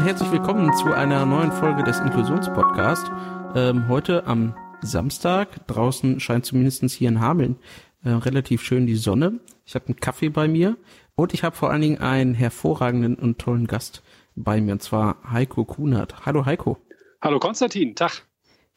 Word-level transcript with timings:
Und 0.00 0.06
herzlich 0.06 0.32
willkommen 0.32 0.72
zu 0.72 0.94
einer 0.94 1.26
neuen 1.26 1.52
Folge 1.52 1.82
des 1.82 1.98
Inklusionspodcasts. 1.98 3.10
Ähm, 3.54 3.86
heute 3.86 4.26
am 4.26 4.54
Samstag. 4.80 5.66
Draußen 5.66 6.20
scheint 6.20 6.46
zumindest 6.46 6.82
hier 6.92 7.10
in 7.10 7.20
Hameln 7.20 7.56
äh, 8.02 8.08
relativ 8.08 8.62
schön 8.62 8.86
die 8.86 8.96
Sonne. 8.96 9.40
Ich 9.66 9.74
habe 9.74 9.88
einen 9.88 9.96
Kaffee 9.96 10.30
bei 10.30 10.48
mir 10.48 10.78
und 11.16 11.34
ich 11.34 11.44
habe 11.44 11.54
vor 11.54 11.70
allen 11.70 11.82
Dingen 11.82 11.98
einen 11.98 12.32
hervorragenden 12.32 13.14
und 13.16 13.38
tollen 13.40 13.66
Gast 13.66 14.02
bei 14.34 14.62
mir, 14.62 14.72
und 14.72 14.82
zwar 14.82 15.18
Heiko 15.30 15.66
Kunert. 15.66 16.24
Hallo 16.24 16.46
Heiko. 16.46 16.78
Hallo 17.20 17.38
Konstantin, 17.38 17.94
Tag. 17.94 18.22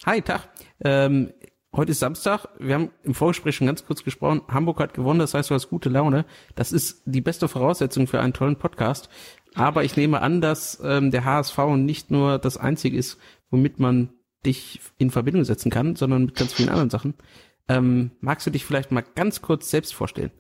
Hi, 0.05 0.21
Tag. 0.21 0.49
Ähm, 0.83 1.31
heute 1.73 1.91
ist 1.93 1.99
Samstag. 1.99 2.47
Wir 2.59 2.75
haben 2.75 2.89
im 3.03 3.13
Vorgespräch 3.13 3.55
schon 3.55 3.67
ganz 3.67 3.85
kurz 3.85 4.03
gesprochen. 4.03 4.41
Hamburg 4.49 4.81
hat 4.81 4.93
gewonnen, 4.93 5.19
das 5.19 5.33
heißt, 5.33 5.51
du 5.51 5.55
hast 5.55 5.69
gute 5.69 5.87
Laune. 5.87 6.25
Das 6.55 6.73
ist 6.73 7.01
die 7.05 7.21
beste 7.21 7.47
Voraussetzung 7.47 8.07
für 8.07 8.19
einen 8.19 8.33
tollen 8.33 8.57
Podcast. 8.57 9.07
Aber 9.55 9.83
ich 9.83 9.95
nehme 9.97 10.21
an, 10.21 10.41
dass 10.41 10.81
ähm, 10.83 11.11
der 11.11 11.25
HSV 11.25 11.57
nicht 11.77 12.11
nur 12.11 12.39
das 12.39 12.57
Einzige 12.57 12.97
ist, 12.97 13.17
womit 13.49 13.79
man 13.79 14.09
dich 14.45 14.79
in 14.97 15.11
Verbindung 15.11 15.43
setzen 15.43 15.69
kann, 15.69 15.95
sondern 15.95 16.25
mit 16.25 16.35
ganz 16.35 16.53
vielen 16.53 16.69
anderen 16.69 16.89
Sachen. 16.89 17.13
Ähm, 17.67 18.11
magst 18.19 18.45
du 18.45 18.51
dich 18.51 18.65
vielleicht 18.65 18.91
mal 18.91 19.03
ganz 19.15 19.41
kurz 19.41 19.69
selbst 19.69 19.93
vorstellen? 19.93 20.31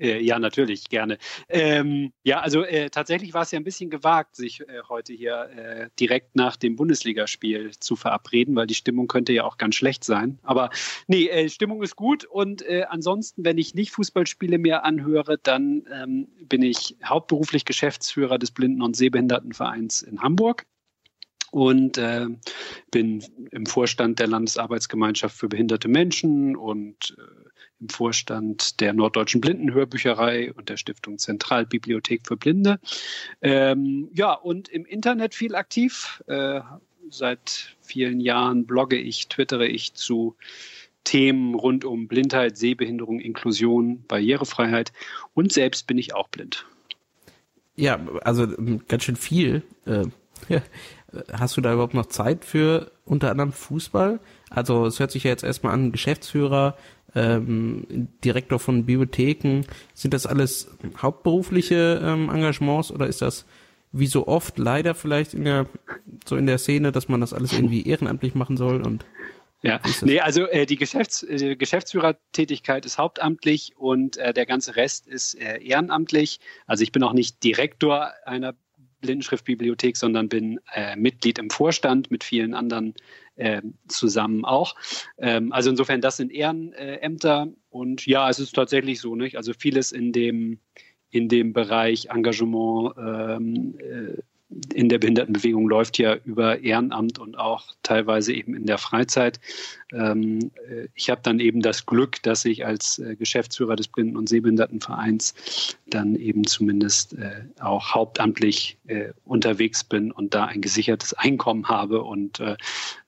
Äh, 0.00 0.22
ja, 0.22 0.38
natürlich, 0.38 0.88
gerne. 0.88 1.18
Ähm, 1.48 2.12
ja, 2.24 2.40
also 2.40 2.64
äh, 2.64 2.88
tatsächlich 2.88 3.34
war 3.34 3.42
es 3.42 3.50
ja 3.50 3.60
ein 3.60 3.64
bisschen 3.64 3.90
gewagt, 3.90 4.34
sich 4.34 4.60
äh, 4.60 4.80
heute 4.88 5.12
hier 5.12 5.50
äh, 5.54 5.88
direkt 6.00 6.36
nach 6.36 6.56
dem 6.56 6.76
Bundesligaspiel 6.76 7.72
zu 7.78 7.96
verabreden, 7.96 8.56
weil 8.56 8.66
die 8.66 8.74
Stimmung 8.74 9.08
könnte 9.08 9.32
ja 9.32 9.44
auch 9.44 9.58
ganz 9.58 9.74
schlecht 9.74 10.04
sein. 10.04 10.38
Aber 10.42 10.70
nee, 11.06 11.28
äh, 11.28 11.48
Stimmung 11.50 11.82
ist 11.82 11.96
gut 11.96 12.24
und 12.24 12.62
äh, 12.62 12.86
ansonsten, 12.88 13.44
wenn 13.44 13.58
ich 13.58 13.74
nicht 13.74 13.90
Fußballspiele 13.90 14.58
mehr 14.58 14.84
anhöre, 14.84 15.36
dann 15.36 15.84
ähm, 15.92 16.28
bin 16.48 16.62
ich 16.62 16.96
hauptberuflich 17.04 17.66
Geschäftsführer 17.66 18.38
des 18.38 18.52
Blinden- 18.52 18.82
und 18.82 18.96
Sehbehindertenvereins 18.96 20.00
in 20.00 20.22
Hamburg 20.22 20.64
und 21.50 21.98
äh, 21.98 22.26
bin 22.90 23.24
im 23.50 23.66
Vorstand 23.66 24.18
der 24.18 24.28
Landesarbeitsgemeinschaft 24.28 25.36
für 25.36 25.48
behinderte 25.48 25.88
Menschen 25.88 26.56
und 26.56 27.16
äh, 27.18 27.49
im 27.80 27.88
Vorstand 27.88 28.80
der 28.80 28.92
Norddeutschen 28.92 29.40
Blindenhörbücherei 29.40 30.52
und 30.52 30.68
der 30.68 30.76
Stiftung 30.76 31.18
Zentralbibliothek 31.18 32.26
für 32.26 32.36
Blinde. 32.36 32.78
Ähm, 33.40 34.10
ja, 34.12 34.32
und 34.32 34.68
im 34.68 34.84
Internet 34.84 35.34
viel 35.34 35.54
aktiv. 35.54 36.22
Äh, 36.26 36.60
seit 37.10 37.76
vielen 37.80 38.20
Jahren 38.20 38.66
blogge 38.66 38.96
ich, 38.96 39.28
twittere 39.28 39.66
ich 39.66 39.94
zu 39.94 40.36
Themen 41.04 41.54
rund 41.54 41.84
um 41.84 42.08
Blindheit, 42.08 42.56
Sehbehinderung, 42.56 43.20
Inklusion, 43.20 44.04
Barrierefreiheit 44.06 44.92
und 45.34 45.52
selbst 45.52 45.86
bin 45.86 45.98
ich 45.98 46.14
auch 46.14 46.28
blind. 46.28 46.66
Ja, 47.74 47.98
also 48.22 48.44
ähm, 48.44 48.82
ganz 48.86 49.04
schön 49.04 49.16
viel. 49.16 49.62
Äh, 49.86 50.06
hast 51.32 51.56
du 51.56 51.60
da 51.60 51.72
überhaupt 51.72 51.94
noch 51.94 52.06
Zeit 52.06 52.44
für 52.44 52.92
unter 53.04 53.30
anderem 53.30 53.52
Fußball? 53.52 54.20
Also 54.50 54.86
es 54.86 55.00
hört 55.00 55.10
sich 55.10 55.24
ja 55.24 55.30
jetzt 55.30 55.44
erstmal 55.44 55.72
an, 55.72 55.92
Geschäftsführer, 55.92 56.76
ähm, 57.14 58.08
Direktor 58.24 58.58
von 58.58 58.86
Bibliotheken. 58.86 59.62
Sind 59.94 60.14
das 60.14 60.26
alles 60.26 60.68
hauptberufliche 61.00 62.00
ähm, 62.04 62.30
Engagements 62.30 62.90
oder 62.90 63.06
ist 63.06 63.22
das 63.22 63.46
wie 63.92 64.06
so 64.06 64.28
oft 64.28 64.58
leider 64.58 64.94
vielleicht 64.94 65.34
in 65.34 65.44
der 65.44 65.66
so 66.24 66.36
in 66.36 66.46
der 66.46 66.58
Szene, 66.58 66.92
dass 66.92 67.08
man 67.08 67.20
das 67.20 67.32
alles 67.32 67.52
irgendwie 67.52 67.86
ehrenamtlich 67.86 68.34
machen 68.34 68.56
soll 68.56 68.82
und 68.82 69.04
ja, 69.62 69.78
nee, 70.00 70.20
also 70.20 70.46
äh, 70.46 70.64
die 70.64 70.76
Geschäfts 70.76 71.22
äh, 71.22 71.54
Geschäftsführertätigkeit 71.54 72.86
ist 72.86 72.96
hauptamtlich 72.96 73.74
und 73.76 74.16
äh, 74.16 74.32
der 74.32 74.46
ganze 74.46 74.76
Rest 74.76 75.06
ist 75.06 75.34
äh, 75.34 75.58
ehrenamtlich. 75.58 76.40
Also 76.66 76.82
ich 76.82 76.92
bin 76.92 77.02
auch 77.02 77.12
nicht 77.12 77.44
Direktor 77.44 78.10
einer 78.24 78.54
Blindenschriftbibliothek, 79.00 79.96
sondern 79.96 80.28
bin 80.28 80.60
äh, 80.74 80.96
Mitglied 80.96 81.38
im 81.38 81.50
Vorstand 81.50 82.10
mit 82.10 82.24
vielen 82.24 82.54
anderen 82.54 82.94
äh, 83.36 83.62
zusammen 83.88 84.44
auch. 84.44 84.74
Ähm, 85.18 85.52
also 85.52 85.70
insofern, 85.70 86.00
das 86.00 86.16
sind 86.16 86.32
Ehrenämter 86.32 87.48
und 87.70 88.06
ja, 88.06 88.28
es 88.28 88.38
ist 88.38 88.54
tatsächlich 88.54 89.00
so, 89.00 89.16
nicht? 89.16 89.36
Also 89.36 89.52
vieles 89.52 89.92
in 89.92 90.12
dem 90.12 90.58
in 91.10 91.28
dem 91.28 91.52
Bereich 91.52 92.06
Engagement 92.06 92.94
ähm, 92.96 93.74
äh, 93.78 94.22
in 94.74 94.88
der 94.88 94.98
Behindertenbewegung 94.98 95.68
läuft 95.68 95.98
ja 95.98 96.16
über 96.24 96.60
Ehrenamt 96.60 97.18
und 97.18 97.38
auch 97.38 97.66
teilweise 97.82 98.32
eben 98.32 98.54
in 98.54 98.66
der 98.66 98.78
Freizeit. 98.78 99.38
Ähm, 99.92 100.50
äh, 100.68 100.88
ich 100.94 101.08
habe 101.08 101.20
dann 101.22 101.38
eben 101.38 101.62
das 101.62 101.86
Glück, 101.86 102.20
dass 102.22 102.44
ich 102.44 102.66
als 102.66 102.98
äh, 102.98 103.14
Geschäftsführer 103.14 103.76
des 103.76 103.88
Blinden- 103.88 104.16
und 104.16 104.28
Sehbehindertenvereins 104.28 105.76
dann 105.86 106.16
eben 106.16 106.44
zumindest 106.46 107.14
äh, 107.14 107.44
auch 107.60 107.94
hauptamtlich 107.94 108.76
unterwegs 109.24 109.84
bin 109.84 110.10
und 110.10 110.34
da 110.34 110.46
ein 110.46 110.60
gesichertes 110.60 111.14
Einkommen 111.14 111.68
habe. 111.68 112.02
Und 112.02 112.40
äh, 112.40 112.56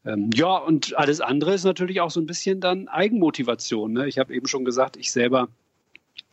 ähm, 0.04 0.30
ja, 0.32 0.56
und 0.56 0.96
alles 0.96 1.20
andere 1.20 1.54
ist 1.54 1.64
natürlich 1.64 2.00
auch 2.00 2.10
so 2.10 2.20
ein 2.20 2.26
bisschen 2.26 2.60
dann 2.60 2.86
Eigenmotivation. 2.86 3.92
Ne? 3.92 4.06
Ich 4.06 4.18
habe 4.18 4.32
eben 4.32 4.46
schon 4.46 4.64
gesagt, 4.64 4.96
ich 4.96 5.10
selber 5.10 5.48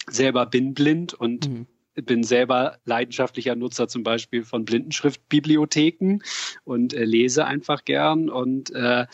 selber 0.07 0.45
bin 0.45 0.75
blind 0.75 1.15
und 1.15 1.49
mhm 1.49 1.65
bin 2.05 2.23
selber 2.23 2.77
leidenschaftlicher 2.85 3.55
Nutzer 3.55 3.87
zum 3.87 4.03
Beispiel 4.03 4.43
von 4.43 4.65
Blindenschriftbibliotheken 4.65 6.19
und 6.63 6.93
äh, 6.93 7.05
lese 7.05 7.45
einfach 7.45 7.85
gern. 7.85 8.29
Und 8.29 8.71
äh, 8.71 9.05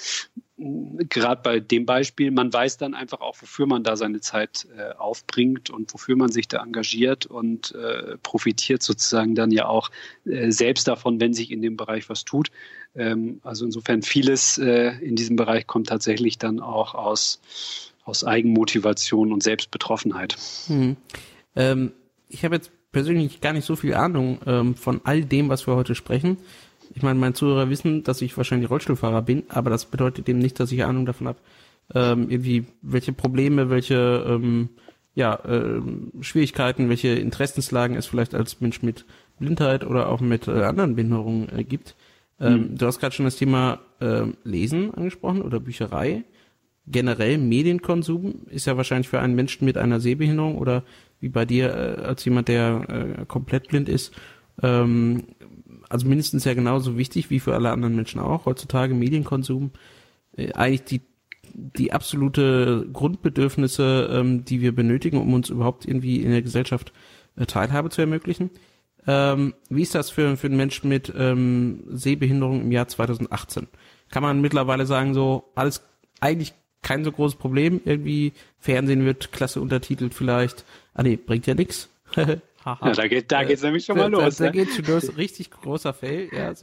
gerade 0.57 1.41
bei 1.41 1.59
dem 1.59 1.85
Beispiel, 1.85 2.31
man 2.31 2.51
weiß 2.51 2.77
dann 2.77 2.93
einfach 2.93 3.19
auch, 3.19 3.35
wofür 3.41 3.65
man 3.65 3.83
da 3.83 3.97
seine 3.97 4.21
Zeit 4.21 4.67
äh, 4.77 4.93
aufbringt 4.93 5.69
und 5.69 5.93
wofür 5.93 6.15
man 6.15 6.31
sich 6.31 6.47
da 6.47 6.63
engagiert 6.63 7.25
und 7.25 7.75
äh, 7.75 8.17
profitiert 8.23 8.81
sozusagen 8.81 9.35
dann 9.35 9.51
ja 9.51 9.67
auch 9.67 9.91
äh, 10.25 10.51
selbst 10.51 10.87
davon, 10.87 11.19
wenn 11.19 11.33
sich 11.33 11.51
in 11.51 11.61
dem 11.61 11.75
Bereich 11.75 12.09
was 12.09 12.23
tut. 12.23 12.51
Ähm, 12.95 13.41
also 13.43 13.65
insofern 13.65 14.01
vieles 14.01 14.57
äh, 14.57 14.97
in 14.99 15.15
diesem 15.15 15.35
Bereich 15.35 15.67
kommt 15.67 15.89
tatsächlich 15.89 16.37
dann 16.37 16.61
auch 16.61 16.95
aus, 16.95 17.41
aus 18.05 18.23
Eigenmotivation 18.23 19.33
und 19.33 19.43
Selbstbetroffenheit. 19.43 20.37
Hm. 20.67 20.95
Ähm 21.55 21.91
ich 22.29 22.43
habe 22.43 22.55
jetzt 22.55 22.71
persönlich 22.95 23.41
gar 23.41 23.51
nicht 23.51 23.65
so 23.65 23.75
viel 23.75 23.93
Ahnung 23.93 24.39
ähm, 24.45 24.73
von 24.73 25.01
all 25.03 25.21
dem, 25.21 25.49
was 25.49 25.67
wir 25.67 25.75
heute 25.75 25.95
sprechen. 25.95 26.37
Ich 26.93 27.03
meine, 27.03 27.19
meine 27.19 27.33
Zuhörer 27.33 27.69
wissen, 27.69 28.03
dass 28.03 28.21
ich 28.21 28.37
wahrscheinlich 28.37 28.69
Rollstuhlfahrer 28.69 29.21
bin, 29.21 29.43
aber 29.49 29.69
das 29.69 29.83
bedeutet 29.83 30.29
eben 30.29 30.39
nicht, 30.39 30.57
dass 30.61 30.71
ich 30.71 30.85
Ahnung 30.85 31.05
davon 31.05 31.27
habe, 31.27 31.39
ähm, 31.93 32.29
irgendwie 32.29 32.67
welche 32.81 33.11
Probleme, 33.11 33.69
welche 33.69 34.25
ähm, 34.25 34.69
ja, 35.13 35.35
äh, 35.43 35.81
Schwierigkeiten, 36.21 36.87
welche 36.87 37.09
Interessenslagen 37.09 37.97
es 37.97 38.05
vielleicht 38.05 38.33
als 38.33 38.61
Mensch 38.61 38.81
mit 38.81 39.03
Blindheit 39.39 39.85
oder 39.85 40.07
auch 40.07 40.21
mit 40.21 40.47
äh, 40.47 40.63
anderen 40.63 40.95
Behinderungen 40.95 41.49
äh, 41.49 41.65
gibt. 41.65 41.97
Ähm, 42.39 42.53
mhm. 42.53 42.77
Du 42.77 42.85
hast 42.85 43.01
gerade 43.01 43.13
schon 43.13 43.25
das 43.25 43.35
Thema 43.35 43.79
äh, 43.99 44.27
Lesen 44.45 44.93
angesprochen 44.93 45.41
oder 45.41 45.59
Bücherei. 45.59 46.23
Generell 46.87 47.37
Medienkonsum 47.37 48.45
ist 48.49 48.67
ja 48.67 48.77
wahrscheinlich 48.77 49.09
für 49.09 49.19
einen 49.19 49.35
Menschen 49.35 49.65
mit 49.65 49.77
einer 49.77 49.99
Sehbehinderung 49.99 50.57
oder 50.57 50.83
wie 51.19 51.29
bei 51.29 51.45
dir 51.45 51.73
äh, 51.73 52.01
als 52.03 52.23
jemand, 52.25 52.47
der 52.47 53.17
äh, 53.21 53.25
komplett 53.25 53.69
blind 53.69 53.89
ist, 53.89 54.13
ähm, 54.61 55.23
also 55.89 56.07
mindestens 56.07 56.45
ja 56.45 56.53
genauso 56.53 56.97
wichtig 56.97 57.29
wie 57.29 57.39
für 57.39 57.55
alle 57.55 57.71
anderen 57.71 57.95
Menschen 57.95 58.21
auch. 58.21 58.45
Heutzutage 58.45 58.93
Medienkonsum, 58.93 59.71
äh, 60.35 60.53
eigentlich 60.53 60.83
die 60.83 61.01
die 61.53 61.93
absolute 61.93 62.87
Grundbedürfnisse, 62.91 64.09
ähm, 64.11 64.43
die 64.43 64.61
wir 64.61 64.75
benötigen, 64.75 65.17
um 65.17 65.33
uns 65.33 65.49
überhaupt 65.49 65.85
irgendwie 65.85 66.21
in 66.21 66.31
der 66.31 66.41
Gesellschaft 66.41 66.91
äh, 67.37 67.45
Teilhabe 67.45 67.89
zu 67.89 68.01
ermöglichen. 68.01 68.49
Ähm, 69.07 69.53
wie 69.69 69.83
ist 69.83 69.95
das 69.95 70.09
für, 70.09 70.35
für 70.35 70.47
einen 70.47 70.57
Menschen 70.57 70.89
mit 70.89 71.13
ähm, 71.15 71.83
Sehbehinderung 71.91 72.61
im 72.61 72.71
Jahr 72.71 72.87
2018? 72.87 73.67
Kann 74.09 74.23
man 74.23 74.41
mittlerweile 74.41 74.85
sagen, 74.85 75.13
so 75.13 75.51
alles 75.55 75.83
eigentlich 76.19 76.53
kein 76.85 77.03
so 77.03 77.11
großes 77.11 77.37
Problem. 77.37 77.81
Irgendwie 77.83 78.31
Fernsehen 78.59 79.05
wird 79.05 79.31
klasse 79.31 79.59
untertitelt 79.59 80.13
vielleicht, 80.13 80.63
Ah 80.93 81.03
nee, 81.03 81.17
bringt 81.17 81.45
ja 81.45 81.53
nix. 81.53 81.89
ja, 82.15 82.37
da 82.81 83.07
geht 83.07 83.31
da 83.31 83.43
geht's 83.43 83.63
nämlich 83.63 83.85
schon 83.85 83.97
mal 83.97 84.09
da, 84.09 84.17
los. 84.17 84.37
Da, 84.37 84.45
da 84.45 84.51
ne? 84.51 84.63
geht's 84.63 84.75
schon 84.75 84.85
los. 84.85 85.17
Richtig 85.17 85.51
großer 85.51 85.93
Fail. 85.93 86.29
Ja, 86.31 86.53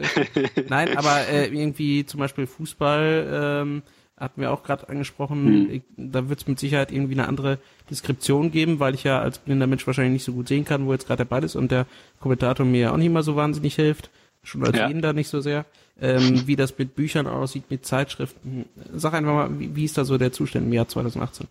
Nein, 0.68 0.96
aber 0.96 1.28
äh, 1.28 1.46
irgendwie 1.48 2.06
zum 2.06 2.20
Beispiel 2.20 2.46
Fußball 2.46 3.62
ähm, 3.62 3.82
hatten 4.16 4.40
wir 4.40 4.52
auch 4.52 4.62
gerade 4.62 4.88
angesprochen. 4.88 5.82
Hm. 5.96 6.10
Da 6.10 6.28
wird 6.30 6.40
es 6.40 6.46
mit 6.46 6.58
Sicherheit 6.58 6.92
irgendwie 6.92 7.14
eine 7.14 7.28
andere 7.28 7.58
Deskription 7.90 8.50
geben, 8.50 8.80
weil 8.80 8.94
ich 8.94 9.04
ja 9.04 9.20
als 9.20 9.38
blinder 9.38 9.66
Mensch 9.66 9.86
wahrscheinlich 9.86 10.14
nicht 10.14 10.24
so 10.24 10.32
gut 10.32 10.48
sehen 10.48 10.64
kann, 10.64 10.86
wo 10.86 10.92
jetzt 10.92 11.06
gerade 11.06 11.18
der 11.18 11.24
Ball 11.26 11.44
ist 11.44 11.56
und 11.56 11.70
der 11.70 11.86
Kommentator 12.20 12.64
mir 12.64 12.80
ja 12.80 12.92
auch 12.92 12.96
nicht 12.96 13.12
mal 13.12 13.22
so 13.22 13.36
wahnsinnig 13.36 13.74
hilft. 13.74 14.10
Schon 14.44 14.64
als 14.64 14.76
ja. 14.76 14.88
da 14.88 15.12
nicht 15.12 15.28
so 15.28 15.40
sehr. 15.40 15.66
Ähm, 16.02 16.48
wie 16.48 16.56
das 16.56 16.76
mit 16.76 16.96
Büchern 16.96 17.28
aussieht, 17.28 17.70
mit 17.70 17.86
Zeitschriften. 17.86 18.66
Sag 18.92 19.14
einfach 19.14 19.32
mal, 19.32 19.60
wie, 19.60 19.76
wie 19.76 19.84
ist 19.84 19.96
da 19.96 20.04
so 20.04 20.18
der 20.18 20.32
Zustand 20.32 20.66
im 20.66 20.72
Jahr 20.72 20.88
2018? 20.88 21.46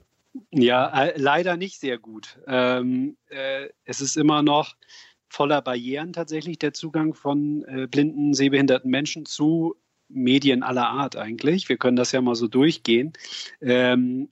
Ja, 0.51 1.05
äh, 1.05 1.13
leider 1.15 1.55
nicht 1.55 1.79
sehr 1.79 1.97
gut. 1.97 2.37
Ähm, 2.47 3.15
äh, 3.29 3.69
es 3.85 4.01
ist 4.01 4.17
immer 4.17 4.41
noch 4.41 4.75
voller 5.29 5.61
Barrieren 5.61 6.11
tatsächlich 6.11 6.59
der 6.59 6.73
Zugang 6.73 7.13
von 7.13 7.63
äh, 7.63 7.87
blinden, 7.87 8.33
sehbehinderten 8.33 8.91
Menschen 8.91 9.25
zu 9.25 9.75
Medien 10.09 10.63
aller 10.63 10.89
Art 10.89 11.15
eigentlich. 11.15 11.69
Wir 11.69 11.77
können 11.77 11.95
das 11.95 12.11
ja 12.11 12.19
mal 12.19 12.35
so 12.35 12.49
durchgehen. 12.49 13.13
Ähm, 13.61 14.27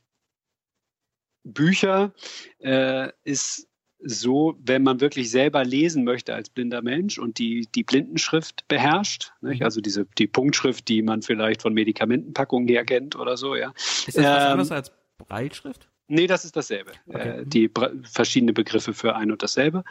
Bücher 1.46 2.14
äh, 2.60 3.10
ist 3.24 3.69
so, 4.02 4.58
wenn 4.64 4.84
man 4.84 5.02
wirklich 5.02 5.30
selber 5.30 5.64
lesen 5.64 6.04
möchte 6.04 6.34
als 6.34 6.50
blinder 6.50 6.82
Mensch 6.82 7.18
und 7.18 7.38
die, 7.38 7.68
die 7.76 7.84
Blindenschrift 7.84 8.68
beherrscht, 8.68 9.34
nicht? 9.42 9.60
Mhm. 9.60 9.66
also 9.66 9.82
diese, 9.82 10.06
die 10.18 10.28
Punktschrift, 10.28 10.88
die 10.88 11.02
man 11.02 11.22
vielleicht 11.22 11.62
von 11.62 11.74
Medikamentenpackungen 11.74 12.68
her 12.68 12.86
kennt 12.86 13.16
oder 13.16 13.36
so, 13.36 13.56
ja. 13.56 13.74
Ist 13.76 14.18
das 14.18 14.24
was 14.24 14.44
ähm, 14.44 14.52
anderes 14.52 14.72
als 14.72 14.92
Breitschrift? 15.18 15.90
Nee, 16.08 16.28
das 16.28 16.44
ist 16.44 16.56
dasselbe. 16.56 16.92
Okay. 17.08 17.42
Äh, 17.42 17.46
die 17.46 17.70
verschiedene 18.04 18.54
Begriffe 18.54 18.94
für 18.94 19.16
ein 19.16 19.32
und 19.32 19.44
dasselbe. 19.44 19.84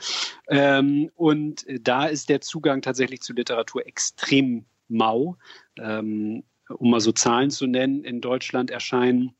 Ähm, 0.48 1.10
und 1.14 1.64
da 1.80 2.06
ist 2.06 2.28
der 2.28 2.40
Zugang 2.40 2.82
tatsächlich 2.82 3.20
zu 3.20 3.34
Literatur 3.34 3.86
extrem 3.86 4.66
mau. 4.88 5.36
Ähm, 5.78 6.42
um 6.76 6.90
mal 6.90 7.00
so 7.00 7.12
Zahlen 7.12 7.50
zu 7.50 7.66
nennen, 7.66 8.04
in 8.04 8.20
Deutschland 8.20 8.70
erscheinen 8.70 9.34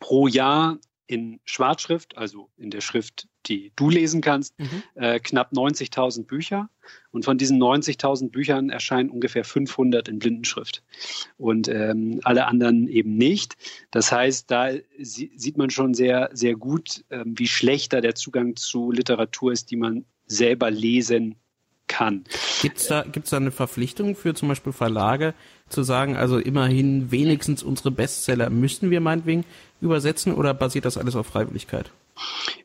pro 0.00 0.26
Jahr 0.26 0.78
in 1.06 1.40
Schwarzschrift, 1.44 2.16
also 2.16 2.50
in 2.56 2.70
der 2.70 2.80
Schrift, 2.80 3.28
die 3.46 3.72
du 3.76 3.90
lesen 3.90 4.20
kannst, 4.20 4.58
mhm. 4.58 4.82
äh, 4.94 5.20
knapp 5.20 5.52
90.000 5.52 6.26
Bücher. 6.26 6.68
Und 7.12 7.24
von 7.24 7.38
diesen 7.38 7.62
90.000 7.62 8.30
Büchern 8.30 8.70
erscheinen 8.70 9.10
ungefähr 9.10 9.44
500 9.44 10.08
in 10.08 10.18
Blindenschrift 10.18 10.82
und 11.38 11.68
ähm, 11.68 12.20
alle 12.24 12.46
anderen 12.46 12.88
eben 12.88 13.16
nicht. 13.16 13.56
Das 13.90 14.10
heißt, 14.10 14.50
da 14.50 14.70
sieht 14.98 15.56
man 15.56 15.70
schon 15.70 15.94
sehr, 15.94 16.30
sehr 16.32 16.56
gut, 16.56 17.04
ähm, 17.10 17.34
wie 17.36 17.46
schlechter 17.46 18.00
der 18.00 18.14
Zugang 18.14 18.56
zu 18.56 18.90
Literatur 18.90 19.52
ist, 19.52 19.70
die 19.70 19.76
man 19.76 20.04
selber 20.26 20.70
lesen 20.70 21.36
kann. 21.90 22.24
Gibt 22.62 22.78
es 22.78 22.86
da, 22.86 23.02
gibt's 23.02 23.30
da 23.30 23.36
eine 23.36 23.50
Verpflichtung 23.50 24.14
für 24.14 24.32
zum 24.34 24.48
Beispiel 24.48 24.72
Verlage 24.72 25.34
zu 25.68 25.82
sagen, 25.82 26.16
also 26.16 26.38
immerhin 26.38 27.10
wenigstens 27.10 27.62
unsere 27.62 27.90
Bestseller 27.90 28.48
müssten 28.48 28.90
wir 28.90 29.00
meinetwegen 29.00 29.44
übersetzen 29.80 30.32
oder 30.32 30.54
basiert 30.54 30.84
das 30.84 30.96
alles 30.96 31.16
auf 31.16 31.26
Freiwilligkeit? 31.26 31.90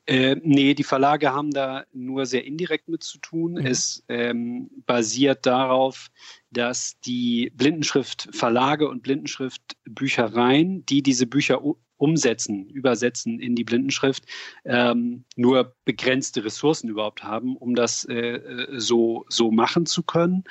Äh, 0.05 0.35
nee, 0.43 0.73
die 0.73 0.83
Verlage 0.83 1.33
haben 1.33 1.51
da 1.51 1.85
nur 1.93 2.25
sehr 2.25 2.45
indirekt 2.45 2.87
mit 2.87 3.03
zu 3.03 3.17
tun. 3.19 3.53
Mhm. 3.53 3.65
Es 3.65 4.03
ähm, 4.07 4.69
basiert 4.85 5.45
darauf, 5.45 6.09
dass 6.51 6.99
die 7.01 7.51
Blindenschriftverlage 7.55 8.87
und 8.87 9.01
Blindenschriftbüchereien, 9.03 10.85
die 10.85 11.01
diese 11.01 11.25
Bücher 11.25 11.61
umsetzen, 11.97 12.69
übersetzen 12.69 13.39
in 13.39 13.55
die 13.55 13.63
Blindenschrift, 13.63 14.25
ähm, 14.65 15.23
nur 15.35 15.75
begrenzte 15.85 16.43
Ressourcen 16.43 16.89
überhaupt 16.89 17.23
haben, 17.23 17.55
um 17.55 17.73
das 17.73 18.05
äh, 18.05 18.35
äh 18.35 18.79
so, 18.79 19.25
so 19.29 19.51
machen 19.51 19.85
zu 19.85 20.03
können. 20.03 20.43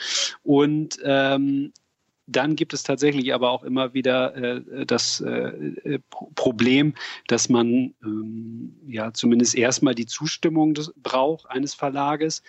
Und 0.42 0.98
ähm, 1.04 1.72
dann 2.26 2.56
gibt 2.56 2.72
es 2.72 2.82
tatsächlich 2.82 3.34
aber 3.34 3.50
auch 3.50 3.64
immer 3.64 3.94
wieder 3.94 4.34
äh, 4.34 4.86
das 4.86 5.20
äh, 5.20 5.30
äh 5.30 5.98
Problem, 6.34 6.94
dass 7.26 7.48
man 7.48 7.94
ähm, 8.02 8.76
ja 8.86 9.12
zumindest 9.12 9.54
erstmal 9.54 9.94
die 9.94 10.06
Zustimmung 10.06 10.74
des, 10.74 10.92
braucht 10.96 11.50
eines 11.50 11.74
Verlages. 11.74 12.42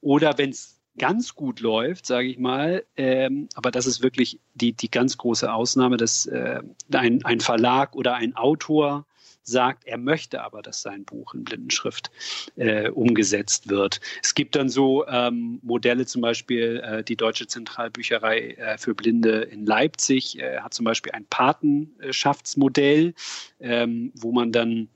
Oder 0.00 0.38
wenn 0.38 0.50
es 0.50 0.80
ganz 0.98 1.34
gut 1.34 1.60
läuft, 1.60 2.06
sage 2.06 2.28
ich 2.28 2.38
mal, 2.38 2.84
ähm, 2.96 3.48
aber 3.54 3.70
das 3.70 3.86
ist 3.86 4.02
wirklich 4.02 4.40
die, 4.54 4.72
die 4.72 4.90
ganz 4.90 5.16
große 5.16 5.52
Ausnahme, 5.52 5.96
dass 5.96 6.26
äh, 6.26 6.62
ein, 6.92 7.24
ein 7.24 7.40
Verlag 7.40 7.94
oder 7.94 8.14
ein 8.16 8.36
Autor 8.36 9.06
sagt, 9.50 9.86
er 9.86 9.98
möchte 9.98 10.42
aber, 10.42 10.62
dass 10.62 10.82
sein 10.82 11.04
Buch 11.04 11.34
in 11.34 11.44
Blindenschrift 11.44 12.10
äh, 12.56 12.88
umgesetzt 12.88 13.68
wird. 13.68 14.00
Es 14.22 14.34
gibt 14.34 14.56
dann 14.56 14.68
so 14.68 15.06
ähm, 15.06 15.58
Modelle, 15.62 16.06
zum 16.06 16.22
Beispiel 16.22 16.80
äh, 16.84 17.04
die 17.04 17.16
Deutsche 17.16 17.46
Zentralbücherei 17.46 18.52
äh, 18.52 18.78
für 18.78 18.94
Blinde 18.94 19.42
in 19.42 19.66
Leipzig 19.66 20.38
äh, 20.38 20.60
hat 20.60 20.74
zum 20.74 20.84
Beispiel 20.84 21.12
ein 21.12 21.26
Patenschaftsmodell, 21.26 23.14
ähm, 23.60 24.12
wo 24.14 24.32
man 24.32 24.52
dann 24.52 24.88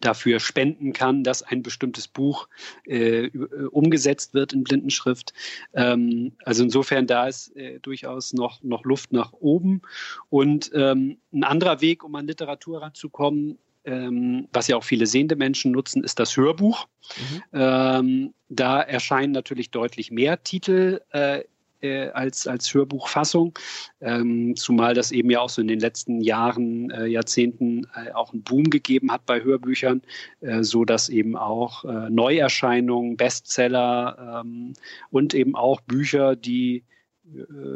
dafür 0.00 0.40
spenden 0.40 0.92
kann, 0.92 1.24
dass 1.24 1.42
ein 1.42 1.62
bestimmtes 1.62 2.08
Buch 2.08 2.48
äh, 2.84 3.28
umgesetzt 3.70 4.34
wird 4.34 4.52
in 4.52 4.64
Blindenschrift. 4.64 5.32
Ähm, 5.74 6.32
also 6.44 6.62
insofern 6.62 7.06
da 7.06 7.26
ist 7.26 7.54
äh, 7.56 7.78
durchaus 7.80 8.32
noch, 8.32 8.62
noch 8.62 8.84
Luft 8.84 9.12
nach 9.12 9.32
oben. 9.32 9.82
Und 10.28 10.70
ähm, 10.74 11.18
ein 11.32 11.44
anderer 11.44 11.80
Weg, 11.80 12.04
um 12.04 12.14
an 12.14 12.26
Literatur 12.26 12.82
ranzukommen, 12.82 13.58
ähm, 13.86 14.48
was 14.52 14.68
ja 14.68 14.76
auch 14.76 14.84
viele 14.84 15.06
sehende 15.06 15.36
Menschen 15.36 15.72
nutzen, 15.72 16.04
ist 16.04 16.18
das 16.18 16.36
Hörbuch. 16.36 16.86
Mhm. 17.16 17.42
Ähm, 17.52 18.34
da 18.48 18.80
erscheinen 18.80 19.32
natürlich 19.32 19.70
deutlich 19.70 20.10
mehr 20.10 20.42
Titel 20.42 21.00
äh, 21.10 21.42
äh, 21.80 22.08
als, 22.10 22.46
als 22.46 22.72
Hörbuchfassung, 22.72 23.58
ähm, 24.00 24.56
zumal 24.56 24.94
das 24.94 25.12
eben 25.12 25.30
ja 25.30 25.40
auch 25.40 25.50
so 25.50 25.60
in 25.60 25.68
den 25.68 25.80
letzten 25.80 26.20
Jahren, 26.20 26.90
äh, 26.90 27.06
Jahrzehnten 27.06 27.86
äh, 27.94 28.12
auch 28.12 28.32
einen 28.32 28.42
Boom 28.42 28.64
gegeben 28.70 29.12
hat 29.12 29.26
bei 29.26 29.42
Hörbüchern, 29.42 30.02
äh, 30.40 30.62
so 30.62 30.84
dass 30.84 31.08
eben 31.08 31.36
auch 31.36 31.84
äh, 31.84 32.10
Neuerscheinungen, 32.10 33.16
Bestseller 33.16 34.42
ähm, 34.44 34.72
und 35.10 35.34
eben 35.34 35.54
auch 35.54 35.80
Bücher, 35.82 36.34
die 36.34 36.84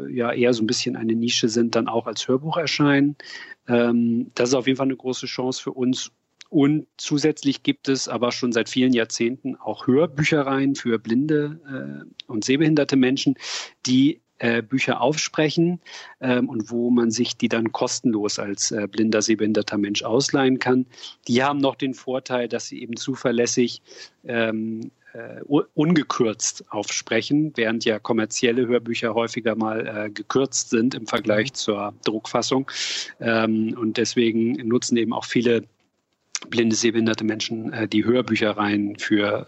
ja 0.09 0.31
eher 0.31 0.53
so 0.53 0.63
ein 0.63 0.67
bisschen 0.67 0.95
eine 0.95 1.13
Nische 1.13 1.49
sind, 1.49 1.75
dann 1.75 1.87
auch 1.87 2.07
als 2.07 2.27
Hörbuch 2.27 2.57
erscheinen. 2.57 3.15
Ähm, 3.67 4.31
das 4.35 4.49
ist 4.49 4.55
auf 4.55 4.67
jeden 4.67 4.77
Fall 4.77 4.87
eine 4.87 4.95
große 4.95 5.25
Chance 5.25 5.61
für 5.61 5.71
uns. 5.71 6.11
Und 6.49 6.87
zusätzlich 6.97 7.63
gibt 7.63 7.87
es 7.87 8.09
aber 8.09 8.33
schon 8.33 8.51
seit 8.51 8.69
vielen 8.69 8.91
Jahrzehnten 8.91 9.55
auch 9.55 9.87
Hörbüchereien 9.87 10.75
für 10.75 10.99
blinde 10.99 12.05
äh, 12.05 12.29
und 12.29 12.43
sehbehinderte 12.43 12.97
Menschen, 12.97 13.35
die 13.85 14.20
äh, 14.41 14.63
Bücher 14.63 15.01
aufsprechen 15.01 15.79
ähm, 16.19 16.49
und 16.49 16.71
wo 16.71 16.89
man 16.89 17.11
sich 17.11 17.37
die 17.37 17.47
dann 17.47 17.71
kostenlos 17.71 18.39
als 18.39 18.71
äh, 18.71 18.87
blinder, 18.87 19.21
sehbehinderter 19.21 19.77
Mensch 19.77 20.01
ausleihen 20.01 20.57
kann. 20.57 20.87
Die 21.27 21.43
haben 21.43 21.59
noch 21.59 21.75
den 21.75 21.93
Vorteil, 21.93 22.47
dass 22.47 22.65
sie 22.65 22.81
eben 22.81 22.97
zuverlässig 22.97 23.83
ähm, 24.25 24.89
äh, 25.13 25.41
ungekürzt 25.75 26.65
aufsprechen, 26.71 27.51
während 27.55 27.85
ja 27.85 27.99
kommerzielle 27.99 28.65
Hörbücher 28.65 29.13
häufiger 29.13 29.55
mal 29.55 29.87
äh, 29.87 30.09
gekürzt 30.09 30.71
sind 30.71 30.95
im 30.95 31.05
Vergleich 31.05 31.51
mhm. 31.51 31.55
zur 31.55 31.93
Druckfassung. 32.03 32.71
Ähm, 33.19 33.77
und 33.77 33.97
deswegen 33.97 34.53
nutzen 34.67 34.97
eben 34.97 35.13
auch 35.13 35.25
viele 35.25 35.65
blinde, 36.49 36.75
sehbehinderte 36.75 37.23
Menschen 37.23 37.71
äh, 37.73 37.87
die 37.87 38.05
Hörbüchereien 38.05 38.97
für, 38.97 39.47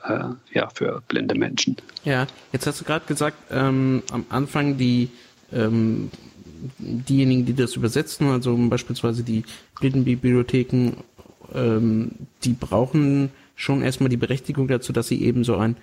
äh, 0.51 0.57
ja, 0.57 0.69
für 0.73 1.01
blinde 1.07 1.35
Menschen. 1.35 1.77
Ja, 2.03 2.27
jetzt 2.51 2.67
hast 2.67 2.81
du 2.81 2.85
gerade 2.85 3.05
gesagt, 3.05 3.38
ähm, 3.51 4.03
am 4.12 4.25
Anfang 4.29 4.77
die 4.77 5.09
ähm, 5.51 6.09
diejenigen, 6.77 7.45
die 7.45 7.53
das 7.53 7.75
übersetzen, 7.75 8.27
also 8.27 8.55
beispielsweise 8.69 9.23
die 9.23 9.43
Blindenbibliotheken, 9.79 10.93
ähm, 11.53 12.12
die 12.43 12.53
brauchen 12.53 13.31
schon 13.55 13.81
erstmal 13.81 14.09
die 14.09 14.17
Berechtigung 14.17 14.67
dazu, 14.67 14.93
dass 14.93 15.07
sie 15.07 15.21
eben 15.21 15.43
so 15.43 15.57
ein 15.57 15.75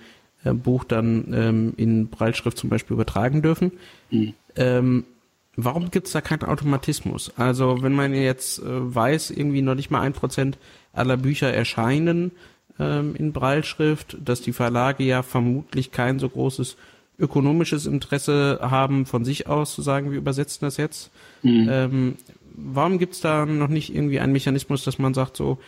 äh, 0.43 0.53
Buch 0.53 0.83
dann 0.83 1.33
ähm, 1.33 1.73
in 1.77 2.07
Breitschrift 2.07 2.57
zum 2.57 2.69
Beispiel 2.69 2.95
übertragen 2.95 3.41
dürfen. 3.41 3.71
Mhm. 4.09 4.33
Ähm, 4.55 5.05
warum 5.55 5.91
gibt 5.91 6.07
es 6.07 6.13
da 6.13 6.21
keinen 6.21 6.43
Automatismus? 6.43 7.31
Also 7.35 7.81
wenn 7.81 7.93
man 7.93 8.13
jetzt 8.13 8.59
äh, 8.59 8.63
weiß, 8.65 9.31
irgendwie 9.31 9.61
noch 9.61 9.75
nicht 9.75 9.91
mal 9.91 10.01
ein 10.01 10.13
Prozent 10.13 10.57
aller 10.93 11.17
Bücher 11.17 11.53
erscheinen 11.53 12.31
ähm, 12.79 13.15
in 13.15 13.33
Breitschrift, 13.33 14.17
dass 14.23 14.41
die 14.41 14.53
Verlage 14.53 15.03
ja 15.03 15.23
vermutlich 15.23 15.91
kein 15.91 16.19
so 16.19 16.29
großes 16.29 16.77
ökonomisches 17.19 17.85
Interesse 17.85 18.59
haben, 18.61 19.05
von 19.05 19.23
sich 19.25 19.47
aus 19.47 19.75
zu 19.75 19.81
sagen, 19.81 20.11
wir 20.11 20.17
übersetzen 20.17 20.65
das 20.65 20.77
jetzt. 20.77 21.11
Mhm. 21.43 21.67
Ähm, 21.69 22.15
warum 22.55 22.97
gibt 22.97 23.13
es 23.13 23.21
da 23.21 23.45
noch 23.45 23.67
nicht 23.67 23.93
irgendwie 23.93 24.19
einen 24.19 24.33
Mechanismus, 24.33 24.83
dass 24.83 24.97
man 24.97 25.13
sagt, 25.13 25.37
so, 25.37 25.59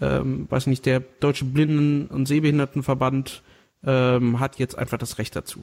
ähm, 0.00 0.46
weiß 0.48 0.68
nicht, 0.68 0.86
der 0.86 1.00
Deutsche 1.20 1.44
Blinden- 1.44 2.06
und 2.06 2.26
Sehbehindertenverband 2.26 3.42
ähm, 3.84 4.40
hat 4.40 4.58
jetzt 4.58 4.78
einfach 4.78 4.98
das 4.98 5.18
Recht 5.18 5.36
dazu. 5.36 5.62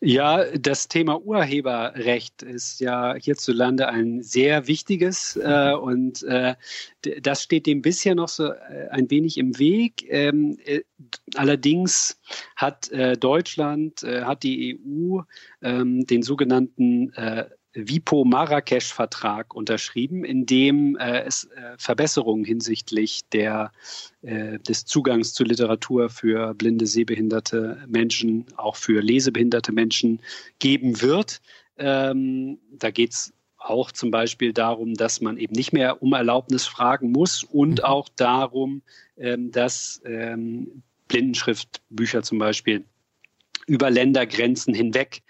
Ja, 0.00 0.44
das 0.56 0.88
Thema 0.88 1.20
Urheberrecht 1.20 2.42
ist 2.42 2.80
ja 2.80 3.14
hierzulande 3.14 3.88
ein 3.88 4.22
sehr 4.22 4.66
wichtiges 4.66 5.36
äh, 5.36 5.72
und 5.72 6.22
äh, 6.24 6.54
das 7.22 7.42
steht 7.42 7.66
dem 7.66 7.82
bisher 7.82 8.14
noch 8.14 8.28
so 8.28 8.52
äh, 8.52 8.88
ein 8.90 9.10
wenig 9.10 9.38
im 9.38 9.58
Weg. 9.58 10.06
Ähm, 10.08 10.58
äh, 10.64 10.82
allerdings 11.34 12.20
hat 12.56 12.90
äh, 12.90 13.16
Deutschland, 13.16 14.02
äh, 14.02 14.22
hat 14.22 14.42
die 14.42 14.78
EU 14.78 15.20
ähm, 15.62 16.06
den 16.06 16.22
sogenannten 16.22 17.12
WIPO-Marrakesch-Vertrag 17.76 19.54
unterschrieben, 19.54 20.24
in 20.24 20.46
dem 20.46 20.96
äh, 20.96 21.22
es 21.22 21.44
äh, 21.44 21.76
Verbesserungen 21.78 22.44
hinsichtlich 22.44 23.28
der, 23.32 23.72
äh, 24.22 24.58
des 24.60 24.86
Zugangs 24.86 25.34
zu 25.34 25.44
Literatur 25.44 26.08
für 26.08 26.54
blinde, 26.54 26.86
sehbehinderte 26.86 27.84
Menschen, 27.86 28.46
auch 28.56 28.76
für 28.76 29.00
lesebehinderte 29.00 29.72
Menschen 29.72 30.20
geben 30.58 31.02
wird. 31.02 31.40
Ähm, 31.76 32.58
da 32.72 32.90
geht 32.90 33.12
es 33.12 33.32
auch 33.58 33.92
zum 33.92 34.10
Beispiel 34.10 34.52
darum, 34.52 34.94
dass 34.94 35.20
man 35.20 35.38
eben 35.38 35.54
nicht 35.54 35.72
mehr 35.72 36.02
um 36.02 36.12
Erlaubnis 36.12 36.66
fragen 36.66 37.12
muss 37.12 37.42
und 37.42 37.78
mhm. 37.78 37.84
auch 37.84 38.08
darum, 38.16 38.82
ähm, 39.16 39.50
dass 39.50 40.00
ähm, 40.04 40.82
Blindenschriftbücher 41.08 42.22
zum 42.22 42.38
Beispiel 42.38 42.84
über 43.66 43.90
Ländergrenzen 43.90 44.74
hinweg 44.74 45.22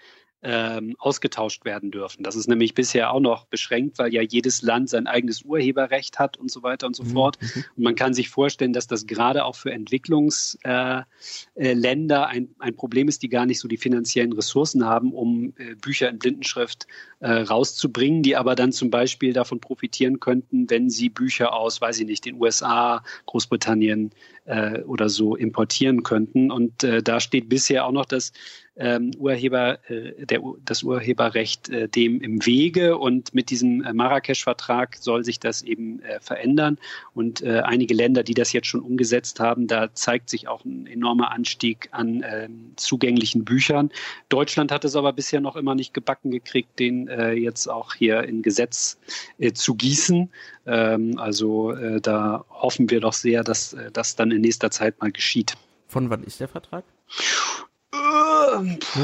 ähm, 0.43 0.95
ausgetauscht 0.99 1.65
werden 1.65 1.89
dürfen. 1.89 2.23
Das 2.23 2.35
ist 2.35 2.47
nämlich 2.47 2.75
bisher 2.75 3.11
auch 3.11 3.19
noch 3.19 3.45
beschränkt, 3.45 3.97
weil 3.97 4.13
ja 4.13 4.21
jedes 4.21 4.61
Land 4.61 4.89
sein 4.89 5.07
eigenes 5.07 5.41
Urheberrecht 5.41 6.19
hat 6.19 6.37
und 6.37 6.51
so 6.51 6.61
weiter 6.61 6.85
und 6.85 6.95
so 6.95 7.03
mhm. 7.03 7.09
fort. 7.09 7.37
Mhm. 7.41 7.63
Und 7.75 7.83
man 7.83 7.95
kann 7.95 8.13
sich 8.13 8.29
vorstellen, 8.29 8.73
dass 8.73 8.85
das 8.87 9.07
gerade 9.07 9.45
auch 9.45 9.55
für 9.55 9.71
Entwicklungsländer 9.71 11.07
äh, 11.55 11.71
äh, 11.71 12.25
ein, 12.27 12.49
ein 12.59 12.75
Problem 12.75 13.07
ist, 13.07 13.23
die 13.23 13.29
gar 13.29 13.47
nicht 13.47 13.59
so 13.59 13.67
die 13.67 13.77
finanziellen 13.77 14.33
Ressourcen 14.33 14.85
haben, 14.85 15.11
um 15.11 15.53
äh, 15.57 15.75
Bücher 15.75 16.09
in 16.09 16.19
Blindenschrift 16.19 16.87
rauszubringen, 17.19 18.21
die 18.21 18.35
aber 18.35 18.53
dann 18.53 18.71
zum 18.71 18.91
Beispiel 18.91 19.33
davon 19.33 19.59
profitieren 19.59 20.19
könnten, 20.19 20.69
wenn 20.69 20.91
sie 20.91 21.09
Bücher 21.09 21.51
aus, 21.51 21.81
weiß 21.81 21.99
ich 21.99 22.05
nicht, 22.05 22.25
den 22.25 22.39
USA, 22.39 23.03
Großbritannien 23.25 24.11
äh, 24.47 24.81
oder 24.81 25.09
so 25.09 25.35
importieren 25.35 26.03
könnten. 26.03 26.51
Und 26.51 26.83
äh, 26.83 27.03
da 27.03 27.19
steht 27.19 27.49
bisher 27.49 27.85
auch 27.85 27.91
noch 27.91 28.05
das 28.05 28.31
ähm, 28.79 29.11
Urheber, 29.17 29.79
äh, 29.89 30.25
der, 30.25 30.41
das 30.63 30.83
Urheberrecht 30.83 31.69
äh, 31.69 31.89
dem 31.89 32.21
im 32.21 32.45
Wege 32.45 32.97
und 32.97 33.33
mit 33.33 33.49
diesem 33.49 33.83
äh, 33.83 33.93
Marrakesch-Vertrag 33.93 34.97
soll 34.97 35.23
sich 35.23 35.39
das 35.39 35.63
eben 35.63 36.01
äh, 36.01 36.19
verändern 36.19 36.77
und 37.13 37.41
äh, 37.41 37.61
einige 37.65 37.93
Länder, 37.93 38.23
die 38.23 38.35
das 38.35 38.53
jetzt 38.53 38.67
schon 38.67 38.81
umgesetzt 38.81 39.39
haben, 39.39 39.67
da 39.67 39.93
zeigt 39.93 40.29
sich 40.29 40.47
auch 40.47 40.63
ein 40.63 40.85
enormer 40.85 41.31
Anstieg 41.31 41.89
an 41.91 42.21
äh, 42.21 42.49
zugänglichen 42.75 43.45
Büchern. 43.45 43.89
Deutschland 44.29 44.71
hat 44.71 44.85
es 44.85 44.95
aber 44.95 45.13
bisher 45.13 45.41
noch 45.41 45.55
immer 45.55 45.75
nicht 45.75 45.93
gebacken 45.93 46.31
gekriegt, 46.31 46.77
den 46.79 47.07
äh, 47.07 47.33
jetzt 47.33 47.67
auch 47.67 47.95
hier 47.95 48.23
in 48.23 48.43
Gesetz 48.43 48.99
äh, 49.39 49.53
zu 49.53 49.75
gießen. 49.75 50.29
Ähm, 50.67 51.17
also 51.17 51.71
äh, 51.71 52.01
da 52.01 52.45
hoffen 52.49 52.89
wir 52.89 52.99
doch 52.99 53.13
sehr, 53.13 53.43
dass 53.43 53.73
äh, 53.73 53.89
das 53.91 54.15
dann 54.15 54.31
in 54.31 54.41
nächster 54.41 54.69
Zeit 54.69 54.99
mal 55.01 55.11
geschieht. 55.11 55.55
Von 55.87 56.09
wann 56.09 56.23
ist 56.23 56.39
der 56.39 56.47
Vertrag? 56.47 56.83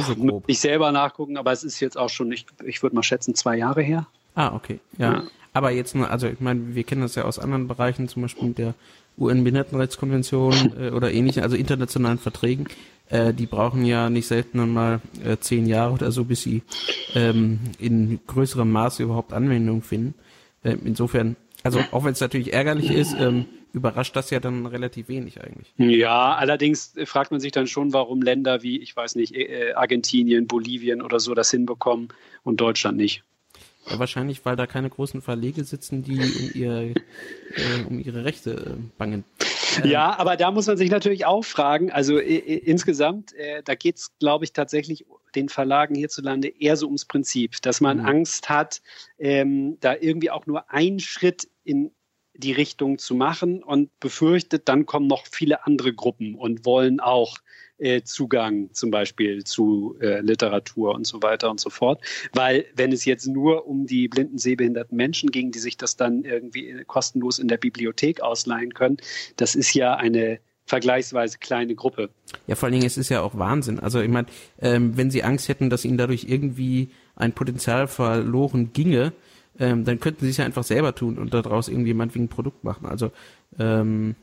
so 0.08 0.43
ich 0.48 0.60
selber 0.60 0.91
nachgucken, 0.91 1.38
aber 1.38 1.51
es 1.51 1.63
ist 1.63 1.79
jetzt 1.79 1.98
auch 1.98 2.10
schon, 2.10 2.32
ich, 2.32 2.46
ich 2.65 2.82
würde 2.82 2.96
mal 2.96 3.03
schätzen, 3.03 3.36
zwei 3.36 3.58
Jahre 3.58 3.82
her. 3.82 4.08
Ah, 4.36 4.53
okay. 4.53 4.79
Ja. 4.98 5.13
ja. 5.13 5.24
Aber 5.53 5.72
jetzt 5.72 5.96
nur, 5.96 6.10
also 6.10 6.27
ich 6.27 6.39
meine, 6.39 6.75
wir 6.75 6.84
kennen 6.84 7.01
das 7.01 7.15
ja 7.15 7.24
aus 7.24 7.39
anderen 7.39 7.67
Bereichen, 7.67 8.08
zum 8.08 8.24
Beispiel 8.24 8.53
der 8.53 8.74
UN-Behindertenrechtskonvention 9.17 10.74
äh, 10.79 10.89
oder 10.89 11.12
ähnlichen, 11.12 11.43
also 11.43 11.55
internationalen 11.55 12.17
Verträgen. 12.17 12.67
Äh, 13.10 13.34
die 13.34 13.46
brauchen 13.46 13.86
ja 13.86 14.10
nicht 14.10 14.27
selten 14.27 14.72
mal 14.72 15.01
äh, 15.24 15.38
zehn 15.38 15.67
Jahre 15.67 15.93
oder 15.93 16.12
so, 16.12 16.25
bis 16.25 16.41
sie 16.41 16.63
ähm, 17.13 17.60
in 17.77 18.20
größerem 18.25 18.70
Maße 18.70 19.03
überhaupt 19.03 19.34
Anwendung 19.34 19.82
finden. 19.82 20.15
Äh, 20.63 20.77
insofern, 20.84 21.36
also 21.63 21.79
auch 21.91 22.03
wenn 22.03 22.12
es 22.12 22.20
natürlich 22.20 22.53
ärgerlich 22.53 22.91
ist, 22.91 23.15
ähm, 23.17 23.46
überrascht 23.72 24.15
das 24.15 24.29
ja 24.29 24.39
dann 24.39 24.65
relativ 24.65 25.08
wenig 25.08 25.41
eigentlich. 25.41 25.74
Ja, 25.77 26.36
allerdings 26.36 26.93
fragt 27.05 27.32
man 27.32 27.39
sich 27.39 27.51
dann 27.51 27.67
schon, 27.67 27.93
warum 27.93 28.22
Länder 28.22 28.62
wie, 28.63 28.79
ich 28.79 28.96
weiß 28.96 29.15
nicht, 29.15 29.34
äh, 29.36 29.74
Argentinien, 29.74 30.48
Bolivien 30.48 31.01
oder 31.01 31.20
so 31.20 31.34
das 31.34 31.50
hinbekommen 31.51 32.10
und 32.43 32.62
Deutschland 32.62 32.98
nicht. 32.98 33.24
Ja, 33.89 34.00
wahrscheinlich, 34.00 34.46
weil 34.46 34.55
da 34.55 34.67
keine 34.67 34.89
großen 34.89 35.22
Verlege 35.22 35.63
sitzen, 35.63 36.03
die 36.03 36.20
um, 36.20 36.51
ihr, 36.53 36.93
äh, 37.55 37.84
um 37.88 38.00
ihre 38.00 38.24
Rechte 38.24 38.51
äh, 38.51 38.98
bangen. 38.98 39.25
Ja, 39.86 40.18
aber 40.18 40.38
da 40.38 40.51
muss 40.51 40.68
man 40.68 40.77
sich 40.77 40.89
natürlich 40.89 41.25
auch 41.25 41.44
fragen, 41.44 41.92
also 41.92 42.18
äh, 42.18 42.38
insgesamt, 42.38 43.34
äh, 43.34 43.63
da 43.63 43.75
geht 43.75 43.98
es, 43.98 44.12
glaube 44.20 44.46
ich, 44.46 44.53
tatsächlich 44.53 45.06
den 45.36 45.50
Verlagen 45.50 45.96
hierzulande 45.96 46.48
eher 46.48 46.77
so 46.77 46.86
ums 46.86 47.06
Prinzip, 47.06 47.62
dass 47.62 47.82
man 47.82 48.00
mhm. 48.00 48.06
Angst 48.06 48.50
hat, 48.50 48.82
ähm, 49.18 49.77
da 49.80 49.96
irgendwie 49.96 50.32
auch 50.32 50.46
nur 50.46 50.70
einen 50.72 51.00
Schritt 51.00 51.50
in 51.63 51.92
die 52.36 52.51
Richtung 52.51 52.98
zu 52.98 53.15
machen 53.15 53.62
und 53.62 54.00
befürchtet, 54.00 54.68
dann 54.68 54.86
kommen 54.86 55.08
noch 55.08 55.25
viele 55.27 55.65
andere 55.65 55.94
Gruppen 55.94 56.36
und 56.36 56.65
wollen 56.65 57.00
auch 57.00 57.38
äh, 57.84 58.04
Zugang 58.04 58.70
zum 58.74 58.92
Beispiel 58.92 59.44
zu 59.44 59.96
äh, 60.00 60.22
Literatur 60.22 60.96
und 60.96 61.06
so 61.06 61.22
weiter 61.22 61.52
und 61.52 61.60
so 61.60 61.70
fort. 61.70 62.02
Weil 62.34 62.66
wenn 62.75 62.92
es 62.92 63.06
jetzt 63.06 63.28
nur 63.28 63.68
um 63.68 63.86
die 63.86 64.08
blinden, 64.08 64.38
sehbehinderten 64.38 64.96
Menschen 64.96 65.32
ging, 65.32 65.52
die 65.52 65.60
sich 65.60 65.78
das 65.78 65.96
dann 65.96 66.24
irgendwie 66.24 66.84
kostenlos 66.88 67.40
in 67.40 67.48
der 67.48 67.58
Bibliothek 67.58 68.22
ausleihen 68.22 68.74
können, 68.74 68.98
das 69.38 69.56
ist 69.56 69.74
ja 69.74 69.96
eine 69.96 70.40
vergleichsweise 70.66 71.38
kleine 71.40 71.75
Gruppe. 71.75 72.10
Ja, 72.48 72.56
vor 72.56 72.68
allen 72.68 72.74
Dingen, 72.74 72.86
es 72.86 72.98
ist 72.98 73.10
ja 73.10 73.22
auch 73.22 73.38
Wahnsinn. 73.38 73.80
Also 73.80 74.02
ich 74.02 74.10
meine, 74.10 74.28
ähm, 74.60 74.96
wenn 74.96 75.12
sie 75.12 75.24
Angst 75.24 75.50
hätten, 75.50 75.70
dass 75.70 75.84
ihnen 75.84 75.98
dadurch 75.98 76.25
irgendwie 76.28 76.90
ein 77.16 77.34
Potenzial 77.34 77.88
verloren 77.88 78.72
ginge, 78.72 79.12
ähm, 79.60 79.84
dann 79.84 80.00
könnten 80.00 80.25
sie 80.25 80.32
es 80.32 80.38
ja 80.38 80.46
einfach 80.46 80.63
selber 80.63 80.96
tun 80.96 81.18
und 81.18 81.34
daraus 81.34 81.68
irgendwie 81.68 81.94
meinetwegen 81.94 82.25
ein 82.25 82.30
Produkt 82.30 82.63
machen. 82.63 82.86
Also 82.86 83.12
ähm. 83.60 84.16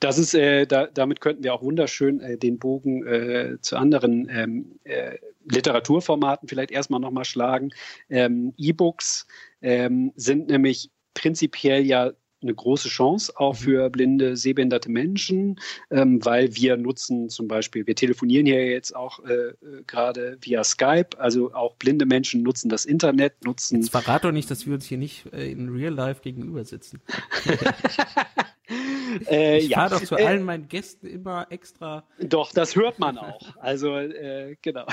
Das 0.00 0.18
ist, 0.18 0.34
äh, 0.34 0.66
da, 0.66 0.86
damit 0.86 1.20
könnten 1.20 1.42
wir 1.42 1.54
auch 1.54 1.62
wunderschön 1.62 2.20
äh, 2.20 2.36
den 2.36 2.58
Bogen 2.58 3.06
äh, 3.06 3.56
zu 3.60 3.76
anderen 3.76 4.28
ähm, 4.30 4.78
äh, 4.84 5.18
Literaturformaten 5.50 6.48
vielleicht 6.48 6.70
erstmal 6.70 7.00
nochmal 7.00 7.24
schlagen. 7.24 7.70
Ähm, 8.08 8.52
E-Books 8.56 9.26
ähm, 9.62 10.12
sind 10.16 10.48
nämlich 10.48 10.90
prinzipiell 11.14 11.84
ja 11.84 12.12
eine 12.44 12.54
große 12.54 12.88
Chance 12.88 13.32
auch 13.36 13.54
mhm. 13.54 13.58
für 13.58 13.90
blinde, 13.90 14.36
sehbehinderte 14.36 14.90
Menschen, 14.90 15.60
ähm, 15.90 16.24
weil 16.24 16.54
wir 16.54 16.76
nutzen 16.76 17.28
zum 17.28 17.48
Beispiel, 17.48 17.86
wir 17.86 17.96
telefonieren 17.96 18.46
hier 18.46 18.66
jetzt 18.66 18.94
auch 18.94 19.24
äh, 19.24 19.32
äh, 19.34 19.54
gerade 19.86 20.38
via 20.40 20.62
Skype, 20.64 21.18
also 21.18 21.52
auch 21.54 21.74
blinde 21.76 22.06
Menschen 22.06 22.42
nutzen 22.42 22.68
das 22.68 22.84
Internet, 22.84 23.44
nutzen. 23.44 23.80
Jetzt 23.80 23.90
verrat 23.90 24.24
doch 24.24 24.32
nicht, 24.32 24.50
dass 24.50 24.66
wir 24.66 24.74
uns 24.74 24.86
hier 24.86 24.98
nicht 24.98 25.32
äh, 25.32 25.50
in 25.50 25.68
Real 25.68 25.92
Life 25.92 26.22
gegenüber 26.22 26.64
sitzen. 26.64 27.00
äh, 29.28 29.58
ich 29.58 29.74
fahre 29.74 29.92
ja, 29.92 29.98
doch 29.98 30.04
zu 30.04 30.16
äh, 30.16 30.24
allen 30.24 30.44
meinen 30.44 30.68
Gästen 30.68 31.06
immer 31.06 31.46
extra. 31.50 32.04
Doch, 32.20 32.52
das 32.52 32.76
hört 32.76 32.98
man 32.98 33.18
auch. 33.18 33.56
Also, 33.56 33.96
äh, 33.96 34.56
genau. 34.62 34.86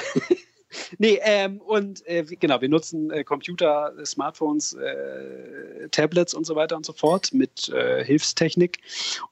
Nee, 0.98 1.20
ähm, 1.24 1.60
und 1.62 2.06
äh, 2.08 2.24
genau, 2.24 2.62
wir 2.62 2.70
nutzen 2.70 3.12
äh, 3.12 3.24
Computer, 3.24 3.94
Smartphones, 4.06 4.74
äh, 4.74 5.90
Tablets 5.90 6.34
und 6.34 6.46
so 6.46 6.56
weiter 6.56 6.78
und 6.78 6.86
so 6.86 6.94
fort 6.94 7.34
mit 7.34 7.70
äh, 7.70 8.04
Hilfstechnik 8.04 8.80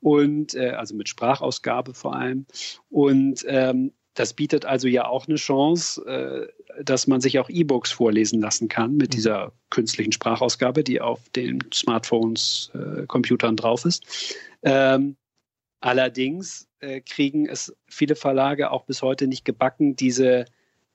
und 0.01 0.53
äh, 0.55 0.71
also 0.71 0.95
mit 0.95 1.09
Sprachausgabe 1.09 1.93
vor 1.93 2.15
allem. 2.15 2.45
Und 2.89 3.45
ähm, 3.47 3.93
das 4.19 4.33
bietet 4.33 4.65
also 4.65 4.87
ja 4.87 5.07
auch 5.07 5.27
eine 5.27 5.37
Chance, 5.37 6.05
äh, 6.05 6.83
dass 6.83 7.07
man 7.07 7.21
sich 7.21 7.39
auch 7.39 7.49
E-Books 7.49 7.91
vorlesen 7.91 8.41
lassen 8.41 8.67
kann 8.67 8.97
mit 8.97 9.09
mhm. 9.09 9.15
dieser 9.15 9.53
künstlichen 9.69 10.11
Sprachausgabe, 10.11 10.83
die 10.83 10.99
auf 10.99 11.29
den 11.29 11.59
Smartphones, 11.73 12.71
äh, 12.73 13.05
Computern 13.05 13.55
drauf 13.55 13.85
ist. 13.85 14.03
Ähm, 14.61 15.15
allerdings 15.79 16.67
äh, 16.79 17.01
kriegen 17.01 17.47
es 17.47 17.73
viele 17.87 18.15
Verlage 18.15 18.71
auch 18.71 18.83
bis 18.83 19.01
heute 19.01 19.27
nicht 19.27 19.45
gebacken, 19.45 19.95
diese 19.95 20.45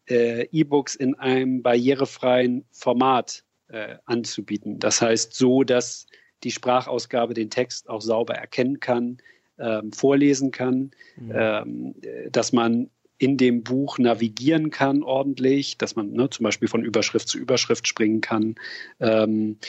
äh, 0.09 0.47
E-Books 0.53 0.95
in 0.95 1.15
einem 1.15 1.63
barrierefreien 1.63 2.65
Format 2.71 3.45
äh, 3.69 3.97
anzubieten. 4.05 4.79
Das 4.79 5.01
heißt 5.01 5.35
so, 5.35 5.65
dass 5.65 6.07
die 6.43 6.51
Sprachausgabe 6.51 7.35
den 7.35 7.51
Text 7.51 7.89
auch 7.89 8.03
sauber 8.03 8.35
erkennen 8.35 8.81
kann, 8.81 9.19
ähm, 9.59 9.93
vorlesen 9.93 10.51
kann, 10.51 10.91
mhm. 11.17 11.33
ähm, 11.35 11.95
dass 12.31 12.53
man 12.53 12.91
in 13.19 13.37
dem 13.37 13.63
Buch 13.63 13.99
navigieren 13.99 14.71
kann 14.71 15.03
ordentlich, 15.03 15.79
dass 15.79 15.97
man 15.97 16.13
ne, 16.13 16.29
zum 16.31 16.45
Beispiel 16.45 16.69
von 16.69 16.85
Überschrift 16.85 17.29
zu 17.29 17.39
Überschrift 17.39 17.87
springen 17.87 18.21
kann, 18.21 18.57
ähm, 19.01 19.57
äh, 19.61 19.67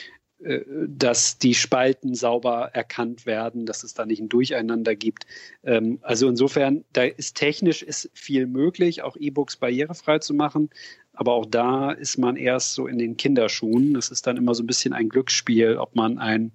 dass 0.87 1.39
die 1.39 1.55
Spalten 1.55 2.13
sauber 2.13 2.69
erkannt 2.73 3.25
werden, 3.25 3.65
dass 3.65 3.83
es 3.83 3.95
da 3.95 4.05
nicht 4.05 4.21
ein 4.21 4.29
Durcheinander 4.29 4.95
gibt. 4.95 5.25
Ähm, 5.63 5.99
also 6.01 6.29
insofern, 6.29 6.85
da 6.93 7.03
ist 7.03 7.35
technisch 7.35 7.81
ist 7.81 8.11
viel 8.13 8.45
möglich, 8.45 9.01
auch 9.01 9.17
E-Books 9.17 9.57
barrierefrei 9.57 10.19
zu 10.19 10.33
machen. 10.33 10.69
Aber 11.13 11.33
auch 11.33 11.45
da 11.45 11.91
ist 11.91 12.17
man 12.17 12.35
erst 12.35 12.73
so 12.73 12.87
in 12.87 12.99
den 12.99 13.17
Kinderschuhen. 13.17 13.93
Das 13.93 14.09
ist 14.09 14.27
dann 14.27 14.37
immer 14.37 14.53
so 14.53 14.63
ein 14.63 14.67
bisschen 14.67 14.93
ein 14.93 15.09
Glücksspiel, 15.09 15.77
ob 15.77 15.95
man 15.95 16.19
ein, 16.19 16.51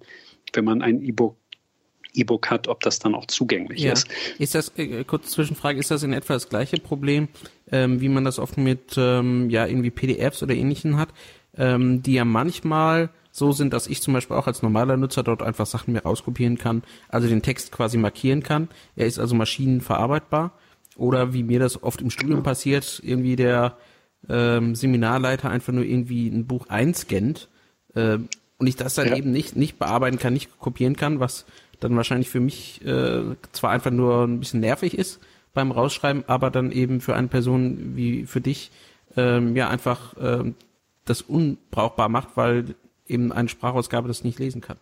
wenn 0.53 0.65
man 0.65 0.81
ein 0.81 1.01
E-Book 1.01 1.35
E-Book 2.13 2.49
hat, 2.49 2.67
ob 2.67 2.81
das 2.81 2.99
dann 2.99 3.15
auch 3.15 3.25
zugänglich 3.27 3.79
ja. 3.79 3.93
ist. 3.93 4.09
Ist 4.37 4.53
das, 4.53 4.73
äh, 4.75 5.05
kurze 5.05 5.29
Zwischenfrage, 5.29 5.79
ist 5.79 5.91
das 5.91 6.03
in 6.03 6.11
etwa 6.11 6.33
das 6.33 6.49
gleiche 6.49 6.75
Problem, 6.77 7.29
ähm, 7.71 8.01
wie 8.01 8.09
man 8.09 8.25
das 8.25 8.37
oft 8.37 8.57
mit 8.57 8.95
ähm, 8.97 9.49
ja 9.49 9.65
irgendwie 9.65 9.91
PDFs 9.91 10.43
oder 10.43 10.53
ähnlichen 10.53 10.97
hat, 10.97 11.13
ähm, 11.55 12.03
die 12.03 12.13
ja 12.13 12.25
manchmal 12.25 13.11
so 13.31 13.51
sind, 13.51 13.73
dass 13.73 13.87
ich 13.87 14.01
zum 14.01 14.13
Beispiel 14.13 14.35
auch 14.35 14.47
als 14.47 14.61
normaler 14.61 14.97
Nutzer 14.97 15.23
dort 15.23 15.41
einfach 15.41 15.65
Sachen 15.65 15.93
mehr 15.93 16.03
rauskopieren 16.03 16.57
kann, 16.57 16.83
also 17.09 17.27
den 17.27 17.41
Text 17.41 17.71
quasi 17.71 17.97
markieren 17.97 18.43
kann. 18.43 18.67
Er 18.95 19.07
ist 19.07 19.19
also 19.19 19.35
maschinenverarbeitbar. 19.35 20.51
Oder 20.97 21.33
wie 21.33 21.43
mir 21.43 21.59
das 21.59 21.81
oft 21.81 22.01
im 22.01 22.09
Studium 22.09 22.43
passiert, 22.43 23.01
irgendwie 23.03 23.37
der 23.37 23.77
ähm, 24.29 24.75
Seminarleiter 24.75 25.49
einfach 25.49 25.73
nur 25.73 25.85
irgendwie 25.85 26.27
ein 26.27 26.45
Buch 26.45 26.67
einscannt 26.67 27.47
äh, 27.95 28.17
und 28.57 28.67
ich 28.67 28.75
das 28.75 28.95
dann 28.95 29.07
ja. 29.07 29.15
eben 29.15 29.31
nicht, 29.31 29.55
nicht 29.55 29.79
bearbeiten 29.79 30.19
kann, 30.19 30.33
nicht 30.33 30.59
kopieren 30.59 30.95
kann, 30.95 31.19
was 31.19 31.45
dann 31.79 31.95
wahrscheinlich 31.95 32.29
für 32.29 32.39
mich 32.39 32.85
äh, 32.85 33.23
zwar 33.51 33.71
einfach 33.71 33.91
nur 33.91 34.23
ein 34.23 34.39
bisschen 34.39 34.59
nervig 34.59 34.97
ist 34.97 35.19
beim 35.53 35.71
Rausschreiben, 35.71 36.23
aber 36.27 36.51
dann 36.51 36.71
eben 36.71 37.01
für 37.01 37.15
eine 37.15 37.27
Person 37.27 37.95
wie 37.95 38.25
für 38.25 38.41
dich 38.41 38.71
ähm, 39.17 39.55
ja 39.55 39.69
einfach 39.69 40.13
ähm, 40.21 40.55
das 41.05 41.21
unbrauchbar 41.21 42.09
macht, 42.09 42.37
weil 42.37 42.75
eben 43.11 43.31
eine 43.31 43.49
Sprachausgabe 43.49 44.07
das 44.07 44.23
nicht 44.23 44.39
lesen 44.39 44.61
kann. 44.61 44.77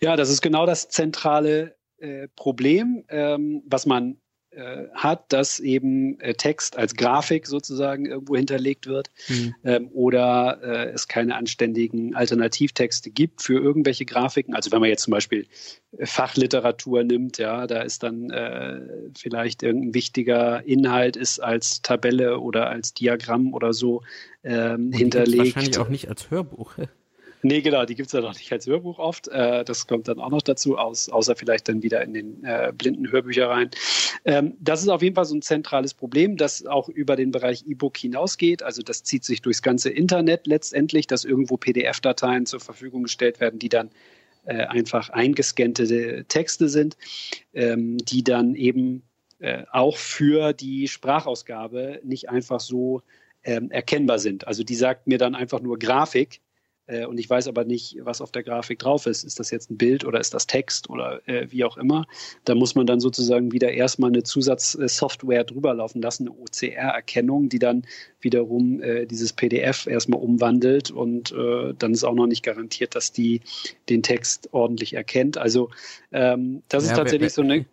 Ja, 0.00 0.16
das 0.16 0.30
ist 0.30 0.42
genau 0.42 0.66
das 0.66 0.88
zentrale 0.88 1.76
äh, 1.98 2.28
Problem, 2.36 3.04
ähm, 3.08 3.62
was 3.66 3.86
man 3.86 4.18
äh, 4.50 4.88
hat, 4.94 5.32
dass 5.32 5.60
eben 5.60 6.18
äh, 6.20 6.34
Text 6.34 6.78
als 6.78 6.96
Grafik 6.96 7.46
sozusagen 7.46 8.06
irgendwo 8.06 8.34
hinterlegt 8.34 8.86
wird 8.86 9.10
mhm. 9.28 9.54
ähm, 9.62 9.88
oder 9.92 10.58
äh, 10.62 10.90
es 10.90 11.06
keine 11.06 11.36
anständigen 11.36 12.16
Alternativtexte 12.16 13.10
gibt 13.10 13.42
für 13.42 13.60
irgendwelche 13.60 14.04
Grafiken. 14.04 14.54
Also 14.54 14.72
wenn 14.72 14.80
man 14.80 14.88
jetzt 14.88 15.02
zum 15.02 15.12
Beispiel 15.12 15.46
äh, 15.96 16.06
Fachliteratur 16.06 17.04
nimmt, 17.04 17.38
ja, 17.38 17.66
da 17.66 17.82
ist 17.82 18.02
dann 18.02 18.30
äh, 18.30 18.80
vielleicht 19.16 19.62
irgendein 19.62 19.94
wichtiger 19.94 20.64
Inhalt 20.64 21.16
ist 21.16 21.40
als 21.40 21.82
Tabelle 21.82 22.40
oder 22.40 22.68
als 22.68 22.94
Diagramm 22.94 23.52
oder 23.52 23.72
so 23.72 24.02
ähm, 24.42 24.92
hinterlegt. 24.92 25.56
Wahrscheinlich 25.56 25.78
auch 25.78 25.88
nicht 25.88 26.08
als 26.08 26.30
Hörbuch. 26.30 26.74
Nee, 27.42 27.60
genau, 27.60 27.84
die 27.84 27.94
gibt 27.94 28.08
es 28.08 28.12
ja 28.12 28.20
noch 28.20 28.34
nicht 28.34 28.50
als 28.52 28.66
Hörbuch 28.66 28.98
oft. 28.98 29.28
Äh, 29.28 29.64
das 29.64 29.86
kommt 29.86 30.08
dann 30.08 30.18
auch 30.18 30.30
noch 30.30 30.42
dazu, 30.42 30.76
aus, 30.76 31.08
außer 31.08 31.36
vielleicht 31.36 31.68
dann 31.68 31.82
wieder 31.82 32.02
in 32.02 32.14
den 32.14 32.44
äh, 32.44 32.72
blinden 32.76 33.10
Hörbücher 33.10 33.48
rein. 33.48 33.70
Ähm, 34.24 34.56
das 34.60 34.82
ist 34.82 34.88
auf 34.88 35.02
jeden 35.02 35.14
Fall 35.14 35.24
so 35.24 35.36
ein 35.36 35.42
zentrales 35.42 35.94
Problem, 35.94 36.36
das 36.36 36.66
auch 36.66 36.88
über 36.88 37.14
den 37.14 37.30
Bereich 37.30 37.64
E-Book 37.66 37.96
hinausgeht. 37.96 38.62
Also 38.62 38.82
das 38.82 39.04
zieht 39.04 39.24
sich 39.24 39.40
durchs 39.40 39.62
ganze 39.62 39.90
Internet 39.90 40.46
letztendlich, 40.46 41.06
dass 41.06 41.24
irgendwo 41.24 41.56
PDF-Dateien 41.56 42.46
zur 42.46 42.60
Verfügung 42.60 43.04
gestellt 43.04 43.38
werden, 43.40 43.60
die 43.60 43.68
dann 43.68 43.90
äh, 44.46 44.64
einfach 44.64 45.10
eingescannte 45.10 46.24
Texte 46.26 46.68
sind, 46.68 46.96
ähm, 47.54 47.98
die 47.98 48.24
dann 48.24 48.56
eben 48.56 49.02
äh, 49.38 49.64
auch 49.70 49.96
für 49.96 50.52
die 50.52 50.88
Sprachausgabe 50.88 52.00
nicht 52.02 52.28
einfach 52.28 52.58
so 52.58 53.02
ähm, 53.44 53.70
erkennbar 53.70 54.18
sind. 54.18 54.46
Also 54.48 54.64
die 54.64 54.74
sagt 54.74 55.06
mir 55.06 55.18
dann 55.18 55.36
einfach 55.36 55.60
nur 55.60 55.78
Grafik 55.78 56.40
äh, 56.88 57.06
und 57.06 57.18
ich 57.18 57.28
weiß 57.28 57.46
aber 57.48 57.64
nicht, 57.64 57.98
was 58.00 58.20
auf 58.20 58.32
der 58.32 58.42
Grafik 58.42 58.78
drauf 58.78 59.06
ist. 59.06 59.22
Ist 59.22 59.38
das 59.38 59.50
jetzt 59.50 59.70
ein 59.70 59.76
Bild 59.76 60.04
oder 60.04 60.18
ist 60.18 60.34
das 60.34 60.46
Text 60.46 60.90
oder 60.90 61.20
äh, 61.28 61.46
wie 61.50 61.64
auch 61.64 61.76
immer? 61.76 62.06
Da 62.44 62.54
muss 62.54 62.74
man 62.74 62.86
dann 62.86 62.98
sozusagen 62.98 63.52
wieder 63.52 63.70
erstmal 63.70 64.10
eine 64.10 64.22
Zusatzsoftware 64.22 65.44
drüber 65.44 65.74
laufen 65.74 66.02
lassen, 66.02 66.28
eine 66.28 66.36
OCR-Erkennung, 66.36 67.48
die 67.48 67.58
dann 67.58 67.84
wiederum 68.20 68.82
äh, 68.82 69.06
dieses 69.06 69.32
PDF 69.32 69.86
erstmal 69.86 70.20
umwandelt 70.20 70.90
und 70.90 71.30
äh, 71.32 71.74
dann 71.78 71.92
ist 71.92 72.04
auch 72.04 72.14
noch 72.14 72.26
nicht 72.26 72.42
garantiert, 72.42 72.94
dass 72.94 73.12
die 73.12 73.42
den 73.88 74.02
Text 74.02 74.48
ordentlich 74.52 74.94
erkennt. 74.94 75.38
Also 75.38 75.70
ähm, 76.10 76.62
das 76.68 76.84
ja, 76.84 76.92
ist 76.92 76.96
tatsächlich 76.96 77.32
so 77.32 77.42
eine 77.42 77.66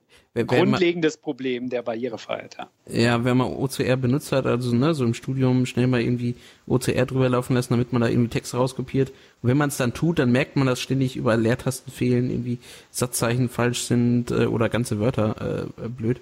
Grundlegendes 0.43 1.15
Problem 1.15 1.69
der 1.69 1.81
Barrierefreiheit. 1.81 2.57
Ja. 2.57 2.99
ja, 2.99 3.23
wenn 3.23 3.37
man 3.37 3.53
OCR 3.53 3.95
benutzt 3.95 4.33
hat, 4.33 4.45
also 4.45 4.75
ne, 4.75 4.93
so 4.93 5.05
im 5.05 5.13
Studium 5.13 5.65
schnell 5.65 5.87
mal 5.87 6.01
irgendwie 6.01 6.35
OCR 6.67 7.05
drüber 7.05 7.29
laufen 7.29 7.55
lassen, 7.55 7.73
damit 7.73 7.93
man 7.93 8.01
da 8.01 8.09
irgendwie 8.09 8.29
Texte 8.29 8.57
rauskopiert. 8.57 9.09
Und 9.41 9.49
wenn 9.49 9.57
man 9.57 9.69
es 9.69 9.77
dann 9.77 9.93
tut, 9.93 10.19
dann 10.19 10.33
merkt 10.33 10.57
man, 10.57 10.67
dass 10.67 10.81
ständig 10.81 11.15
überall 11.15 11.39
Leertasten 11.39 11.91
fehlen, 11.91 12.29
irgendwie 12.29 12.59
Satzzeichen 12.91 13.47
falsch 13.47 13.83
sind 13.83 14.31
äh, 14.31 14.47
oder 14.47 14.67
ganze 14.67 14.99
Wörter 14.99 15.69
äh, 15.77 15.87
blöd 15.87 16.19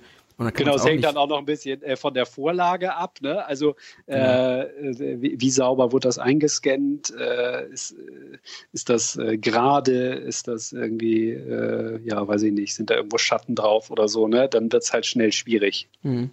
genau, 0.54 0.76
es 0.76 0.86
hängt 0.86 1.04
dann 1.04 1.18
auch 1.18 1.28
noch 1.28 1.38
ein 1.38 1.46
bisschen 1.46 1.82
äh, 1.84 1.96
von 1.96 2.14
der 2.14 2.26
Vorlage 2.26 2.96
ab. 2.96 3.20
Ne? 3.22 3.46
Also 3.46 3.76
äh, 4.08 4.62
äh, 4.62 5.22
wie, 5.22 5.40
wie, 5.40 5.50
sauber 5.50 5.92
wird 5.92 6.06
das 6.06 6.20
eingescannt? 6.20 7.14
Äh, 7.18 7.70
ist, 7.70 7.92
äh, 7.92 8.38
ist 8.72 8.90
das 8.90 9.16
äh, 9.18 9.38
gerade? 9.38 10.14
Ist 10.14 10.48
das 10.48 10.72
irgendwie, 10.72 11.32
ja, 12.04 12.28
weiß 12.28 12.44
ich 12.44 12.54
nicht, 12.54 12.74
sind 12.74 12.90
da 12.90 12.96
irgendwo 12.96 13.18
Schatten 13.18 13.56
drauf 13.56 13.92
oder 13.92 14.08
so? 14.08 14.28
Ne? 14.28 14.48
Dann 14.50 14.72
wird 14.72 14.84
es 14.84 14.94
halt 14.94 15.06
schnell 15.06 15.32
schwierig. 15.32 15.88
Hm. 16.02 16.32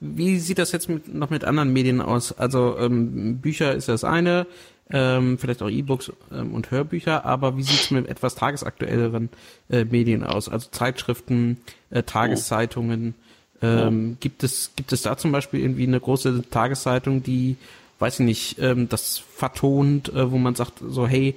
Wie 0.00 0.38
sieht 0.38 0.58
das 0.58 0.72
jetzt 0.72 0.88
mit, 0.88 1.12
noch 1.12 1.30
mit 1.30 1.44
anderen 1.44 1.72
Medien 1.72 2.00
aus? 2.00 2.32
Also 2.32 2.76
ähm, 2.78 3.38
Bücher 3.38 3.74
ist 3.74 3.88
das 3.88 4.04
eine, 4.04 4.46
ähm, 4.90 5.38
vielleicht 5.38 5.62
auch 5.62 5.70
E-Books 5.70 6.12
ähm, 6.30 6.54
und 6.54 6.70
Hörbücher, 6.70 7.24
aber 7.24 7.56
wie 7.56 7.62
sieht 7.62 7.80
es 7.80 7.90
mit 7.90 8.08
etwas 8.08 8.34
tagesaktuelleren 8.34 9.30
äh, 9.70 9.84
Medien 9.84 10.22
aus? 10.22 10.48
Also 10.48 10.68
Zeitschriften, 10.70 11.58
äh, 11.90 12.02
Tageszeitungen, 12.02 13.14
ähm, 13.62 14.16
gibt 14.20 14.42
es, 14.42 14.72
gibt 14.76 14.92
es 14.92 15.02
da 15.02 15.16
zum 15.16 15.32
Beispiel 15.32 15.60
irgendwie 15.60 15.86
eine 15.86 16.00
große 16.00 16.44
Tageszeitung, 16.50 17.22
die, 17.22 17.56
weiß 17.98 18.20
ich 18.20 18.26
nicht, 18.26 18.58
ähm, 18.58 18.88
das 18.88 19.18
vertont, 19.18 20.08
äh, 20.10 20.30
wo 20.30 20.38
man 20.38 20.54
sagt, 20.54 20.82
so, 20.86 21.06
hey, 21.06 21.34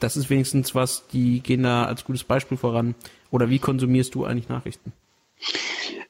das 0.00 0.16
ist 0.16 0.30
wenigstens 0.30 0.74
was, 0.74 1.06
die 1.08 1.40
gehen 1.40 1.62
da 1.62 1.84
als 1.84 2.04
gutes 2.04 2.24
Beispiel 2.24 2.56
voran. 2.58 2.94
Oder 3.30 3.50
wie 3.50 3.58
konsumierst 3.58 4.14
du 4.14 4.24
eigentlich 4.24 4.48
Nachrichten? 4.48 4.92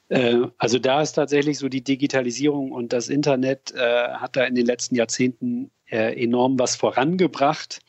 Äh, 0.09 0.43
also 0.59 0.79
da 0.79 1.03
ist 1.03 1.13
tatsächlich 1.13 1.59
so 1.59 1.69
die 1.69 1.83
Digitalisierung 1.83 2.73
und 2.73 2.93
das 2.93 3.09
Internet 3.09 3.73
äh, 3.75 4.09
hat 4.15 4.37
da 4.37 4.45
in 4.45 4.55
den 4.55 4.67
letzten 4.67 4.95
Jahrzehnten 4.95 5.71
äh, 5.87 6.23
enorm 6.23 6.59
was 6.59 6.77
vorangebracht 6.77 7.81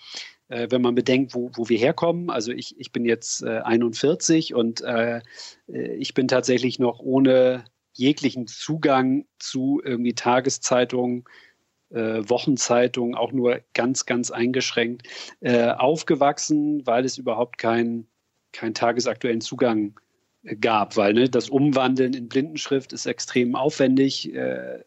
äh, 0.50 0.68
wenn 0.70 0.82
man 0.82 0.96
bedenkt, 0.96 1.34
wo, 1.34 1.52
wo 1.56 1.70
wir 1.70 1.78
herkommen. 1.78 2.30
Also 2.30 2.52
ich, 2.52 2.80
ich 2.80 2.92
bin 2.92 3.06
jetzt 3.06 3.44
äh, 3.44 3.60
41 3.60 4.54
und 4.54 4.82
äh, 4.82 5.22
äh, 5.68 5.96
ich 5.96 6.14
bin 6.14 6.28
tatsächlich 6.28 6.80
noch 6.80 7.00
ohne 7.00 7.66
jeglichen 7.94 8.48
Zugang 8.48 9.26
zu 9.40 9.82
irgendwie 9.84 10.14
Tageszeitungen, 10.14 11.26
äh, 11.90 12.22
Wochenzeitungen, 12.30 13.16
auch 13.16 13.32
nur 13.32 13.62
ganz, 13.74 14.06
ganz 14.06 14.32
eingeschränkt 14.32 15.08
äh, 15.42 15.70
aufgewachsen, 15.70 16.86
weil 16.86 17.06
es 17.06 17.18
überhaupt 17.18 17.58
keinen 17.58 18.08
kein 18.54 18.74
tagesaktuellen 18.74 19.42
Zugang 19.42 20.00
äh, 20.44 20.56
gab, 20.56 20.96
weil 20.96 21.14
ne, 21.14 21.30
das 21.30 21.50
Umwandeln 21.50 22.14
in 22.14 22.30
Blindenschrift 22.30 22.94
ist 22.94 23.06
extrem 23.06 23.56
aufwendig. 23.56 24.34
Äh, 24.34 24.84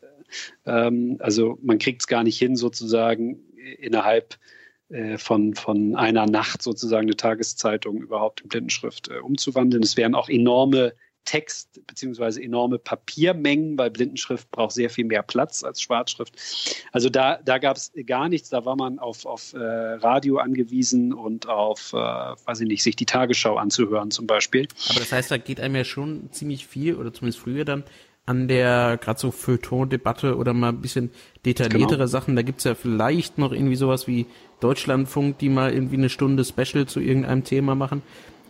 ähm, 0.64 1.16
also 1.18 1.58
man 1.62 1.78
kriegt 1.78 2.02
es 2.02 2.06
gar 2.06 2.22
nicht 2.22 2.38
hin, 2.38 2.54
sozusagen 2.56 3.40
innerhalb 3.78 4.34
äh, 4.34 4.59
von, 5.18 5.54
von 5.54 5.96
einer 5.96 6.26
Nacht 6.26 6.62
sozusagen 6.62 7.06
eine 7.06 7.16
Tageszeitung 7.16 7.98
überhaupt 7.98 8.40
in 8.40 8.48
Blindenschrift 8.48 9.08
äh, 9.08 9.18
umzuwandeln. 9.18 9.82
Es 9.82 9.96
wären 9.96 10.14
auch 10.14 10.28
enorme 10.28 10.94
Text 11.24 11.86
beziehungsweise 11.86 12.42
enorme 12.42 12.78
Papiermengen, 12.78 13.78
weil 13.78 13.90
Blindenschrift 13.90 14.50
braucht 14.50 14.72
sehr 14.72 14.90
viel 14.90 15.04
mehr 15.04 15.22
Platz 15.22 15.62
als 15.62 15.80
Schwarzschrift. 15.80 16.34
Also 16.92 17.08
da, 17.08 17.38
da 17.44 17.58
gab 17.58 17.76
es 17.76 17.92
gar 18.06 18.28
nichts, 18.28 18.48
da 18.48 18.64
war 18.64 18.74
man 18.74 18.98
auf, 18.98 19.26
auf 19.26 19.52
äh, 19.52 19.58
Radio 19.58 20.38
angewiesen 20.38 21.12
und 21.12 21.48
auf, 21.48 21.92
äh, 21.92 21.96
weiß 21.96 22.60
ich 22.60 22.68
nicht, 22.68 22.82
sich 22.82 22.96
die 22.96 23.06
Tagesschau 23.06 23.56
anzuhören 23.56 24.10
zum 24.10 24.26
Beispiel. 24.26 24.66
Aber 24.88 24.98
das 24.98 25.12
heißt, 25.12 25.30
da 25.30 25.36
geht 25.36 25.60
einem 25.60 25.76
ja 25.76 25.84
schon 25.84 26.32
ziemlich 26.32 26.66
viel, 26.66 26.96
oder 26.96 27.12
zumindest 27.12 27.40
früher 27.40 27.64
dann, 27.64 27.84
an 28.30 28.46
der 28.46 28.96
gerade 28.96 29.18
so 29.18 29.32
Feuilleton-Debatte 29.32 30.36
oder 30.36 30.54
mal 30.54 30.68
ein 30.68 30.80
bisschen 30.80 31.10
detailliertere 31.44 31.98
genau. 31.98 32.06
Sachen. 32.06 32.36
Da 32.36 32.42
gibt's 32.42 32.62
ja 32.62 32.76
vielleicht 32.76 33.38
noch 33.38 33.50
irgendwie 33.50 33.74
sowas 33.74 34.06
wie 34.06 34.26
Deutschlandfunk, 34.60 35.38
die 35.38 35.48
mal 35.48 35.72
irgendwie 35.72 35.96
eine 35.96 36.08
Stunde 36.08 36.44
Special 36.44 36.86
zu 36.86 37.00
irgendeinem 37.00 37.42
Thema 37.42 37.74
machen. 37.74 38.02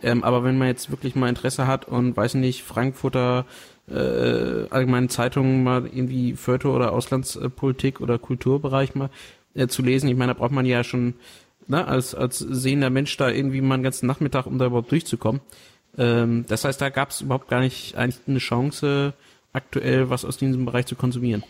Ähm, 0.03 0.23
aber 0.23 0.43
wenn 0.43 0.59
man 0.59 0.67
jetzt 0.67 0.91
wirklich 0.91 1.15
mal 1.15 1.29
Interesse 1.29 1.65
hat 1.65 1.87
und 1.87 2.15
weiß 2.15 2.35
nicht, 2.35 2.61
Frankfurter 2.61 3.45
äh, 3.89 4.67
allgemeinen 4.69 5.09
Zeitungen 5.09 5.63
mal 5.63 5.87
irgendwie 5.87 6.35
Feuilleton 6.35 6.75
oder 6.75 6.93
Auslandspolitik 6.93 8.01
oder 8.01 8.19
Kulturbereich 8.19 8.93
mal 8.93 9.09
äh, 9.55 9.65
zu 9.65 9.81
lesen, 9.81 10.09
ich 10.09 10.15
meine, 10.15 10.35
da 10.35 10.39
braucht 10.39 10.51
man 10.51 10.67
ja 10.67 10.83
schon 10.83 11.15
ne, 11.67 11.87
als, 11.87 12.13
als 12.13 12.37
sehender 12.37 12.91
Mensch 12.91 13.17
da 13.17 13.29
irgendwie 13.29 13.61
mal 13.61 13.75
einen 13.75 13.83
ganzen 13.83 14.05
Nachmittag, 14.05 14.45
um 14.45 14.59
da 14.59 14.67
überhaupt 14.67 14.91
durchzukommen. 14.91 15.41
Ähm, 15.97 16.45
das 16.47 16.65
heißt, 16.65 16.79
da 16.79 16.89
gab 16.89 17.09
es 17.09 17.21
überhaupt 17.21 17.49
gar 17.49 17.61
nicht 17.61 17.95
eigentlich 17.95 18.21
eine 18.27 18.37
Chance, 18.37 19.13
aktuell 19.53 20.09
was 20.09 20.25
aus 20.25 20.37
diesem 20.37 20.65
Bereich 20.65 20.85
zu 20.85 20.95
konsumieren. 20.95 21.43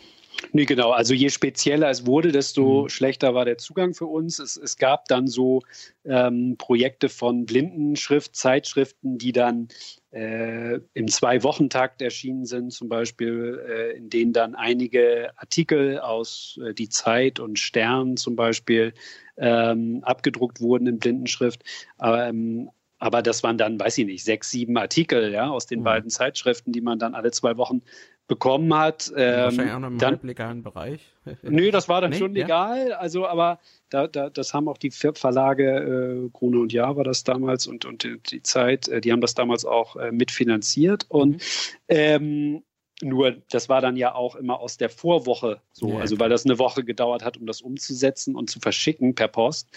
Nee, 0.54 0.66
genau. 0.66 0.92
Also 0.92 1.14
je 1.14 1.30
spezieller 1.30 1.90
es 1.90 2.06
wurde, 2.06 2.32
desto 2.32 2.84
mhm. 2.84 2.90
schlechter 2.90 3.34
war 3.36 3.46
der 3.46 3.58
Zugang 3.58 3.94
für 3.94 4.06
uns. 4.06 4.40
Es, 4.40 4.58
es 4.58 4.78
gab 4.78 5.06
dann 5.06 5.28
so 5.28 5.62
ähm, 6.06 6.56
Projekte 6.58 7.10
von 7.10 7.46
Blindenschrift-Zeitschriften, 7.46 9.18
die 9.18 9.32
dann 9.32 9.68
äh, 10.12 10.80
im 10.94 11.08
Zwei-Wochen-Takt 11.08 12.02
erschienen 12.02 12.46
sind, 12.46 12.72
zum 12.72 12.90
Beispiel, 12.90 13.62
äh, 13.68 13.98
in 13.98 14.10
denen 14.10 14.34
dann 14.34 14.56
einige 14.56 15.32
Artikel 15.38 16.00
aus 16.00 16.60
äh, 16.66 16.74
Die 16.74 16.90
Zeit 16.90 17.40
und 17.40 17.60
Stern 17.60 18.18
zum 18.18 18.36
Beispiel 18.36 18.94
ähm, 19.38 20.04
abgedruckt 20.04 20.60
wurden 20.60 20.88
in 20.88 21.00
Blindenschrift. 21.00 21.64
Ähm, 22.02 22.70
aber 23.02 23.24
das 23.24 23.42
waren 23.42 23.58
dann, 23.58 23.80
weiß 23.80 23.98
ich 23.98 24.06
nicht, 24.06 24.24
sechs, 24.24 24.52
sieben 24.52 24.78
Artikel 24.78 25.34
ja, 25.34 25.50
aus 25.50 25.66
den 25.66 25.80
mhm. 25.80 25.86
beiden 25.86 26.10
Zeitschriften, 26.12 26.72
die 26.72 26.82
man 26.82 27.00
dann 27.00 27.16
alle 27.16 27.32
zwei 27.32 27.58
Wochen 27.58 27.82
bekommen 28.28 28.74
hat. 28.76 29.12
Ähm, 29.18 29.44
Wahrscheinlich 29.44 29.74
auch 29.74 29.80
noch 29.80 29.88
im 29.88 29.98
dann, 29.98 30.20
legalen 30.22 30.62
Bereich. 30.62 31.02
nö, 31.42 31.72
das 31.72 31.90
war 31.90 32.00
dann 32.00 32.12
nee, 32.12 32.18
schon 32.18 32.36
legal. 32.36 32.90
Ja? 32.90 32.98
Also, 32.98 33.28
aber 33.28 33.60
da, 33.90 34.06
da, 34.06 34.30
das 34.30 34.54
haben 34.54 34.70
auch 34.70 34.78
die 34.78 34.92
Verlage 34.92 36.28
äh, 36.28 36.30
Krone 36.32 36.60
und 36.60 36.72
Jahr 36.72 36.96
war 36.96 37.04
das 37.04 37.24
damals 37.24 37.66
und, 37.66 37.86
und 37.86 38.04
die, 38.04 38.20
die 38.20 38.44
Zeit, 38.44 38.88
äh, 38.88 39.02
die 39.02 39.12
haben 39.12 39.22
das 39.22 39.34
damals 39.34 39.66
auch 39.66 39.96
äh, 39.96 40.12
mitfinanziert. 40.12 41.08
Und 41.10 41.38
mhm. 41.38 41.40
ähm, 41.90 42.64
nur 43.02 43.38
das 43.50 43.70
war 43.70 43.82
dann 43.82 43.98
ja 43.98 44.14
auch 44.16 44.36
immer 44.36 44.60
aus 44.60 44.78
der 44.78 44.90
Vorwoche 44.90 45.62
so, 45.72 45.98
also 45.98 46.20
weil 46.20 46.30
das 46.30 46.46
eine 46.46 46.60
Woche 46.60 46.84
gedauert 46.84 47.24
hat, 47.24 47.38
um 47.38 47.46
das 47.46 47.62
umzusetzen 47.62 48.36
und 48.36 48.50
zu 48.50 48.60
verschicken 48.60 49.16
per 49.16 49.28
Post. 49.28 49.70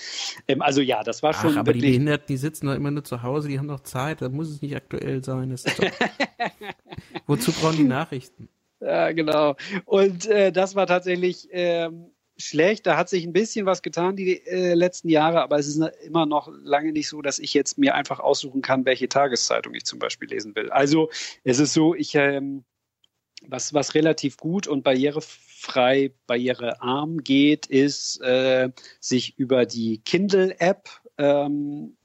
Ähm, 0.49 0.63
also 0.63 0.81
ja, 0.81 1.03
das 1.03 1.23
war 1.23 1.35
schon. 1.35 1.53
Ach, 1.53 1.59
aber 1.59 1.69
wirklich 1.69 1.83
die 1.83 1.89
Behinderten, 1.91 2.27
die 2.29 2.37
sitzen 2.37 2.67
doch 2.67 2.75
immer 2.75 2.91
nur 2.91 3.05
zu 3.05 3.23
Hause, 3.23 3.49
die 3.49 3.59
haben 3.59 3.69
doch 3.69 3.81
Zeit, 3.81 4.23
da 4.23 4.29
muss 4.29 4.51
es 4.51 4.63
nicht 4.63 4.75
aktuell 4.77 5.23
sein. 5.23 5.45
Wozu 7.27 7.53
brauchen 7.53 7.77
die 7.77 7.85
Nachrichten? 7.85 8.49
Ja, 8.81 9.13
genau. 9.13 9.57
Und 9.85 10.27
äh, 10.27 10.53
das 10.53 10.75
war 10.75 10.87
tatsächlich 10.87 11.49
ähm, 11.53 12.11
schlecht. 12.37 12.87
Da 12.87 12.97
hat 12.97 13.09
sich 13.09 13.25
ein 13.25 13.33
bisschen 13.33 13.67
was 13.67 13.83
getan 13.83 14.17
die 14.17 14.45
äh, 14.47 14.75
letzten 14.75 15.09
Jahre, 15.09 15.43
aber 15.43 15.59
es 15.59 15.67
ist 15.67 15.81
immer 16.05 16.27
noch 16.27 16.49
lange 16.63 16.93
nicht 16.93 17.09
so, 17.09 17.23
dass 17.23 17.39
ich 17.39 17.55
jetzt 17.55 17.79
mir 17.79 17.95
einfach 17.95 18.21
aussuchen 18.21 18.63
kann, 18.63 18.85
welche 18.85 19.09
Tageszeitung 19.09 19.75
ich 19.75 19.85
zum 19.85 19.99
Beispiel 19.99 20.29
lesen 20.29 20.55
will. 20.55 20.71
Also 20.71 21.11
es 21.45 21.59
ist 21.59 21.73
so, 21.73 21.95
ich 21.95 22.15
ähm, 22.15 22.65
was, 23.48 23.74
was 23.74 23.94
relativ 23.94 24.37
gut 24.37 24.66
und 24.66 24.85
barrierefrei, 24.85 26.12
barrierearm 26.26 27.18
geht, 27.18 27.66
ist, 27.66 28.20
äh, 28.20 28.70
sich 29.00 29.38
über 29.38 29.66
die 29.66 29.98
Kindle-App 29.98 30.88
ähm, 31.18 31.96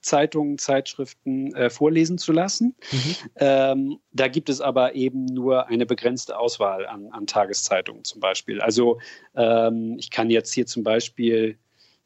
Zeitungen, 0.00 0.58
Zeitschriften 0.58 1.54
äh, 1.54 1.70
vorlesen 1.70 2.18
zu 2.18 2.32
lassen. 2.32 2.76
Mhm. 2.90 3.16
Ähm, 3.36 3.98
da 4.12 4.28
gibt 4.28 4.48
es 4.48 4.60
aber 4.60 4.94
eben 4.94 5.24
nur 5.24 5.66
eine 5.66 5.86
begrenzte 5.86 6.38
Auswahl 6.38 6.86
an, 6.86 7.08
an 7.10 7.26
Tageszeitungen 7.26 8.04
zum 8.04 8.20
Beispiel. 8.20 8.60
Also 8.60 9.00
ähm, 9.34 9.96
ich 9.98 10.10
kann 10.10 10.30
jetzt 10.30 10.54
hier 10.54 10.66
zum 10.66 10.82
Beispiel 10.82 11.58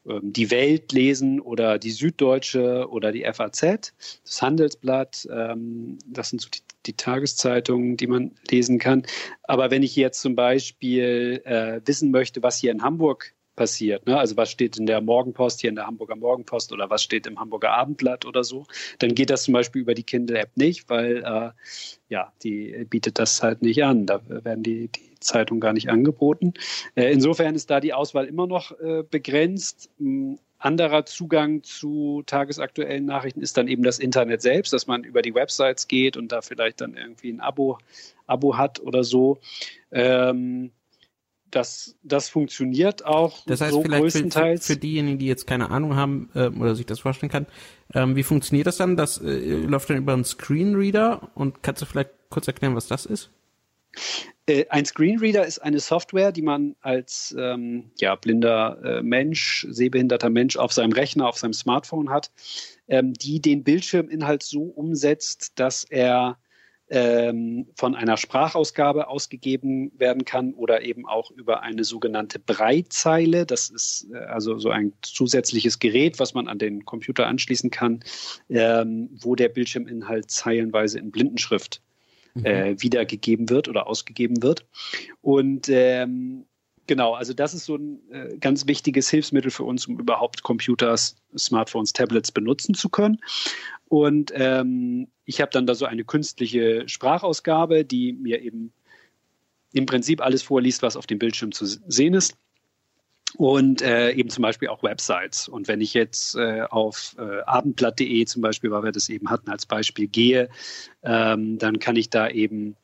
die 0.05 0.51
Welt 0.51 0.91
lesen 0.91 1.39
oder 1.39 1.79
die 1.79 1.91
Süddeutsche 1.91 2.87
oder 2.89 3.11
die 3.11 3.23
FAZ, 3.23 3.93
das 4.23 4.41
Handelsblatt. 4.41 5.27
Ähm, 5.31 5.97
das 6.05 6.29
sind 6.29 6.41
so 6.41 6.49
die, 6.49 6.59
die, 6.85 6.93
Tageszeitungen, 6.93 7.95
die 7.95 8.07
man 8.07 8.31
lesen 8.49 8.79
kann. 8.79 9.03
Aber 9.43 9.71
wenn 9.71 9.83
ich 9.83 9.95
jetzt 9.95 10.21
zum 10.21 10.35
Beispiel 10.35 11.41
äh, 11.45 11.79
wissen 11.85 12.11
möchte, 12.11 12.43
was 12.43 12.57
hier 12.57 12.71
in 12.71 12.83
Hamburg 12.83 13.33
passiert. 13.55 14.07
Ne? 14.07 14.17
Also 14.17 14.35
was 14.35 14.49
steht 14.51 14.77
in 14.77 14.85
der 14.85 15.01
Morgenpost, 15.01 15.61
hier 15.61 15.69
in 15.69 15.75
der 15.75 15.87
Hamburger 15.87 16.15
Morgenpost 16.15 16.73
oder 16.73 16.89
was 16.89 17.03
steht 17.03 17.27
im 17.27 17.39
Hamburger 17.39 17.71
Abendblatt 17.71 18.25
oder 18.25 18.43
so, 18.43 18.65
dann 18.99 19.13
geht 19.13 19.29
das 19.29 19.43
zum 19.43 19.53
Beispiel 19.53 19.81
über 19.81 19.93
die 19.93 20.03
Kindle-App 20.03 20.55
nicht, 20.55 20.89
weil 20.89 21.17
äh, 21.17 21.51
ja, 22.09 22.33
die 22.43 22.85
bietet 22.89 23.19
das 23.19 23.43
halt 23.43 23.61
nicht 23.61 23.83
an. 23.83 24.05
Da 24.05 24.21
werden 24.27 24.63
die, 24.63 24.87
die 24.87 25.12
Zeitungen 25.23 25.61
gar 25.61 25.73
nicht 25.73 25.89
angeboten. 25.89 26.53
Äh, 26.95 27.11
insofern 27.11 27.55
ist 27.55 27.69
da 27.69 27.79
die 27.79 27.93
Auswahl 27.93 28.25
immer 28.25 28.47
noch 28.47 28.77
äh, 28.79 29.03
begrenzt. 29.09 29.89
Ein 29.99 30.39
anderer 30.59 31.05
Zugang 31.05 31.63
zu 31.63 32.23
tagesaktuellen 32.25 33.05
Nachrichten 33.05 33.41
ist 33.41 33.57
dann 33.57 33.67
eben 33.67 33.83
das 33.83 33.99
Internet 33.99 34.41
selbst, 34.41 34.71
dass 34.71 34.87
man 34.87 35.03
über 35.03 35.21
die 35.21 35.35
Websites 35.35 35.87
geht 35.87 36.15
und 36.15 36.31
da 36.31 36.41
vielleicht 36.41 36.81
dann 36.81 36.95
irgendwie 36.95 37.31
ein 37.31 37.41
Abo, 37.41 37.79
Abo 38.27 38.57
hat 38.57 38.79
oder 38.79 39.03
so. 39.03 39.39
Ähm, 39.91 40.71
das, 41.51 41.95
das 42.01 42.29
funktioniert 42.29 43.05
auch 43.05 43.45
das 43.45 43.61
heißt, 43.61 43.73
so 43.73 43.81
vielleicht 43.83 44.01
größtenteils. 44.01 44.65
Für, 44.65 44.73
für, 44.73 44.79
diejenigen, 44.79 45.19
die 45.19 45.27
jetzt 45.27 45.45
keine 45.45 45.69
Ahnung 45.69 45.95
haben 45.95 46.29
äh, 46.33 46.47
oder 46.47 46.75
sich 46.75 46.85
das 46.85 46.99
vorstellen 46.99 47.31
kann, 47.31 47.45
ähm, 47.93 48.15
wie 48.15 48.23
funktioniert 48.23 48.67
das 48.67 48.77
dann? 48.77 48.97
Das 48.97 49.19
äh, 49.19 49.37
läuft 49.37 49.89
dann 49.89 49.97
über 49.97 50.13
einen 50.13 50.23
Screenreader 50.23 51.29
und 51.35 51.61
kannst 51.61 51.81
du 51.81 51.85
vielleicht 51.85 52.09
kurz 52.29 52.47
erklären, 52.47 52.75
was 52.75 52.87
das 52.87 53.05
ist? 53.05 53.29
Äh, 54.45 54.65
ein 54.69 54.85
Screenreader 54.85 55.45
ist 55.45 55.59
eine 55.59 55.79
Software, 55.79 56.31
die 56.31 56.41
man 56.41 56.75
als 56.81 57.35
ähm, 57.37 57.91
ja, 57.99 58.15
blinder 58.15 58.79
äh, 58.83 59.01
Mensch, 59.01 59.65
sehbehinderter 59.69 60.29
Mensch 60.29 60.57
auf 60.57 60.73
seinem 60.73 60.91
Rechner, 60.91 61.27
auf 61.27 61.37
seinem 61.37 61.53
Smartphone 61.53 62.09
hat, 62.09 62.31
ähm, 62.87 63.13
die 63.13 63.41
den 63.41 63.63
Bildschirminhalt 63.63 64.43
so 64.43 64.63
umsetzt, 64.63 65.53
dass 65.55 65.85
er 65.85 66.37
ähm, 66.89 67.67
von 67.75 67.95
einer 67.95 68.17
Sprachausgabe 68.17 69.07
ausgegeben 69.07 69.91
werden 69.97 70.25
kann 70.25 70.53
oder 70.53 70.83
eben 70.83 71.07
auch 71.07 71.31
über 71.31 71.61
eine 71.61 71.85
sogenannte 71.85 72.39
Breitzeile. 72.39 73.45
Das 73.45 73.69
ist 73.69 74.07
äh, 74.13 74.17
also 74.17 74.59
so 74.59 74.69
ein 74.69 74.91
zusätzliches 75.01 75.79
Gerät, 75.79 76.19
was 76.19 76.33
man 76.33 76.49
an 76.49 76.59
den 76.59 76.83
Computer 76.83 77.27
anschließen 77.27 77.71
kann, 77.71 78.03
ähm, 78.49 79.09
wo 79.13 79.35
der 79.35 79.49
Bildschirminhalt 79.49 80.29
zeilenweise 80.29 80.99
in 80.99 81.11
Blindenschrift 81.11 81.81
mhm. 82.33 82.45
äh, 82.45 82.81
wiedergegeben 82.81 83.49
wird 83.49 83.67
oder 83.67 83.87
ausgegeben 83.87 84.41
wird. 84.43 84.65
Und 85.21 85.69
ähm, 85.69 86.45
Genau, 86.85 87.13
also 87.13 87.33
das 87.33 87.53
ist 87.53 87.65
so 87.65 87.77
ein 87.77 87.99
äh, 88.11 88.37
ganz 88.37 88.67
wichtiges 88.67 89.09
Hilfsmittel 89.09 89.51
für 89.51 89.63
uns, 89.63 89.87
um 89.87 89.99
überhaupt 89.99 90.43
Computers, 90.43 91.15
Smartphones, 91.37 91.93
Tablets 91.93 92.31
benutzen 92.31 92.73
zu 92.73 92.89
können. 92.89 93.19
Und 93.87 94.33
ähm, 94.35 95.07
ich 95.23 95.39
habe 95.39 95.51
dann 95.51 95.65
da 95.65 95.75
so 95.75 95.85
eine 95.85 96.03
künstliche 96.03 96.83
Sprachausgabe, 96.87 97.85
die 97.85 98.11
mir 98.11 98.41
eben 98.41 98.73
im 99.71 99.85
Prinzip 99.85 100.21
alles 100.21 100.43
vorliest, 100.43 100.81
was 100.81 100.97
auf 100.97 101.07
dem 101.07 101.19
Bildschirm 101.19 101.53
zu 101.53 101.65
sehen 101.65 102.13
ist. 102.13 102.35
Und 103.37 103.81
äh, 103.81 104.11
eben 104.11 104.29
zum 104.29 104.43
Beispiel 104.43 104.67
auch 104.67 104.83
Websites. 104.83 105.47
Und 105.47 105.67
wenn 105.67 105.81
ich 105.81 105.93
jetzt 105.93 106.35
äh, 106.35 106.61
auf 106.69 107.15
äh, 107.17 107.41
abendblatt.de 107.41 108.25
zum 108.25 108.41
Beispiel, 108.41 108.71
weil 108.71 108.83
wir 108.83 108.91
das 108.91 109.09
eben 109.09 109.29
hatten 109.29 109.49
als 109.49 109.65
Beispiel, 109.65 110.07
gehe, 110.07 110.49
ähm, 111.03 111.57
dann 111.57 111.79
kann 111.79 111.95
ich 111.95 112.09
da 112.09 112.29
eben 112.29 112.75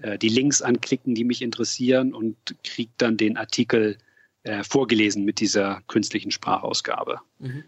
äh, 0.00 0.18
die 0.18 0.28
Links 0.28 0.60
anklicken, 0.60 1.14
die 1.14 1.24
mich 1.24 1.42
interessieren 1.42 2.12
und 2.14 2.36
kriege 2.64 2.90
dann 2.98 3.16
den 3.16 3.36
Artikel 3.36 3.98
äh, 4.42 4.64
vorgelesen 4.64 5.24
mit 5.24 5.38
dieser 5.40 5.82
künstlichen 5.86 6.30
Sprachausgabe. 6.30 7.20
Mhm. 7.38 7.64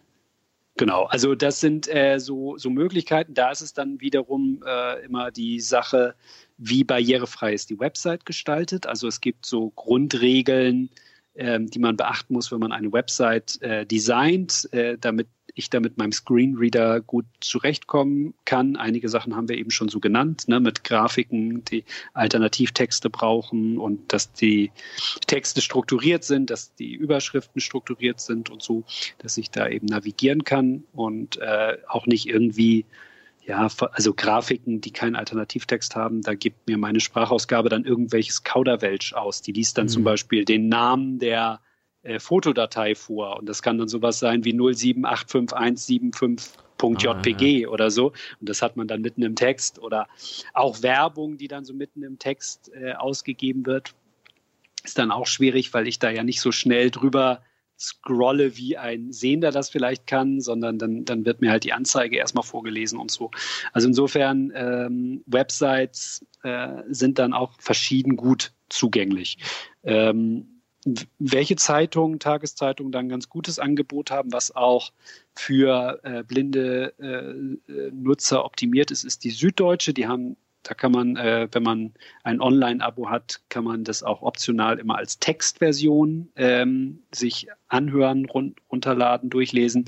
Genau, 0.76 1.04
also 1.04 1.36
das 1.36 1.60
sind 1.60 1.86
äh, 1.86 2.18
so, 2.18 2.58
so 2.58 2.68
Möglichkeiten. 2.68 3.34
Da 3.34 3.52
ist 3.52 3.60
es 3.60 3.74
dann 3.74 4.00
wiederum 4.00 4.64
immer 5.04 5.30
die 5.30 5.60
Sache, 5.60 6.16
wie 6.58 6.82
barrierefrei 6.82 7.54
ist 7.54 7.70
die 7.70 7.78
Website 7.78 8.26
gestaltet. 8.26 8.88
Also 8.88 9.06
es 9.06 9.20
gibt 9.20 9.46
so 9.46 9.70
Grundregeln, 9.70 10.90
äh, 11.34 11.60
die 11.60 11.78
man 11.78 11.96
beachten 11.96 12.34
muss, 12.34 12.50
wenn 12.52 12.60
man 12.60 12.72
eine 12.72 12.92
Website 12.92 13.60
äh, 13.62 13.86
designt, 13.86 14.68
äh, 14.72 14.96
damit 14.98 15.28
ich 15.54 15.70
da 15.70 15.80
mit 15.80 15.96
meinem 15.98 16.12
Screenreader 16.12 17.00
gut 17.00 17.26
zurechtkommen 17.40 18.34
kann. 18.44 18.76
Einige 18.76 19.08
Sachen 19.08 19.36
haben 19.36 19.48
wir 19.48 19.56
eben 19.56 19.70
schon 19.70 19.88
so 19.88 20.00
genannt, 20.00 20.48
ne, 20.48 20.58
mit 20.58 20.84
Grafiken, 20.84 21.64
die 21.64 21.84
Alternativtexte 22.12 23.08
brauchen 23.08 23.78
und 23.78 24.12
dass 24.12 24.32
die 24.32 24.72
Texte 25.26 25.60
strukturiert 25.60 26.24
sind, 26.24 26.50
dass 26.50 26.74
die 26.74 26.94
Überschriften 26.94 27.60
strukturiert 27.60 28.20
sind 28.20 28.50
und 28.50 28.62
so, 28.62 28.84
dass 29.18 29.36
ich 29.36 29.50
da 29.50 29.68
eben 29.68 29.86
navigieren 29.86 30.44
kann 30.44 30.84
und 30.92 31.36
äh, 31.38 31.78
auch 31.86 32.06
nicht 32.06 32.28
irgendwie 32.28 32.84
ja, 33.46 33.68
also 33.92 34.14
Grafiken, 34.14 34.80
die 34.80 34.90
keinen 34.90 35.16
Alternativtext 35.16 35.96
haben, 35.96 36.22
da 36.22 36.32
gibt 36.34 36.66
mir 36.66 36.78
meine 36.78 37.00
Sprachausgabe 37.00 37.68
dann 37.68 37.84
irgendwelches 37.84 38.42
Kauderwelsch 38.42 39.12
aus. 39.12 39.42
Die 39.42 39.52
liest 39.52 39.76
dann 39.76 39.84
mhm. 39.86 39.90
zum 39.90 40.04
Beispiel 40.04 40.46
den 40.46 40.68
Namen 40.68 41.18
der 41.18 41.60
äh, 42.02 42.18
Fotodatei 42.18 42.94
vor. 42.94 43.38
Und 43.38 43.46
das 43.48 43.60
kann 43.60 43.76
dann 43.76 43.88
sowas 43.88 44.18
sein 44.18 44.44
wie 44.44 44.54
0785175.jpg 44.54 47.42
ah, 47.42 47.44
ja. 47.44 47.68
oder 47.68 47.90
so. 47.90 48.12
Und 48.40 48.48
das 48.48 48.62
hat 48.62 48.76
man 48.76 48.88
dann 48.88 49.02
mitten 49.02 49.22
im 49.22 49.36
Text 49.36 49.78
oder 49.78 50.08
auch 50.54 50.82
Werbung, 50.82 51.36
die 51.36 51.48
dann 51.48 51.66
so 51.66 51.74
mitten 51.74 52.02
im 52.02 52.18
Text 52.18 52.72
äh, 52.74 52.94
ausgegeben 52.94 53.66
wird, 53.66 53.94
ist 54.84 54.98
dann 54.98 55.10
auch 55.10 55.26
schwierig, 55.26 55.74
weil 55.74 55.86
ich 55.86 55.98
da 55.98 56.08
ja 56.10 56.24
nicht 56.24 56.40
so 56.40 56.50
schnell 56.50 56.90
drüber 56.90 57.42
scrolle, 57.78 58.56
wie 58.56 58.76
ein 58.76 59.12
Sehender 59.12 59.50
das 59.50 59.70
vielleicht 59.70 60.06
kann, 60.06 60.40
sondern 60.40 60.78
dann, 60.78 61.04
dann 61.04 61.24
wird 61.24 61.40
mir 61.40 61.50
halt 61.50 61.64
die 61.64 61.72
Anzeige 61.72 62.16
erstmal 62.16 62.44
vorgelesen 62.44 62.98
und 62.98 63.10
so. 63.10 63.30
Also 63.72 63.88
insofern, 63.88 64.52
ähm, 64.54 65.22
Websites 65.26 66.24
äh, 66.42 66.82
sind 66.88 67.18
dann 67.18 67.32
auch 67.32 67.52
verschieden 67.60 68.16
gut 68.16 68.52
zugänglich. 68.68 69.38
Ähm, 69.82 70.54
welche 71.18 71.56
Zeitungen, 71.56 72.18
Tageszeitungen 72.18 72.92
dann 72.92 73.06
ein 73.06 73.10
ganz 73.10 73.28
gutes 73.28 73.58
Angebot 73.58 74.10
haben, 74.10 74.32
was 74.32 74.54
auch 74.54 74.92
für 75.34 76.00
äh, 76.02 76.22
blinde 76.22 76.92
äh, 76.98 77.90
Nutzer 77.92 78.44
optimiert 78.44 78.90
ist, 78.90 79.04
ist 79.04 79.24
die 79.24 79.30
Süddeutsche. 79.30 79.94
Die 79.94 80.06
haben, 80.06 80.36
da 80.64 80.74
kann 80.74 80.92
man, 80.92 81.16
äh, 81.16 81.46
wenn 81.52 81.62
man 81.62 81.92
ein 82.24 82.40
Online-Abo 82.40 83.10
hat, 83.10 83.40
kann 83.50 83.64
man 83.64 83.84
das 83.84 84.02
auch 84.02 84.22
optional 84.22 84.78
immer 84.78 84.96
als 84.96 85.18
Textversion 85.18 86.28
ähm, 86.36 87.00
sich 87.14 87.46
anhören, 87.68 88.24
run 88.24 88.54
runterladen, 88.72 89.30
durchlesen. 89.30 89.84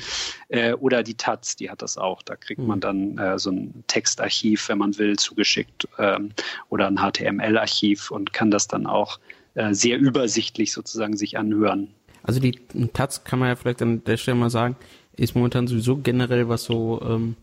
Äh, 0.48 0.74
oder 0.74 1.02
die 1.02 1.16
Taz, 1.16 1.56
die 1.56 1.70
hat 1.70 1.82
das 1.82 1.96
auch. 1.98 2.22
Da 2.22 2.36
kriegt 2.36 2.60
man 2.60 2.76
hm. 2.76 2.80
dann 2.80 3.18
äh, 3.18 3.38
so 3.38 3.50
ein 3.50 3.84
Textarchiv, 3.86 4.68
wenn 4.68 4.78
man 4.78 4.96
will, 4.98 5.16
zugeschickt 5.16 5.88
ähm, 5.98 6.30
oder 6.68 6.86
ein 6.86 6.98
HTML-Archiv 6.98 8.10
und 8.10 8.32
kann 8.32 8.50
das 8.50 8.68
dann 8.68 8.86
auch 8.86 9.18
äh, 9.54 9.72
sehr 9.72 9.98
übersichtlich 9.98 10.72
sozusagen 10.72 11.16
sich 11.16 11.38
anhören. 11.38 11.88
Also 12.22 12.40
die 12.40 12.52
Taz 12.92 13.24
kann 13.24 13.38
man 13.38 13.48
ja 13.48 13.56
vielleicht 13.56 13.80
an 13.82 14.04
der 14.04 14.16
Stelle 14.16 14.36
mal 14.36 14.50
sagen, 14.50 14.76
ist 15.16 15.34
momentan 15.34 15.66
sowieso 15.66 15.96
generell, 15.96 16.48
was 16.48 16.64
so, 16.64 17.00
ähm, 17.02 17.36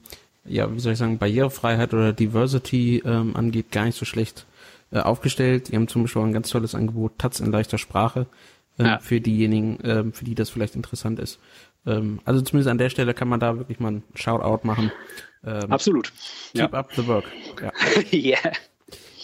ja, 0.45 0.73
wie 0.73 0.79
soll 0.79 0.93
ich 0.93 0.99
sagen, 0.99 1.17
Barrierefreiheit 1.17 1.93
oder 1.93 2.13
Diversity 2.13 3.01
ähm, 3.05 3.35
angeht, 3.35 3.71
gar 3.71 3.85
nicht 3.85 3.97
so 3.97 4.05
schlecht 4.05 4.45
äh, 4.91 4.99
aufgestellt. 4.99 5.69
Die 5.69 5.75
haben 5.75 5.87
zum 5.87 6.03
Beispiel 6.03 6.21
auch 6.21 6.25
ein 6.25 6.33
ganz 6.33 6.49
tolles 6.49 6.75
Angebot, 6.75 7.17
Taz 7.17 7.39
in 7.39 7.51
leichter 7.51 7.77
Sprache, 7.77 8.27
äh, 8.77 8.83
ja. 8.83 8.99
für 8.99 9.21
diejenigen, 9.21 9.79
äh, 9.81 10.03
für 10.11 10.25
die 10.25 10.35
das 10.35 10.49
vielleicht 10.49 10.75
interessant 10.75 11.19
ist. 11.19 11.39
Ähm, 11.85 12.19
also 12.25 12.41
zumindest 12.41 12.69
an 12.69 12.77
der 12.77 12.89
Stelle 12.89 13.13
kann 13.13 13.27
man 13.27 13.39
da 13.39 13.57
wirklich 13.57 13.79
mal 13.79 13.93
ein 13.93 14.03
Shoutout 14.15 14.65
machen. 14.65 14.91
Ähm, 15.45 15.71
Absolut. 15.71 16.11
Keep 16.53 16.71
ja. 16.71 16.79
up 16.79 16.93
the 16.95 17.07
work. 17.07 17.25
Ja. 17.61 17.71
yeah. 18.13 18.51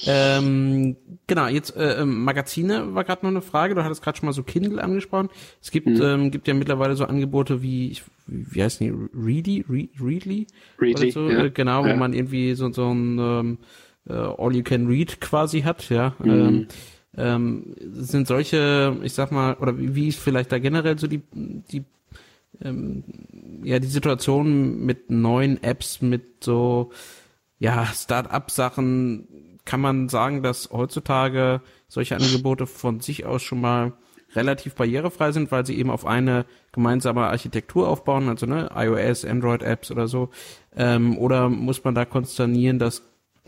Ähm, 0.05 0.95
genau, 1.27 1.47
jetzt 1.47 1.75
äh, 1.75 2.01
ähm, 2.01 2.23
Magazine 2.23 2.93
war 2.93 3.03
gerade 3.03 3.25
noch 3.25 3.31
eine 3.31 3.41
Frage. 3.41 3.75
Du 3.75 3.83
hattest 3.83 4.01
gerade 4.01 4.17
schon 4.17 4.27
mal 4.27 4.33
so 4.33 4.43
Kindle 4.43 4.81
angesprochen. 4.81 5.29
Es 5.61 5.71
gibt 5.71 5.87
mhm. 5.87 6.01
ähm, 6.01 6.31
gibt 6.31 6.47
ja 6.47 6.53
mittlerweile 6.53 6.95
so 6.95 7.05
Angebote 7.05 7.61
wie 7.61 7.91
ich, 7.91 8.03
wie 8.27 8.63
heißen 8.63 8.85
die 8.85 8.93
Ready 9.13 9.65
Re 9.69 9.89
Readly 9.99 10.47
Readly 10.79 11.11
so, 11.11 11.29
ja. 11.29 11.45
äh, 11.45 11.49
genau, 11.49 11.85
ja. 11.85 11.93
wo 11.93 11.97
man 11.97 12.13
irgendwie 12.13 12.53
so 12.53 12.71
so 12.71 12.89
ein 12.93 13.19
ähm, 13.19 13.57
äh, 14.07 14.13
All 14.13 14.55
You 14.55 14.63
Can 14.63 14.87
Read 14.87 15.19
quasi 15.19 15.61
hat, 15.61 15.89
ja. 15.89 16.15
Mhm. 16.19 16.29
Ähm, 16.29 16.67
ähm, 17.17 17.75
sind 17.91 18.27
solche, 18.27 18.95
ich 19.03 19.13
sag 19.13 19.31
mal, 19.31 19.55
oder 19.55 19.77
wie, 19.77 19.95
wie 19.95 20.07
ist 20.07 20.19
vielleicht 20.19 20.51
da 20.51 20.59
generell 20.59 20.97
so 20.97 21.07
die 21.07 21.21
die 21.33 21.83
ähm, 22.63 23.03
ja 23.63 23.79
die 23.79 23.87
Situation 23.87 24.85
mit 24.85 25.09
neuen 25.09 25.61
Apps, 25.63 26.01
mit 26.01 26.43
so 26.43 26.91
ja 27.57 27.85
Start-up 27.87 28.51
Sachen 28.51 29.27
kann 29.69 29.81
man 29.81 30.09
sagen, 30.09 30.41
dass 30.41 30.71
heutzutage 30.71 31.61
solche 31.87 32.15
Angebote 32.15 32.65
von 32.65 33.01
sich 33.01 33.27
aus 33.27 33.43
schon 33.43 33.61
mal 33.61 33.93
relativ 34.33 34.73
barrierefrei 34.73 35.31
sind, 35.31 35.51
weil 35.51 35.63
sie 35.63 35.77
eben 35.77 35.91
auf 35.91 36.07
eine 36.07 36.47
gemeinsame 36.71 37.27
Architektur 37.27 37.87
aufbauen, 37.87 38.29
also 38.29 38.47
ne, 38.47 38.71
iOS, 38.75 39.25
Android-Apps 39.25 39.91
oder 39.91 40.07
so. 40.07 40.29
Ähm, 40.75 41.19
oder 41.19 41.49
muss 41.49 41.83
man 41.83 41.93
da 41.93 42.05
konsternieren, 42.05 42.79
dass 42.79 43.03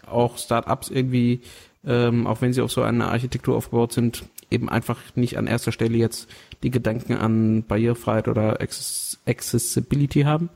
auch 0.06 0.38
Startups 0.38 0.92
irgendwie, 0.92 1.42
ähm, 1.84 2.28
auch 2.28 2.40
wenn 2.42 2.54
sie 2.54 2.62
auf 2.62 2.72
so 2.72 2.84
eine 2.84 3.08
Architektur 3.08 3.56
aufgebaut 3.56 3.92
sind, 3.92 4.24
eben 4.52 4.70
einfach 4.70 5.00
nicht 5.16 5.40
an 5.40 5.48
erster 5.48 5.72
Stelle 5.72 5.98
jetzt 5.98 6.30
die 6.62 6.70
Gedanken 6.70 7.16
an 7.16 7.64
Barrierefreiheit 7.64 8.28
oder 8.28 8.60
Accessibility 8.62 10.22
haben? 10.22 10.50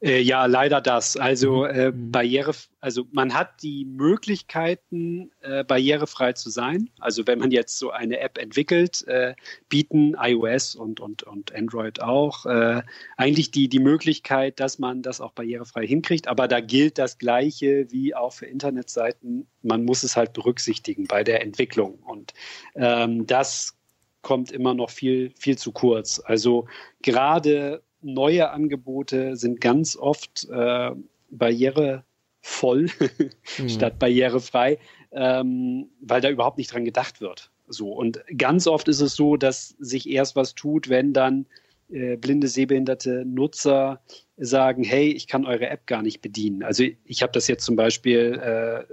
Äh, 0.00 0.20
ja, 0.20 0.46
leider 0.46 0.80
das. 0.80 1.16
Also 1.16 1.64
mhm. 1.64 1.70
äh, 1.70 1.90
mhm. 1.90 2.10
Barriere, 2.10 2.52
also 2.80 3.06
man 3.12 3.34
hat 3.34 3.62
die 3.62 3.84
Möglichkeiten, 3.84 5.30
äh, 5.40 5.64
barrierefrei 5.64 6.32
zu 6.34 6.50
sein. 6.50 6.90
Also 6.98 7.26
wenn 7.26 7.38
man 7.38 7.50
jetzt 7.50 7.78
so 7.78 7.90
eine 7.90 8.20
App 8.20 8.38
entwickelt, 8.38 9.06
äh, 9.08 9.34
bieten 9.68 10.14
iOS 10.18 10.74
und, 10.74 11.00
und, 11.00 11.24
und 11.24 11.54
Android 11.54 12.00
auch 12.00 12.46
äh, 12.46 12.82
eigentlich 13.16 13.50
die, 13.50 13.68
die 13.68 13.80
Möglichkeit, 13.80 14.60
dass 14.60 14.78
man 14.78 15.02
das 15.02 15.20
auch 15.20 15.32
barrierefrei 15.32 15.86
hinkriegt. 15.86 16.28
Aber 16.28 16.48
da 16.48 16.60
gilt 16.60 16.98
das 16.98 17.18
Gleiche 17.18 17.86
wie 17.90 18.14
auch 18.14 18.32
für 18.32 18.46
Internetseiten. 18.46 19.48
Man 19.62 19.84
muss 19.84 20.02
es 20.02 20.16
halt 20.16 20.32
berücksichtigen 20.32 21.06
bei 21.06 21.24
der 21.24 21.42
Entwicklung. 21.42 21.98
Und 22.00 22.34
ähm, 22.74 23.26
das 23.26 23.74
kommt 24.22 24.52
immer 24.52 24.74
noch 24.74 24.90
viel, 24.90 25.32
viel 25.38 25.56
zu 25.56 25.72
kurz. 25.72 26.20
Also 26.24 26.66
gerade 27.02 27.82
neue 28.14 28.50
Angebote 28.50 29.36
sind 29.36 29.60
ganz 29.60 29.96
oft 29.96 30.48
äh, 30.50 30.90
barrierevoll 31.30 32.02
mhm. 33.58 33.68
statt 33.68 33.98
barrierefrei, 33.98 34.78
ähm, 35.12 35.88
weil 36.00 36.20
da 36.20 36.30
überhaupt 36.30 36.58
nicht 36.58 36.72
dran 36.72 36.84
gedacht 36.84 37.20
wird. 37.20 37.50
So 37.68 37.92
und 37.92 38.22
ganz 38.36 38.66
oft 38.66 38.88
ist 38.88 39.00
es 39.00 39.14
so, 39.14 39.36
dass 39.36 39.76
sich 39.78 40.08
erst 40.08 40.36
was 40.36 40.54
tut, 40.54 40.88
wenn 40.88 41.12
dann 41.12 41.46
äh, 41.90 42.16
blinde, 42.16 42.48
sehbehinderte 42.48 43.24
Nutzer 43.24 44.00
sagen, 44.36 44.84
hey, 44.84 45.10
ich 45.10 45.26
kann 45.26 45.46
eure 45.46 45.68
App 45.68 45.86
gar 45.86 46.02
nicht 46.02 46.20
bedienen. 46.20 46.62
Also 46.62 46.84
ich 47.04 47.22
habe 47.22 47.32
das 47.32 47.48
jetzt 47.48 47.64
zum 47.64 47.76
Beispiel 47.76 48.40
äh, 48.42 48.84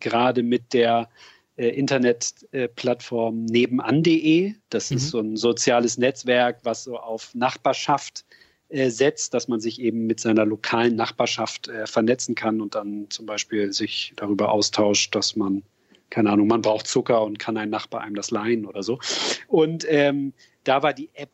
gerade 0.00 0.42
mit 0.42 0.72
der 0.72 1.08
äh, 1.56 1.68
Internetplattform 1.68 3.44
nebenan.de. 3.44 4.54
Das 4.70 4.90
mhm. 4.90 4.96
ist 4.96 5.08
so 5.10 5.20
ein 5.20 5.36
soziales 5.36 5.98
Netzwerk, 5.98 6.60
was 6.62 6.84
so 6.84 6.98
auf 6.98 7.34
Nachbarschaft 7.34 8.24
setzt, 8.70 9.32
dass 9.34 9.48
man 9.48 9.60
sich 9.60 9.80
eben 9.80 10.06
mit 10.06 10.20
seiner 10.20 10.44
lokalen 10.44 10.94
Nachbarschaft 10.94 11.68
äh, 11.68 11.86
vernetzen 11.86 12.34
kann 12.34 12.60
und 12.60 12.74
dann 12.74 13.06
zum 13.08 13.26
Beispiel 13.26 13.72
sich 13.72 14.12
darüber 14.16 14.52
austauscht, 14.52 15.14
dass 15.14 15.36
man, 15.36 15.62
keine 16.10 16.30
Ahnung, 16.30 16.48
man 16.48 16.62
braucht 16.62 16.86
Zucker 16.86 17.22
und 17.22 17.38
kann 17.38 17.56
ein 17.56 17.70
Nachbar 17.70 18.02
einem 18.02 18.14
das 18.14 18.30
leihen 18.30 18.66
oder 18.66 18.82
so. 18.82 18.98
Und 19.46 19.86
ähm, 19.88 20.34
da 20.64 20.82
war 20.82 20.92
die 20.92 21.08
App 21.14 21.30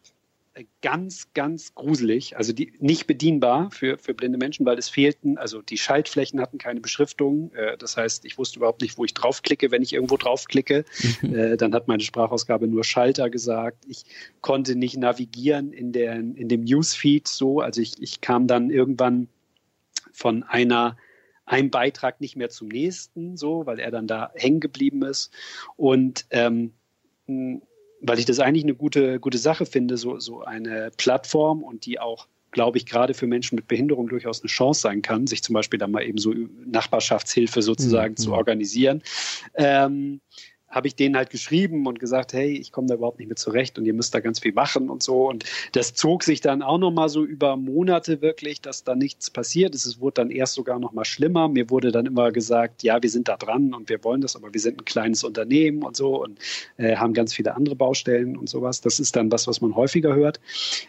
ganz, 0.82 1.32
ganz 1.34 1.74
gruselig, 1.74 2.36
also 2.36 2.52
die 2.52 2.72
nicht 2.78 3.06
bedienbar 3.06 3.70
für, 3.70 3.98
für 3.98 4.14
blinde 4.14 4.38
Menschen, 4.38 4.64
weil 4.64 4.78
es 4.78 4.88
fehlten, 4.88 5.36
also 5.36 5.62
die 5.62 5.78
Schaltflächen 5.78 6.40
hatten 6.40 6.58
keine 6.58 6.80
Beschriftung. 6.80 7.52
Äh, 7.54 7.76
das 7.76 7.96
heißt, 7.96 8.24
ich 8.24 8.38
wusste 8.38 8.58
überhaupt 8.58 8.82
nicht, 8.82 8.96
wo 8.96 9.04
ich 9.04 9.14
draufklicke, 9.14 9.70
wenn 9.70 9.82
ich 9.82 9.92
irgendwo 9.92 10.16
draufklicke. 10.16 10.84
Äh, 11.24 11.56
dann 11.56 11.74
hat 11.74 11.88
meine 11.88 12.02
Sprachausgabe 12.02 12.68
nur 12.68 12.84
Schalter 12.84 13.30
gesagt. 13.30 13.84
Ich 13.88 14.04
konnte 14.40 14.76
nicht 14.76 14.96
navigieren 14.96 15.72
in, 15.72 15.92
der, 15.92 16.14
in 16.14 16.48
dem 16.48 16.64
Newsfeed 16.64 17.26
so. 17.26 17.60
Also 17.60 17.80
ich, 17.80 18.00
ich 18.00 18.20
kam 18.20 18.46
dann 18.46 18.70
irgendwann 18.70 19.28
von 20.12 20.42
einer 20.42 20.96
einem 21.46 21.70
Beitrag 21.70 22.20
nicht 22.20 22.36
mehr 22.36 22.50
zum 22.50 22.68
nächsten, 22.68 23.36
so, 23.36 23.66
weil 23.66 23.78
er 23.78 23.90
dann 23.90 24.06
da 24.06 24.32
hängen 24.34 24.60
geblieben 24.60 25.02
ist. 25.02 25.32
Und 25.76 26.26
ähm, 26.30 26.72
weil 28.06 28.18
ich 28.18 28.26
das 28.26 28.38
eigentlich 28.38 28.64
eine 28.64 28.74
gute, 28.74 29.18
gute 29.18 29.38
Sache 29.38 29.66
finde, 29.66 29.96
so, 29.96 30.18
so 30.18 30.42
eine 30.42 30.90
Plattform 30.96 31.62
und 31.62 31.86
die 31.86 31.98
auch, 31.98 32.28
glaube 32.50 32.78
ich, 32.78 32.86
gerade 32.86 33.14
für 33.14 33.26
Menschen 33.26 33.56
mit 33.56 33.66
Behinderung 33.66 34.08
durchaus 34.08 34.42
eine 34.42 34.48
Chance 34.48 34.82
sein 34.82 35.02
kann, 35.02 35.26
sich 35.26 35.42
zum 35.42 35.54
Beispiel 35.54 35.78
da 35.78 35.86
mal 35.86 36.04
eben 36.04 36.18
so 36.18 36.34
Nachbarschaftshilfe 36.66 37.62
sozusagen 37.62 38.12
mhm. 38.12 38.18
zu 38.18 38.32
organisieren. 38.32 39.02
Ähm, 39.54 40.20
habe 40.74 40.88
ich 40.88 40.96
denen 40.96 41.16
halt 41.16 41.30
geschrieben 41.30 41.86
und 41.86 42.00
gesagt, 42.00 42.32
hey, 42.32 42.50
ich 42.50 42.72
komme 42.72 42.88
da 42.88 42.94
überhaupt 42.94 43.18
nicht 43.18 43.28
mehr 43.28 43.36
zurecht 43.36 43.78
und 43.78 43.86
ihr 43.86 43.94
müsst 43.94 44.14
da 44.14 44.20
ganz 44.20 44.40
viel 44.40 44.52
machen 44.52 44.90
und 44.90 45.02
so. 45.02 45.28
Und 45.28 45.44
das 45.72 45.94
zog 45.94 46.24
sich 46.24 46.40
dann 46.40 46.62
auch 46.62 46.78
nochmal 46.78 47.08
so 47.08 47.24
über 47.24 47.56
Monate 47.56 48.20
wirklich, 48.20 48.60
dass 48.60 48.84
da 48.84 48.94
nichts 48.94 49.30
passiert 49.30 49.74
ist. 49.74 49.86
Es 49.86 50.00
wurde 50.00 50.14
dann 50.14 50.30
erst 50.30 50.54
sogar 50.54 50.78
nochmal 50.78 51.04
schlimmer. 51.04 51.48
Mir 51.48 51.70
wurde 51.70 51.92
dann 51.92 52.06
immer 52.06 52.32
gesagt, 52.32 52.82
ja, 52.82 53.02
wir 53.02 53.10
sind 53.10 53.28
da 53.28 53.36
dran 53.36 53.72
und 53.72 53.88
wir 53.88 54.02
wollen 54.02 54.20
das, 54.20 54.34
aber 54.36 54.52
wir 54.52 54.60
sind 54.60 54.80
ein 54.80 54.84
kleines 54.84 55.22
Unternehmen 55.22 55.82
und 55.82 55.96
so 55.96 56.22
und 56.22 56.38
äh, 56.76 56.96
haben 56.96 57.14
ganz 57.14 57.32
viele 57.32 57.54
andere 57.54 57.76
Baustellen 57.76 58.36
und 58.36 58.48
sowas. 58.48 58.80
Das 58.80 58.98
ist 58.98 59.14
dann 59.16 59.30
was, 59.30 59.46
was 59.46 59.60
man 59.60 59.76
häufiger 59.76 60.14
hört. 60.14 60.40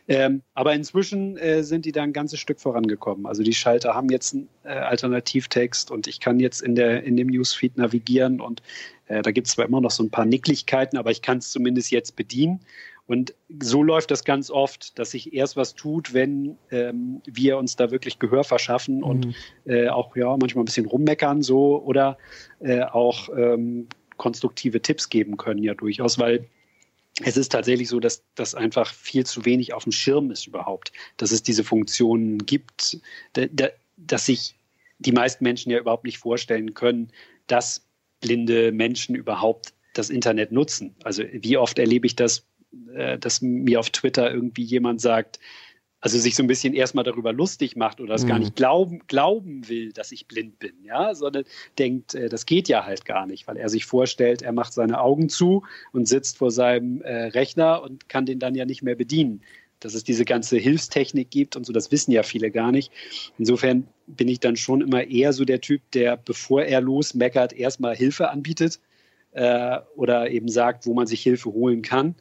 Ähm, 0.08 0.42
aber 0.54 0.74
inzwischen 0.74 1.38
äh, 1.38 1.64
sind 1.64 1.86
die 1.86 1.92
da 1.92 2.04
ein 2.04 2.14
ganzes 2.14 2.40
Stück 2.40 2.60
vorangekommen. 2.60 3.26
Also 3.26 3.44
die 3.44 3.54
Schalter 3.54 3.94
haben 3.94 4.10
jetzt 4.10 4.34
einen 4.34 4.50
äh, 4.64 4.70
Alternativtext 4.70 5.92
und 5.92 6.08
ich 6.08 6.20
kann 6.20 6.40
jetzt 6.40 6.62
in, 6.62 6.76
der, 6.76 7.04
in 7.04 7.18
dem 7.18 7.28
Newsfeed 7.28 7.78
navigieren 7.78 8.42
und 8.42 8.62
äh, 9.08 9.22
da 9.22 9.32
gibt 9.32 9.48
es 9.48 9.54
zwar 9.54 9.66
immer 9.66 9.82
noch 9.82 9.92
so 9.92 10.04
ein 10.04 10.12
paar 10.12 10.26
Nicklichkeiten, 10.26 10.98
aber 10.98 11.12
ich 11.12 11.22
kann 11.22 11.40
es 11.40 11.52
zumindest 11.52 11.92
jetzt 11.92 12.16
bedienen. 12.16 12.62
Und 13.08 13.36
so 13.62 13.84
läuft 13.84 14.10
das 14.10 14.24
ganz 14.24 14.50
oft, 14.50 14.98
dass 14.98 15.12
sich 15.12 15.34
erst 15.34 15.56
was 15.56 15.76
tut, 15.76 16.14
wenn 16.14 16.58
ähm, 16.72 17.22
wir 17.26 17.58
uns 17.58 17.76
da 17.76 17.92
wirklich 17.92 18.18
Gehör 18.18 18.44
verschaffen 18.44 19.04
und 19.04 19.28
mhm. 19.28 19.36
äh, 19.66 19.90
auch 19.90 20.16
ja 20.16 20.36
manchmal 20.38 20.64
ein 20.64 20.66
bisschen 20.66 20.88
rummeckern 20.88 21.44
so 21.44 21.82
oder 21.84 22.18
äh, 22.62 22.82
auch 22.82 23.30
ähm, 23.30 23.88
konstruktive 24.18 24.82
Tipps 24.82 25.10
geben 25.10 25.38
können 25.38 25.62
ja 25.62 25.76
durchaus, 25.76 26.18
weil 26.18 26.48
es 27.24 27.38
ist 27.38 27.52
tatsächlich 27.52 27.90
so, 27.90 28.00
dass 28.00 28.24
das 28.34 28.56
einfach 28.56 28.94
viel 28.94 29.26
zu 29.26 29.46
wenig 29.46 29.74
auf 29.74 29.84
dem 29.84 29.92
Schirm 29.92 30.32
ist 30.32 30.48
überhaupt, 30.48 30.92
dass 31.18 31.32
es 31.32 31.44
diese 31.44 31.64
Funktionen 31.64 32.40
gibt, 32.40 33.00
da, 33.34 33.46
da, 33.52 33.68
dass 33.98 34.26
sich 34.26 34.56
die 35.00 35.12
meisten 35.12 35.44
Menschen 35.44 35.72
ja 35.72 35.80
überhaupt 35.80 36.04
nicht 36.06 36.18
vorstellen 36.18 36.74
können, 36.74 37.12
dass 37.48 37.85
blinde 38.26 38.72
Menschen 38.72 39.16
überhaupt 39.16 39.74
das 39.94 40.10
Internet 40.10 40.52
nutzen. 40.52 40.96
Also 41.04 41.24
wie 41.32 41.58
oft 41.58 41.78
erlebe 41.78 42.08
ich 42.08 42.16
das, 42.16 42.48
äh, 42.94 43.20
dass 43.20 43.42
mir 43.42 43.80
auf 43.80 43.92
Twitter 43.92 44.34
irgendwie 44.34 44.64
jemand 44.64 45.00
sagt, 45.00 45.40
also 46.02 46.20
sich 46.20 46.36
so 46.36 46.44
ein 46.44 46.48
bisschen 46.48 46.74
erstmal 46.74 47.04
darüber 47.04 47.34
lustig 47.34 47.76
macht 47.76 48.00
oder 48.00 48.16
es 48.16 48.24
mhm. 48.24 48.28
gar 48.28 48.40
nicht 48.40 48.56
glauben, 48.56 49.00
glauben 49.08 49.68
will, 49.70 49.92
dass 49.92 50.12
ich 50.12 50.28
blind 50.28 50.60
bin, 50.60 50.74
ja, 50.84 51.16
sondern 51.16 51.46
denkt, 51.78 52.16
äh, 52.16 52.30
das 52.30 52.46
geht 52.46 52.68
ja 52.68 52.86
halt 52.86 53.06
gar 53.06 53.28
nicht, 53.28 53.48
weil 53.48 53.58
er 53.58 53.70
sich 53.70 53.86
vorstellt, 53.86 54.42
er 54.42 54.52
macht 54.52 54.74
seine 54.74 55.00
Augen 55.00 55.30
zu 55.30 55.64
und 55.94 56.08
sitzt 56.08 56.38
vor 56.38 56.52
seinem 56.52 57.02
äh, 57.02 57.28
Rechner 57.28 57.82
und 57.84 58.10
kann 58.10 58.26
den 58.26 58.40
dann 58.40 58.56
ja 58.56 58.66
nicht 58.66 58.82
mehr 58.82 58.96
bedienen 58.96 59.42
dass 59.80 59.94
es 59.94 60.04
diese 60.04 60.26
ganze 60.26 60.58
Hilfstechnik 60.58 61.30
gibt 61.30 61.56
und 61.56 61.66
so, 61.66 61.74
das 61.74 61.92
wissen 61.92 62.12
ja 62.12 62.24
viele 62.24 62.52
gar 62.52 62.72
nicht. 62.72 62.92
Insofern 63.38 63.88
bin 64.08 64.28
ich 64.28 64.40
dann 64.40 64.56
schon 64.56 64.82
immer 64.82 65.06
eher 65.06 65.34
so 65.34 65.46
der 65.46 65.62
Typ, 65.62 65.82
der, 65.92 66.18
bevor 66.18 66.64
er 66.64 66.82
losmeckert, 66.82 67.54
erstmal 67.54 67.96
Hilfe 67.96 68.30
anbietet 68.30 68.80
äh, 69.32 69.80
oder 69.96 70.30
eben 70.32 70.50
sagt, 70.50 70.86
wo 70.86 70.94
man 70.94 71.08
sich 71.08 71.22
Hilfe 71.22 71.52
holen 71.52 71.82
kann. 71.82 72.16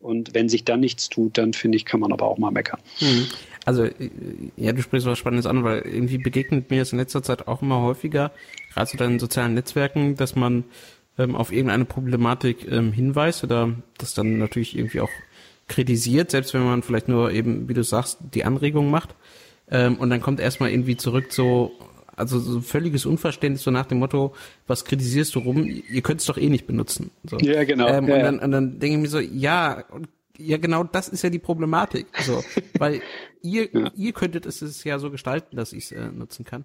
Und 0.00 0.34
wenn 0.34 0.48
sich 0.48 0.64
dann 0.64 0.80
nichts 0.80 1.10
tut, 1.10 1.36
dann 1.36 1.52
finde 1.52 1.76
ich, 1.76 1.84
kann 1.84 2.00
man 2.00 2.10
aber 2.10 2.26
auch 2.26 2.38
mal 2.38 2.50
meckern. 2.50 2.80
Mhm. 3.00 3.26
Also, 3.66 3.84
äh, 3.84 4.10
ja, 4.56 4.72
du 4.72 4.80
sprichst 4.80 5.06
was 5.06 5.18
Spannendes 5.18 5.46
an, 5.46 5.62
weil 5.62 5.80
irgendwie 5.82 6.16
begegnet 6.16 6.70
mir 6.70 6.78
das 6.78 6.92
in 6.92 6.98
letzter 6.98 7.22
Zeit 7.22 7.48
auch 7.48 7.60
immer 7.60 7.82
häufiger, 7.82 8.32
gerade 8.72 8.90
so 8.90 8.96
deinen 8.96 9.18
sozialen 9.18 9.52
Netzwerken, 9.52 10.16
dass 10.16 10.36
man 10.36 10.64
ähm, 11.18 11.36
auf 11.36 11.52
irgendeine 11.52 11.84
Problematik 11.84 12.66
ähm, 12.70 12.92
hinweist 12.92 13.44
oder 13.44 13.74
das 13.98 14.14
dann 14.14 14.38
natürlich 14.38 14.76
irgendwie 14.76 15.00
auch 15.00 15.10
kritisiert, 15.70 16.30
selbst 16.30 16.52
wenn 16.52 16.64
man 16.64 16.82
vielleicht 16.82 17.08
nur 17.08 17.30
eben, 17.30 17.68
wie 17.68 17.74
du 17.74 17.82
sagst, 17.82 18.18
die 18.34 18.44
Anregung 18.44 18.90
macht. 18.90 19.14
Ähm, 19.70 19.96
und 19.96 20.10
dann 20.10 20.20
kommt 20.20 20.40
erstmal 20.40 20.70
irgendwie 20.70 20.96
zurück 20.96 21.32
so, 21.32 21.72
also 22.16 22.38
so 22.40 22.60
völliges 22.60 23.06
Unverständnis 23.06 23.62
so 23.62 23.70
nach 23.70 23.86
dem 23.86 23.98
Motto, 23.98 24.34
was 24.66 24.84
kritisierst 24.84 25.34
du 25.34 25.38
rum? 25.38 25.64
Ihr 25.64 26.02
könnt 26.02 26.20
es 26.20 26.26
doch 26.26 26.36
eh 26.36 26.48
nicht 26.48 26.66
benutzen. 26.66 27.12
So. 27.22 27.38
Ja, 27.38 27.64
genau. 27.64 27.86
Ähm, 27.88 28.08
ja, 28.08 28.16
und, 28.16 28.22
dann, 28.22 28.38
und 28.40 28.50
dann 28.50 28.78
denke 28.80 28.96
ich 28.96 29.02
mir 29.02 29.08
so, 29.08 29.20
ja, 29.20 29.84
ja, 30.36 30.56
genau 30.56 30.84
das 30.84 31.08
ist 31.08 31.22
ja 31.22 31.30
die 31.30 31.38
Problematik. 31.38 32.06
So, 32.20 32.42
weil 32.78 33.00
ihr, 33.42 33.68
ja. 33.72 33.90
ihr 33.94 34.12
könntet 34.12 34.46
es 34.46 34.84
ja 34.84 34.98
so 34.98 35.10
gestalten, 35.10 35.56
dass 35.56 35.72
ich 35.72 35.84
es 35.84 35.92
äh, 35.92 36.10
nutzen 36.10 36.44
kann. 36.44 36.64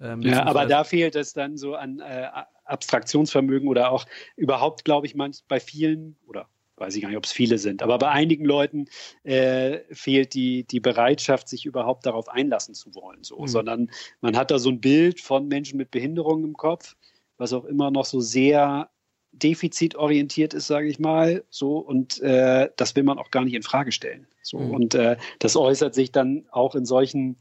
Ähm, 0.00 0.22
ja, 0.22 0.44
aber 0.44 0.66
da 0.66 0.82
fehlt 0.82 1.14
es 1.14 1.34
dann 1.34 1.56
so 1.56 1.76
an 1.76 2.00
äh, 2.00 2.26
Abstraktionsvermögen 2.64 3.68
oder 3.68 3.92
auch 3.92 4.06
überhaupt, 4.36 4.84
glaube 4.84 5.06
ich, 5.06 5.14
manch 5.14 5.42
bei 5.46 5.60
vielen 5.60 6.16
oder 6.26 6.48
weiß 6.80 6.96
ich 6.96 7.02
gar 7.02 7.08
nicht, 7.08 7.18
ob 7.18 7.24
es 7.24 7.32
viele 7.32 7.58
sind, 7.58 7.82
aber 7.82 7.98
bei 7.98 8.08
einigen 8.08 8.44
Leuten 8.44 8.86
äh, 9.22 9.80
fehlt 9.90 10.34
die, 10.34 10.64
die 10.64 10.80
Bereitschaft, 10.80 11.48
sich 11.48 11.66
überhaupt 11.66 12.06
darauf 12.06 12.28
einlassen 12.28 12.74
zu 12.74 12.94
wollen, 12.94 13.22
so, 13.22 13.40
mhm. 13.40 13.46
sondern 13.46 13.90
man 14.20 14.36
hat 14.36 14.50
da 14.50 14.58
so 14.58 14.70
ein 14.70 14.80
Bild 14.80 15.20
von 15.20 15.46
Menschen 15.48 15.76
mit 15.76 15.90
Behinderungen 15.90 16.44
im 16.44 16.56
Kopf, 16.56 16.96
was 17.36 17.52
auch 17.52 17.64
immer 17.64 17.90
noch 17.90 18.06
so 18.06 18.20
sehr 18.20 18.90
defizitorientiert 19.32 20.54
ist, 20.54 20.66
sage 20.66 20.88
ich 20.88 20.98
mal, 20.98 21.44
so 21.50 21.78
und 21.78 22.20
äh, 22.20 22.68
das 22.76 22.96
will 22.96 23.04
man 23.04 23.18
auch 23.18 23.30
gar 23.30 23.44
nicht 23.44 23.54
in 23.54 23.62
Frage 23.62 23.92
stellen. 23.92 24.26
So 24.42 24.58
mhm. 24.58 24.70
und 24.70 24.94
äh, 24.94 25.16
das 25.38 25.56
äußert 25.56 25.94
sich 25.94 26.10
dann 26.10 26.46
auch 26.50 26.74
in 26.74 26.84
solchen 26.84 27.36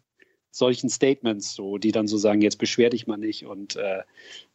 solchen 0.52 0.90
Statements, 0.90 1.54
so, 1.54 1.78
die 1.78 1.92
dann 1.92 2.08
so 2.08 2.18
sagen, 2.18 2.42
jetzt 2.42 2.58
beschwer 2.58 2.90
dich 2.90 3.08
mal 3.08 3.18
nicht 3.18 3.46
und 3.46 3.76
äh, 3.76 4.02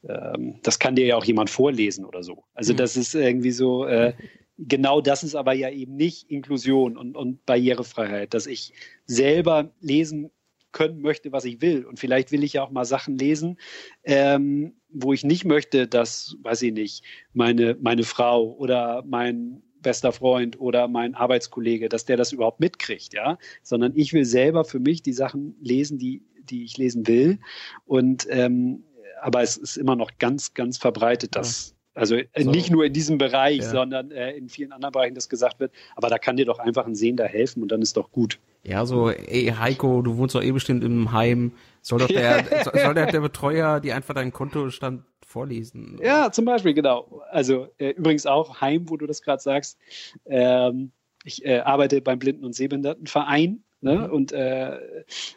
ähm, 0.08 0.56
das 0.62 0.78
kann 0.78 0.96
dir 0.96 1.06
ja 1.06 1.16
auch 1.16 1.24
jemand 1.24 1.50
vorlesen 1.50 2.04
oder 2.04 2.22
so. 2.22 2.44
Also 2.52 2.72
mhm. 2.72 2.78
das 2.78 2.96
ist 2.96 3.14
irgendwie 3.14 3.52
so, 3.52 3.86
äh, 3.86 4.12
genau 4.58 5.00
das 5.00 5.24
ist 5.24 5.34
aber 5.34 5.52
ja 5.52 5.70
eben 5.70 5.96
nicht 5.96 6.30
Inklusion 6.30 6.96
und, 6.96 7.16
und 7.16 7.44
Barrierefreiheit, 7.46 8.34
dass 8.34 8.46
ich 8.46 8.72
selber 9.06 9.72
lesen 9.80 10.30
können 10.72 11.00
möchte, 11.00 11.32
was 11.32 11.44
ich 11.44 11.62
will. 11.62 11.84
Und 11.84 11.98
vielleicht 11.98 12.32
will 12.32 12.42
ich 12.44 12.54
ja 12.54 12.64
auch 12.64 12.70
mal 12.70 12.84
Sachen 12.84 13.16
lesen, 13.16 13.58
ähm, 14.02 14.74
wo 14.90 15.12
ich 15.12 15.24
nicht 15.24 15.44
möchte, 15.44 15.86
dass, 15.86 16.36
weiß 16.42 16.62
ich 16.62 16.72
nicht, 16.72 17.04
meine, 17.32 17.76
meine 17.80 18.02
Frau 18.02 18.52
oder 18.54 19.02
mein 19.06 19.62
bester 19.80 20.12
Freund 20.12 20.58
oder 20.58 20.88
mein 20.88 21.14
Arbeitskollege, 21.14 21.88
dass 21.88 22.06
der 22.06 22.16
das 22.16 22.32
überhaupt 22.32 22.60
mitkriegt, 22.60 23.14
ja, 23.14 23.38
sondern 23.62 23.92
ich 23.94 24.12
will 24.12 24.24
selber 24.24 24.64
für 24.64 24.80
mich 24.80 25.02
die 25.02 25.12
Sachen 25.12 25.54
lesen, 25.60 25.98
die, 25.98 26.24
die 26.42 26.64
ich 26.64 26.76
lesen 26.76 27.06
will. 27.06 27.38
Und 27.84 28.26
ähm, 28.30 28.84
aber 29.20 29.42
es 29.42 29.56
ist 29.56 29.76
immer 29.76 29.96
noch 29.96 30.10
ganz, 30.18 30.54
ganz 30.54 30.76
verbreitet, 30.76 31.36
dass 31.36 31.74
also 31.94 32.16
äh, 32.16 32.26
so. 32.36 32.50
nicht 32.50 32.70
nur 32.70 32.84
in 32.84 32.92
diesem 32.92 33.18
Bereich, 33.18 33.58
ja. 33.58 33.70
sondern 33.70 34.10
äh, 34.10 34.32
in 34.32 34.48
vielen 34.48 34.72
anderen 34.72 34.92
Bereichen, 34.92 35.14
das 35.14 35.28
gesagt 35.28 35.60
wird. 35.60 35.72
Aber 35.96 36.08
da 36.08 36.18
kann 36.18 36.36
dir 36.36 36.44
doch 36.44 36.58
einfach 36.58 36.86
ein 36.86 36.94
Sehender 36.94 37.26
helfen 37.26 37.62
und 37.62 37.70
dann 37.70 37.82
ist 37.82 37.96
doch 37.96 38.10
gut. 38.10 38.38
Ja, 38.64 38.86
so, 38.86 39.10
ey 39.10 39.46
Heiko, 39.58 40.02
du 40.02 40.16
wohnst 40.16 40.34
doch 40.34 40.42
eh 40.42 40.52
bestimmt 40.52 40.82
im 40.84 41.12
Heim. 41.12 41.52
Soll 41.82 42.00
doch 42.00 42.08
der, 42.08 42.44
soll 42.74 42.94
der, 42.94 43.06
der 43.06 43.20
Betreuer 43.20 43.80
dir 43.80 43.94
einfach 43.94 44.14
deinen 44.14 44.32
Kontostand 44.32 45.04
vorlesen? 45.24 45.98
Ja, 46.02 46.32
zum 46.32 46.44
Beispiel, 46.46 46.74
genau. 46.74 47.22
Also 47.30 47.68
äh, 47.78 47.90
übrigens 47.90 48.26
auch 48.26 48.60
Heim, 48.60 48.88
wo 48.88 48.96
du 48.96 49.06
das 49.06 49.22
gerade 49.22 49.42
sagst. 49.42 49.78
Ähm, 50.26 50.92
ich 51.24 51.44
äh, 51.44 51.60
arbeite 51.60 52.00
beim 52.00 52.18
Blinden- 52.18 52.44
und 52.44 52.54
Sehbehindertenverein 52.54 53.62
ne? 53.80 53.96
Mhm. 53.96 54.04
und 54.12 54.32
äh, 54.32 54.78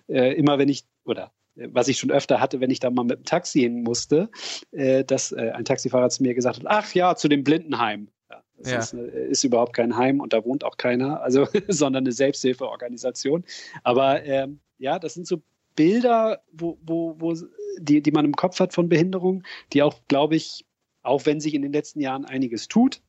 äh, 0.07 0.33
immer 0.33 0.57
wenn 0.57 0.69
ich, 0.69 0.85
oder 1.05 1.31
was 1.57 1.87
ich 1.87 1.97
schon 1.97 2.11
öfter 2.11 2.39
hatte, 2.39 2.59
wenn 2.59 2.69
ich 2.69 2.79
da 2.79 2.89
mal 2.89 3.03
mit 3.03 3.19
dem 3.19 3.25
Taxi 3.25 3.61
hin 3.61 3.83
musste, 3.83 4.29
äh, 4.71 5.03
dass 5.03 5.31
äh, 5.31 5.51
ein 5.53 5.65
Taxifahrer 5.65 6.09
zu 6.09 6.23
mir 6.23 6.33
gesagt 6.33 6.59
hat, 6.59 6.65
ach 6.67 6.93
ja, 6.93 7.15
zu 7.15 7.27
dem 7.27 7.43
Blindenheim. 7.43 8.09
Ja, 8.29 8.43
das 8.57 8.71
ja. 8.71 8.79
Ist, 8.79 8.93
ist, 8.93 9.43
überhaupt 9.43 9.73
kein 9.73 9.95
Heim 9.95 10.19
und 10.19 10.33
da 10.33 10.43
wohnt 10.43 10.63
auch 10.63 10.77
keiner, 10.77 11.21
also 11.21 11.47
sondern 11.67 12.03
eine 12.03 12.11
Selbsthilfeorganisation. 12.11 13.43
Aber 13.83 14.23
ähm, 14.23 14.59
ja, 14.77 14.99
das 14.99 15.13
sind 15.13 15.27
so 15.27 15.41
Bilder, 15.75 16.41
wo, 16.51 16.77
wo, 16.81 17.15
wo 17.19 17.35
die, 17.79 18.01
die 18.01 18.11
man 18.11 18.25
im 18.25 18.35
Kopf 18.35 18.59
hat 18.59 18.73
von 18.73 18.89
Behinderung, 18.89 19.43
die 19.73 19.83
auch, 19.83 19.99
glaube 20.07 20.35
ich, 20.35 20.65
auch 21.03 21.25
wenn 21.25 21.39
sich 21.39 21.53
in 21.53 21.61
den 21.61 21.71
letzten 21.71 22.01
Jahren 22.01 22.25
einiges 22.25 22.67
tut, 22.67 23.01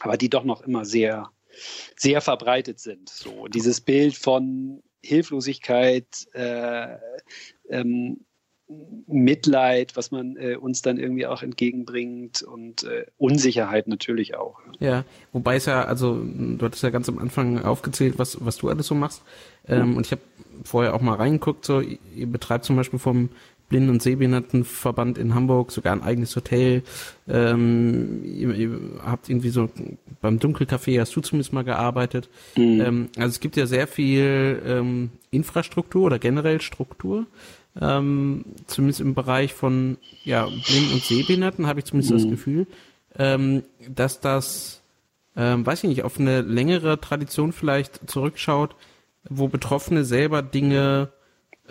aber 0.00 0.16
die 0.16 0.30
doch 0.30 0.44
noch 0.44 0.62
immer 0.62 0.84
sehr, 0.84 1.30
sehr 1.96 2.20
verbreitet 2.20 2.78
sind. 2.78 3.08
So 3.08 3.48
dieses 3.48 3.80
Bild 3.80 4.14
von 4.14 4.82
Hilflosigkeit, 5.02 6.06
äh, 6.32 6.96
ähm, 7.70 8.20
Mitleid, 9.06 9.96
was 9.96 10.10
man 10.10 10.36
äh, 10.36 10.56
uns 10.56 10.82
dann 10.82 10.98
irgendwie 10.98 11.26
auch 11.26 11.42
entgegenbringt 11.42 12.42
und 12.42 12.82
äh, 12.82 13.06
Unsicherheit 13.16 13.86
natürlich 13.86 14.34
auch. 14.36 14.58
Ja, 14.80 15.04
wobei 15.32 15.56
es 15.56 15.66
ja, 15.66 15.84
also 15.84 16.20
du 16.20 16.58
hattest 16.64 16.82
ja 16.82 16.90
ganz 16.90 17.08
am 17.08 17.18
Anfang 17.18 17.62
aufgezählt, 17.62 18.18
was, 18.18 18.44
was 18.44 18.56
du 18.56 18.68
alles 18.68 18.88
so 18.88 18.96
machst. 18.96 19.22
Ähm, 19.68 19.90
mhm. 19.90 19.96
Und 19.98 20.06
ich 20.06 20.12
habe 20.12 20.22
vorher 20.64 20.94
auch 20.94 21.00
mal 21.00 21.14
reingeguckt, 21.14 21.64
so 21.64 21.80
ihr 21.80 22.26
betreibt 22.26 22.64
zum 22.64 22.74
Beispiel 22.74 22.98
vom 22.98 23.28
Blinden- 23.68 23.90
und 23.90 24.02
Sehbehindertenverband 24.02 25.18
in 25.18 25.34
Hamburg 25.34 25.72
sogar 25.72 25.92
ein 25.92 26.02
eigenes 26.02 26.34
Hotel. 26.36 26.82
Ähm, 27.28 28.22
ihr, 28.24 28.54
ihr, 28.54 28.80
habt 29.04 29.28
irgendwie 29.28 29.48
so 29.48 29.68
beim 30.20 30.38
Dunkelcafé 30.38 31.00
hast 31.00 31.14
du 31.16 31.20
zumindest 31.20 31.52
mal 31.52 31.64
gearbeitet. 31.64 32.28
Mhm. 32.56 32.80
Ähm, 32.80 33.08
also 33.16 33.28
es 33.28 33.40
gibt 33.40 33.56
ja 33.56 33.66
sehr 33.66 33.86
viel 33.86 34.62
ähm, 34.64 35.10
Infrastruktur 35.30 36.04
oder 36.04 36.18
generell 36.18 36.60
Struktur. 36.60 37.26
Ähm, 37.80 38.44
zumindest 38.66 39.00
im 39.00 39.14
Bereich 39.14 39.52
von 39.52 39.98
ja, 40.24 40.46
Blinden 40.46 40.94
und 40.94 41.02
Sehbehinderten 41.02 41.66
habe 41.66 41.80
ich 41.80 41.84
zumindest 41.84 42.12
mhm. 42.12 42.18
das 42.18 42.30
Gefühl, 42.30 42.66
ähm, 43.18 43.64
dass 43.88 44.20
das, 44.20 44.82
ähm, 45.36 45.66
weiß 45.66 45.84
ich 45.84 45.90
nicht, 45.90 46.02
auf 46.02 46.18
eine 46.18 46.40
längere 46.40 47.00
Tradition 47.00 47.52
vielleicht 47.52 48.08
zurückschaut, 48.08 48.76
wo 49.28 49.48
Betroffene 49.48 50.04
selber 50.04 50.42
Dinge 50.42 51.10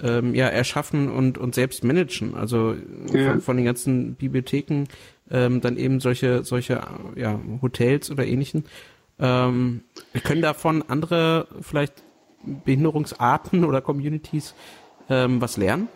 ähm, 0.02 0.36
ja 0.36 0.48
erschaffen 0.48 1.10
und 1.10 1.38
und 1.38 1.56
selbst 1.56 1.84
managen. 1.84 2.36
Also 2.36 2.76
ja. 3.12 3.32
von, 3.32 3.42
von, 3.42 3.58
den 3.58 3.66
ganzen 3.66 4.16
Bibliotheken 4.16 4.86
ähm, 5.32 5.62
dann 5.62 5.78
eben 5.78 6.00
solche 6.00 6.44
solche 6.44 6.82
ja 7.16 7.40
Hotels 7.62 8.12
oder 8.12 8.26
ähnlichen. 8.26 8.66
Ähm, 9.18 9.82
können 10.24 10.42
davon 10.42 10.84
andere 10.88 11.48
vielleicht 11.62 12.04
Behinderungsarten 12.44 13.64
oder 13.64 13.82
Communities 13.82 14.54
ähm, 15.10 15.42
was 15.42 15.58
lernen? 15.58 15.88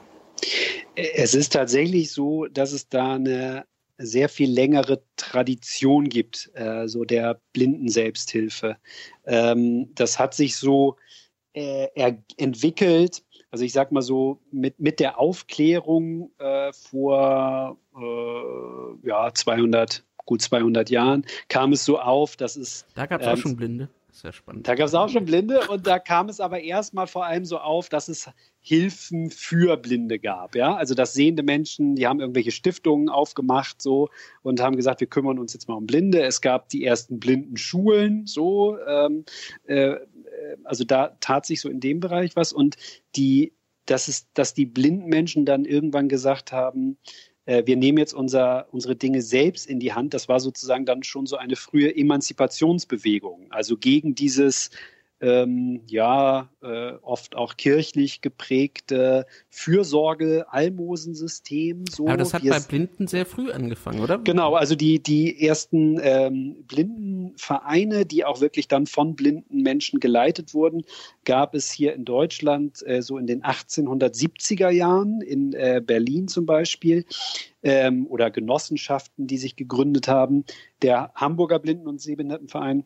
Es 0.96 1.34
ist 1.34 1.54
tatsächlich 1.54 2.12
so, 2.12 2.46
dass 2.46 2.72
es 2.72 2.90
da 2.90 3.14
eine 3.14 3.66
sehr 3.98 4.30
viel 4.30 4.50
längere 4.50 5.02
Tradition 5.18 6.08
gibt, 6.08 6.50
äh, 6.54 6.88
so 6.88 7.04
der 7.04 7.40
Blinden-Selbsthilfe. 7.54 8.78
Ähm, 9.26 9.94
das 9.96 10.20
hat 10.20 10.34
sich 10.34 10.56
so 10.56 10.96
äh, 11.54 11.88
entwickelt 12.38 13.24
also 13.52 13.66
ich 13.66 13.74
sag 13.74 13.92
mal 13.92 14.02
so, 14.02 14.40
mit, 14.52 14.80
mit 14.80 15.00
der 15.00 15.20
Aufklärung 15.20 16.32
äh, 16.38 16.72
vor 16.72 17.78
äh, 17.98 19.08
ja, 19.08 19.34
200, 19.34 20.04
gut 20.26 20.42
200 20.42 20.90
Jahren 20.90 21.26
kam 21.48 21.74
es 21.74 21.84
so 21.84 22.00
auf, 22.00 22.36
dass 22.36 22.56
es. 22.56 22.86
Da 22.96 23.08
gab 23.08 23.22
es 23.22 23.28
ähm, 23.28 23.34
auch 23.34 23.38
schon 23.38 23.56
Blinde. 23.56 23.90
Sehr 24.22 24.34
spannend. 24.34 24.68
Da 24.68 24.76
gab 24.76 24.88
es 24.88 24.94
auch 24.94 25.08
schon 25.08 25.24
Blinde 25.24 25.62
und 25.70 25.88
da 25.88 25.98
kam 25.98 26.28
es 26.28 26.42
aber 26.42 26.60
erstmal 26.60 27.08
vor 27.08 27.26
allem 27.26 27.46
so 27.46 27.58
auf, 27.58 27.88
dass 27.88 28.10
es 28.10 28.30
Hilfen 28.60 29.32
für 29.32 29.78
Blinde 29.78 30.20
gab. 30.20 30.58
Ja? 30.58 30.76
Also 30.76 30.94
dass 30.94 31.14
sehende 31.14 31.42
Menschen, 31.42 31.96
die 31.96 32.06
haben 32.06 32.20
irgendwelche 32.20 32.52
Stiftungen 32.52 33.08
aufgemacht 33.08 33.82
so 33.82 34.10
und 34.42 34.60
haben 34.60 34.76
gesagt, 34.76 35.00
wir 35.00 35.08
kümmern 35.08 35.40
uns 35.40 35.54
jetzt 35.54 35.70
mal 35.70 35.76
um 35.76 35.86
Blinde. 35.86 36.22
Es 36.22 36.42
gab 36.42 36.68
die 36.68 36.84
ersten 36.84 37.22
Blindenschulen 37.22 38.26
so. 38.26 38.78
Ähm, 38.86 39.24
äh, 39.68 39.96
also 40.66 40.84
da 40.84 41.16
tat 41.22 41.46
sich 41.46 41.62
so 41.62 41.70
in 41.70 41.80
dem 41.80 42.02
Bereich 42.02 42.36
was 42.36 42.52
und 42.52 42.76
die, 43.16 43.54
dass 43.86 44.10
es, 44.10 44.28
dass 44.34 44.54
die 44.54 44.66
blinden 44.66 45.08
Menschen 45.08 45.46
dann 45.46 45.64
irgendwann 45.64 46.10
gesagt 46.10 46.52
haben, 46.52 46.98
äh, 47.50 47.66
wir 47.66 47.78
nehmen 47.78 47.98
jetzt 47.98 48.14
unser, 48.14 48.68
unsere 48.72 48.96
Dinge 48.96 49.24
selbst 49.24 49.66
in 49.66 49.80
die 49.80 49.94
Hand. 49.94 50.14
Das 50.14 50.30
war 50.30 50.40
sozusagen 50.40 50.86
dann 50.86 51.02
schon 51.02 51.26
so 51.26 51.36
eine 51.36 51.56
frühe 51.56 51.96
Emanzipationsbewegung, 51.96 53.48
also 53.50 53.76
gegen 53.76 54.14
dieses 54.14 54.70
ähm, 55.22 55.82
ja 55.86 56.50
äh, 56.62 56.94
oft 57.02 57.36
auch 57.36 57.58
kirchlich 57.58 58.22
geprägte 58.22 59.26
Fürsorge-Almosensystem. 59.50 61.84
So. 61.90 62.08
Aber 62.08 62.16
das 62.18 62.34
hat 62.34 62.48
bei 62.48 62.60
Blinden 62.60 63.08
sehr 63.08 63.26
früh 63.26 63.52
angefangen, 63.52 64.00
oder? 64.00 64.20
Genau, 64.20 64.54
also 64.56 64.76
die, 64.76 65.04
die 65.04 65.46
ersten 65.46 66.00
ähm, 66.02 66.64
Blindenvereine, 66.68 68.06
die 68.06 68.24
auch 68.26 68.42
wirklich 68.42 68.68
dann 68.68 68.86
von 68.86 69.16
blinden 69.16 69.62
Menschen 69.62 70.00
geleitet 70.00 70.54
wurden, 70.54 70.84
gab 71.26 71.56
es 71.56 71.72
hier 71.72 71.94
in 71.94 72.06
Deutschland 72.06 72.86
äh, 72.88 73.02
so 73.02 73.18
in 73.18 73.26
den 73.28 73.44
1870er 73.44 74.70
Jahren, 74.70 75.22
in 75.22 75.54
äh, 75.54 75.82
Berlin 75.86 76.28
zum 76.28 76.46
Beispiel. 76.46 77.06
Ähm, 77.62 78.08
oder 78.08 78.32
Genossenschaften, 78.32 79.28
die 79.28 79.38
sich 79.38 79.58
gegründet 79.58 80.08
haben. 80.08 80.46
Der 80.82 81.12
Hamburger 81.14 81.60
Blinden- 81.60 81.88
und 81.88 82.00
Sehbehindertenverein 82.00 82.86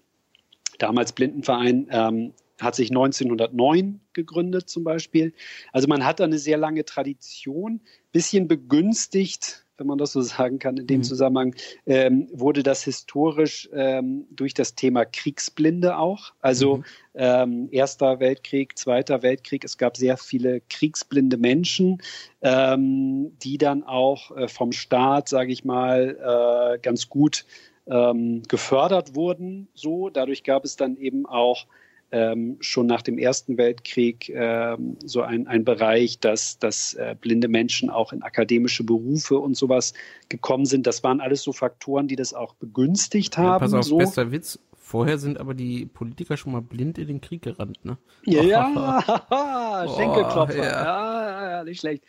damals 0.80 1.14
Blindenverein, 1.14 1.88
ähm, 1.92 2.34
hat 2.62 2.76
sich 2.76 2.90
1909 2.90 4.00
gegründet 4.14 4.70
zum 4.70 4.84
Beispiel. 4.84 5.34
Also 5.72 5.88
man 5.88 6.06
hat 6.06 6.20
da 6.20 6.24
eine 6.24 6.38
sehr 6.38 6.58
lange 6.58 6.86
Tradition, 6.86 7.82
bisschen 8.12 8.48
begünstigt, 8.48 9.66
wenn 9.78 9.88
man 9.88 9.98
das 9.98 10.12
so 10.12 10.22
sagen 10.22 10.60
kann 10.60 10.78
in 10.78 10.86
dem 10.88 11.00
mhm. 11.00 11.04
Zusammenhang, 11.04 11.56
ähm, 11.86 12.28
wurde 12.32 12.62
das 12.62 12.84
historisch 12.84 13.70
ähm, 13.74 14.26
durch 14.30 14.54
das 14.54 14.76
Thema 14.76 15.04
Kriegsblinde 15.04 15.98
auch. 15.98 16.34
Also 16.42 16.78
mhm. 16.78 16.84
ähm, 17.16 17.70
Erster 17.72 18.20
Weltkrieg, 18.20 18.78
Zweiter 18.78 19.24
Weltkrieg, 19.24 19.64
es 19.64 19.78
gab 19.78 19.98
sehr 19.98 20.18
viele 20.18 20.62
kriegsblinde 20.70 21.38
Menschen, 21.38 22.02
ähm, 22.42 23.38
die 23.40 23.58
dann 23.58 23.84
auch 23.84 24.36
äh, 24.38 24.48
vom 24.48 24.72
Staat, 24.72 25.28
sage 25.28 25.52
ich 25.52 25.66
mal, 25.66 26.76
äh, 26.76 26.80
ganz 26.80 27.10
gut 27.10 27.46
ähm, 27.88 28.44
gefördert 28.48 29.16
wurden. 29.16 29.68
So, 29.74 30.10
dadurch 30.10 30.44
gab 30.44 30.66
es 30.66 30.76
dann 30.76 30.98
eben 30.98 31.26
auch 31.26 31.66
ähm, 32.14 32.58
schon 32.60 32.86
nach 32.86 33.02
dem 33.02 33.18
Ersten 33.18 33.58
Weltkrieg 33.58 34.30
ähm, 34.30 34.98
so 35.04 35.24
ein, 35.24 35.48
ein 35.48 35.66
Bereich, 35.66 36.20
dass, 36.20 36.60
dass 36.60 36.94
äh, 36.94 37.16
blinde 37.20 37.48
Menschen 37.48 37.90
auch 37.90 38.14
in 38.14 38.22
akademische 38.22 38.84
Berufe 38.84 39.40
und 39.40 39.58
sowas 39.58 39.94
gekommen 40.30 40.66
sind. 40.66 40.86
Das 40.86 41.04
waren 41.04 41.22
alles 41.22 41.42
so 41.42 41.54
Faktoren, 41.54 42.08
die 42.08 42.16
das 42.16 42.36
auch 42.36 42.54
begünstigt 42.54 43.38
haben. 43.40 43.48
Ja, 43.48 43.60
pass 43.60 43.74
auf, 43.74 43.86
so. 43.86 43.98
bester 43.98 44.32
Witz. 44.32 44.60
Vorher 44.78 45.18
sind 45.18 45.40
aber 45.40 45.56
die 45.56 45.88
Politiker 45.88 46.38
schon 46.38 46.52
mal 46.52 46.62
blind 46.62 47.00
in 47.00 47.08
den 47.08 47.20
Krieg 47.20 47.42
gerannt, 47.42 47.84
ne? 47.84 47.98
Ja, 48.26 48.44
ja. 48.44 49.88
Schenkelklopfer. 49.96 50.54
Oh, 50.54 50.58
ja. 50.58 50.64
ja. 50.64 51.50
ja, 51.50 51.64
nicht 51.64 51.80
schlecht. 51.80 52.04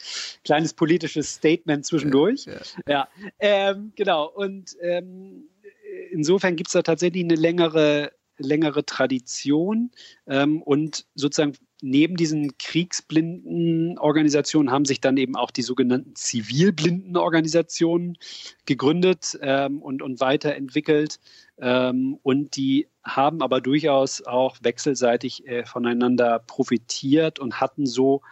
Kleines 0.45 0.75
politisches 0.75 1.35
Statement 1.35 1.87
zwischendurch. 1.87 2.45
Ja, 2.45 2.59
ja. 2.87 3.09
Ähm, 3.39 3.93
genau. 3.95 4.27
Und 4.27 4.77
ähm, 4.83 5.45
insofern 6.14 6.56
gibt 6.56 6.68
es 6.68 6.72
da 6.72 6.80
tatsächlich 6.82 7.24
eine 7.24 7.34
längere, 7.34 8.12
längere 8.38 8.86
Tradition 8.86 9.90
ähm, 10.26 10.62
und 10.62 11.04
sozusagen 11.14 11.52
neben 11.82 12.16
diesen 12.16 12.56
Kriegsblindenorganisationen 12.56 14.72
haben 14.72 14.86
sich 14.86 15.02
dann 15.02 15.18
eben 15.18 15.36
auch 15.36 15.50
die 15.50 15.62
sogenannten 15.62 16.16
Zivilblindenorganisationen 16.16 18.16
gegründet 18.64 19.38
ähm, 19.42 19.82
und, 19.82 20.00
und 20.00 20.20
weiterentwickelt. 20.20 21.20
Ähm, 21.58 22.18
und 22.22 22.56
die 22.56 22.88
haben 23.04 23.42
aber 23.42 23.60
durchaus 23.60 24.22
auch 24.22 24.56
wechselseitig 24.62 25.46
äh, 25.46 25.66
voneinander 25.66 26.38
profitiert 26.38 27.38
und 27.38 27.60
hatten 27.60 27.84
so 27.84 28.22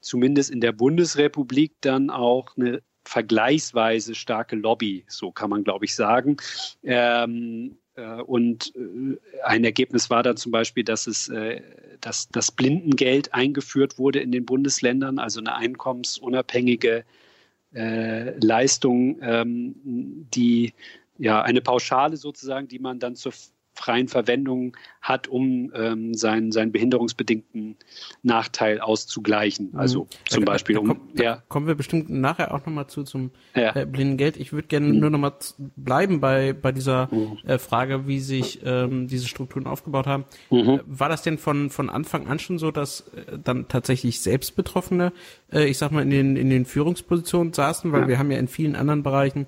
zumindest 0.00 0.50
in 0.50 0.62
der 0.62 0.72
Bundesrepublik 0.72 1.74
dann 1.82 2.08
auch 2.08 2.56
eine 2.56 2.80
vergleichsweise 3.08 4.14
starke 4.14 4.56
Lobby, 4.56 5.04
so 5.08 5.30
kann 5.30 5.50
man, 5.50 5.64
glaube 5.64 5.84
ich, 5.84 5.94
sagen. 5.94 6.36
Ähm, 6.82 7.76
äh, 7.94 8.20
und 8.22 8.74
äh, 8.76 9.16
ein 9.44 9.64
Ergebnis 9.64 10.10
war 10.10 10.22
dann 10.22 10.36
zum 10.36 10.52
Beispiel, 10.52 10.84
dass 10.84 11.06
es 11.06 11.28
äh, 11.28 11.62
dass 12.00 12.28
das 12.28 12.50
Blindengeld 12.50 13.32
eingeführt 13.32 13.98
wurde 13.98 14.20
in 14.20 14.32
den 14.32 14.44
Bundesländern, 14.44 15.18
also 15.18 15.40
eine 15.40 15.54
einkommensunabhängige 15.54 17.04
äh, 17.74 18.38
Leistung, 18.38 19.18
ähm, 19.22 19.74
die 20.34 20.74
ja 21.18 21.42
eine 21.42 21.62
Pauschale 21.62 22.16
sozusagen, 22.16 22.68
die 22.68 22.78
man 22.78 22.98
dann 22.98 23.16
zur 23.16 23.32
freien 23.76 24.08
Verwendung 24.08 24.76
hat, 25.00 25.28
um 25.28 25.70
ähm, 25.74 26.14
seinen, 26.14 26.50
seinen 26.50 26.72
behinderungsbedingten 26.72 27.76
Nachteil 28.22 28.80
auszugleichen. 28.80 29.70
Mhm. 29.72 29.78
Also 29.78 30.08
zum 30.28 30.44
da, 30.44 30.52
Beispiel 30.52 30.74
da, 30.74 30.80
um. 30.80 31.00
Da, 31.14 31.22
ja. 31.22 31.42
Kommen 31.48 31.66
wir 31.66 31.74
bestimmt 31.74 32.08
nachher 32.10 32.52
auch 32.54 32.64
nochmal 32.66 32.86
zu 32.88 33.04
zum 33.04 33.30
ja. 33.54 33.76
äh, 33.76 33.86
Blindengeld. 33.86 34.36
Ich 34.36 34.52
würde 34.52 34.66
gerne 34.66 34.88
mhm. 34.88 34.98
nur 34.98 35.10
nochmal 35.10 35.34
bleiben 35.76 36.20
bei, 36.20 36.52
bei 36.54 36.72
dieser 36.72 37.08
mhm. 37.14 37.38
äh, 37.46 37.58
Frage, 37.58 38.06
wie 38.06 38.20
sich 38.20 38.60
ähm, 38.64 39.06
diese 39.08 39.28
Strukturen 39.28 39.66
aufgebaut 39.66 40.06
haben. 40.06 40.24
Mhm. 40.50 40.58
Äh, 40.58 40.80
war 40.86 41.08
das 41.08 41.22
denn 41.22 41.38
von, 41.38 41.70
von 41.70 41.90
Anfang 41.90 42.26
an 42.26 42.38
schon 42.38 42.58
so, 42.58 42.70
dass 42.70 43.00
äh, 43.14 43.38
dann 43.38 43.68
tatsächlich 43.68 44.20
Selbstbetroffene, 44.20 45.12
äh, 45.52 45.66
ich 45.66 45.78
sag 45.78 45.92
mal, 45.92 46.02
in 46.02 46.10
den, 46.10 46.36
in 46.36 46.50
den 46.50 46.64
Führungspositionen 46.64 47.52
saßen? 47.52 47.92
Weil 47.92 48.02
ja. 48.02 48.08
wir 48.08 48.18
haben 48.18 48.30
ja 48.30 48.38
in 48.38 48.48
vielen 48.48 48.74
anderen 48.74 49.02
Bereichen 49.02 49.46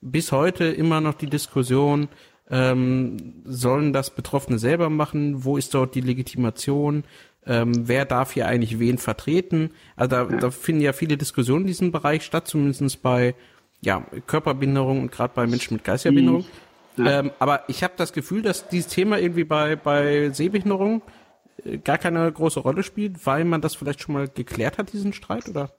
bis 0.00 0.32
heute 0.32 0.64
immer 0.64 1.00
noch 1.00 1.14
die 1.14 1.28
Diskussion, 1.28 2.08
ähm, 2.50 3.42
sollen 3.44 3.92
das 3.92 4.10
Betroffene 4.10 4.58
selber 4.58 4.90
machen? 4.90 5.44
Wo 5.44 5.56
ist 5.56 5.74
dort 5.74 5.94
die 5.94 6.00
Legitimation? 6.00 7.04
Ähm, 7.46 7.88
wer 7.88 8.04
darf 8.04 8.32
hier 8.32 8.46
eigentlich 8.46 8.78
wen 8.78 8.98
vertreten? 8.98 9.70
Also 9.96 10.10
da, 10.10 10.24
da 10.24 10.50
finden 10.50 10.82
ja 10.82 10.92
viele 10.92 11.16
Diskussionen 11.16 11.62
in 11.62 11.68
diesem 11.68 11.92
Bereich 11.92 12.24
statt, 12.24 12.48
zumindest 12.48 13.02
bei 13.02 13.34
ja, 13.80 14.04
Körperbehinderung 14.26 15.02
und 15.02 15.12
gerade 15.12 15.32
bei 15.34 15.46
Menschen 15.46 15.74
mit 15.74 15.84
geistiger 15.84 16.12
Behinderung. 16.12 16.44
Mhm. 16.96 17.06
Ja. 17.06 17.20
Ähm, 17.20 17.30
aber 17.38 17.64
ich 17.68 17.82
habe 17.84 17.94
das 17.96 18.12
Gefühl, 18.12 18.42
dass 18.42 18.68
dieses 18.68 18.90
Thema 18.90 19.18
irgendwie 19.18 19.44
bei, 19.44 19.76
bei 19.76 20.30
Sehbehinderung 20.30 21.02
gar 21.84 21.98
keine 21.98 22.30
große 22.30 22.60
Rolle 22.60 22.82
spielt, 22.82 23.26
weil 23.26 23.44
man 23.44 23.60
das 23.60 23.74
vielleicht 23.74 24.00
schon 24.00 24.14
mal 24.14 24.28
geklärt 24.28 24.78
hat, 24.78 24.92
diesen 24.92 25.12
Streit, 25.12 25.48
oder? 25.48 25.70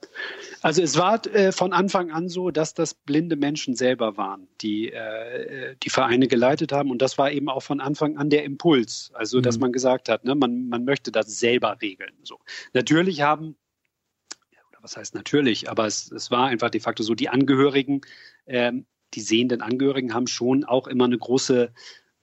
Also 0.62 0.82
es 0.82 0.96
war 0.96 1.24
äh, 1.34 1.52
von 1.52 1.72
Anfang 1.72 2.10
an 2.10 2.28
so, 2.28 2.50
dass 2.50 2.74
das 2.74 2.94
blinde 2.94 3.36
Menschen 3.36 3.74
selber 3.74 4.16
waren, 4.16 4.48
die 4.60 4.92
äh, 4.92 5.76
die 5.82 5.90
Vereine 5.90 6.28
geleitet 6.28 6.72
haben. 6.72 6.90
Und 6.90 7.02
das 7.02 7.18
war 7.18 7.30
eben 7.30 7.48
auch 7.48 7.62
von 7.62 7.80
Anfang 7.80 8.16
an 8.16 8.30
der 8.30 8.44
Impuls. 8.44 9.10
Also, 9.14 9.40
dass 9.40 9.56
mhm. 9.56 9.62
man 9.62 9.72
gesagt 9.72 10.08
hat, 10.08 10.24
ne, 10.24 10.34
man, 10.34 10.68
man 10.68 10.84
möchte 10.84 11.12
das 11.12 11.38
selber 11.38 11.78
regeln. 11.80 12.12
So. 12.22 12.38
Natürlich 12.72 13.22
haben 13.22 13.56
oder 14.78 14.82
was 14.82 14.96
heißt 14.96 15.14
natürlich, 15.14 15.70
aber 15.70 15.86
es, 15.86 16.10
es 16.12 16.30
war 16.30 16.46
einfach 16.46 16.70
de 16.70 16.80
facto 16.80 17.02
so, 17.02 17.14
die 17.14 17.28
Angehörigen, 17.28 18.02
ähm, 18.46 18.86
die 19.14 19.20
sehenden 19.20 19.62
Angehörigen 19.62 20.14
haben 20.14 20.26
schon 20.26 20.64
auch 20.64 20.86
immer 20.86 21.04
eine 21.04 21.18
große 21.18 21.72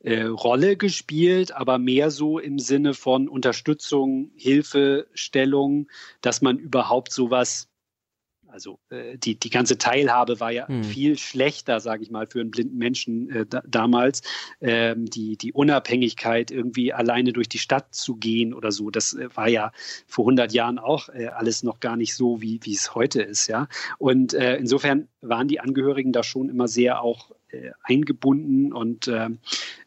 äh, 0.05 0.23
Rolle 0.23 0.77
gespielt, 0.77 1.51
aber 1.51 1.79
mehr 1.79 2.11
so 2.11 2.37
im 2.37 2.59
Sinne 2.59 2.93
von 2.93 3.27
Unterstützung, 3.27 4.31
Hilfestellung, 4.35 5.87
dass 6.21 6.41
man 6.41 6.59
überhaupt 6.59 7.11
sowas 7.11 7.69
also 8.47 8.79
äh, 8.89 9.17
die, 9.17 9.37
die 9.37 9.49
ganze 9.49 9.77
Teilhabe 9.77 10.39
war 10.39 10.49
ja 10.49 10.65
hm. 10.69 10.81
viel 10.81 11.17
schlechter, 11.17 11.81
sage 11.81 12.03
ich 12.03 12.09
mal, 12.09 12.25
für 12.25 12.39
einen 12.39 12.51
blinden 12.51 12.77
Menschen 12.77 13.29
äh, 13.29 13.45
da, 13.45 13.61
damals. 13.67 14.21
Ähm, 14.61 15.07
die, 15.07 15.35
die 15.35 15.51
Unabhängigkeit, 15.51 16.51
irgendwie 16.51 16.93
alleine 16.93 17.33
durch 17.33 17.49
die 17.49 17.57
Stadt 17.57 17.93
zu 17.93 18.15
gehen 18.15 18.53
oder 18.53 18.71
so, 18.71 18.91
das 18.91 19.13
äh, 19.13 19.27
war 19.35 19.49
ja 19.49 19.73
vor 20.07 20.23
100 20.23 20.53
Jahren 20.53 20.79
auch 20.79 21.09
äh, 21.09 21.27
alles 21.27 21.63
noch 21.63 21.81
gar 21.81 21.97
nicht 21.97 22.15
so, 22.15 22.41
wie, 22.41 22.61
wie 22.63 22.75
es 22.75 22.95
heute 22.95 23.21
ist. 23.21 23.47
ja. 23.47 23.67
Und 23.97 24.33
äh, 24.33 24.55
insofern 24.55 25.09
waren 25.19 25.49
die 25.49 25.59
Angehörigen 25.59 26.13
da 26.13 26.23
schon 26.23 26.47
immer 26.47 26.69
sehr 26.69 27.01
auch 27.01 27.31
äh, 27.55 27.71
eingebunden 27.83 28.73
und 28.73 29.07
äh, 29.07 29.29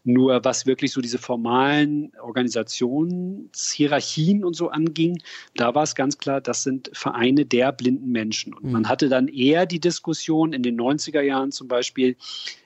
nur 0.05 0.45
was 0.45 0.67
wirklich 0.67 0.93
so 0.93 1.01
diese 1.01 1.19
formalen 1.19 2.13
Organisationshierarchien 2.21 4.45
und 4.45 4.55
so 4.55 4.71
anging, 4.71 5.21
da 5.55 5.75
war 5.75 5.83
es 5.83 5.95
ganz 5.95 6.19
klar, 6.19 6.41
das 6.41 6.63
sind 6.63 6.91
Vereine 6.93 7.45
der 7.45 7.73
blinden 7.73 8.11
Menschen. 8.11 8.55
Und 8.55 8.65
mhm. 8.65 8.73
man 8.73 8.89
hatte 8.89 9.09
dann 9.09 9.29
eher 9.29 9.67
die 9.67 9.81
Diskussion 9.81 10.53
in 10.53 10.63
den 10.63 10.81
90er 10.81 11.21
Jahren 11.21 11.53
zum 11.53 11.69
Beispiel, 11.69 12.17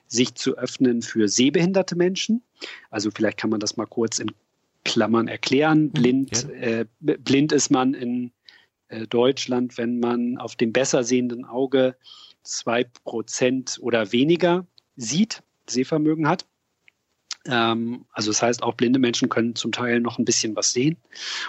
sich 0.07 0.35
zu 0.35 0.59
öffnen 0.59 1.03
für 1.03 1.29
sehbehinderte 1.29 1.97
Menschen. 1.97 2.43
Also 2.91 3.11
vielleicht 3.11 3.39
kann 3.39 3.51
man 3.51 3.61
das 3.61 3.79
mal 3.79 3.87
kurz 3.87 4.19
in 4.19 4.31
Klammern 4.85 5.27
erklären. 5.27 5.85
Mhm, 5.85 5.93
blind, 5.93 6.51
äh, 6.51 6.85
blind 7.01 7.53
ist 7.53 7.71
man 7.71 7.95
in 7.95 8.31
äh, 8.89 9.07
Deutschland, 9.07 9.79
wenn 9.79 10.01
man 10.01 10.39
auf 10.39 10.55
dem 10.55 10.73
besser 10.73 11.03
sehenden 11.03 11.45
Auge 11.45 11.97
zwei 12.43 12.85
Prozent 12.85 13.79
oder 13.81 14.13
weniger 14.13 14.67
sieht, 14.97 15.43
Sehvermögen 15.67 16.29
hat. 16.29 16.47
Ähm, 17.47 18.07
also 18.13 18.31
das 18.31 18.43
heißt, 18.43 18.63
auch 18.63 18.75
blinde 18.75 18.99
Menschen 18.99 19.29
können 19.29 19.55
zum 19.55 19.73
Teil 19.73 20.01
noch 20.01 20.19
ein 20.19 20.25
bisschen 20.25 20.55
was 20.57 20.73
sehen. 20.73 20.97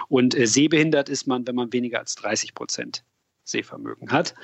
Und 0.08 0.36
äh, 0.36 0.46
sehbehindert 0.46 1.08
ist 1.08 1.26
man, 1.26 1.46
wenn 1.46 1.54
man 1.54 1.72
weniger 1.72 2.00
als 2.00 2.14
30 2.16 2.54
Prozent 2.54 3.04
Sehvermögen 3.44 4.10
hat. 4.10 4.34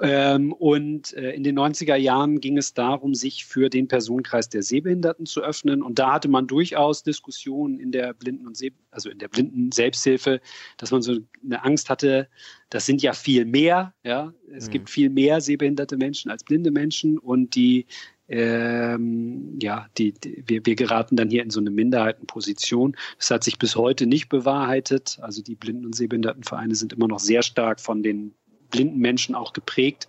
Ähm, 0.00 0.52
und 0.52 1.12
äh, 1.14 1.32
in 1.32 1.42
den 1.42 1.58
90er 1.58 1.96
Jahren 1.96 2.40
ging 2.40 2.56
es 2.56 2.74
darum, 2.74 3.14
sich 3.14 3.44
für 3.44 3.68
den 3.68 3.88
Personenkreis 3.88 4.48
der 4.48 4.62
Sehbehinderten 4.62 5.26
zu 5.26 5.42
öffnen. 5.42 5.82
Und 5.82 5.98
da 5.98 6.14
hatte 6.14 6.28
man 6.28 6.46
durchaus 6.46 7.02
Diskussionen 7.02 7.80
in 7.80 7.90
der 7.90 8.14
Blinden- 8.14 8.46
und 8.46 8.56
Seh 8.56 8.72
also 8.90 9.10
in 9.10 9.18
der 9.18 9.28
Blinden 9.28 9.72
Selbsthilfe, 9.72 10.40
dass 10.78 10.92
man 10.92 11.02
so 11.02 11.18
eine 11.44 11.64
Angst 11.64 11.90
hatte, 11.90 12.28
das 12.70 12.86
sind 12.86 13.02
ja 13.02 13.12
viel 13.12 13.44
mehr, 13.44 13.94
ja. 14.04 14.32
Es 14.50 14.68
mhm. 14.68 14.70
gibt 14.70 14.90
viel 14.90 15.10
mehr 15.10 15.40
sehbehinderte 15.40 15.96
Menschen 15.96 16.30
als 16.30 16.44
blinde 16.44 16.70
Menschen 16.70 17.18
und 17.18 17.54
die 17.56 17.86
ähm, 18.28 19.58
ja, 19.60 19.86
die, 19.98 20.12
die, 20.12 20.42
wir, 20.46 20.66
wir 20.66 20.74
geraten 20.74 21.16
dann 21.16 21.30
hier 21.30 21.42
in 21.42 21.50
so 21.50 21.60
eine 21.60 21.70
Minderheitenposition. 21.70 22.96
Das 23.18 23.30
hat 23.30 23.44
sich 23.44 23.58
bis 23.58 23.76
heute 23.76 24.06
nicht 24.06 24.28
bewahrheitet. 24.28 25.18
Also 25.20 25.42
die 25.42 25.54
Blinden- 25.54 25.86
und 25.86 25.94
Sehbehindertenvereine 25.94 26.74
sind 26.74 26.92
immer 26.92 27.08
noch 27.08 27.20
sehr 27.20 27.42
stark 27.42 27.80
von 27.80 28.02
den 28.02 28.34
blinden 28.70 28.98
Menschen 28.98 29.34
auch 29.34 29.52
geprägt. 29.52 30.08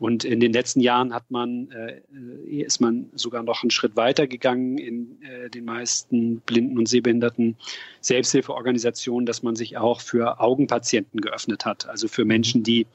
Und 0.00 0.24
in 0.24 0.40
den 0.40 0.52
letzten 0.52 0.80
Jahren 0.80 1.14
hat 1.14 1.30
man, 1.30 1.70
äh, 1.70 2.00
ist 2.46 2.80
man 2.80 3.10
sogar 3.14 3.42
noch 3.42 3.62
einen 3.62 3.70
Schritt 3.70 3.96
weiter 3.96 4.26
gegangen 4.26 4.78
in 4.78 5.22
äh, 5.22 5.50
den 5.50 5.64
meisten 5.64 6.40
blinden 6.40 6.78
und 6.78 6.88
sehbehinderten 6.88 7.56
Selbsthilfeorganisationen, 8.00 9.26
dass 9.26 9.42
man 9.42 9.56
sich 9.56 9.76
auch 9.76 10.00
für 10.00 10.40
Augenpatienten 10.40 11.20
geöffnet 11.20 11.64
hat. 11.64 11.88
Also 11.88 12.08
für 12.08 12.24
Menschen, 12.24 12.62
die, 12.62 12.86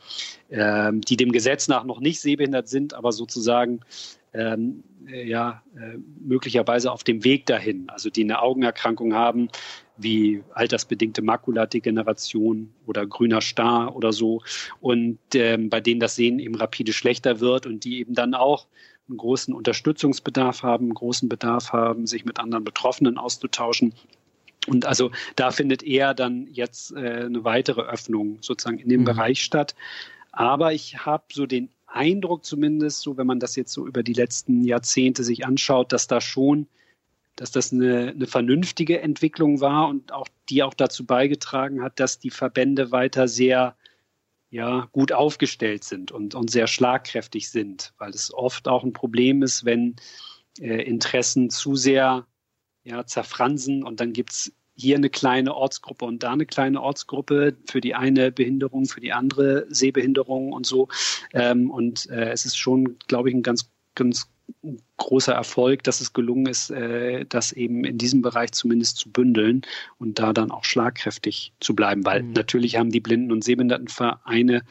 äh, 0.49 0.91
die 0.93 1.17
dem 1.17 1.31
Gesetz 1.31 1.67
nach 1.67 1.83
noch 1.83 1.99
nicht 1.99 2.19
sehbehindert 2.19 2.67
sind, 2.67 2.93
aber 2.93 3.11
sozusagen 3.11 3.81
ähm, 4.33 4.83
äh, 5.07 5.27
ja, 5.27 5.63
äh, 5.75 5.97
möglicherweise 6.19 6.91
auf 6.91 7.03
dem 7.03 7.23
Weg 7.23 7.45
dahin, 7.45 7.89
also 7.89 8.09
die 8.09 8.23
eine 8.23 8.41
Augenerkrankung 8.41 9.13
haben, 9.13 9.49
wie 9.97 10.43
altersbedingte 10.53 11.21
Makuladegeneration 11.21 12.73
oder 12.85 13.05
grüner 13.05 13.41
Star 13.41 13.95
oder 13.95 14.13
so, 14.13 14.41
und 14.79 15.19
ähm, 15.33 15.69
bei 15.69 15.81
denen 15.81 15.99
das 15.99 16.15
Sehen 16.15 16.39
eben 16.39 16.55
rapide 16.55 16.93
schlechter 16.93 17.39
wird 17.39 17.65
und 17.65 17.83
die 17.83 17.99
eben 17.99 18.13
dann 18.13 18.33
auch 18.33 18.67
einen 19.07 19.17
großen 19.17 19.53
Unterstützungsbedarf 19.53 20.63
haben, 20.63 20.85
einen 20.85 20.93
großen 20.93 21.29
Bedarf 21.29 21.73
haben, 21.73 22.05
sich 22.05 22.25
mit 22.25 22.39
anderen 22.39 22.63
Betroffenen 22.63 23.17
auszutauschen. 23.17 23.93
Und 24.67 24.85
also 24.85 25.11
da 25.35 25.51
findet 25.51 25.83
eher 25.83 26.13
dann 26.13 26.47
jetzt 26.51 26.91
äh, 26.91 27.23
eine 27.25 27.43
weitere 27.43 27.81
Öffnung 27.81 28.37
sozusagen 28.41 28.77
in 28.77 28.89
dem 28.89 29.01
mhm. 29.01 29.05
Bereich 29.05 29.41
statt. 29.41 29.75
Aber 30.31 30.73
ich 30.73 31.05
habe 31.05 31.23
so 31.31 31.47
den 31.47 31.69
Eindruck 31.91 32.45
zumindest, 32.45 33.01
so 33.01 33.17
wenn 33.17 33.27
man 33.27 33.39
das 33.39 33.55
jetzt 33.55 33.73
so 33.73 33.87
über 33.87 34.03
die 34.03 34.13
letzten 34.13 34.63
Jahrzehnte 34.63 35.23
sich 35.23 35.45
anschaut, 35.45 35.91
dass 35.91 36.07
da 36.07 36.21
schon, 36.21 36.67
dass 37.35 37.51
das 37.51 37.71
eine, 37.71 38.09
eine 38.09 38.27
vernünftige 38.27 39.01
Entwicklung 39.01 39.61
war 39.61 39.87
und 39.87 40.11
auch 40.11 40.27
die 40.49 40.63
auch 40.63 40.73
dazu 40.73 41.05
beigetragen 41.05 41.81
hat, 41.81 41.99
dass 41.99 42.19
die 42.19 42.31
Verbände 42.31 42.91
weiter 42.91 43.27
sehr 43.27 43.75
ja, 44.49 44.89
gut 44.91 45.11
aufgestellt 45.11 45.83
sind 45.83 46.11
und, 46.11 46.35
und 46.35 46.49
sehr 46.49 46.67
schlagkräftig 46.67 47.49
sind, 47.49 47.93
weil 47.97 48.11
es 48.11 48.33
oft 48.33 48.67
auch 48.67 48.83
ein 48.83 48.93
Problem 48.93 49.43
ist, 49.43 49.63
wenn 49.63 49.95
äh, 50.59 50.81
Interessen 50.83 51.49
zu 51.49 51.75
sehr 51.75 52.25
ja, 52.83 53.05
zerfransen 53.05 53.83
und 53.83 53.99
dann 53.99 54.13
gibt 54.13 54.31
es 54.31 54.53
hier 54.79 54.95
eine 54.95 55.09
kleine 55.09 55.55
Ortsgruppe 55.55 56.05
und 56.05 56.23
da 56.23 56.31
eine 56.31 56.45
kleine 56.45 56.81
Ortsgruppe 56.81 57.55
für 57.69 57.81
die 57.81 57.95
eine 57.95 58.31
Behinderung, 58.31 58.85
für 58.85 59.01
die 59.01 59.13
andere 59.13 59.65
Sehbehinderung 59.69 60.53
und 60.53 60.65
so. 60.65 60.87
Ähm, 61.33 61.69
und 61.69 62.09
äh, 62.09 62.31
es 62.31 62.45
ist 62.45 62.57
schon, 62.57 62.97
glaube 63.07 63.29
ich, 63.29 63.35
ein 63.35 63.43
ganz, 63.43 63.69
ganz 63.95 64.29
großer 64.97 65.33
Erfolg, 65.33 65.83
dass 65.83 66.01
es 66.01 66.13
gelungen 66.13 66.47
ist, 66.47 66.69
äh, 66.71 67.25
das 67.27 67.51
eben 67.51 67.83
in 67.83 67.97
diesem 67.97 68.21
Bereich 68.21 68.51
zumindest 68.51 68.97
zu 68.97 69.11
bündeln 69.11 69.61
und 69.97 70.19
da 70.19 70.33
dann 70.33 70.51
auch 70.51 70.63
schlagkräftig 70.63 71.53
zu 71.59 71.75
bleiben, 71.75 72.05
weil 72.05 72.23
mhm. 72.23 72.33
natürlich 72.33 72.77
haben 72.77 72.91
die 72.91 72.99
Blinden- 72.99 73.31
und 73.31 73.43
Sehbehindertenvereine 73.43 74.63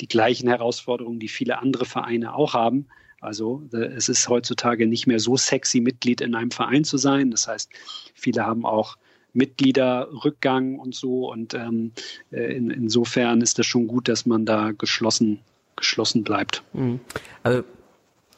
die 0.00 0.08
gleichen 0.08 0.48
Herausforderungen, 0.48 1.20
die 1.20 1.28
viele 1.28 1.58
andere 1.58 1.86
Vereine 1.86 2.34
auch 2.34 2.54
haben. 2.54 2.86
Also 3.20 3.68
äh, 3.72 3.78
es 3.78 4.08
ist 4.08 4.28
heutzutage 4.28 4.86
nicht 4.86 5.06
mehr 5.06 5.20
so 5.20 5.36
sexy, 5.36 5.80
Mitglied 5.80 6.20
in 6.20 6.34
einem 6.34 6.50
Verein 6.50 6.84
zu 6.84 6.98
sein. 6.98 7.30
Das 7.30 7.48
heißt, 7.48 7.70
viele 8.14 8.44
haben 8.44 8.64
auch 8.64 8.96
Mitgliederrückgang 9.36 10.78
und 10.78 10.94
so. 10.94 11.30
Und 11.30 11.54
ähm, 11.54 11.92
äh, 12.32 12.56
in, 12.56 12.70
insofern 12.70 13.40
ist 13.40 13.58
das 13.58 13.66
schon 13.66 13.86
gut, 13.86 14.08
dass 14.08 14.26
man 14.26 14.44
da 14.44 14.72
geschlossen, 14.72 15.40
geschlossen 15.76 16.24
bleibt. 16.24 16.62
Mhm. 16.72 17.00
Also 17.42 17.62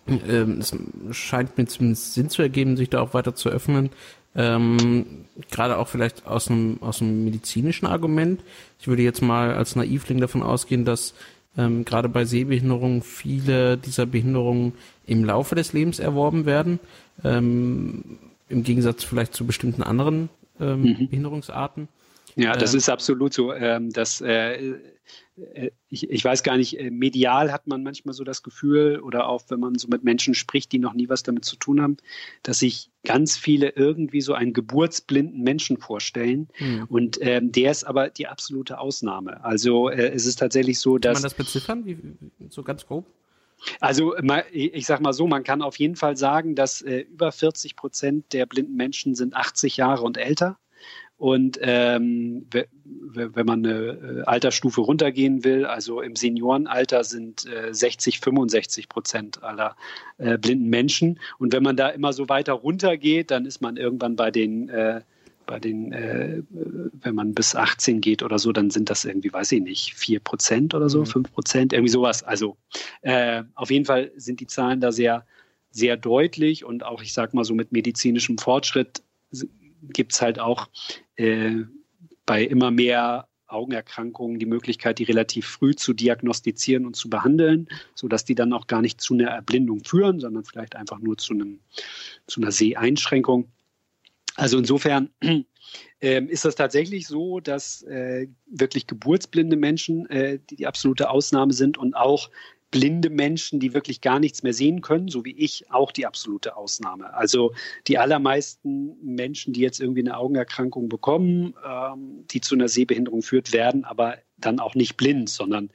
ähm, 0.07 0.61
es 0.61 0.75
scheint 1.17 1.59
mir 1.59 1.67
zumindest 1.67 2.15
Sinn 2.15 2.31
zu 2.31 2.43
ergeben, 2.43 2.77
sich 2.77 2.91
da 2.91 3.01
auch 3.01 3.15
weiter 3.15 3.35
zu 3.35 3.49
öffnen. 3.49 3.91
Ähm, 4.35 5.25
gerade 5.51 5.79
auch 5.79 5.89
vielleicht 5.89 6.27
aus 6.27 6.49
einem, 6.49 6.79
aus 6.81 7.01
einem 7.03 7.25
medizinischen 7.25 7.87
Argument. 7.87 8.43
Ich 8.79 8.89
würde 8.89 9.03
jetzt 9.03 9.23
mal 9.23 9.55
als 9.55 9.75
Naivling 9.75 10.21
davon 10.21 10.43
ausgehen, 10.43 10.85
dass 10.85 11.15
ähm, 11.57 11.85
gerade 11.85 12.09
bei 12.09 12.25
Sehbehinderungen 12.25 13.03
viele 13.03 13.77
dieser 13.77 14.07
Behinderungen 14.07 14.75
im 15.07 15.25
Laufe 15.25 15.55
des 15.55 15.73
Lebens 15.73 15.99
erworben 15.99 16.47
werden. 16.47 16.79
Ähm, 17.25 18.19
Im 18.49 18.63
Gegensatz 18.63 19.05
vielleicht 19.05 19.35
zu 19.35 19.45
bestimmten 19.45 19.83
anderen 19.83 20.29
ähm, 20.61 20.83
mhm. 20.83 21.09
Behinderungsarten. 21.09 21.89
Ja, 22.37 22.57
das 22.57 22.75
äh, 22.75 22.77
ist 22.77 22.89
absolut 22.89 23.35
so. 23.35 23.53
Ähm, 23.53 23.91
dass, 23.91 24.21
äh, 24.21 24.75
äh, 25.55 25.71
ich, 25.89 26.09
ich 26.09 26.25
weiß 26.25 26.43
gar 26.43 26.57
nicht, 26.57 26.79
äh, 26.79 26.91
medial 26.91 27.53
hat 27.53 27.67
man 27.67 27.83
manchmal 27.83 28.15
so 28.15 28.25
das 28.25 28.43
Gefühl 28.43 29.01
oder 29.01 29.29
auch 29.29 29.43
wenn 29.49 29.61
man 29.61 29.77
so 29.77 29.89
mit 29.89 30.05
Menschen 30.05 30.35
spricht, 30.35 30.71
die 30.73 30.79
noch 30.79 30.95
nie 30.95 31.09
was 31.09 31.23
damit 31.23 31.45
zu 31.45 31.57
tun 31.57 31.83
haben, 31.83 31.97
dass 32.43 32.61
sich 32.61 32.91
ganz 33.05 33.37
viele 33.37 33.71
irgendwie 33.71 34.21
so 34.21 34.35
einen 34.35 34.53
geburtsblinden 34.53 35.43
Menschen 35.43 35.79
vorstellen. 35.79 36.49
Mhm. 36.59 36.85
Und 36.89 37.19
ähm, 37.21 37.51
der 37.51 37.71
ist 37.71 37.85
aber 37.85 38.09
die 38.09 38.29
absolute 38.29 38.79
Ausnahme. 38.79 39.45
Also 39.45 39.89
äh, 39.89 40.11
es 40.11 40.27
ist 40.27 40.39
tatsächlich 40.39 40.79
so, 40.79 40.99
dass. 40.99 41.15
Kann 41.15 41.23
man 41.23 41.31
das 41.31 41.35
beziffern? 41.35 41.87
Wie, 41.87 41.99
so 42.51 42.63
ganz 42.63 42.87
grob? 42.87 43.07
Also 43.81 44.15
ich 44.53 44.87
sage 44.87 45.03
mal 45.03 45.13
so, 45.13 45.27
man 45.27 45.45
kann 45.45 45.63
auf 45.63 45.79
jeden 45.79 45.97
Fall 45.97 46.17
sagen, 46.17 46.55
dass 46.55 46.83
äh, 46.83 47.01
über 47.01 47.33
40 47.33 47.77
Prozent 47.77 48.33
der 48.33 48.47
blinden 48.47 48.77
Menschen 48.77 49.15
sind 49.15 49.35
80 49.35 49.77
Jahre 49.77 50.03
und 50.05 50.17
älter. 50.17 50.59
Und 51.19 51.59
ähm, 51.63 52.47
wenn 52.53 53.47
man 53.47 53.67
eine 53.67 54.21
äh, 54.21 54.23
Altersstufe 54.23 54.81
runtergehen 54.81 55.43
will, 55.43 55.67
also 55.67 56.01
im 56.01 56.15
Seniorenalter 56.15 57.03
sind 57.03 57.45
äh, 57.45 57.75
60, 57.75 58.21
65 58.21 58.89
Prozent 58.89 59.43
aller 59.43 59.75
äh, 60.19 60.39
blinden 60.39 60.69
Menschen. 60.69 61.19
Und 61.39 61.53
wenn 61.53 61.65
man 61.65 61.77
da 61.77 61.89
immer 61.89 62.13
so 62.13 62.29
weiter 62.29 62.53
runtergeht, 62.53 63.33
dann 63.33 63.47
ist 63.47 63.61
man 63.61 63.77
irgendwann 63.77 64.15
bei 64.15 64.31
den, 64.31 64.69
äh, 64.69 65.01
bei 65.49 65.59
den, 65.59 65.93
äh, 65.93 66.43
wenn 66.51 67.15
man 67.15 67.33
bis 67.33 67.57
18 67.57 68.03
geht 68.03 68.23
oder 68.23 68.39
so, 68.39 68.53
dann 68.53 68.71
sind 68.71 68.91
das 68.91 69.05
irgendwie, 69.05 69.33
weiß 69.33 69.51
ich 69.53 69.63
nicht, 69.63 69.95
4 69.95 70.21
Prozent 70.21 70.75
oder 70.75 70.91
so, 70.91 71.01
mhm. 71.01 71.07
5 71.07 71.33
Prozent, 71.33 71.73
irgendwie 71.73 71.91
sowas. 71.91 72.23
Also 72.23 72.59
äh, 73.01 73.43
auf 73.55 73.71
jeden 73.71 73.87
Fall 73.87 74.13
sind 74.15 74.41
die 74.41 74.47
Zahlen 74.47 74.81
da 74.81 74.93
sehr, 74.93 75.27
sehr 75.71 75.97
deutlich 75.97 76.65
und 76.65 76.85
auch, 76.85 77.03
ich 77.03 77.15
sag 77.15 77.33
mal 77.33 77.45
so, 77.45 77.55
mit 77.55 77.73
medizinischem 77.73 78.37
Fortschritt 78.37 79.03
gibt 79.83 80.13
es 80.13 80.21
halt 80.21 80.39
auch 80.39 80.69
äh, 81.17 81.63
bei 82.27 82.45
immer 82.45 82.71
mehr 82.71 83.27
Augenerkrankungen 83.47 84.39
die 84.39 84.47
Möglichkeit, 84.47 84.99
die 84.99 85.05
relativ 85.05 85.47
früh 85.47 85.75
zu 85.75 85.95
diagnostizieren 85.95 86.85
und 86.85 86.95
zu 86.95 87.09
behandeln, 87.09 87.69
sodass 87.95 88.27
die 88.27 88.35
dann 88.35 88.53
auch 88.53 88.67
gar 88.67 88.83
nicht 88.83 89.01
zu 89.01 89.15
einer 89.15 89.29
Erblindung 89.29 89.83
führen, 89.83 90.21
sondern 90.21 90.45
vielleicht 90.45 90.77
einfach 90.77 90.99
nur 90.99 91.17
zu, 91.17 91.33
einem, 91.33 91.61
zu 92.27 92.43
einer 92.43 92.53
Seheinschränkung. 92.53 93.51
Also 94.39 94.57
insofern 94.57 95.11
äh, 96.01 96.23
ist 96.27 96.45
das 96.45 96.55
tatsächlich 96.55 97.09
so, 97.09 97.41
dass 97.41 97.83
äh, 97.83 98.29
wirklich 98.47 98.87
geburtsblinde 98.87 99.57
Menschen 99.57 100.09
äh, 100.11 100.39
die, 100.49 100.57
die 100.57 100.67
absolute 100.69 101.11
Ausnahme 101.11 101.53
sind 101.53 101.77
und 101.77 101.95
auch 101.95 102.31
blinde 102.71 103.11
Menschen, 103.11 103.59
die 103.59 103.75
wirklich 103.75 104.01
gar 104.01 104.21
nichts 104.21 104.45
mehr 104.45 104.53
sehen 104.53 104.81
können, 104.81 105.09
so 105.09 105.25
wie 105.25 105.37
ich, 105.37 105.73
auch 105.73 105.91
die 105.91 106.07
absolute 106.07 106.57
Ausnahme. 106.57 107.13
Also 107.15 107.53
die 107.89 107.99
allermeisten 107.99 108.97
Menschen, 109.03 109.55
die 109.55 109.61
jetzt 109.61 109.81
irgendwie 109.81 110.03
eine 110.03 110.17
Augenerkrankung 110.17 110.89
bekommen, 110.89 111.55
ähm, 111.67 112.25
die 112.31 112.41
zu 112.41 112.55
einer 112.55 112.69
Sehbehinderung 112.69 113.23
führt, 113.23 113.53
werden 113.53 113.85
aber 113.85 114.19
dann 114.37 114.61
auch 114.61 114.77
nicht 114.77 114.97
blind, 114.97 115.31
sondern 115.31 115.71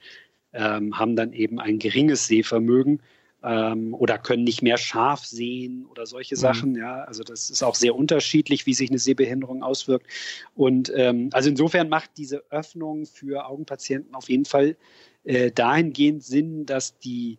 ähm, 0.54 0.98
haben 0.98 1.16
dann 1.16 1.34
eben 1.34 1.60
ein 1.60 1.78
geringes 1.78 2.28
Sehvermögen 2.28 3.02
ähm, 3.44 3.94
oder 3.94 4.18
können 4.18 4.44
nicht 4.44 4.62
mehr 4.62 4.78
scharf 4.78 5.24
sehen 5.24 5.86
oder 5.90 6.06
solche 6.06 6.34
mhm. 6.34 6.40
Sachen. 6.40 6.76
Ja, 6.76 7.02
also 7.02 7.22
das 7.22 7.50
ist 7.50 7.62
auch 7.62 7.74
sehr 7.74 7.94
unterschiedlich, 7.94 8.66
wie 8.66 8.74
sich 8.74 8.90
eine 8.90 8.98
Sehbehinderung 8.98 9.62
auswirkt. 9.62 10.06
Und 10.54 10.90
ähm, 10.96 11.28
also 11.32 11.50
insofern 11.50 11.88
macht 11.88 12.10
diese 12.16 12.42
Öffnung 12.50 13.06
für 13.06 13.46
Augenpatienten 13.46 14.14
auf 14.14 14.28
jeden 14.28 14.46
Fall 14.46 14.76
äh, 15.24 15.50
dahingehend 15.50 16.24
Sinn, 16.24 16.64
dass 16.64 16.98
die, 16.98 17.38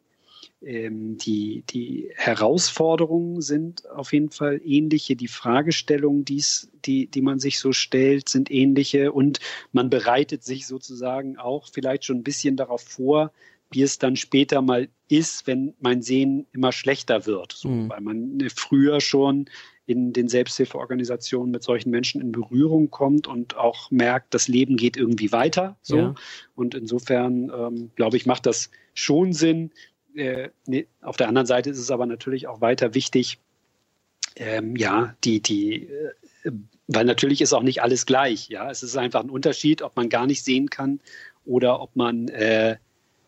ähm, 0.61 1.17
die, 1.17 1.63
die 1.69 2.11
Herausforderungen 2.15 3.41
sind 3.41 3.89
auf 3.89 4.13
jeden 4.13 4.29
Fall 4.29 4.61
ähnliche, 4.63 5.15
die 5.15 5.27
Fragestellungen, 5.27 6.23
die's, 6.23 6.69
die, 6.85 7.07
die 7.07 7.21
man 7.21 7.39
sich 7.39 7.57
so 7.57 7.73
stellt, 7.73 8.29
sind 8.29 8.51
ähnliche 8.51 9.11
und 9.11 9.39
man 9.71 9.89
bereitet 9.89 10.43
sich 10.43 10.67
sozusagen 10.67 11.37
auch 11.37 11.67
vielleicht 11.71 12.05
schon 12.05 12.17
ein 12.17 12.23
bisschen 12.23 12.57
darauf 12.57 12.81
vor, 12.81 13.31
wie 13.71 13.81
es 13.81 13.99
dann 13.99 14.15
später 14.15 14.61
mal 14.61 14.87
ist, 15.07 15.47
wenn 15.47 15.73
mein 15.79 16.01
Sehen 16.01 16.47
immer 16.51 16.71
schlechter 16.71 17.25
wird. 17.25 17.53
So, 17.53 17.69
mhm. 17.69 17.89
Weil 17.89 18.01
man 18.01 18.47
früher 18.55 19.01
schon 19.01 19.49
in 19.87 20.13
den 20.13 20.27
Selbsthilfeorganisationen 20.27 21.51
mit 21.51 21.63
solchen 21.63 21.91
Menschen 21.91 22.21
in 22.21 22.31
Berührung 22.31 22.89
kommt 22.89 23.27
und 23.27 23.55
auch 23.55 23.91
merkt, 23.91 24.33
das 24.33 24.47
Leben 24.47 24.77
geht 24.77 24.97
irgendwie 24.97 25.31
weiter. 25.31 25.77
So. 25.81 25.97
Ja. 25.97 26.15
Und 26.55 26.73
insofern, 26.73 27.51
ähm, 27.55 27.91
glaube 27.95 28.17
ich, 28.17 28.25
macht 28.25 28.47
das 28.47 28.71
schon 28.93 29.33
Sinn. 29.33 29.71
Äh, 30.15 30.49
nee, 30.65 30.87
auf 31.01 31.17
der 31.17 31.27
anderen 31.27 31.45
Seite 31.45 31.69
ist 31.69 31.77
es 31.77 31.91
aber 31.91 32.07
natürlich 32.07 32.47
auch 32.47 32.61
weiter 32.61 32.95
wichtig, 32.95 33.37
ähm, 34.37 34.75
ja, 34.75 35.15
die, 35.23 35.39
die, 35.39 35.87
äh, 36.43 36.51
weil 36.87 37.05
natürlich 37.05 37.41
ist 37.41 37.53
auch 37.53 37.63
nicht 37.63 37.81
alles 37.81 38.05
gleich. 38.05 38.49
Ja, 38.49 38.69
es 38.69 38.83
ist 38.83 38.97
einfach 38.97 39.23
ein 39.23 39.29
Unterschied, 39.29 39.81
ob 39.81 39.95
man 39.95 40.09
gar 40.09 40.27
nicht 40.27 40.43
sehen 40.43 40.69
kann 40.69 40.99
oder 41.45 41.79
ob 41.79 41.95
man 41.95 42.27
äh, 42.29 42.77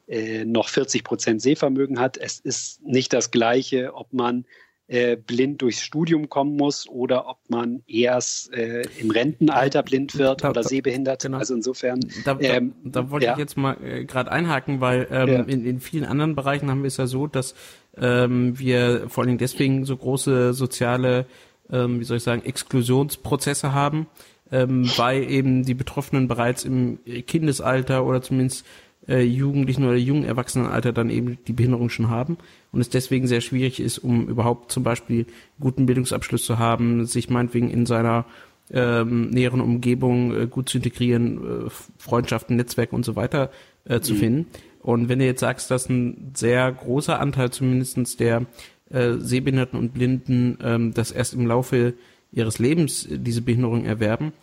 äh, 0.07 0.45
noch 0.45 0.69
40 0.69 1.03
Prozent 1.03 1.41
Sehvermögen 1.41 1.99
hat. 1.99 2.17
Es 2.17 2.39
ist 2.39 2.81
nicht 2.83 3.13
das 3.13 3.31
Gleiche, 3.31 3.93
ob 3.93 4.13
man 4.13 4.45
äh, 4.87 5.17
blind 5.17 5.61
durchs 5.61 5.81
Studium 5.83 6.29
kommen 6.29 6.55
muss 6.55 6.87
oder 6.87 7.27
ob 7.27 7.39
man 7.49 7.83
erst 7.87 8.53
äh, 8.53 8.83
im 8.99 9.11
Rentenalter 9.11 9.83
blind 9.83 10.17
wird 10.17 10.45
da, 10.45 10.49
oder 10.49 10.63
sehbehindert. 10.63 11.23
Genau. 11.23 11.39
Also 11.39 11.55
insofern. 11.55 11.99
Da, 12.23 12.37
ähm, 12.39 12.73
da, 12.85 13.01
da 13.01 13.11
wollte 13.11 13.25
ja. 13.25 13.33
ich 13.33 13.37
jetzt 13.37 13.57
mal 13.57 13.75
äh, 13.83 14.05
gerade 14.05 14.31
einhaken, 14.31 14.79
weil 14.79 15.07
ähm, 15.11 15.27
ja. 15.27 15.41
in, 15.41 15.65
in 15.65 15.79
vielen 15.81 16.05
anderen 16.05 16.35
Bereichen 16.35 16.69
haben 16.69 16.83
wir 16.83 16.87
es 16.87 16.95
ja 16.95 17.05
so, 17.05 17.27
dass 17.27 17.53
ähm, 17.97 18.57
wir 18.57 19.09
vor 19.09 19.25
allem 19.25 19.37
deswegen 19.37 19.83
so 19.83 19.97
große 19.97 20.53
soziale, 20.53 21.25
ähm, 21.69 21.99
wie 21.99 22.05
soll 22.05 22.17
ich 22.17 22.23
sagen, 22.23 22.45
Exklusionsprozesse 22.45 23.73
haben, 23.73 24.07
ähm, 24.53 24.89
weil 24.95 25.29
eben 25.29 25.65
die 25.65 25.73
Betroffenen 25.73 26.29
bereits 26.29 26.63
im 26.63 26.99
Kindesalter 27.25 28.05
oder 28.05 28.21
zumindest 28.21 28.65
äh, 29.07 29.21
Jugendlichen 29.21 29.85
oder 29.85 29.95
jungen 29.95 30.23
Erwachsenenalter 30.23 30.91
dann 30.93 31.09
eben 31.09 31.37
die 31.47 31.53
Behinderung 31.53 31.89
schon 31.89 32.09
haben 32.09 32.37
und 32.71 32.81
es 32.81 32.89
deswegen 32.89 33.27
sehr 33.27 33.41
schwierig 33.41 33.79
ist, 33.79 33.99
um 33.99 34.27
überhaupt 34.27 34.71
zum 34.71 34.83
Beispiel 34.83 35.25
guten 35.59 35.85
Bildungsabschluss 35.85 36.45
zu 36.45 36.59
haben, 36.59 37.05
sich 37.05 37.29
meinetwegen 37.29 37.69
in 37.69 37.85
seiner 37.85 38.25
ähm, 38.71 39.29
näheren 39.29 39.61
Umgebung 39.61 40.35
äh, 40.35 40.47
gut 40.47 40.69
zu 40.69 40.77
integrieren, 40.77 41.67
äh, 41.67 41.69
Freundschaften, 41.97 42.57
Netzwerke 42.57 42.95
und 42.95 43.05
so 43.05 43.15
weiter 43.15 43.49
äh, 43.85 44.01
zu 44.01 44.13
mhm. 44.13 44.17
finden. 44.17 44.45
Und 44.81 45.09
wenn 45.09 45.19
du 45.19 45.25
jetzt 45.25 45.39
sagst, 45.39 45.71
dass 45.71 45.89
ein 45.89 46.31
sehr 46.35 46.71
großer 46.71 47.19
Anteil 47.19 47.51
zumindestens 47.51 48.17
der 48.17 48.45
äh, 48.89 49.13
Sehbehinderten 49.17 49.79
und 49.79 49.93
Blinden 49.93 50.57
ähm, 50.61 50.93
das 50.93 51.11
erst 51.11 51.33
im 51.33 51.47
Laufe 51.47 51.93
ihres 52.31 52.59
Lebens 52.59 53.07
diese 53.09 53.41
Behinderung 53.41 53.85
erwerben, 53.85 54.33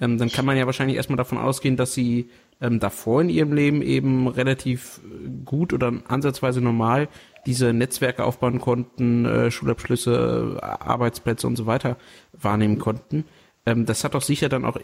ähm, 0.00 0.18
dann 0.18 0.30
kann 0.30 0.44
man 0.44 0.56
ja 0.56 0.66
wahrscheinlich 0.66 0.96
erstmal 0.96 1.16
davon 1.16 1.38
ausgehen, 1.38 1.76
dass 1.76 1.94
sie 1.94 2.28
ähm, 2.64 2.80
davor 2.80 3.20
in 3.20 3.28
ihrem 3.28 3.52
Leben 3.52 3.82
eben 3.82 4.26
relativ 4.26 5.00
gut 5.44 5.72
oder 5.72 5.92
ansatzweise 6.08 6.60
normal 6.60 7.08
diese 7.46 7.74
Netzwerke 7.74 8.24
aufbauen 8.24 8.58
konnten, 8.58 9.26
äh, 9.26 9.50
Schulabschlüsse, 9.50 10.58
Arbeitsplätze 10.62 11.46
und 11.46 11.56
so 11.56 11.66
weiter 11.66 11.96
wahrnehmen 12.32 12.78
konnten. 12.78 13.24
Ähm, 13.66 13.84
das 13.84 14.02
hat 14.02 14.14
doch 14.14 14.22
sicher 14.22 14.48
dann 14.48 14.64
auch 14.64 14.78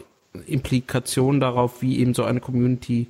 Implikationen 0.45 1.41
darauf, 1.41 1.81
wie 1.81 1.99
eben 1.99 2.13
so 2.13 2.23
eine 2.23 2.39
Community 2.39 3.07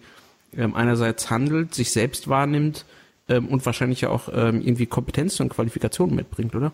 ähm, 0.55 0.73
einerseits 0.73 1.29
handelt, 1.29 1.75
sich 1.75 1.91
selbst 1.91 2.29
wahrnimmt 2.29 2.85
ähm, 3.27 3.47
und 3.47 3.65
wahrscheinlich 3.65 4.01
ja 4.01 4.09
auch 4.09 4.29
ähm, 4.33 4.61
irgendwie 4.61 4.85
Kompetenzen 4.85 5.43
und 5.43 5.49
Qualifikationen 5.49 6.15
mitbringt, 6.15 6.55
oder? 6.55 6.71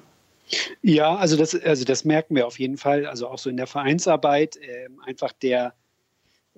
Ja, 0.81 1.15
also 1.15 1.35
das, 1.35 1.55
also 1.55 1.83
das 1.83 2.05
merken 2.05 2.35
wir 2.35 2.47
auf 2.47 2.59
jeden 2.59 2.77
Fall, 2.77 3.05
also 3.07 3.27
auch 3.27 3.39
so 3.39 3.49
in 3.49 3.57
der 3.57 3.67
Vereinsarbeit, 3.67 4.55
äh, 4.57 4.87
einfach 5.05 5.33
der 5.33 5.73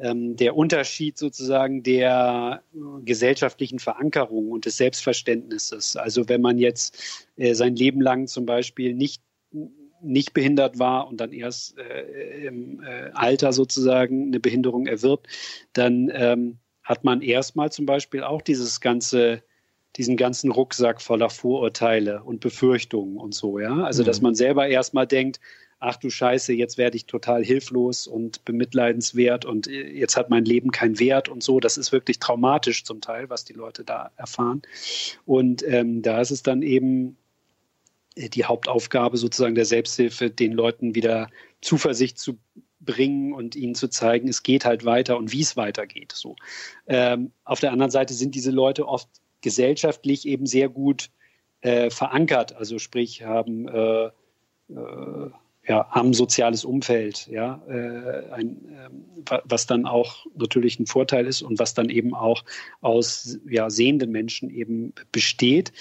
der 0.01 0.55
Unterschied 0.55 1.17
sozusagen 1.17 1.83
der 1.83 2.63
äh, 2.73 2.77
gesellschaftlichen 3.03 3.79
Verankerung 3.79 4.49
und 4.49 4.65
des 4.65 4.77
Selbstverständnisses. 4.77 5.97
Also 5.97 6.29
wenn 6.29 6.41
man 6.41 6.57
jetzt 6.57 7.27
äh, 7.35 7.53
sein 7.53 7.75
Leben 7.75 8.01
lang 8.01 8.27
zum 8.27 8.45
Beispiel 8.45 8.93
nicht 8.93 9.21
nicht 10.01 10.33
behindert 10.33 10.79
war 10.79 11.09
und 11.09 11.19
dann 11.19 11.33
erst 11.33 11.77
äh, 11.77 12.45
im 12.47 12.81
äh, 12.81 13.09
Alter 13.13 13.51
sozusagen 13.51 14.27
eine 14.27 14.39
Behinderung 14.39 14.87
erwirbt, 14.87 15.27
dann 15.73 16.09
ähm, 16.13 16.59
hat 16.83 17.03
man 17.03 17.21
erstmal 17.21 17.69
zum 17.69 17.85
Beispiel 17.85 18.23
auch 18.23 18.41
dieses 18.41 18.79
ganze 18.79 19.43
diesen 19.97 20.17
ganzen 20.17 20.51
Rucksack 20.51 21.01
voller 21.01 21.29
Vorurteile 21.29 22.23
und 22.23 22.39
Befürchtungen 22.39 23.17
und 23.17 23.33
so, 23.33 23.59
ja. 23.59 23.83
Also, 23.83 24.03
mhm. 24.03 24.05
dass 24.05 24.21
man 24.21 24.35
selber 24.35 24.67
erstmal 24.67 25.07
denkt, 25.07 25.39
ach 25.79 25.95
du 25.95 26.09
Scheiße, 26.09 26.53
jetzt 26.53 26.77
werde 26.77 26.97
ich 26.97 27.05
total 27.05 27.43
hilflos 27.43 28.05
und 28.05 28.43
bemitleidenswert 28.45 29.45
und 29.45 29.67
äh, 29.67 29.89
jetzt 29.89 30.17
hat 30.17 30.29
mein 30.29 30.45
Leben 30.45 30.71
keinen 30.71 30.99
Wert 30.99 31.29
und 31.29 31.41
so. 31.41 31.59
Das 31.59 31.77
ist 31.77 31.91
wirklich 31.91 32.19
traumatisch 32.19 32.83
zum 32.83 33.01
Teil, 33.01 33.29
was 33.29 33.45
die 33.45 33.53
Leute 33.53 33.83
da 33.83 34.11
erfahren. 34.17 34.61
Und 35.25 35.63
ähm, 35.63 36.01
da 36.01 36.19
ist 36.19 36.31
es 36.31 36.43
dann 36.43 36.61
eben 36.61 37.17
äh, 38.15 38.29
die 38.29 38.45
Hauptaufgabe 38.45 39.17
sozusagen 39.17 39.55
der 39.55 39.65
Selbsthilfe, 39.65 40.29
den 40.29 40.51
Leuten 40.51 40.95
wieder 40.95 41.29
Zuversicht 41.61 42.19
zu 42.19 42.37
bringen 42.81 43.33
und 43.33 43.55
ihnen 43.55 43.75
zu 43.75 43.89
zeigen, 43.89 44.27
es 44.27 44.43
geht 44.43 44.65
halt 44.65 44.85
weiter 44.85 45.17
und 45.17 45.31
wie 45.31 45.41
es 45.41 45.57
weitergeht. 45.57 46.13
So. 46.13 46.35
Ähm, 46.87 47.31
auf 47.43 47.59
der 47.59 47.71
anderen 47.71 47.91
Seite 47.91 48.13
sind 48.13 48.35
diese 48.35 48.51
Leute 48.51 48.87
oft 48.87 49.09
gesellschaftlich 49.41 50.27
eben 50.27 50.45
sehr 50.45 50.69
gut 50.69 51.09
äh, 51.61 51.89
verankert, 51.89 52.55
also 52.55 52.79
sprich 52.79 53.23
haben 53.23 53.67
äh, 53.67 54.05
äh, 54.69 55.31
ja, 55.69 55.87
haben 55.91 56.15
soziales 56.15 56.65
Umfeld, 56.65 57.27
ja, 57.27 57.61
äh, 57.69 58.31
ein, 58.33 58.57
äh, 59.29 59.39
was 59.45 59.67
dann 59.67 59.85
auch 59.85 60.25
natürlich 60.35 60.79
ein 60.79 60.87
Vorteil 60.87 61.27
ist 61.27 61.43
und 61.43 61.59
was 61.59 61.75
dann 61.75 61.91
eben 61.91 62.15
auch 62.15 62.43
aus 62.81 63.37
ja, 63.47 63.69
sehenden 63.69 64.11
Menschen 64.11 64.49
eben 64.49 64.93
besteht. 65.11 65.71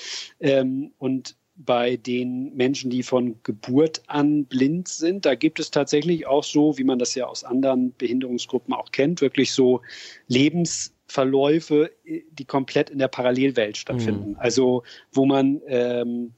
Ähm, 0.41 0.93
und 0.99 1.37
bei 1.57 1.97
den 1.97 2.55
Menschen, 2.55 2.91
die 2.91 3.03
von 3.03 3.43
Geburt 3.45 4.03
an 4.09 4.45
blind 4.45 4.89
sind, 4.89 5.25
da 5.25 5.35
gibt 5.35 5.59
es 5.59 5.71
tatsächlich 5.71 6.27
auch 6.27 6.45
so, 6.45 6.77
wie 6.77 6.85
man 6.85 6.99
das 6.99 7.15
ja 7.15 7.27
aus 7.27 7.43
anderen 7.43 7.95
Behinderungsgruppen 7.97 8.75
auch 8.75 8.93
kennt, 8.93 9.23
wirklich 9.23 9.53
so 9.53 9.81
Lebensverläufe, 10.27 11.91
die 12.05 12.45
komplett 12.45 12.91
in 12.91 12.99
der 12.99 13.09
Parallelwelt 13.09 13.79
stattfinden. 13.79 14.33
Mhm. 14.33 14.37
Also 14.39 14.83
wo 15.13 15.25
man 15.25 15.63
ähm, 15.67 16.35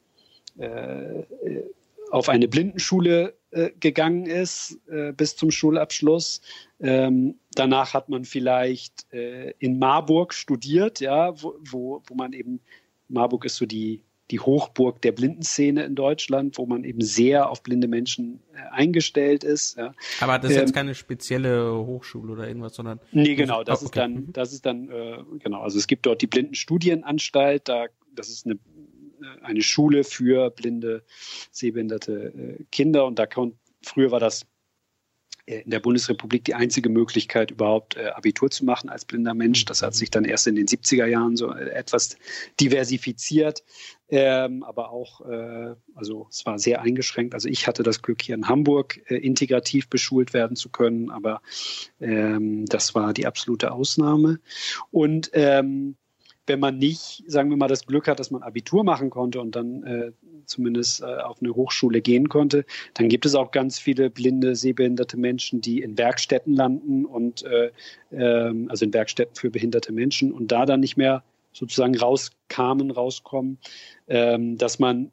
äh, 0.57 1.24
auf 2.12 2.28
eine 2.28 2.48
Blindenschule 2.48 3.34
äh, 3.51 3.70
gegangen 3.80 4.26
ist 4.26 4.78
äh, 4.88 5.12
bis 5.12 5.36
zum 5.36 5.51
Schulabschluss. 5.51 6.40
Ähm, 6.80 7.36
danach 7.55 7.94
hat 7.94 8.09
man 8.09 8.24
vielleicht 8.24 9.12
äh, 9.12 9.55
in 9.59 9.78
Marburg 9.78 10.34
studiert, 10.34 11.01
ja, 11.01 11.40
wo, 11.42 11.57
wo, 11.61 12.03
wo 12.07 12.14
man 12.14 12.32
eben, 12.32 12.61
Marburg 13.09 13.44
ist 13.44 13.57
so 13.57 13.66
die, 13.66 14.05
die 14.30 14.40
Hochburg 14.40 15.03
der 15.03 15.12
Blindenszene 15.12 15.82
in 15.82 15.94
Deutschland, 15.94 16.59
wo 16.59 16.66
man 16.66 16.84
eben 16.84 17.01
sehr 17.01 17.51
auf 17.51 17.62
blinde 17.62 17.88
Menschen 17.88 18.40
äh, 18.55 18.59
eingestellt 18.70 19.42
ist. 19.42 19.76
Ja. 19.76 19.94
Aber 20.20 20.38
das 20.38 20.53
ist 20.53 20.57
ähm, 20.57 20.62
jetzt 20.62 20.74
keine 20.74 20.94
spezielle 20.94 21.74
Hochschule 21.74 22.32
oder 22.32 22.46
irgendwas, 22.46 22.74
sondern. 22.76 23.01
Nee, 23.11 23.34
genau, 23.34 23.64
das 23.64 23.82
oh, 23.82 23.86
okay. 23.86 23.86
ist 23.86 23.96
dann, 23.96 24.12
mhm. 24.12 24.32
das 24.32 24.53
ist 24.53 24.64
dann, 24.64 24.88
äh, 24.90 25.18
genau, 25.40 25.62
also 25.62 25.78
es 25.78 25.86
gibt 25.86 26.07
dort 26.07 26.22
die 26.22 26.28
Blindenstudienanstalt, 26.28 27.68
da, 27.68 27.86
das 28.14 28.28
ist 28.28 28.46
eine 28.46 28.59
eine 29.43 29.62
Schule 29.62 30.05
für 30.05 30.51
blinde, 30.51 31.05
sehbehinderte 31.51 32.59
äh, 32.61 32.64
Kinder. 32.71 33.07
Und 33.07 33.18
da 33.18 33.27
kommt, 33.27 33.57
früher 33.83 34.11
war 34.11 34.21
das 34.21 34.47
äh, 35.47 35.61
in 35.61 35.71
der 35.71 35.81
Bundesrepublik 35.81 36.45
die 36.45 36.55
einzige 36.55 36.89
Möglichkeit, 36.89 37.51
überhaupt 37.51 37.97
Abitur 37.97 38.51
zu 38.51 38.64
machen 38.64 38.89
als 38.89 39.05
blinder 39.05 39.35
Mensch. 39.35 39.64
Das 39.64 39.83
hat 39.83 39.95
sich 39.95 40.11
dann 40.11 40.25
erst 40.25 40.47
in 40.47 40.55
den 40.55 40.66
70er 40.66 41.07
Jahren 41.07 41.37
so 41.37 41.53
etwas 41.53 42.16
diversifiziert, 42.61 43.64
ähm, 44.11 44.64
aber 44.64 44.91
auch, 44.91 45.21
äh, 45.29 45.75
also 45.95 46.27
es 46.31 46.45
war 46.45 46.59
sehr 46.59 46.83
eingeschränkt. 46.83 47.35
Also 47.35 47.49
ich 47.49 47.66
hatte 47.66 47.83
das 47.83 48.03
Glück, 48.03 48.23
hier 48.23 48.35
in 48.35 48.49
Hamburg 48.49 49.01
äh, 49.09 49.16
integrativ 49.16 49.89
beschult 49.89 50.35
werden 50.35 50.57
zu 50.57 50.68
können, 50.68 51.11
aber 51.11 51.43
ähm, 52.01 52.66
das 52.66 52.95
war 52.95 53.12
die 53.12 53.27
absolute 53.27 53.71
Ausnahme. 53.71 54.41
Und 54.91 55.31
ähm, 55.33 55.97
wenn 56.51 56.59
man 56.59 56.78
nicht, 56.78 57.22
sagen 57.28 57.48
wir 57.48 57.57
mal, 57.57 57.68
das 57.68 57.86
Glück 57.86 58.09
hat, 58.09 58.18
dass 58.18 58.32
man 58.32 58.42
Abitur 58.42 58.82
machen 58.82 59.09
konnte 59.09 59.40
und 59.40 59.55
dann 59.55 59.84
äh, 59.84 60.11
zumindest 60.46 61.01
äh, 61.01 61.05
auf 61.05 61.40
eine 61.40 61.55
Hochschule 61.55 62.01
gehen 62.01 62.28
konnte, 62.28 62.64
dann 62.94 63.09
gibt 63.09 63.24
es 63.24 63.36
auch 63.36 63.53
ganz 63.53 63.78
viele 63.78 64.11
blinde, 64.11 64.57
sehbehinderte 64.57 65.16
Menschen, 65.16 65.61
die 65.61 65.80
in 65.80 65.96
Werkstätten 65.96 66.55
landen 66.55 67.05
und 67.05 67.44
äh, 67.44 67.70
äh, 68.11 68.66
also 68.68 68.84
in 68.84 68.92
Werkstätten 68.92 69.36
für 69.36 69.51
behinderte 69.51 69.92
Menschen 69.92 70.32
und 70.32 70.51
da 70.51 70.66
dann 70.66 70.80
nicht 70.80 70.96
mehr 70.96 71.22
sozusagen 71.53 71.96
rauskamen, 71.96 72.90
rauskommen, 72.90 73.59
ähm, 74.09 74.59
dass 74.59 74.80
man 74.80 75.12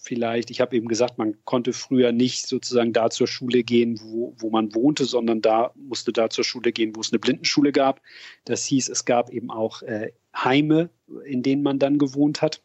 vielleicht, 0.00 0.50
ich 0.50 0.60
habe 0.60 0.76
eben 0.76 0.88
gesagt, 0.88 1.18
man 1.18 1.36
konnte 1.44 1.72
früher 1.72 2.12
nicht 2.12 2.46
sozusagen 2.46 2.92
da 2.92 3.10
zur 3.10 3.26
Schule 3.26 3.62
gehen, 3.62 4.00
wo, 4.02 4.34
wo 4.38 4.50
man 4.50 4.74
wohnte, 4.74 5.04
sondern 5.04 5.42
da 5.42 5.72
musste 5.76 6.12
da 6.12 6.30
zur 6.30 6.44
Schule 6.44 6.72
gehen, 6.72 6.96
wo 6.96 7.00
es 7.00 7.12
eine 7.12 7.18
Blindenschule 7.18 7.72
gab. 7.72 8.00
Das 8.44 8.64
hieß, 8.64 8.88
es 8.88 9.04
gab 9.04 9.30
eben 9.30 9.50
auch 9.50 9.82
äh, 9.82 10.12
Heime, 10.34 10.90
in 11.24 11.42
denen 11.42 11.62
man 11.62 11.78
dann 11.78 11.98
gewohnt 11.98 12.40
hat. 12.40 12.62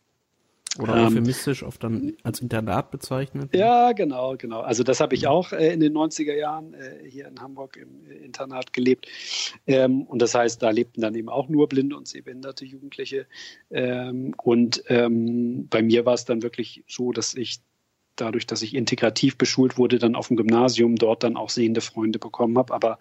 Oder 0.80 0.98
ähm, 0.98 1.08
euphemistisch 1.08 1.64
oft 1.64 1.84
dann 1.84 2.14
als 2.24 2.42
Internat 2.42 2.92
bezeichnet. 2.92 3.56
Ja, 3.56 3.94
genau, 3.94 4.36
genau. 4.38 4.62
Also 4.62 4.84
das 4.84 5.00
habe 5.00 5.16
ich 5.16 5.28
auch 5.28 5.54
äh, 5.54 5.74
in 5.74 5.80
den 5.80 5.94
90er 5.94 6.36
Jahren 6.36 6.74
äh, 6.74 7.10
hier 7.10 7.28
in 7.28 7.40
Hamburg 7.40 7.78
im 7.78 8.06
äh, 8.10 8.26
Internat 8.26 8.74
gelebt. 8.74 9.08
Ähm, 9.68 10.04
und 10.04 10.22
das 10.22 10.36
heißt, 10.36 10.62
da 10.62 10.70
lebten 10.72 11.02
dann 11.02 11.16
eben 11.16 11.30
auch 11.30 11.48
nur 11.48 11.70
blinde 11.70 11.96
und 11.96 12.08
sehbehinderte 12.08 12.66
Jugendliche. 12.66 13.26
Ähm, 13.72 14.34
und 14.44 14.84
ähm, 14.88 15.68
bei 15.70 15.82
mir 15.82 16.06
war 16.06 16.14
es 16.14 16.26
dann 16.26 16.44
wirklich 16.44 16.84
so, 16.88 17.12
dass 17.12 17.36
ich 17.36 17.60
dadurch, 18.16 18.48
dass 18.48 18.62
ich 18.62 18.76
integrativ 18.76 19.38
beschult 19.38 19.78
wurde, 19.78 20.00
dann 20.00 20.16
auf 20.16 20.28
dem 20.28 20.38
Gymnasium 20.38 20.96
dort 20.96 21.24
dann 21.24 21.38
auch 21.38 21.50
sehende 21.50 21.82
Freunde 21.82 22.20
bekommen 22.20 22.58
habe. 22.58 22.74
Aber 22.74 23.00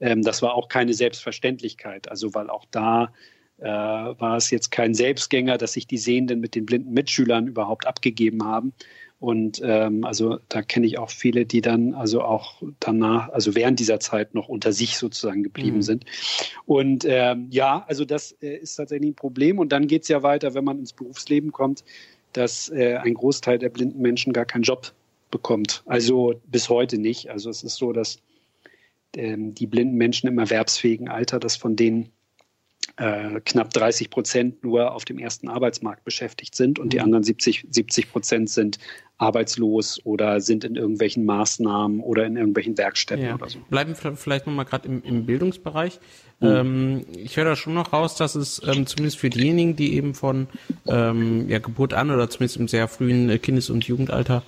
ähm, 0.00 0.22
das 0.22 0.42
war 0.42 0.54
auch 0.54 0.68
keine 0.68 0.94
Selbstverständlichkeit. 0.94 2.10
Also 2.10 2.34
weil 2.34 2.50
auch 2.50 2.64
da 2.70 3.12
äh, 3.60 3.64
war 3.64 4.36
es 4.36 4.50
jetzt 4.50 4.70
kein 4.70 4.94
Selbstgänger, 4.94 5.58
dass 5.58 5.74
sich 5.74 5.86
die 5.86 5.98
Sehenden 5.98 6.40
mit 6.40 6.54
den 6.54 6.66
blinden 6.66 6.92
Mitschülern 6.92 7.46
überhaupt 7.46 7.86
abgegeben 7.86 8.44
haben. 8.44 8.72
Und 9.20 9.60
ähm, 9.62 10.04
also 10.04 10.38
da 10.48 10.62
kenne 10.62 10.86
ich 10.86 10.98
auch 10.98 11.10
viele, 11.10 11.44
die 11.44 11.60
dann 11.60 11.92
also 11.92 12.22
auch 12.22 12.62
danach, 12.80 13.28
also 13.28 13.54
während 13.54 13.78
dieser 13.78 14.00
Zeit 14.00 14.34
noch 14.34 14.48
unter 14.48 14.72
sich 14.72 14.96
sozusagen 14.96 15.42
geblieben 15.42 15.76
mhm. 15.76 15.82
sind. 15.82 16.04
Und 16.64 17.04
ähm, 17.06 17.48
ja, 17.50 17.84
also 17.86 18.06
das 18.06 18.32
äh, 18.40 18.56
ist 18.56 18.76
tatsächlich 18.76 19.10
ein 19.10 19.16
Problem. 19.16 19.58
Und 19.58 19.72
dann 19.72 19.88
geht 19.88 20.02
es 20.02 20.08
ja 20.08 20.22
weiter, 20.22 20.54
wenn 20.54 20.64
man 20.64 20.78
ins 20.78 20.94
Berufsleben 20.94 21.52
kommt, 21.52 21.84
dass 22.32 22.70
äh, 22.70 22.96
ein 22.96 23.12
Großteil 23.12 23.58
der 23.58 23.68
blinden 23.68 24.00
Menschen 24.00 24.32
gar 24.32 24.46
keinen 24.46 24.62
Job 24.62 24.92
bekommt. 25.30 25.82
Also 25.84 26.40
bis 26.46 26.70
heute 26.70 26.96
nicht. 26.96 27.28
Also 27.28 27.50
es 27.50 27.62
ist 27.62 27.76
so, 27.76 27.92
dass 27.92 28.20
ähm, 29.16 29.54
die 29.54 29.66
blinden 29.66 29.96
Menschen 29.96 30.28
im 30.28 30.38
erwerbsfähigen 30.38 31.08
Alter, 31.08 31.38
dass 31.38 31.56
von 31.56 31.76
denen 31.76 32.10
äh, 32.96 33.40
knapp 33.40 33.72
30 33.72 34.10
Prozent 34.10 34.64
nur 34.64 34.92
auf 34.92 35.04
dem 35.04 35.18
ersten 35.18 35.48
Arbeitsmarkt 35.48 36.04
beschäftigt 36.04 36.54
sind 36.54 36.78
und 36.78 36.92
die 36.92 36.98
mhm. 36.98 37.04
anderen 37.04 37.24
70, 37.24 37.66
70 37.70 38.10
Prozent 38.10 38.50
sind 38.50 38.78
arbeitslos 39.20 40.00
oder 40.04 40.40
sind 40.40 40.64
in 40.64 40.76
irgendwelchen 40.76 41.26
Maßnahmen 41.26 42.00
oder 42.00 42.24
in 42.24 42.36
irgendwelchen 42.36 42.78
Werkstätten 42.78 43.26
ja. 43.26 43.34
oder 43.34 43.50
so. 43.50 43.58
Bleiben 43.68 43.94
vielleicht 43.94 44.46
nochmal 44.46 44.64
gerade 44.64 44.88
im, 44.88 45.02
im 45.02 45.26
Bildungsbereich. 45.26 46.00
Mhm. 46.40 46.46
Ähm, 46.46 47.04
ich 47.16 47.36
höre 47.36 47.44
da 47.44 47.56
schon 47.56 47.74
noch 47.74 47.92
raus, 47.92 48.16
dass 48.16 48.34
es 48.34 48.62
ähm, 48.66 48.86
zumindest 48.86 49.18
für 49.18 49.28
diejenigen, 49.28 49.76
die 49.76 49.94
eben 49.94 50.14
von 50.14 50.48
ähm, 50.86 51.48
ja, 51.50 51.58
Geburt 51.58 51.92
an 51.92 52.10
oder 52.10 52.30
zumindest 52.30 52.56
im 52.56 52.68
sehr 52.68 52.88
frühen 52.88 53.28
äh, 53.28 53.38
Kindes- 53.38 53.68
und 53.68 53.84
Jugendalter 53.84 54.42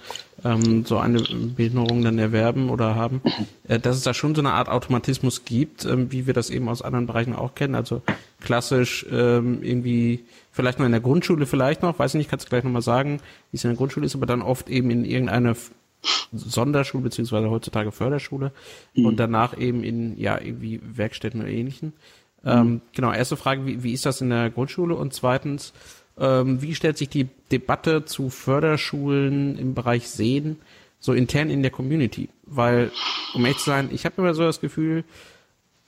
ähm, 0.45 0.85
so 0.85 0.99
eine 0.99 1.21
Behinderung 1.21 2.03
dann 2.03 2.19
erwerben 2.19 2.71
oder 2.71 2.95
haben, 2.95 3.21
äh, 3.69 3.79
dass 3.79 3.97
es 3.97 4.03
da 4.03 4.15
schon 4.15 4.35
so 4.35 4.41
eine 4.41 4.53
Art 4.53 4.69
Automatismus 4.69 5.45
gibt, 5.45 5.85
ähm, 5.85 6.11
wie 6.13 6.27
wir 6.27 6.35
das 6.35 6.51
eben 6.51 6.69
aus 6.69 6.83
anderen 6.83 7.07
Bereichen 7.07 7.35
auch 7.35 7.55
kennen. 7.55 7.75
Also 7.75 8.03
klassisch 8.41 9.07
ähm, 9.11 9.63
irgendwie 9.63 10.25
vielleicht 10.51 10.79
noch 10.79 10.87
in 10.87 10.93
der 10.93 11.01
Grundschule 11.01 11.47
vielleicht 11.47 11.83
noch, 11.83 11.99
weiß 11.99 12.15
ich 12.15 12.19
nicht, 12.19 12.31
kannst 12.31 12.47
du 12.47 12.51
gleich 12.51 12.65
nochmal 12.65 12.83
sagen, 12.83 13.21
wie 13.51 13.57
es 13.57 13.65
in 13.65 13.71
der 13.71 13.77
Grundschule 13.77 14.07
ist, 14.07 14.15
aber 14.15 14.27
dann 14.27 14.43
oft 14.43 14.69
eben 14.69 14.91
in 14.91 15.05
irgendeiner 15.05 15.55
Sonderschule 16.33 17.05
beziehungsweise 17.05 17.51
heutzutage 17.51 17.93
Förderschule 17.93 18.53
mhm. 18.95 19.07
und 19.07 19.17
danach 19.21 19.57
eben 19.57 19.85
in 19.85 20.19
ja 20.19 20.41
irgendwie 20.41 20.81
Werkstätten 20.83 21.41
oder 21.41 21.51
ähnlichen. 21.51 21.93
Mhm. 22.43 22.51
Ähm, 22.51 22.81
genau, 22.93 23.13
erste 23.13 23.37
Frage, 23.37 23.67
wie, 23.67 23.83
wie 23.83 23.93
ist 23.93 24.07
das 24.07 24.21
in 24.21 24.31
der 24.31 24.51
Grundschule 24.51 24.95
und 24.95 25.15
zweitens, 25.15 25.73
wie 26.17 26.75
stellt 26.75 26.99
sich 26.99 27.09
die 27.09 27.29
Debatte 27.51 28.05
zu 28.05 28.31
Förderschulen 28.31 29.59
im 29.59 29.75
Bereich 29.75 30.09
Sehen 30.09 30.59
so 31.01 31.13
intern 31.13 31.51
in 31.51 31.63
der 31.63 31.71
Community? 31.71 32.29
Weil, 32.45 32.91
um 33.35 33.45
ehrlich 33.45 33.59
zu 33.59 33.67
sein, 33.67 33.89
ich 33.93 34.05
habe 34.05 34.17
immer 34.19 34.35
so 34.35 34.43
das 34.43 34.61
Gefühl, 34.61 35.05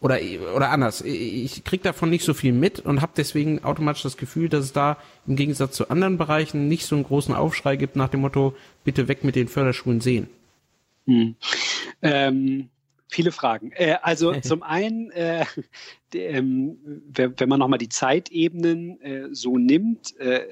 oder 0.01 0.19
oder 0.55 0.71
anders, 0.71 1.01
ich 1.01 1.65
krieg 1.65 1.83
davon 1.83 2.11
nicht 2.11 2.25
so 2.25 2.35
viel 2.35 2.53
mit 2.53 2.79
und 2.81 3.01
habe 3.01 3.13
deswegen 3.17 3.65
automatisch 3.65 4.03
das 4.03 4.19
Gefühl, 4.19 4.51
dass 4.51 4.67
es 4.67 4.73
da 4.75 4.99
im 5.27 5.35
Gegensatz 5.35 5.77
zu 5.77 5.89
anderen 5.89 6.19
Bereichen 6.19 6.69
nicht 6.69 6.85
so 6.85 6.95
einen 6.95 7.05
großen 7.05 7.35
Aufschrei 7.35 7.77
gibt 7.77 7.97
nach 7.97 8.11
dem 8.11 8.21
Motto, 8.21 8.55
bitte 8.85 9.09
weg 9.09 9.25
mit 9.25 9.35
den 9.35 9.49
Förderschulen 9.49 10.03
sehen. 10.03 10.29
Hm. 11.07 11.37
Ähm, 12.03 12.69
viele 13.15 13.33
Fragen. 13.33 13.73
Äh, 13.73 13.97
also 14.03 14.33
zum 14.41 14.63
einen, 14.63 15.11
äh, 15.13 15.47
ähm, 16.13 16.79
wenn 17.07 17.49
man 17.49 17.61
nochmal 17.61 17.79
die 17.79 17.89
Zeitebenen 17.89 19.01
äh, 19.01 19.29
so 19.33 19.57
nimmt, 19.57 20.17
äh, 20.19 20.47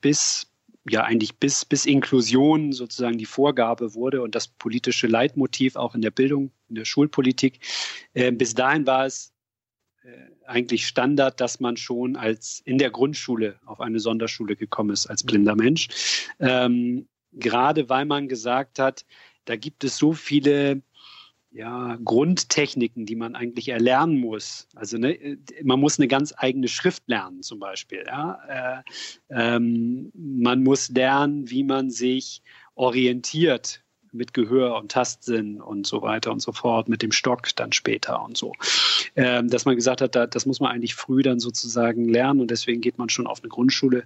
bis 0.00 0.50
ja 0.88 1.02
eigentlich 1.02 1.36
bis, 1.36 1.64
bis 1.64 1.86
Inklusion 1.86 2.72
sozusagen 2.72 3.16
die 3.16 3.24
Vorgabe 3.24 3.94
wurde 3.94 4.20
und 4.20 4.34
das 4.34 4.48
politische 4.48 5.06
Leitmotiv 5.06 5.76
auch 5.76 5.94
in 5.94 6.02
der 6.02 6.10
Bildung, 6.10 6.50
in 6.68 6.74
der 6.74 6.84
Schulpolitik. 6.84 7.60
Äh, 8.12 8.32
bis 8.32 8.54
dahin 8.54 8.86
war 8.86 9.06
es 9.06 9.32
äh, 10.02 10.08
eigentlich 10.46 10.86
Standard, 10.86 11.40
dass 11.40 11.60
man 11.60 11.76
schon 11.76 12.16
als 12.16 12.60
in 12.66 12.76
der 12.76 12.90
Grundschule 12.90 13.58
auf 13.64 13.80
eine 13.80 13.98
Sonderschule 13.98 14.56
gekommen 14.56 14.90
ist 14.90 15.06
als 15.06 15.24
blinder 15.24 15.56
Mensch. 15.56 15.88
Ähm, 16.38 17.08
gerade 17.32 17.88
weil 17.88 18.04
man 18.04 18.28
gesagt 18.28 18.78
hat, 18.78 19.06
da 19.46 19.56
gibt 19.56 19.84
es 19.84 19.96
so 19.96 20.12
viele 20.12 20.82
ja, 21.54 21.96
Grundtechniken, 22.04 23.06
die 23.06 23.14
man 23.14 23.36
eigentlich 23.36 23.68
erlernen 23.68 24.18
muss. 24.18 24.66
Also 24.74 24.98
ne, 24.98 25.38
man 25.62 25.78
muss 25.78 25.98
eine 25.98 26.08
ganz 26.08 26.34
eigene 26.36 26.66
Schrift 26.66 27.04
lernen 27.06 27.42
zum 27.42 27.60
Beispiel. 27.60 28.04
Ja? 28.06 28.40
Äh, 28.48 28.82
ähm, 29.30 30.10
man 30.14 30.64
muss 30.64 30.88
lernen, 30.88 31.48
wie 31.48 31.62
man 31.62 31.90
sich 31.90 32.42
orientiert 32.74 33.84
mit 34.10 34.34
Gehör 34.34 34.76
und 34.76 34.90
Tastsinn 34.90 35.60
und 35.60 35.86
so 35.86 36.02
weiter 36.02 36.32
und 36.32 36.40
so 36.40 36.50
fort, 36.50 36.88
mit 36.88 37.02
dem 37.02 37.12
Stock 37.12 37.54
dann 37.54 37.72
später 37.72 38.20
und 38.22 38.36
so. 38.36 38.52
Ähm, 39.14 39.48
dass 39.48 39.64
man 39.64 39.76
gesagt 39.76 40.00
hat, 40.00 40.16
da, 40.16 40.26
das 40.26 40.46
muss 40.46 40.58
man 40.58 40.72
eigentlich 40.72 40.96
früh 40.96 41.22
dann 41.22 41.38
sozusagen 41.38 42.08
lernen 42.08 42.40
und 42.40 42.50
deswegen 42.50 42.80
geht 42.80 42.98
man 42.98 43.08
schon 43.08 43.28
auf 43.28 43.42
eine 43.42 43.48
Grundschule, 43.48 44.04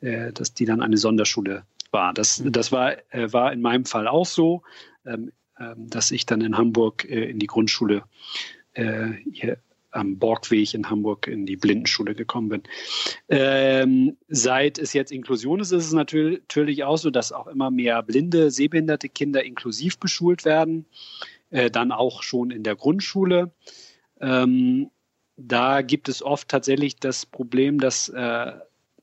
äh, 0.00 0.32
dass 0.32 0.52
die 0.52 0.66
dann 0.66 0.82
eine 0.82 0.98
Sonderschule 0.98 1.64
war. 1.92 2.12
Das, 2.12 2.40
mhm. 2.40 2.52
das 2.52 2.72
war, 2.72 2.96
äh, 3.12 3.32
war 3.32 3.52
in 3.52 3.62
meinem 3.62 3.86
Fall 3.86 4.06
auch 4.06 4.26
so. 4.26 4.62
Ähm, 5.06 5.30
ähm, 5.30 5.32
dass 5.76 6.10
ich 6.10 6.26
dann 6.26 6.40
in 6.40 6.56
Hamburg 6.56 7.04
äh, 7.04 7.30
in 7.30 7.38
die 7.38 7.46
Grundschule 7.46 8.04
äh, 8.74 9.10
hier 9.32 9.58
am 9.92 10.18
Borgweg 10.18 10.74
in 10.74 10.88
Hamburg 10.88 11.26
in 11.26 11.46
die 11.46 11.56
Blindenschule 11.56 12.14
gekommen 12.14 12.48
bin. 12.48 12.62
Ähm, 13.28 14.16
seit 14.28 14.78
es 14.78 14.92
jetzt 14.92 15.10
Inklusion 15.10 15.60
ist, 15.60 15.72
ist 15.72 15.86
es 15.86 15.92
natürlich 15.92 16.84
auch 16.84 16.96
so, 16.96 17.10
dass 17.10 17.32
auch 17.32 17.48
immer 17.48 17.70
mehr 17.70 18.02
blinde, 18.02 18.50
sehbehinderte 18.50 19.08
Kinder 19.08 19.44
inklusiv 19.44 19.98
beschult 19.98 20.44
werden, 20.44 20.86
äh, 21.50 21.70
dann 21.70 21.92
auch 21.92 22.22
schon 22.22 22.50
in 22.50 22.62
der 22.62 22.76
Grundschule. 22.76 23.50
Ähm, 24.20 24.90
da 25.36 25.82
gibt 25.82 26.08
es 26.08 26.22
oft 26.22 26.48
tatsächlich 26.48 26.96
das 26.96 27.26
Problem, 27.26 27.80
dass, 27.80 28.08
äh, 28.10 28.52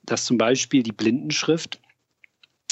dass 0.03 0.25
zum 0.25 0.37
Beispiel 0.37 0.83
die 0.83 0.91
Blindenschrift 0.91 1.81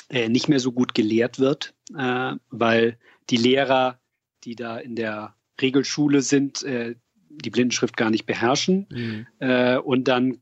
äh, 0.10 0.30
nicht 0.30 0.48
mehr 0.48 0.60
so 0.60 0.72
gut 0.72 0.94
gelehrt 0.94 1.40
wird, 1.40 1.74
äh, 1.98 2.34
weil 2.50 2.98
die 3.30 3.38
Lehrer, 3.38 4.00
die 4.44 4.56
da 4.56 4.78
in 4.78 4.96
der 4.96 5.36
Regelschule 5.62 6.22
sind, 6.22 6.64
äh, 6.64 6.96
die 7.30 7.50
Blindenschrift 7.50 7.98
gar 7.98 8.10
nicht 8.10 8.26
beherrschen. 8.26 8.88
Mhm. 8.90 9.28
Äh, 9.40 9.78
und 9.78 10.08
dann, 10.08 10.42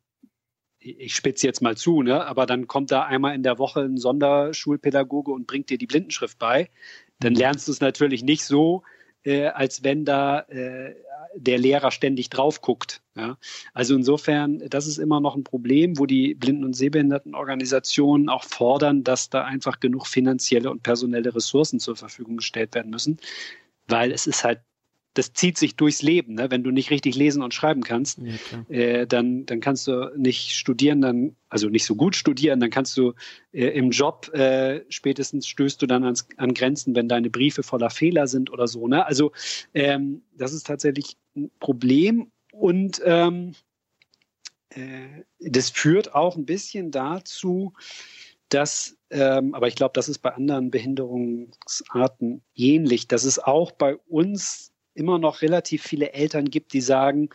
ich 0.79 1.15
spitze 1.15 1.47
jetzt 1.47 1.61
mal 1.61 1.77
zu, 1.77 2.01
ne, 2.01 2.25
aber 2.25 2.45
dann 2.45 2.67
kommt 2.67 2.91
da 2.91 3.03
einmal 3.03 3.35
in 3.35 3.43
der 3.43 3.57
Woche 3.57 3.81
ein 3.81 3.97
Sonderschulpädagoge 3.97 5.31
und 5.31 5.47
bringt 5.47 5.69
dir 5.69 5.77
die 5.77 5.87
Blindenschrift 5.87 6.37
bei. 6.39 6.69
Dann 7.19 7.33
mhm. 7.33 7.39
lernst 7.39 7.67
du 7.67 7.71
es 7.71 7.79
natürlich 7.79 8.23
nicht 8.23 8.43
so, 8.43 8.83
äh, 9.23 9.47
als 9.47 9.83
wenn 9.83 10.05
da 10.05 10.39
äh, 10.41 10.95
der 11.35 11.57
Lehrer 11.57 11.91
ständig 11.91 12.29
drauf 12.29 12.61
guckt. 12.61 13.01
Ja? 13.15 13.37
Also 13.73 13.95
insofern, 13.95 14.61
das 14.69 14.87
ist 14.87 14.97
immer 14.97 15.19
noch 15.19 15.35
ein 15.35 15.43
Problem, 15.43 15.97
wo 15.97 16.05
die 16.05 16.35
Blinden- 16.35 16.63
und 16.63 16.75
Sehbehindertenorganisationen 16.75 18.29
auch 18.29 18.43
fordern, 18.43 19.03
dass 19.03 19.29
da 19.29 19.43
einfach 19.43 19.79
genug 19.79 20.07
finanzielle 20.07 20.69
und 20.69 20.83
personelle 20.83 21.33
Ressourcen 21.33 21.79
zur 21.79 21.95
Verfügung 21.95 22.37
gestellt 22.37 22.75
werden 22.75 22.91
müssen, 22.91 23.17
weil 23.87 24.11
es 24.11 24.27
ist 24.27 24.43
halt 24.43 24.59
das 25.13 25.33
zieht 25.33 25.57
sich 25.57 25.75
durchs 25.75 26.01
Leben. 26.01 26.35
Ne? 26.35 26.49
Wenn 26.49 26.63
du 26.63 26.71
nicht 26.71 26.89
richtig 26.89 27.15
lesen 27.15 27.43
und 27.43 27.53
schreiben 27.53 27.83
kannst, 27.83 28.19
ja, 28.19 28.75
äh, 28.75 29.07
dann, 29.07 29.45
dann 29.45 29.59
kannst 29.59 29.87
du 29.87 30.11
nicht 30.17 30.51
studieren, 30.51 31.01
dann, 31.01 31.35
also 31.49 31.69
nicht 31.69 31.85
so 31.85 31.95
gut 31.95 32.15
studieren, 32.15 32.59
dann 32.59 32.69
kannst 32.69 32.97
du 32.97 33.13
äh, 33.51 33.67
im 33.67 33.91
Job 33.91 34.33
äh, 34.33 34.81
spätestens 34.89 35.47
stößt 35.47 35.81
du 35.81 35.85
dann 35.85 36.03
ans, 36.03 36.27
an 36.37 36.53
Grenzen, 36.53 36.95
wenn 36.95 37.07
deine 37.07 37.29
Briefe 37.29 37.63
voller 37.63 37.89
Fehler 37.89 38.27
sind 38.27 38.51
oder 38.51 38.67
so. 38.67 38.87
Ne? 38.87 39.05
Also 39.05 39.31
ähm, 39.73 40.23
das 40.35 40.53
ist 40.53 40.65
tatsächlich 40.67 41.17
ein 41.35 41.51
Problem 41.59 42.31
und 42.51 43.01
ähm, 43.05 43.53
äh, 44.69 45.23
das 45.39 45.69
führt 45.69 46.15
auch 46.15 46.35
ein 46.35 46.45
bisschen 46.45 46.91
dazu, 46.91 47.73
dass, 48.49 48.97
ähm, 49.09 49.55
aber 49.55 49.67
ich 49.67 49.75
glaube, 49.75 49.93
das 49.93 50.09
ist 50.09 50.19
bei 50.19 50.31
anderen 50.31 50.69
Behinderungsarten 50.69 52.43
ähnlich, 52.55 53.07
dass 53.07 53.23
es 53.23 53.39
auch 53.39 53.71
bei 53.71 53.95
uns 53.95 54.72
immer 54.95 55.19
noch 55.19 55.41
relativ 55.41 55.83
viele 55.83 56.13
Eltern 56.13 56.45
gibt, 56.45 56.73
die 56.73 56.81
sagen, 56.81 57.29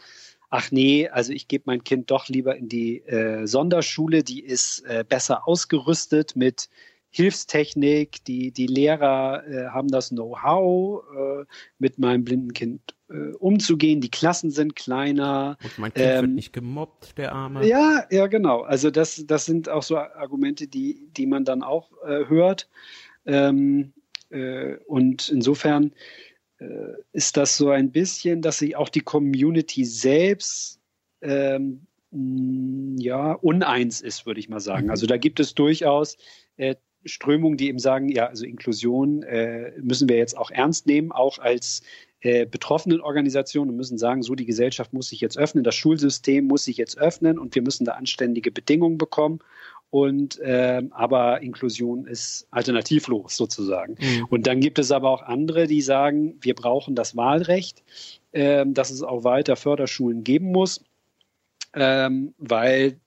ach 0.50 0.70
nee, 0.70 1.08
also 1.08 1.32
ich 1.32 1.48
gebe 1.48 1.64
mein 1.66 1.84
Kind 1.84 2.10
doch 2.10 2.28
lieber 2.28 2.56
in 2.56 2.68
die 2.68 3.00
äh, 3.00 3.46
Sonderschule, 3.46 4.22
die 4.22 4.42
ist 4.42 4.80
äh, 4.86 5.04
besser 5.06 5.46
ausgerüstet 5.46 6.36
mit 6.36 6.68
Hilfstechnik, 7.10 8.24
die, 8.24 8.50
die 8.50 8.66
Lehrer 8.66 9.46
äh, 9.46 9.68
haben 9.68 9.88
das 9.88 10.10
Know-how, 10.10 11.04
äh, 11.16 11.44
mit 11.78 11.98
meinem 11.98 12.24
blinden 12.24 12.52
Kind 12.52 12.94
äh, 13.08 13.32
umzugehen, 13.38 14.00
die 14.00 14.10
Klassen 14.10 14.50
sind 14.50 14.76
kleiner. 14.76 15.56
Und 15.62 15.78
mein 15.78 15.94
Kind 15.94 16.06
ähm, 16.06 16.20
wird 16.22 16.34
nicht 16.34 16.52
gemobbt, 16.52 17.16
der 17.16 17.32
Arme. 17.32 17.66
Ja, 17.66 18.04
ja, 18.10 18.26
genau. 18.26 18.60
Also 18.60 18.90
das, 18.90 19.24
das 19.26 19.46
sind 19.46 19.68
auch 19.70 19.82
so 19.82 19.96
Argumente, 19.96 20.66
die, 20.66 21.08
die 21.16 21.26
man 21.26 21.44
dann 21.44 21.62
auch 21.62 21.90
äh, 22.06 22.26
hört. 22.26 22.68
Ähm, 23.24 23.92
äh, 24.30 24.76
und 24.86 25.30
insofern 25.30 25.92
ist 27.12 27.36
das 27.36 27.56
so 27.56 27.70
ein 27.70 27.92
bisschen, 27.92 28.42
dass 28.42 28.58
sich 28.58 28.76
auch 28.76 28.88
die 28.88 29.00
Community 29.00 29.84
selbst 29.84 30.80
ähm, 31.20 31.86
ja 32.10 33.32
uneins 33.32 34.00
ist, 34.00 34.26
würde 34.26 34.40
ich 34.40 34.48
mal 34.48 34.60
sagen. 34.60 34.86
Mhm. 34.86 34.90
Also 34.90 35.06
da 35.06 35.16
gibt 35.16 35.40
es 35.40 35.54
durchaus 35.54 36.16
äh, 36.56 36.76
Strömungen, 37.04 37.56
die 37.56 37.68
eben 37.68 37.78
sagen, 37.78 38.08
ja, 38.08 38.26
also 38.26 38.44
Inklusion 38.44 39.22
äh, 39.22 39.72
müssen 39.80 40.08
wir 40.08 40.16
jetzt 40.16 40.36
auch 40.36 40.50
ernst 40.50 40.86
nehmen, 40.86 41.12
auch 41.12 41.38
als 41.38 41.82
äh, 42.20 42.46
betroffenen 42.46 43.00
Organisationen 43.00 43.70
und 43.70 43.76
müssen 43.76 43.98
sagen, 43.98 44.22
so 44.22 44.34
die 44.34 44.46
Gesellschaft 44.46 44.92
muss 44.92 45.08
sich 45.08 45.20
jetzt 45.20 45.38
öffnen, 45.38 45.62
das 45.62 45.76
Schulsystem 45.76 46.46
muss 46.46 46.64
sich 46.64 46.76
jetzt 46.76 46.98
öffnen 46.98 47.38
und 47.38 47.54
wir 47.54 47.62
müssen 47.62 47.84
da 47.84 47.92
anständige 47.92 48.50
Bedingungen 48.50 48.98
bekommen. 48.98 49.38
Und 49.90 50.38
äh, 50.40 50.82
aber 50.90 51.40
Inklusion 51.40 52.06
ist 52.06 52.46
alternativlos 52.50 53.36
sozusagen. 53.36 53.96
Mhm. 53.98 54.26
Und 54.28 54.46
dann 54.46 54.60
gibt 54.60 54.78
es 54.78 54.90
aber 54.90 55.10
auch 55.10 55.22
andere, 55.22 55.66
die 55.66 55.80
sagen, 55.80 56.36
wir 56.42 56.54
brauchen 56.54 56.94
das 56.94 57.16
Wahlrecht, 57.16 57.82
äh, 58.32 58.66
dass 58.66 58.90
es 58.90 59.02
auch 59.02 59.24
weiter 59.24 59.56
Förderschulen 59.56 60.24
geben 60.24 60.52
muss, 60.52 60.84
ähm, 61.74 62.34
weil 62.36 63.00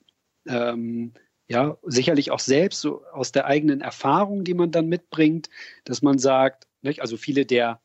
ähm, 0.47 1.13
ja 1.47 1.77
sicherlich 1.83 2.31
auch 2.31 2.39
selbst 2.39 2.81
so 2.81 3.03
aus 3.13 3.31
der 3.31 3.45
eigenen 3.45 3.81
Erfahrung, 3.81 4.43
die 4.43 4.55
man 4.55 4.71
dann 4.71 4.87
mitbringt, 4.87 5.49
dass 5.83 6.01
man 6.01 6.17
sagt, 6.17 6.67
nicht, 6.81 7.01
also 7.01 7.15
viele 7.15 7.45
der 7.45 7.79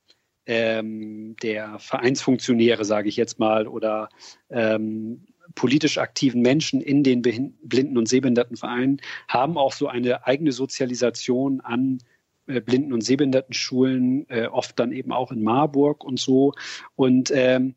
ähm, 0.46 1.34
der 1.42 1.78
Vereinsfunktionäre, 1.80 2.84
sage 2.84 3.08
ich 3.08 3.16
jetzt 3.16 3.38
mal, 3.38 3.66
oder 3.66 4.08
ähm, 4.48 5.26
politisch 5.54 5.98
aktiven 5.98 6.42
Menschen 6.42 6.80
in 6.80 7.02
den 7.02 7.22
Blinden- 7.22 7.98
und 7.98 8.08
Sehbehindertenvereinen 8.08 9.00
haben 9.28 9.56
auch 9.56 9.72
so 9.72 9.88
eine 9.88 10.26
eigene 10.26 10.52
Sozialisation 10.52 11.60
an 11.60 11.98
äh, 12.46 12.60
Blinden- 12.60 12.92
und 12.92 13.02
Sehbehindertenschulen, 13.02 14.28
äh, 14.28 14.46
oft 14.46 14.78
dann 14.78 14.92
eben 14.92 15.12
auch 15.12 15.32
in 15.32 15.42
Marburg 15.42 16.04
und 16.04 16.18
so. 16.18 16.52
Und 16.94 17.30
ähm, 17.34 17.74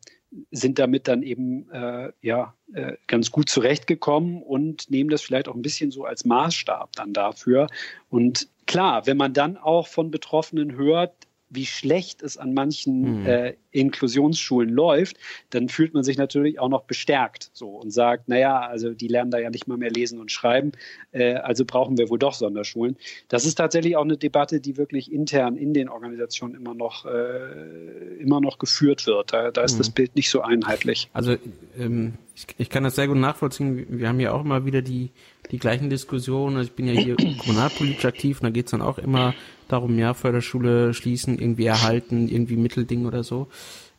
sind 0.50 0.78
damit 0.78 1.08
dann 1.08 1.22
eben 1.22 1.68
äh, 1.70 2.12
ja 2.22 2.54
äh, 2.72 2.92
ganz 3.08 3.30
gut 3.30 3.48
zurechtgekommen 3.48 4.42
und 4.42 4.88
nehmen 4.90 5.10
das 5.10 5.22
vielleicht 5.22 5.48
auch 5.48 5.54
ein 5.54 5.62
bisschen 5.62 5.90
so 5.90 6.04
als 6.04 6.24
Maßstab 6.24 6.92
dann 6.94 7.12
dafür. 7.12 7.66
Und 8.08 8.48
klar, 8.66 9.06
wenn 9.06 9.16
man 9.16 9.32
dann 9.32 9.56
auch 9.56 9.88
von 9.88 10.10
Betroffenen 10.10 10.76
hört, 10.76 11.14
wie 11.50 11.66
schlecht 11.66 12.22
es 12.22 12.36
an 12.38 12.54
manchen 12.54 13.20
mhm. 13.20 13.26
äh, 13.26 13.54
Inklusionsschulen 13.72 14.70
läuft, 14.70 15.16
dann 15.50 15.68
fühlt 15.68 15.94
man 15.94 16.04
sich 16.04 16.16
natürlich 16.16 16.58
auch 16.60 16.68
noch 16.68 16.84
bestärkt 16.84 17.50
so 17.52 17.68
und 17.70 17.90
sagt, 17.90 18.28
naja, 18.28 18.60
also 18.60 18.94
die 18.94 19.08
lernen 19.08 19.30
da 19.30 19.38
ja 19.38 19.50
nicht 19.50 19.66
mal 19.66 19.76
mehr 19.76 19.90
lesen 19.90 20.20
und 20.20 20.30
schreiben, 20.30 20.72
äh, 21.12 21.34
also 21.34 21.64
brauchen 21.64 21.98
wir 21.98 22.08
wohl 22.08 22.18
doch 22.18 22.34
Sonderschulen. 22.34 22.96
Das 23.28 23.44
ist 23.44 23.56
tatsächlich 23.56 23.96
auch 23.96 24.04
eine 24.04 24.16
Debatte, 24.16 24.60
die 24.60 24.76
wirklich 24.76 25.12
intern 25.12 25.56
in 25.56 25.74
den 25.74 25.88
Organisationen 25.88 26.54
immer 26.54 26.74
noch, 26.74 27.04
äh, 27.04 28.20
immer 28.20 28.40
noch 28.40 28.58
geführt 28.58 29.06
wird. 29.06 29.32
Da, 29.32 29.50
da 29.50 29.62
ist 29.62 29.74
mhm. 29.74 29.78
das 29.78 29.90
Bild 29.90 30.14
nicht 30.16 30.30
so 30.30 30.42
einheitlich. 30.42 31.10
Also 31.12 31.36
ähm, 31.78 32.14
ich, 32.48 32.54
ich 32.58 32.70
kann 32.70 32.84
das 32.84 32.96
sehr 32.96 33.08
gut 33.08 33.16
nachvollziehen. 33.16 33.86
Wir 33.88 34.08
haben 34.08 34.20
ja 34.20 34.32
auch 34.32 34.44
immer 34.44 34.64
wieder 34.64 34.82
die, 34.82 35.10
die 35.50 35.58
gleichen 35.58 35.90
Diskussionen. 35.90 36.56
Also 36.56 36.70
ich 36.70 36.76
bin 36.76 36.86
ja 36.86 36.92
hier 36.92 37.16
kommunalpolitisch 37.38 38.04
aktiv 38.04 38.40
und 38.40 38.44
da 38.44 38.50
geht's 38.50 38.70
dann 38.70 38.82
auch 38.82 38.98
immer 38.98 39.34
darum, 39.68 39.98
ja, 39.98 40.14
Förderschule 40.14 40.94
schließen, 40.94 41.38
irgendwie 41.38 41.66
erhalten, 41.66 42.28
irgendwie 42.28 42.56
Mittelding 42.56 43.06
oder 43.06 43.22
so. 43.22 43.48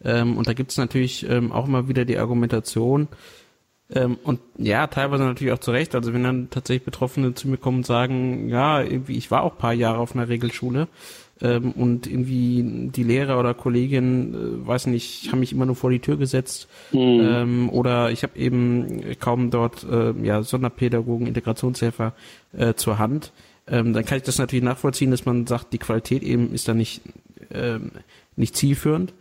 Ähm, 0.04 0.38
und 0.38 0.48
da 0.48 0.54
gibt's 0.54 0.78
natürlich 0.78 1.30
ähm, 1.30 1.52
auch 1.52 1.68
immer 1.68 1.88
wieder 1.88 2.06
die 2.06 2.18
Argumentation, 2.18 3.08
ähm, 3.94 4.18
und 4.24 4.39
ja, 4.58 4.88
teilweise 4.88 5.24
natürlich 5.24 5.54
auch 5.54 5.60
zu 5.60 5.72
Recht. 5.72 5.96
Also 5.96 6.14
wenn 6.14 6.24
dann 6.24 6.50
tatsächlich 6.50 6.86
Betroffene 6.86 7.34
zu 7.34 7.50
mir 7.50 7.58
kommen 7.58 7.78
und 7.78 7.86
sagen, 7.86 8.48
ja, 8.50 8.82
irgendwie, 8.82 9.18
ich 9.18 9.32
war 9.32 9.44
auch 9.44 9.58
paar 9.58 9.74
Jahre 9.74 10.00
auf 10.00 10.16
einer 10.16 10.30
Regelschule, 10.30 10.88
ähm, 11.42 11.72
und 11.72 12.08
irgendwie 12.08 12.89
die 12.92 13.04
Lehrer 13.04 13.39
oder 13.39 13.54
Kollegin, 13.54 14.34
äh, 14.34 14.68
weiß 14.68 14.88
nicht, 14.88 15.32
haben 15.32 15.39
mich 15.39 15.52
immer 15.52 15.66
nur 15.66 15.76
vor 15.76 15.89
die 15.89 16.00
Tür 16.00 16.18
gesetzt 16.18 16.68
mhm. 16.92 17.22
ähm, 17.22 17.70
oder 17.70 18.12
ich 18.12 18.24
habe 18.24 18.38
eben 18.38 19.18
kaum 19.20 19.50
dort 19.50 19.84
äh, 19.84 20.14
ja 20.24 20.44
Sonderpädagogen, 20.44 21.28
Integrationshelfer 21.28 22.14
äh, 22.58 22.74
zur 22.76 23.00
Hand. 23.00 23.32
Ähm, 23.68 23.94
dann 23.94 24.06
kann 24.06 24.18
ich 24.18 24.24
das 24.24 24.38
natürlich 24.38 24.64
nachvollziehen, 24.64 25.12
dass 25.12 25.26
man 25.26 25.48
sagt, 25.48 25.74
die 25.74 25.78
Qualität 25.78 26.24
eben 26.24 26.54
ist 26.54 26.68
da 26.68 26.74
nicht 26.74 27.02
ähm, 27.54 27.92
nicht 28.36 28.56
zielführend 28.56 29.14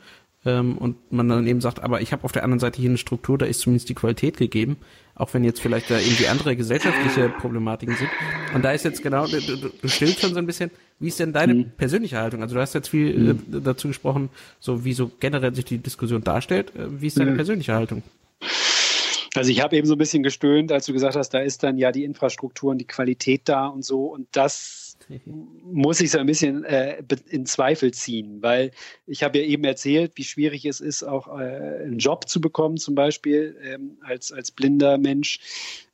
ähm, 0.45 0.79
und 0.79 1.12
man 1.12 1.29
dann 1.29 1.47
eben 1.47 1.61
sagt, 1.61 1.81
aber 1.81 2.01
ich 2.01 2.12
habe 2.12 2.25
auf 2.25 2.33
der 2.33 2.45
anderen 2.45 2.61
Seite 2.61 2.81
hier 2.81 2.91
eine 2.91 2.99
Struktur, 2.99 3.39
da 3.39 3.47
ist 3.47 3.61
zumindest 3.61 3.89
die 3.89 3.95
Qualität 3.95 4.37
gegeben, 4.37 4.77
auch 5.14 5.35
wenn 5.35 5.45
jetzt 5.45 5.61
vielleicht 5.61 5.91
da 5.91 5.99
irgendwie 5.99 6.29
andere 6.29 6.57
gesellschaftliche 6.57 7.29
Problematiken 7.29 7.97
sind. 7.97 8.11
Und 8.55 8.64
da 8.64 8.73
ist 8.73 8.85
jetzt 8.85 9.03
genau, 9.03 9.27
du, 9.27 9.41
du, 9.41 9.68
du 9.68 9.89
stillst 9.89 10.21
schon 10.21 10.33
so 10.33 10.39
ein 10.39 10.47
bisschen, 10.47 10.71
wie 11.01 11.09
ist 11.09 11.18
denn 11.18 11.32
deine 11.32 11.55
mhm. 11.55 11.70
persönliche 11.76 12.18
Haltung? 12.18 12.42
Also 12.42 12.55
du 12.55 12.61
hast 12.61 12.74
jetzt 12.74 12.88
viel 12.88 13.18
mhm. 13.18 13.57
äh, 13.57 13.61
dazu 13.61 13.88
gesprochen, 13.88 14.28
so 14.61 14.84
wie 14.84 14.92
so 14.92 15.11
generell 15.18 15.55
sich 15.55 15.64
die 15.64 15.78
Diskussion 15.78 16.22
darstellt. 16.22 16.76
Äh, 16.76 17.01
wie 17.01 17.07
ist 17.07 17.18
deine 17.18 17.32
mhm. 17.32 17.36
persönliche 17.36 17.74
Haltung? 17.74 18.03
Also 19.34 19.51
ich 19.51 19.62
habe 19.62 19.76
eben 19.76 19.86
so 19.86 19.94
ein 19.94 19.98
bisschen 19.98 20.22
gestöhnt, 20.22 20.72
als 20.72 20.86
du 20.86 20.92
gesagt 20.92 21.16
hast, 21.16 21.30
da 21.30 21.38
ist 21.38 21.62
dann 21.62 21.78
ja 21.78 21.92
die 21.92 22.05
Infrastruktur 22.05 22.72
und 22.72 22.78
die 22.78 22.86
Qualität 22.86 23.42
da 23.44 23.66
und 23.68 23.84
so. 23.84 24.07
Und 24.07 24.28
das 24.32 24.98
muss 25.24 26.01
ich 26.01 26.11
so 26.11 26.18
ein 26.18 26.26
bisschen 26.26 26.64
äh, 26.64 27.03
in 27.30 27.46
Zweifel 27.46 27.92
ziehen, 27.92 28.42
weil 28.42 28.72
ich 29.07 29.22
habe 29.22 29.38
ja 29.38 29.44
eben 29.44 29.64
erzählt, 29.64 30.12
wie 30.16 30.24
schwierig 30.24 30.66
es 30.66 30.80
ist, 30.80 31.03
auch 31.03 31.28
äh, 31.28 31.84
einen 31.84 31.98
Job 31.98 32.28
zu 32.28 32.42
bekommen, 32.42 32.76
zum 32.76 32.94
Beispiel 32.94 33.57
ähm, 33.62 33.96
als, 34.03 34.32
als 34.32 34.51
blinder 34.51 34.98
Mensch, 34.98 35.40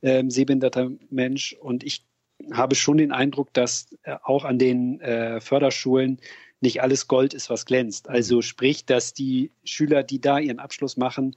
ähm, 0.03 0.31
sehbehinderter 0.31 0.91
Mensch. 1.11 1.55
Und 1.61 1.85
ich 1.85 2.05
habe 2.53 2.75
schon 2.75 2.99
den 2.99 3.13
Eindruck, 3.13 3.53
dass 3.53 3.97
äh, 4.03 4.17
auch 4.23 4.45
an 4.45 4.59
den 4.59 5.01
äh, 5.01 5.41
Förderschulen 5.41 6.21
nicht 6.61 6.83
alles 6.83 7.09
Gold 7.09 7.35
ist, 7.35 7.51
was 7.51 7.67
glänzt. 7.67 8.09
Also 8.09 8.43
sprich, 8.43 8.87
dass 8.87 9.13
die 9.13 9.53
Schüler, 9.65 10.03
die 10.03 10.21
da 10.21 10.39
ihren 10.39 10.59
Abschluss 10.59 10.97
machen, 10.97 11.37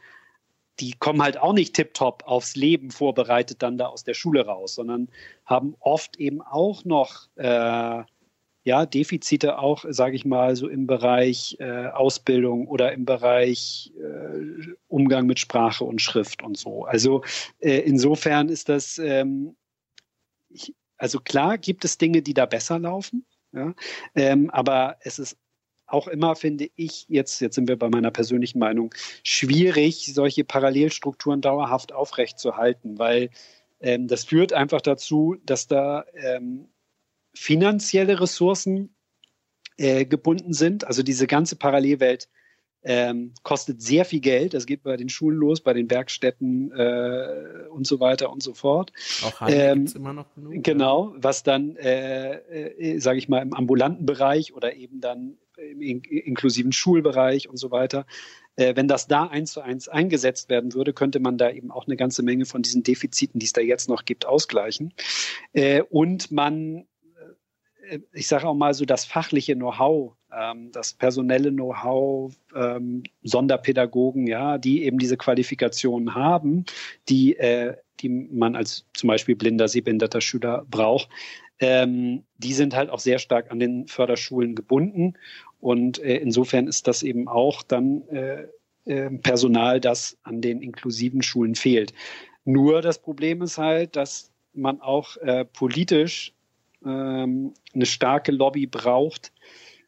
die 0.79 0.93
kommen 0.93 1.21
halt 1.21 1.37
auch 1.37 1.53
nicht 1.53 1.75
tiptop 1.75 2.23
aufs 2.25 2.55
Leben 2.55 2.91
vorbereitet 2.91 3.61
dann 3.61 3.77
da 3.77 3.87
aus 3.87 4.03
der 4.03 4.13
Schule 4.13 4.45
raus, 4.45 4.75
sondern 4.75 5.09
haben 5.45 5.75
oft 5.79 6.17
eben 6.17 6.41
auch 6.41 6.85
noch 6.85 7.27
äh, 7.35 8.03
ja, 8.63 8.85
Defizite 8.85 9.57
auch, 9.59 9.85
sage 9.89 10.15
ich 10.15 10.25
mal, 10.25 10.55
so 10.55 10.67
im 10.67 10.85
Bereich 10.85 11.57
äh, 11.59 11.87
Ausbildung 11.87 12.67
oder 12.67 12.93
im 12.93 13.05
Bereich 13.05 13.91
äh, 13.97 14.73
Umgang 14.87 15.25
mit 15.25 15.39
Sprache 15.39 15.83
und 15.85 16.01
Schrift 16.01 16.43
und 16.43 16.57
so. 16.57 16.85
Also 16.85 17.23
äh, 17.59 17.79
insofern 17.79 18.49
ist 18.49 18.69
das, 18.69 18.97
ähm, 18.99 19.55
ich, 20.49 20.75
also 20.99 21.19
klar 21.19 21.57
gibt 21.57 21.83
es 21.85 21.97
Dinge, 21.97 22.21
die 22.21 22.35
da 22.35 22.45
besser 22.45 22.77
laufen, 22.77 23.25
ja, 23.51 23.73
ähm, 24.13 24.51
aber 24.51 24.97
es 25.01 25.17
ist 25.17 25.37
auch 25.87 26.07
immer, 26.07 26.35
finde 26.35 26.69
ich, 26.75 27.05
jetzt, 27.09 27.41
jetzt 27.41 27.55
sind 27.55 27.67
wir 27.67 27.77
bei 27.77 27.89
meiner 27.89 28.11
persönlichen 28.11 28.59
Meinung, 28.59 28.93
schwierig, 29.23 30.13
solche 30.13 30.43
Parallelstrukturen 30.43 31.41
dauerhaft 31.41 31.93
aufrechtzuerhalten, 31.93 32.99
weil 32.99 33.31
ähm, 33.79 34.07
das 34.07 34.23
führt 34.23 34.53
einfach 34.53 34.81
dazu, 34.81 35.37
dass 35.45 35.67
da 35.67 36.05
ähm, 36.13 36.67
finanzielle 37.33 38.21
Ressourcen 38.21 38.93
äh, 39.77 40.05
gebunden 40.05 40.53
sind. 40.53 40.85
Also 40.85 41.03
diese 41.03 41.27
ganze 41.27 41.55
Parallelwelt 41.55 42.29
ähm, 42.83 43.33
kostet 43.43 43.81
sehr 43.81 44.05
viel 44.05 44.19
Geld. 44.19 44.53
Das 44.53 44.65
geht 44.65 44.83
bei 44.83 44.97
den 44.97 45.09
Schulen 45.09 45.37
los, 45.37 45.61
bei 45.61 45.73
den 45.73 45.89
Werkstätten 45.89 46.71
äh, 46.71 47.67
und 47.69 47.85
so 47.85 47.99
weiter 47.99 48.31
und 48.31 48.41
so 48.41 48.53
fort. 48.53 48.91
Auch 49.23 49.41
ähm, 49.47 49.79
gibt's 49.79 49.95
immer 49.95 50.13
noch 50.13 50.33
genug. 50.33 50.63
Genau, 50.63 51.13
was 51.17 51.43
dann, 51.43 51.75
äh, 51.75 52.35
äh, 52.35 52.99
sage 52.99 53.17
ich 53.17 53.27
mal, 53.29 53.41
im 53.41 53.53
ambulanten 53.53 54.05
Bereich 54.05 54.53
oder 54.53 54.75
eben 54.75 55.01
dann 55.01 55.37
im 55.57 55.81
in 55.81 56.01
inklusiven 56.03 56.71
Schulbereich 56.71 57.49
und 57.49 57.57
so 57.57 57.71
weiter. 57.71 58.05
Äh, 58.55 58.75
wenn 58.75 58.87
das 58.87 59.07
da 59.07 59.25
eins 59.25 59.53
zu 59.53 59.61
eins 59.61 59.87
eingesetzt 59.87 60.49
werden 60.49 60.73
würde, 60.73 60.93
könnte 60.93 61.19
man 61.19 61.37
da 61.37 61.49
eben 61.49 61.71
auch 61.71 61.87
eine 61.87 61.95
ganze 61.95 62.23
Menge 62.23 62.45
von 62.45 62.61
diesen 62.61 62.83
Defiziten, 62.83 63.39
die 63.39 63.45
es 63.45 63.53
da 63.53 63.61
jetzt 63.61 63.89
noch 63.89 64.05
gibt, 64.05 64.25
ausgleichen. 64.25 64.93
Äh, 65.53 65.81
und 65.81 66.31
man 66.31 66.85
ich 68.13 68.27
sage 68.27 68.47
auch 68.47 68.55
mal 68.55 68.73
so, 68.73 68.85
das 68.85 69.05
fachliche 69.05 69.55
Know-how, 69.55 70.13
ähm, 70.35 70.71
das 70.71 70.93
personelle 70.93 71.51
Know-how, 71.51 72.33
ähm, 72.55 73.03
Sonderpädagogen, 73.23 74.27
ja, 74.27 74.57
die 74.57 74.83
eben 74.83 74.97
diese 74.97 75.17
Qualifikationen 75.17 76.15
haben, 76.15 76.65
die, 77.07 77.37
äh, 77.37 77.75
die 77.99 78.09
man 78.09 78.55
als 78.55 78.85
zum 78.93 79.07
Beispiel 79.07 79.35
blinder, 79.35 79.67
sehbehinderter 79.67 80.21
Schüler 80.21 80.65
braucht, 80.69 81.09
ähm, 81.59 82.23
die 82.37 82.53
sind 82.53 82.75
halt 82.75 82.89
auch 82.89 82.99
sehr 82.99 83.19
stark 83.19 83.51
an 83.51 83.59
den 83.59 83.87
Förderschulen 83.87 84.55
gebunden. 84.55 85.13
Und 85.59 85.99
äh, 85.99 86.17
insofern 86.17 86.67
ist 86.67 86.87
das 86.87 87.03
eben 87.03 87.27
auch 87.27 87.63
dann 87.63 88.07
äh, 88.07 88.47
äh, 88.85 89.09
Personal, 89.09 89.81
das 89.81 90.17
an 90.23 90.41
den 90.41 90.61
inklusiven 90.61 91.21
Schulen 91.21 91.55
fehlt. 91.55 91.93
Nur 92.45 92.81
das 92.81 92.99
Problem 92.99 93.41
ist 93.41 93.57
halt, 93.57 93.95
dass 93.95 94.31
man 94.53 94.81
auch 94.81 95.17
äh, 95.17 95.45
politisch 95.45 96.33
ähm, 96.85 97.53
eine 97.73 97.85
starke 97.85 98.31
Lobby 98.31 98.67
braucht, 98.67 99.31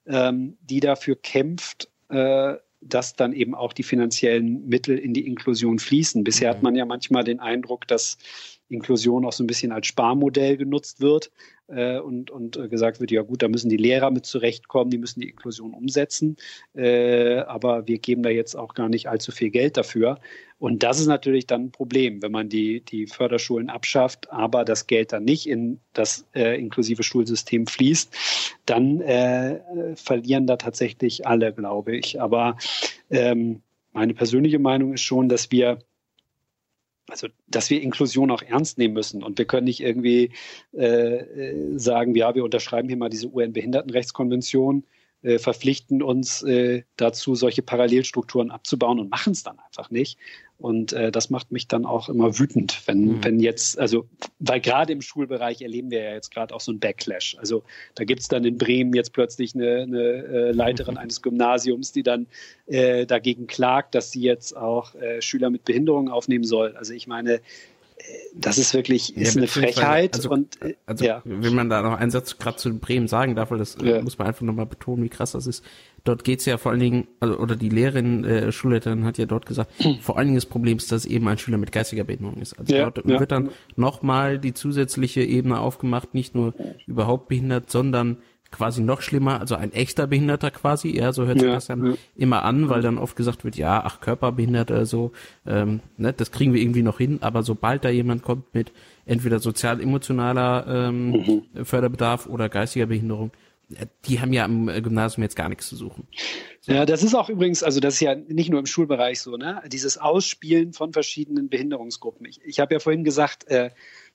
ähm, 0.05 0.57
die 0.61 0.79
dafür 0.79 1.15
kämpft, 1.15 1.89
äh, 2.09 2.55
dass 2.81 3.15
dann 3.15 3.33
eben 3.33 3.53
auch 3.53 3.73
die 3.73 3.83
finanziellen 3.83 4.67
Mittel 4.67 4.97
in 4.97 5.13
die 5.13 5.27
Inklusion 5.27 5.79
fließen. 5.79 6.23
Bisher 6.23 6.51
mhm. 6.51 6.55
hat 6.55 6.63
man 6.63 6.75
ja 6.75 6.85
manchmal 6.85 7.23
den 7.23 7.39
Eindruck, 7.39 7.87
dass 7.87 8.17
Inklusion 8.71 9.25
auch 9.25 9.33
so 9.33 9.43
ein 9.43 9.47
bisschen 9.47 9.71
als 9.71 9.87
Sparmodell 9.87 10.57
genutzt 10.57 11.01
wird 11.01 11.31
äh, 11.67 11.99
und, 11.99 12.31
und 12.31 12.57
äh, 12.57 12.67
gesagt 12.67 12.99
wird, 12.99 13.11
ja 13.11 13.21
gut, 13.21 13.41
da 13.41 13.47
müssen 13.47 13.69
die 13.69 13.77
Lehrer 13.77 14.11
mit 14.11 14.25
zurechtkommen, 14.25 14.91
die 14.91 14.97
müssen 14.97 15.21
die 15.21 15.29
Inklusion 15.29 15.73
umsetzen, 15.73 16.37
äh, 16.73 17.39
aber 17.39 17.87
wir 17.87 17.99
geben 17.99 18.23
da 18.23 18.29
jetzt 18.29 18.55
auch 18.55 18.73
gar 18.73 18.89
nicht 18.89 19.07
allzu 19.07 19.31
viel 19.31 19.49
Geld 19.49 19.77
dafür. 19.77 20.19
Und 20.59 20.83
das 20.83 20.99
ist 20.99 21.07
natürlich 21.07 21.47
dann 21.47 21.65
ein 21.65 21.71
Problem, 21.71 22.21
wenn 22.21 22.31
man 22.31 22.47
die, 22.47 22.81
die 22.81 23.07
Förderschulen 23.07 23.69
abschafft, 23.69 24.31
aber 24.31 24.63
das 24.63 24.85
Geld 24.85 25.11
dann 25.11 25.23
nicht 25.23 25.47
in 25.47 25.79
das 25.93 26.27
äh, 26.35 26.59
inklusive 26.59 27.01
Schulsystem 27.01 27.65
fließt, 27.65 28.15
dann 28.67 29.01
äh, 29.01 29.59
verlieren 29.95 30.45
da 30.45 30.57
tatsächlich 30.57 31.25
alle, 31.25 31.51
glaube 31.51 31.97
ich. 31.97 32.21
Aber 32.21 32.57
ähm, 33.09 33.61
meine 33.91 34.13
persönliche 34.13 34.59
Meinung 34.59 34.93
ist 34.93 35.01
schon, 35.01 35.29
dass 35.29 35.51
wir 35.51 35.79
also 37.11 37.27
dass 37.47 37.69
wir 37.69 37.81
Inklusion 37.81 38.31
auch 38.31 38.41
ernst 38.41 38.77
nehmen 38.77 38.93
müssen. 38.93 39.21
Und 39.21 39.37
wir 39.37 39.45
können 39.45 39.65
nicht 39.65 39.81
irgendwie 39.81 40.31
äh, 40.71 41.23
sagen, 41.75 42.15
ja, 42.15 42.33
wir 42.33 42.43
unterschreiben 42.43 42.87
hier 42.87 42.97
mal 42.97 43.09
diese 43.09 43.27
UN-Behindertenrechtskonvention, 43.27 44.85
äh, 45.21 45.37
verpflichten 45.37 46.01
uns 46.01 46.41
äh, 46.41 46.83
dazu, 46.95 47.35
solche 47.35 47.61
Parallelstrukturen 47.61 48.49
abzubauen 48.49 48.99
und 48.99 49.11
machen 49.11 49.33
es 49.33 49.43
dann 49.43 49.59
einfach 49.59 49.91
nicht. 49.91 50.17
Und 50.61 50.93
äh, 50.93 51.11
das 51.11 51.29
macht 51.29 51.51
mich 51.51 51.67
dann 51.67 51.85
auch 51.85 52.07
immer 52.07 52.37
wütend, 52.37 52.81
wenn, 52.85 53.05
mhm. 53.05 53.23
wenn 53.23 53.39
jetzt, 53.39 53.79
also, 53.79 54.07
weil 54.39 54.61
gerade 54.61 54.93
im 54.93 55.01
Schulbereich 55.01 55.61
erleben 55.61 55.91
wir 55.91 56.03
ja 56.03 56.13
jetzt 56.13 56.31
gerade 56.31 56.53
auch 56.53 56.61
so 56.61 56.71
ein 56.71 56.79
Backlash. 56.79 57.35
Also 57.39 57.63
da 57.95 58.03
gibt 58.03 58.21
es 58.21 58.27
dann 58.27 58.45
in 58.45 58.57
Bremen 58.57 58.93
jetzt 58.93 59.11
plötzlich 59.13 59.55
eine, 59.55 59.81
eine 59.81 60.01
äh, 60.01 60.51
Leiterin 60.51 60.93
mhm. 60.93 60.99
eines 61.01 61.21
Gymnasiums, 61.21 61.91
die 61.91 62.03
dann 62.03 62.27
äh, 62.67 63.05
dagegen 63.05 63.47
klagt, 63.47 63.95
dass 63.95 64.11
sie 64.11 64.21
jetzt 64.21 64.55
auch 64.55 64.95
äh, 64.95 65.21
Schüler 65.21 65.49
mit 65.49 65.65
Behinderung 65.65 66.09
aufnehmen 66.09 66.43
soll. 66.43 66.75
Also 66.77 66.93
ich 66.93 67.07
meine, 67.07 67.41
das 68.33 68.57
ist 68.57 68.73
wirklich 68.73 69.15
ist 69.17 69.35
ja, 69.35 69.41
eine 69.41 69.47
Frechheit. 69.47 70.15
Also, 70.15 70.29
und, 70.29 70.61
äh, 70.61 70.75
also 70.85 71.05
ja. 71.05 71.21
wenn 71.25 71.53
man 71.53 71.69
da 71.69 71.81
noch 71.81 71.97
einen 71.97 72.11
Satz 72.11 72.37
gerade 72.37 72.57
zu 72.57 72.73
Bremen 72.77 73.07
sagen 73.07 73.35
darf, 73.35 73.51
weil 73.51 73.57
das 73.57 73.77
ja. 73.81 74.01
muss 74.01 74.17
man 74.17 74.27
einfach 74.27 74.41
nochmal 74.41 74.65
betonen, 74.65 75.03
wie 75.03 75.09
krass 75.09 75.33
das 75.33 75.47
ist 75.47 75.63
dort 76.03 76.23
geht's 76.23 76.45
ja 76.45 76.57
vor 76.57 76.71
allen 76.71 76.79
Dingen, 76.79 77.07
also, 77.19 77.37
oder 77.37 77.55
die 77.55 77.69
Lehrerin, 77.69 78.23
äh, 78.23 78.51
Schulleiterin 78.51 79.05
hat 79.05 79.17
ja 79.17 79.25
dort 79.25 79.45
gesagt, 79.45 79.71
vor 80.01 80.17
allen 80.17 80.27
Dingen 80.27 80.37
das 80.37 80.45
Problem 80.45 80.77
ist, 80.77 80.91
dass 80.91 81.05
eben 81.05 81.27
ein 81.27 81.37
Schüler 81.37 81.57
mit 81.57 81.71
geistiger 81.71 82.03
Behinderung 82.03 82.41
ist. 82.41 82.57
Also 82.57 82.75
ja, 82.75 82.89
dort 82.89 83.07
wird 83.07 83.31
dann 83.31 83.49
nochmal 83.75 84.39
die 84.39 84.53
zusätzliche 84.53 85.21
Ebene 85.21 85.59
aufgemacht, 85.59 86.13
nicht 86.13 86.35
nur 86.35 86.53
überhaupt 86.87 87.27
behindert, 87.27 87.69
sondern 87.69 88.17
quasi 88.51 88.81
noch 88.81 89.01
schlimmer, 89.01 89.39
also 89.39 89.55
ein 89.55 89.71
echter 89.71 90.07
Behinderter 90.07 90.51
quasi, 90.51 90.89
ja, 90.89 91.13
so 91.13 91.25
hört 91.25 91.39
sich 91.39 91.47
ja, 91.47 91.55
das 91.55 91.67
dann 91.67 91.85
ja. 91.85 91.93
immer 92.15 92.43
an, 92.43 92.69
weil 92.69 92.81
dann 92.81 92.97
oft 92.97 93.15
gesagt 93.15 93.43
wird, 93.43 93.55
ja, 93.55 93.81
ach, 93.83 94.01
Körperbehindert 94.01 94.71
oder 94.71 94.85
so, 94.85 95.13
ähm, 95.45 95.79
ne, 95.97 96.13
das 96.13 96.31
kriegen 96.31 96.53
wir 96.53 96.61
irgendwie 96.61 96.83
noch 96.83 96.97
hin, 96.97 97.19
aber 97.21 97.43
sobald 97.43 97.85
da 97.85 97.89
jemand 97.89 98.23
kommt 98.23 98.53
mit 98.53 98.71
entweder 99.05 99.39
sozial-emotionaler 99.39 100.65
ähm, 100.67 101.11
mhm. 101.11 101.65
Förderbedarf 101.65 102.27
oder 102.27 102.49
geistiger 102.49 102.87
Behinderung, 102.87 103.31
die 104.05 104.19
haben 104.19 104.33
ja 104.33 104.43
am 104.43 104.67
Gymnasium 104.67 105.23
jetzt 105.23 105.35
gar 105.35 105.49
nichts 105.49 105.67
zu 105.69 105.75
suchen. 105.75 106.07
So. 106.59 106.73
Ja, 106.73 106.85
das 106.85 107.03
ist 107.03 107.15
auch 107.15 107.29
übrigens, 107.29 107.63
also 107.63 107.79
das 107.79 107.95
ist 107.95 107.99
ja 108.01 108.15
nicht 108.15 108.49
nur 108.49 108.59
im 108.59 108.65
Schulbereich 108.65 109.21
so, 109.21 109.37
ne? 109.37 109.61
Dieses 109.67 109.97
Ausspielen 109.97 110.73
von 110.73 110.93
verschiedenen 110.93 111.49
Behinderungsgruppen. 111.49 112.25
Ich, 112.25 112.41
ich 112.43 112.59
habe 112.59 112.73
ja 112.73 112.79
vorhin 112.79 113.03
gesagt, 113.03 113.47
äh, 113.47 113.71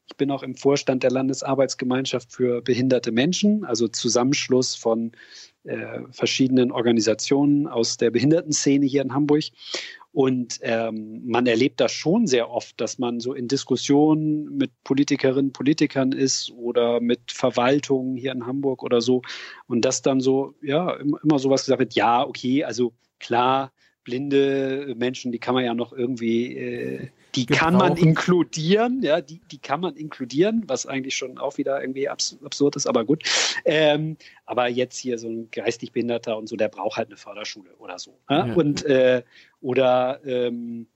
ich 0.06 0.16
bin 0.16 0.30
auch 0.30 0.42
im 0.42 0.54
Vorstand 0.54 1.02
der 1.02 1.10
Landesarbeitsgemeinschaft 1.10 2.32
für 2.32 2.62
behinderte 2.62 3.12
Menschen, 3.12 3.64
also 3.64 3.88
Zusammenschluss 3.88 4.74
von 4.74 5.12
äh, 5.64 6.00
verschiedenen 6.10 6.70
Organisationen 6.70 7.66
aus 7.66 7.96
der 7.96 8.10
Behindertenszene 8.10 8.86
hier 8.86 9.02
in 9.02 9.12
Hamburg. 9.12 9.44
Und 10.12 10.60
ähm, 10.62 11.22
man 11.26 11.46
erlebt 11.46 11.80
das 11.80 11.92
schon 11.92 12.26
sehr 12.26 12.50
oft, 12.50 12.80
dass 12.80 12.98
man 12.98 13.20
so 13.20 13.34
in 13.34 13.48
Diskussionen 13.48 14.56
mit 14.56 14.70
Politikerinnen, 14.84 15.52
Politikern 15.52 16.12
ist 16.12 16.50
oder 16.52 17.00
mit 17.00 17.32
Verwaltungen 17.32 18.16
hier 18.16 18.32
in 18.32 18.46
Hamburg 18.46 18.82
oder 18.82 19.02
so. 19.02 19.20
Und 19.66 19.84
das 19.84 20.00
dann 20.00 20.20
so, 20.20 20.54
ja, 20.62 20.94
immer, 20.94 21.18
immer 21.22 21.38
sowas 21.38 21.64
gesagt 21.64 21.80
wird, 21.80 21.94
ja, 21.94 22.26
okay, 22.26 22.64
also 22.64 22.94
klar, 23.18 23.72
blinde 24.04 24.94
Menschen, 24.96 25.32
die 25.32 25.38
kann 25.38 25.54
man 25.54 25.64
ja 25.64 25.74
noch 25.74 25.92
irgendwie, 25.92 26.56
äh, 26.56 27.08
die 27.34 27.46
Gebrauchen. 27.46 27.64
kann 27.64 27.74
man 27.74 27.96
inkludieren, 27.96 29.02
ja, 29.02 29.20
die, 29.20 29.40
die 29.50 29.58
kann 29.58 29.80
man 29.80 29.96
inkludieren, 29.96 30.64
was 30.66 30.86
eigentlich 30.86 31.16
schon 31.16 31.38
auch 31.38 31.58
wieder 31.58 31.80
irgendwie 31.80 32.08
abs 32.08 32.38
absurd 32.44 32.76
ist, 32.76 32.86
aber 32.86 33.04
gut. 33.04 33.24
Ähm, 33.64 34.16
aber 34.44 34.68
jetzt 34.68 34.96
hier 34.96 35.18
so 35.18 35.28
ein 35.28 35.50
geistig 35.50 35.92
Behinderter 35.92 36.38
und 36.38 36.48
so, 36.48 36.56
der 36.56 36.68
braucht 36.68 36.96
halt 36.96 37.08
eine 37.08 37.16
Förderschule 37.16 37.74
oder 37.78 37.98
so. 37.98 38.18
Ja? 38.30 38.46
Ja. 38.46 38.54
Und 38.54 38.84
äh, 38.86 39.22
oder 39.60 40.20
ähm, 40.24 40.86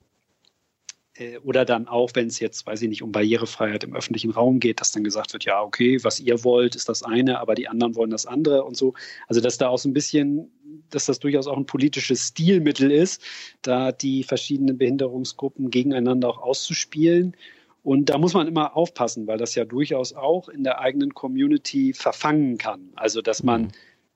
äh, 1.21 1.37
oder 1.39 1.65
dann 1.65 1.87
auch, 1.87 2.11
wenn 2.13 2.27
es 2.27 2.39
jetzt, 2.39 2.65
weiß 2.65 2.81
ich 2.81 2.89
nicht, 2.89 3.03
um 3.03 3.11
Barrierefreiheit 3.11 3.83
im 3.83 3.95
öffentlichen 3.95 4.31
Raum 4.31 4.59
geht, 4.59 4.81
dass 4.81 4.91
dann 4.91 5.03
gesagt 5.03 5.33
wird, 5.33 5.45
ja, 5.45 5.61
okay, 5.61 6.03
was 6.03 6.19
ihr 6.19 6.43
wollt, 6.43 6.75
ist 6.75 6.89
das 6.89 7.03
eine, 7.03 7.39
aber 7.39 7.55
die 7.55 7.67
anderen 7.67 7.95
wollen 7.95 8.09
das 8.09 8.25
andere 8.25 8.63
und 8.63 8.77
so. 8.77 8.93
Also, 9.27 9.41
dass 9.41 9.57
da 9.57 9.67
auch 9.67 9.77
so 9.77 9.89
ein 9.89 9.93
bisschen, 9.93 10.51
dass 10.95 11.05
das 11.05 11.19
durchaus 11.19 11.47
auch 11.47 11.57
ein 11.57 11.65
politisches 11.65 12.29
Stilmittel 12.29 12.91
ist, 12.91 13.21
da 13.61 13.91
die 13.91 14.23
verschiedenen 14.23 14.77
Behinderungsgruppen 14.77 15.69
gegeneinander 15.69 16.29
auch 16.29 16.37
auszuspielen. 16.37 17.35
Und 17.83 18.09
da 18.09 18.17
muss 18.17 18.33
man 18.33 18.47
immer 18.47 18.75
aufpassen, 18.75 19.25
weil 19.27 19.37
das 19.37 19.55
ja 19.55 19.65
durchaus 19.65 20.13
auch 20.13 20.49
in 20.49 20.63
der 20.63 20.79
eigenen 20.79 21.13
Community 21.13 21.93
verfangen 21.93 22.57
kann. 22.57 22.89
Also, 22.95 23.21
dass 23.21 23.41
man 23.41 23.63
mhm. 23.63 23.71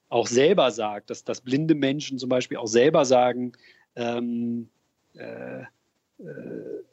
auch 0.10 0.28
selber 0.28 0.70
sagt, 0.72 1.10
dass, 1.10 1.24
dass 1.24 1.42
blinde 1.42 1.74
Menschen 1.74 2.20
zum 2.20 2.30
Beispiel 2.30 2.58
auch 2.58 2.68
selber 2.68 3.06
sagen, 3.06 3.54
ähm, 3.96 4.70
äh, 5.16 5.62
äh, 5.62 5.64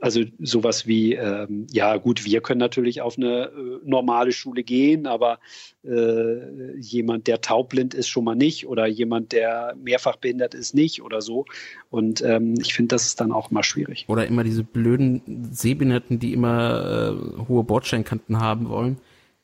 also 0.00 0.22
sowas 0.40 0.86
wie, 0.86 1.14
ähm, 1.14 1.68
ja 1.70 1.96
gut, 1.96 2.24
wir 2.24 2.40
können 2.40 2.58
natürlich 2.58 3.00
auf 3.02 3.16
eine 3.16 3.44
äh, 3.44 3.78
normale 3.84 4.32
Schule 4.32 4.64
gehen, 4.64 5.06
aber 5.06 5.38
äh, 5.84 6.76
jemand, 6.80 7.28
der 7.28 7.40
taubblind 7.40 7.94
ist, 7.94 8.08
schon 8.08 8.24
mal 8.24 8.34
nicht 8.34 8.66
oder 8.66 8.86
jemand, 8.86 9.30
der 9.30 9.76
mehrfach 9.80 10.16
behindert 10.16 10.54
ist, 10.54 10.74
nicht 10.74 11.02
oder 11.02 11.22
so. 11.22 11.44
Und 11.88 12.20
ähm, 12.22 12.54
ich 12.60 12.74
finde, 12.74 12.88
das 12.88 13.06
ist 13.06 13.20
dann 13.20 13.30
auch 13.30 13.52
mal 13.52 13.62
schwierig. 13.62 14.06
Oder 14.08 14.26
immer 14.26 14.42
diese 14.42 14.64
blöden 14.64 15.22
Sehbehinderten, 15.52 16.18
die 16.18 16.32
immer 16.32 17.14
äh, 17.14 17.48
hohe 17.48 17.62
Bordsteinkanten 17.62 18.40
haben 18.40 18.68
wollen. 18.68 18.98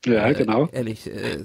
Ja, 0.06 0.32
genau. 0.32 0.66
Äh, 0.66 0.76
ehrlich, 0.76 1.06
äh, 1.08 1.42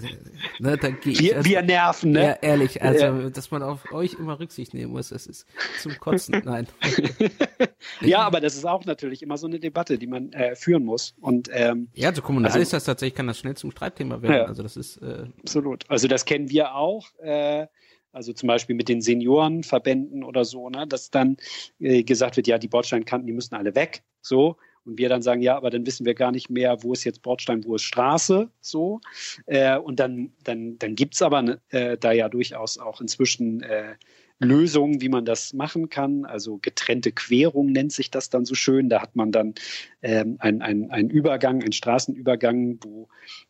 ne, 0.59 0.77
da 0.77 0.89
geh 0.89 1.17
wir, 1.17 1.37
also, 1.37 1.49
wir 1.49 1.61
nerven, 1.63 2.11
ne? 2.11 2.23
Ja, 2.23 2.33
ehrlich, 2.41 2.81
also, 2.83 3.05
ja. 3.05 3.29
dass 3.29 3.49
man 3.49 3.63
auf 3.63 3.91
euch 3.91 4.13
immer 4.13 4.39
Rücksicht 4.39 4.75
nehmen 4.75 4.91
muss, 4.91 5.09
das 5.09 5.25
ist 5.25 5.47
zum 5.81 5.97
Kotzen, 5.99 6.41
nein. 6.45 6.67
ja, 8.01 8.19
aber 8.19 8.41
das 8.41 8.55
ist 8.55 8.65
auch 8.65 8.85
natürlich 8.85 9.23
immer 9.23 9.37
so 9.37 9.47
eine 9.47 9.59
Debatte, 9.59 9.97
die 9.97 10.05
man 10.05 10.31
äh, 10.33 10.55
führen 10.55 10.85
muss. 10.85 11.15
Und, 11.19 11.49
ähm, 11.51 11.89
ja, 11.95 12.13
so 12.13 12.21
kommunal 12.21 12.51
also, 12.51 12.61
ist 12.61 12.73
das 12.73 12.83
tatsächlich, 12.83 13.15
kann 13.15 13.25
das 13.25 13.39
schnell 13.39 13.55
zum 13.55 13.71
Streitthema 13.71 14.21
werden. 14.21 14.35
Ja, 14.35 14.45
also 14.45 14.61
das 14.61 14.77
ist, 14.77 14.97
äh, 14.97 15.25
absolut. 15.41 15.89
Also 15.89 16.07
das 16.07 16.25
kennen 16.25 16.49
wir 16.49 16.75
auch, 16.75 17.07
äh, 17.21 17.65
also 18.11 18.33
zum 18.33 18.45
Beispiel 18.45 18.75
mit 18.75 18.87
den 18.87 19.01
Seniorenverbänden 19.01 20.23
oder 20.23 20.45
so, 20.45 20.69
ne, 20.69 20.85
dass 20.85 21.09
dann 21.09 21.37
äh, 21.79 22.03
gesagt 22.03 22.37
wird, 22.37 22.45
ja, 22.45 22.59
die 22.59 22.67
Bordsteinkanten, 22.67 23.25
die 23.25 23.33
müssen 23.33 23.55
alle 23.55 23.73
weg, 23.73 24.03
so 24.21 24.57
und 24.85 24.97
wir 24.97 25.09
dann 25.09 25.21
sagen, 25.21 25.41
ja, 25.41 25.55
aber 25.55 25.69
dann 25.69 25.85
wissen 25.85 26.05
wir 26.05 26.13
gar 26.13 26.31
nicht 26.31 26.49
mehr, 26.49 26.83
wo 26.83 26.93
ist 26.93 27.03
jetzt 27.03 27.21
Bordstein, 27.21 27.63
wo 27.65 27.75
ist 27.75 27.83
Straße, 27.83 28.49
so. 28.61 29.01
Äh, 29.45 29.77
und 29.77 29.99
dann, 29.99 30.33
dann, 30.43 30.77
dann 30.79 30.95
gibt's 30.95 31.21
aber 31.21 31.41
ne, 31.41 31.61
äh, 31.69 31.97
da 31.97 32.11
ja 32.11 32.29
durchaus 32.29 32.77
auch 32.77 33.01
inzwischen 33.01 33.61
äh, 33.61 33.95
Lösungen, 34.39 35.01
wie 35.01 35.09
man 35.09 35.25
das 35.25 35.53
machen 35.53 35.89
kann. 35.89 36.25
Also 36.25 36.57
getrennte 36.57 37.11
Querung 37.11 37.71
nennt 37.71 37.91
sich 37.91 38.11
das 38.11 38.29
dann 38.29 38.45
so 38.45 38.55
schön. 38.55 38.89
Da 38.89 39.01
hat 39.01 39.15
man 39.15 39.31
dann 39.31 39.53
ähm, 40.01 40.37
einen 40.39 40.91
ein 40.91 41.09
Übergang, 41.09 41.61
einen 41.61 41.71
Straßenübergang, 41.71 42.79
wo, 42.81 43.07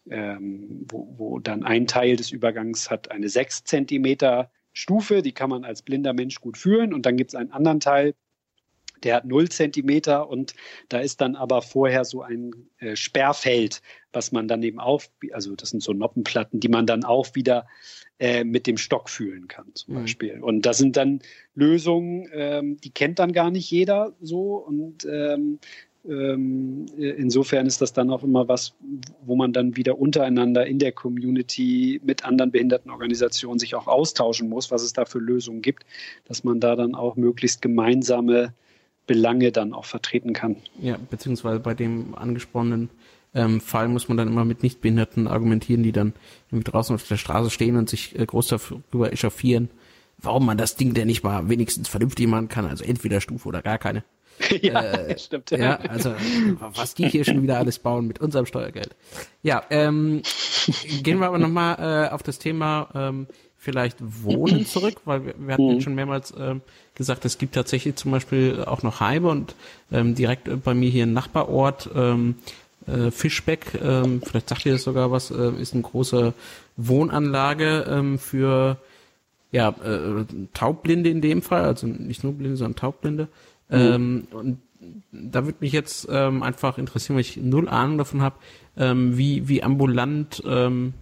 ähm, 0.09 0.85
wo, 0.89 1.13
wo 1.17 1.39
dann 1.39 1.63
ein 1.63 1.87
Teil 1.87 2.15
des 2.15 2.31
Übergangs 2.31 2.89
hat 2.89 3.11
eine 3.11 3.29
sechs 3.29 3.63
Zentimeter 3.63 4.51
Stufe, 4.73 5.21
die 5.21 5.33
kann 5.33 5.49
man 5.49 5.63
als 5.63 5.83
blinder 5.83 6.13
Mensch 6.13 6.41
gut 6.41 6.57
fühlen. 6.57 6.93
Und 6.93 7.05
dann 7.05 7.17
gibt 7.17 7.31
es 7.31 7.35
einen 7.35 7.51
anderen 7.51 7.79
Teil, 7.79 8.13
der 9.03 9.15
hat 9.15 9.25
null 9.25 9.49
Zentimeter 9.49 10.29
und 10.29 10.53
da 10.89 10.99
ist 10.99 11.21
dann 11.21 11.35
aber 11.35 11.61
vorher 11.61 12.05
so 12.05 12.21
ein 12.21 12.51
äh, 12.79 12.95
Sperrfeld, 12.95 13.81
was 14.11 14.31
man 14.31 14.47
dann 14.47 14.63
eben 14.63 14.79
auf, 14.79 15.09
also 15.31 15.55
das 15.55 15.69
sind 15.69 15.83
so 15.83 15.93
Noppenplatten, 15.93 16.59
die 16.59 16.69
man 16.69 16.85
dann 16.85 17.03
auch 17.03 17.35
wieder 17.35 17.67
äh, 18.19 18.43
mit 18.43 18.67
dem 18.67 18.77
Stock 18.77 19.09
fühlen 19.09 19.47
kann, 19.47 19.65
zum 19.73 19.95
mhm. 19.95 20.01
Beispiel. 20.01 20.39
Und 20.41 20.65
das 20.65 20.77
sind 20.77 20.97
dann 20.97 21.19
Lösungen, 21.55 22.29
ähm, 22.33 22.77
die 22.81 22.91
kennt 22.91 23.19
dann 23.19 23.33
gar 23.33 23.51
nicht 23.51 23.69
jeder 23.69 24.13
so 24.21 24.55
und 24.55 25.05
ähm, 25.05 25.59
ähm, 26.05 26.85
insofern 26.97 27.65
ist 27.65 27.81
das 27.81 27.93
dann 27.93 28.09
auch 28.11 28.23
immer 28.23 28.47
was, 28.47 28.73
wo 29.25 29.35
man 29.35 29.53
dann 29.53 29.77
wieder 29.77 29.97
untereinander 29.97 30.65
in 30.65 30.77
der 30.77 30.91
Community 30.91 32.01
mit 32.03 32.25
anderen 32.25 32.51
Behindertenorganisationen 32.51 33.57
sich 33.57 33.73
auch 33.75 33.87
austauschen 33.87 34.49
muss, 34.49 34.69
was 34.69 34.83
es 34.83 34.91
da 34.91 35.05
für 35.05 35.19
Lösungen 35.19 35.61
gibt, 35.61 35.85
dass 36.25 36.43
man 36.43 36.59
da 36.59 36.75
dann 36.75 36.93
auch 36.93 37.15
möglichst 37.15 37.61
gemeinsame 37.61 38.53
Belange 39.05 39.51
dann 39.51 39.73
auch 39.73 39.85
vertreten 39.85 40.33
kann. 40.33 40.57
Ja, 40.79 40.97
beziehungsweise 41.09 41.59
bei 41.59 41.73
dem 41.73 42.15
angesprochenen 42.15 42.89
ähm, 43.35 43.61
Fall 43.61 43.87
muss 43.87 44.07
man 44.07 44.17
dann 44.17 44.27
immer 44.27 44.45
mit 44.45 44.63
Nichtbehinderten 44.63 45.27
argumentieren, 45.27 45.83
die 45.83 45.91
dann 45.91 46.13
irgendwie 46.51 46.69
draußen 46.69 46.95
auf 46.95 47.07
der 47.07 47.17
Straße 47.17 47.49
stehen 47.49 47.75
und 47.75 47.89
sich 47.89 48.17
äh, 48.17 48.25
groß 48.25 48.47
darüber 48.47 49.11
echauffieren, 49.11 49.69
warum 50.19 50.45
man 50.45 50.57
das 50.57 50.75
Ding 50.75 50.93
denn 50.93 51.07
nicht 51.07 51.23
mal 51.23 51.49
wenigstens 51.49 51.89
vernünftig 51.89 52.27
machen 52.27 52.47
kann, 52.47 52.65
also 52.65 52.83
entweder 52.83 53.21
Stufe 53.21 53.47
oder 53.47 53.61
gar 53.61 53.77
keine. 53.77 54.03
ja, 54.61 54.81
äh, 54.81 55.17
stimmt. 55.17 55.51
Ja, 55.51 55.75
also 55.75 56.15
was 56.59 56.95
die 56.95 57.07
hier 57.07 57.23
schon 57.23 57.43
wieder 57.43 57.57
alles 57.57 57.79
bauen 57.79 58.07
mit 58.07 58.19
unserem 58.19 58.45
Steuergeld. 58.45 58.95
Ja, 59.41 59.63
ähm, 59.69 60.23
gehen 61.03 61.19
wir 61.19 61.27
aber 61.27 61.37
nochmal 61.37 62.07
äh, 62.07 62.09
auf 62.09 62.23
das 62.23 62.39
Thema 62.39 62.89
ähm, 62.95 63.27
vielleicht 63.63 63.97
Wohnen 64.01 64.65
zurück, 64.65 64.95
weil 65.05 65.25
wir, 65.25 65.35
wir 65.37 65.53
hatten 65.53 65.75
mhm. 65.75 65.81
schon 65.81 65.95
mehrmals 65.95 66.33
ähm, 66.37 66.61
gesagt, 66.95 67.23
es 67.23 67.37
gibt 67.37 67.55
tatsächlich 67.55 67.95
zum 67.95 68.11
Beispiel 68.11 68.63
auch 68.65 68.83
noch 68.83 68.99
Heime 68.99 69.29
und 69.29 69.55
ähm, 69.91 70.15
direkt 70.15 70.63
bei 70.63 70.73
mir 70.73 70.89
hier 70.89 71.05
ein 71.05 71.13
Nachbarort, 71.13 71.89
ähm, 71.95 72.35
äh, 72.87 73.09
Fischbeck, 73.09 73.79
ähm, 73.81 74.21
vielleicht 74.21 74.49
sagt 74.49 74.65
ihr 74.65 74.73
das 74.73 74.83
sogar 74.83 75.11
was, 75.11 75.31
äh, 75.31 75.51
ist 75.51 75.73
eine 75.73 75.83
große 75.83 76.33
Wohnanlage 76.75 77.85
ähm, 77.89 78.19
für 78.19 78.77
ja, 79.51 79.69
äh, 79.69 80.25
Taubblinde 80.53 81.09
in 81.09 81.21
dem 81.21 81.41
Fall, 81.41 81.63
also 81.63 81.87
nicht 81.87 82.23
nur 82.23 82.33
Blinde, 82.33 82.57
sondern 82.57 82.75
Taubblinde. 82.75 83.29
Mhm. 83.69 83.77
Ähm, 83.77 84.27
und 84.31 84.57
da 85.13 85.45
würde 85.45 85.59
mich 85.61 85.71
jetzt 85.71 86.09
ähm, 86.11 86.43
einfach 86.43 86.77
interessieren, 86.77 87.15
weil 87.15 87.21
ich 87.21 87.37
null 87.37 87.69
Ahnung 87.69 87.97
davon 87.97 88.21
habe, 88.21 88.35
ähm, 88.75 89.17
wie, 89.17 89.47
wie 89.47 89.63
ambulant 89.63 90.43
ähm, 90.45 90.93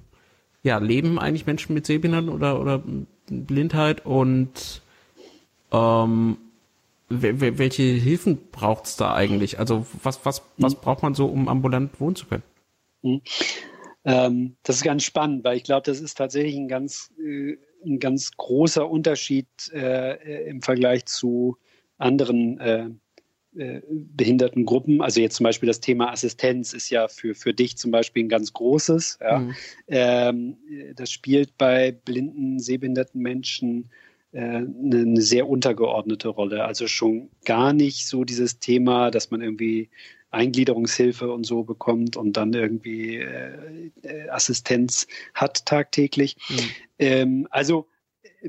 ja, 0.63 0.77
leben 0.77 1.19
eigentlich 1.19 1.47
Menschen 1.47 1.73
mit 1.73 1.85
Sehbehinderung 1.85 2.35
oder, 2.35 2.59
oder 2.59 2.83
Blindheit 3.27 4.05
und 4.05 4.81
ähm, 5.71 6.37
welche 7.09 7.83
Hilfen 7.83 8.39
braucht 8.51 8.85
es 8.85 8.95
da 8.95 9.13
eigentlich? 9.13 9.59
Also 9.59 9.85
was, 10.03 10.25
was, 10.25 10.43
was 10.57 10.75
mhm. 10.75 10.79
braucht 10.81 11.03
man 11.03 11.13
so, 11.13 11.25
um 11.25 11.47
ambulant 11.47 11.99
wohnen 11.99 12.15
zu 12.15 12.25
können? 12.25 12.43
Mhm. 13.01 13.21
Ähm, 14.03 14.55
das 14.63 14.77
ist 14.77 14.83
ganz 14.83 15.03
spannend, 15.03 15.43
weil 15.43 15.57
ich 15.57 15.63
glaube, 15.63 15.83
das 15.85 15.99
ist 15.99 16.17
tatsächlich 16.17 16.55
ein 16.55 16.67
ganz, 16.67 17.11
äh, 17.19 17.57
ein 17.85 17.99
ganz 17.99 18.31
großer 18.37 18.89
Unterschied 18.89 19.47
äh, 19.73 20.47
im 20.49 20.61
Vergleich 20.61 21.05
zu 21.05 21.57
anderen 21.97 22.59
äh, 22.59 22.89
äh, 23.55 23.81
behinderten 23.89 24.65
Gruppen. 24.65 25.01
Also 25.01 25.19
jetzt 25.19 25.35
zum 25.35 25.43
Beispiel 25.43 25.67
das 25.67 25.81
Thema 25.81 26.11
Assistenz 26.11 26.71
ist 26.71 26.89
ja 26.89 27.09
für, 27.09 27.35
für 27.35 27.53
dich 27.53 27.77
zum 27.77 27.91
Beispiel 27.91 28.23
ein 28.23 28.29
ganz 28.29 28.53
großes. 28.53 29.19
Ja. 29.19 29.39
Mhm. 29.39 29.55
Ähm, 29.87 30.57
das 30.95 31.11
spielt 31.11 31.57
bei 31.57 31.91
blinden, 31.91 32.59
sehbehinderten 32.59 33.21
Menschen 33.21 33.89
äh, 34.31 34.39
eine, 34.39 34.69
eine, 34.99 35.21
sehr 35.21 35.49
untergeordnete 35.49 36.29
Rolle. 36.29 36.63
Also 36.63 36.87
schon 36.87 37.29
gar 37.43 37.73
nicht 37.73 38.07
so 38.07 38.23
dieses 38.23 38.59
Thema, 38.59 39.11
dass 39.11 39.31
man 39.31 39.41
irgendwie 39.41 39.89
Eingliederungshilfe 40.29 41.29
und 41.29 41.45
so 41.45 41.63
bekommt 41.63 42.15
und 42.15 42.37
dann 42.37 42.53
irgendwie 42.53 43.17
äh, 43.17 43.91
äh 44.03 44.29
Assistenz 44.29 45.07
hat 45.33 45.65
tagtäglich. 45.65 46.37
Mhm. 46.47 46.69
Ähm, 46.99 47.47
also 47.51 47.87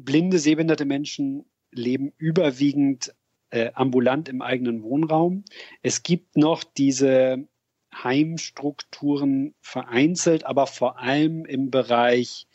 blinde, 0.00 0.38
sehbehinderte 0.38 0.84
Menschen 0.84 1.44
leben 1.72 2.12
überwiegend 2.18 3.12
äh, 3.52 3.70
ambulant 3.74 4.28
im 4.28 4.42
eigenen 4.42 4.82
Wohnraum. 4.82 5.44
Es 5.82 6.02
gibt 6.02 6.36
noch 6.36 6.64
diese 6.64 7.46
Heimstrukturen 7.94 9.54
vereinzelt, 9.60 10.44
aber 10.44 10.66
vor 10.66 10.98
allem 10.98 11.44
im 11.44 11.70
Bereich 11.70 12.46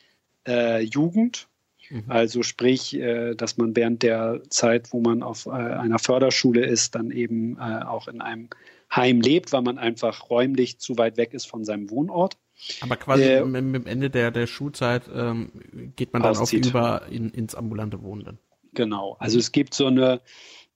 äh, 0.48 0.82
Jugend. 0.82 1.48
Mhm. 1.89 2.06
Also 2.08 2.41
sprich, 2.41 2.95
äh, 2.95 3.36
dass 3.36 3.58
man 3.58 3.76
während 3.76 4.02
der 4.02 4.41
Zeit, 4.50 4.91
wo 4.91 5.00
man 5.00 5.22
auf 5.22 5.45
äh, 5.45 5.52
einer 5.52 6.00
Förderschule 6.00 6.66
ist, 6.66 6.95
dann 6.95 7.12
eben 7.12 7.58
äh, 7.58 7.84
auch 7.86 8.08
in 8.08 8.20
einem 8.20 8.50
Heim 8.93 9.22
lebt, 9.22 9.54
weil 9.54 9.62
man 9.62 9.78
einfach 9.78 10.30
räumlich 10.30 10.80
zu 10.80 10.98
weit 10.98 11.18
weg 11.18 11.34
ist 11.34 11.45
von 11.45 11.64
seinem 11.64 11.91
Wohnort. 11.91 12.38
Aber 12.82 12.95
quasi 12.95 13.24
äh, 13.24 13.39
im 13.39 13.86
Ende 13.86 14.10
der, 14.10 14.32
der 14.32 14.48
Schulzeit 14.48 15.04
ähm, 15.14 15.52
geht 15.95 16.12
man 16.14 16.24
dann 16.24 16.36
auszieht. 16.36 16.66
auch 16.66 16.70
über 16.70 17.08
in, 17.12 17.30
ins 17.30 17.54
ambulante 17.54 18.02
Wohnen. 18.02 18.39
Genau. 18.74 19.16
Also 19.20 19.38
es 19.38 19.52
gibt 19.52 19.74
so 19.74 19.88
eine 19.88 20.22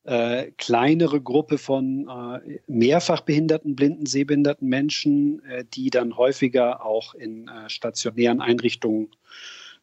äh, 0.03 0.51
kleinere 0.57 1.21
Gruppe 1.21 1.57
von 1.57 2.07
äh, 2.07 2.59
mehrfach 2.67 3.21
behinderten, 3.21 3.75
blinden, 3.75 4.05
sehbehinderten 4.05 4.67
Menschen, 4.67 5.43
äh, 5.45 5.63
die 5.73 5.89
dann 5.89 6.17
häufiger 6.17 6.85
auch 6.85 7.13
in 7.13 7.47
äh, 7.47 7.69
stationären 7.69 8.41
Einrichtungen 8.41 9.09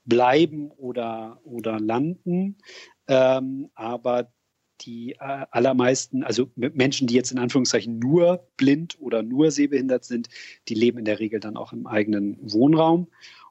bleiben 0.04 0.70
oder, 0.72 1.40
oder 1.44 1.78
landen. 1.78 2.56
Ähm, 3.06 3.70
aber 3.74 4.32
die 4.80 5.12
äh, 5.12 5.46
allermeisten, 5.50 6.22
also 6.22 6.50
Menschen, 6.56 7.06
die 7.06 7.14
jetzt 7.14 7.32
in 7.32 7.38
Anführungszeichen 7.38 7.98
nur 7.98 8.46
blind 8.56 8.96
oder 9.00 9.22
nur 9.22 9.50
sehbehindert 9.50 10.04
sind, 10.04 10.28
die 10.68 10.74
leben 10.74 10.98
in 10.98 11.04
der 11.04 11.20
Regel 11.20 11.40
dann 11.40 11.56
auch 11.56 11.72
im 11.72 11.86
eigenen 11.86 12.38
Wohnraum. 12.40 13.08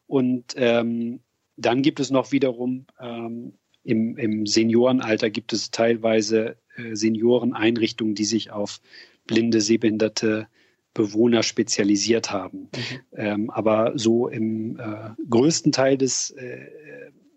Und 0.07 0.53
ähm, 0.55 1.19
dann 1.57 1.81
gibt 1.81 1.99
es 1.99 2.11
noch 2.11 2.31
wiederum 2.31 2.85
ähm, 2.99 3.53
im, 3.87 4.17
im 4.17 4.45
Seniorenalter 4.45 5.29
gibt 5.29 5.53
es 5.53 5.71
teilweise 5.71 6.57
äh, 6.75 6.93
Senioreneinrichtungen, 6.93 8.15
die 8.15 8.25
sich 8.25 8.51
auf 8.51 8.81
blinde, 9.25 9.61
sehbehinderte 9.61 10.47
Bewohner 10.93 11.41
spezialisiert 11.41 12.29
haben. 12.29 12.59
Mhm. 12.59 12.99
Ähm, 13.15 13.49
aber 13.49 13.93
so 13.95 14.27
im 14.27 14.77
äh, 14.77 15.11
größten 15.29 15.71
Teil 15.71 15.97
des, 15.97 16.31
äh, 16.31 16.67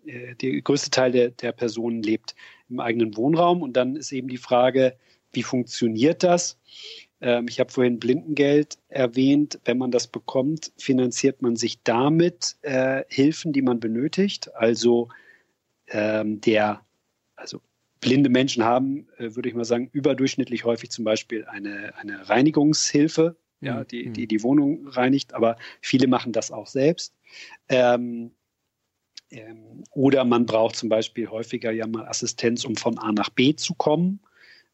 äh, 0.05 0.35
der 0.35 0.61
größte 0.61 0.89
Teil 0.89 1.13
der, 1.13 1.29
der 1.29 1.53
Personen 1.53 2.03
lebt 2.03 2.35
im 2.69 2.81
eigenen 2.81 3.15
Wohnraum. 3.15 3.61
Und 3.61 3.77
dann 3.77 3.95
ist 3.95 4.11
eben 4.11 4.27
die 4.27 4.37
Frage, 4.37 4.97
wie 5.31 5.43
funktioniert 5.43 6.21
das? 6.21 6.59
Ähm, 7.21 7.45
ich 7.47 7.61
habe 7.61 7.71
vorhin 7.71 7.97
Blindengeld 7.97 8.77
erwähnt. 8.89 9.57
Wenn 9.63 9.77
man 9.77 9.91
das 9.91 10.07
bekommt, 10.07 10.73
finanziert 10.77 11.41
man 11.41 11.55
sich 11.55 11.81
damit 11.83 12.57
äh, 12.61 13.05
Hilfen, 13.07 13.53
die 13.53 13.61
man 13.61 13.79
benötigt. 13.79 14.53
Also 14.53 15.07
ähm, 15.91 16.41
der, 16.41 16.85
also 17.35 17.61
blinde 17.99 18.29
Menschen 18.29 18.63
haben, 18.63 19.07
äh, 19.17 19.35
würde 19.35 19.49
ich 19.49 19.55
mal 19.55 19.65
sagen, 19.65 19.89
überdurchschnittlich 19.91 20.65
häufig 20.65 20.91
zum 20.91 21.05
Beispiel 21.05 21.45
eine, 21.45 21.93
eine 21.97 22.27
Reinigungshilfe, 22.27 23.37
ja, 23.61 23.81
mhm. 23.81 23.87
die, 23.87 24.09
die 24.09 24.27
die 24.27 24.43
Wohnung 24.43 24.87
reinigt, 24.87 25.33
aber 25.33 25.57
viele 25.81 26.07
machen 26.07 26.33
das 26.33 26.51
auch 26.51 26.67
selbst. 26.67 27.15
Ähm, 27.69 28.31
ähm, 29.29 29.83
oder 29.91 30.25
man 30.25 30.45
braucht 30.45 30.75
zum 30.75 30.89
Beispiel 30.89 31.29
häufiger 31.29 31.71
ja 31.71 31.87
mal 31.87 32.07
Assistenz, 32.07 32.65
um 32.65 32.75
von 32.75 32.97
A 32.97 33.11
nach 33.11 33.29
B 33.29 33.55
zu 33.55 33.75
kommen. 33.75 34.19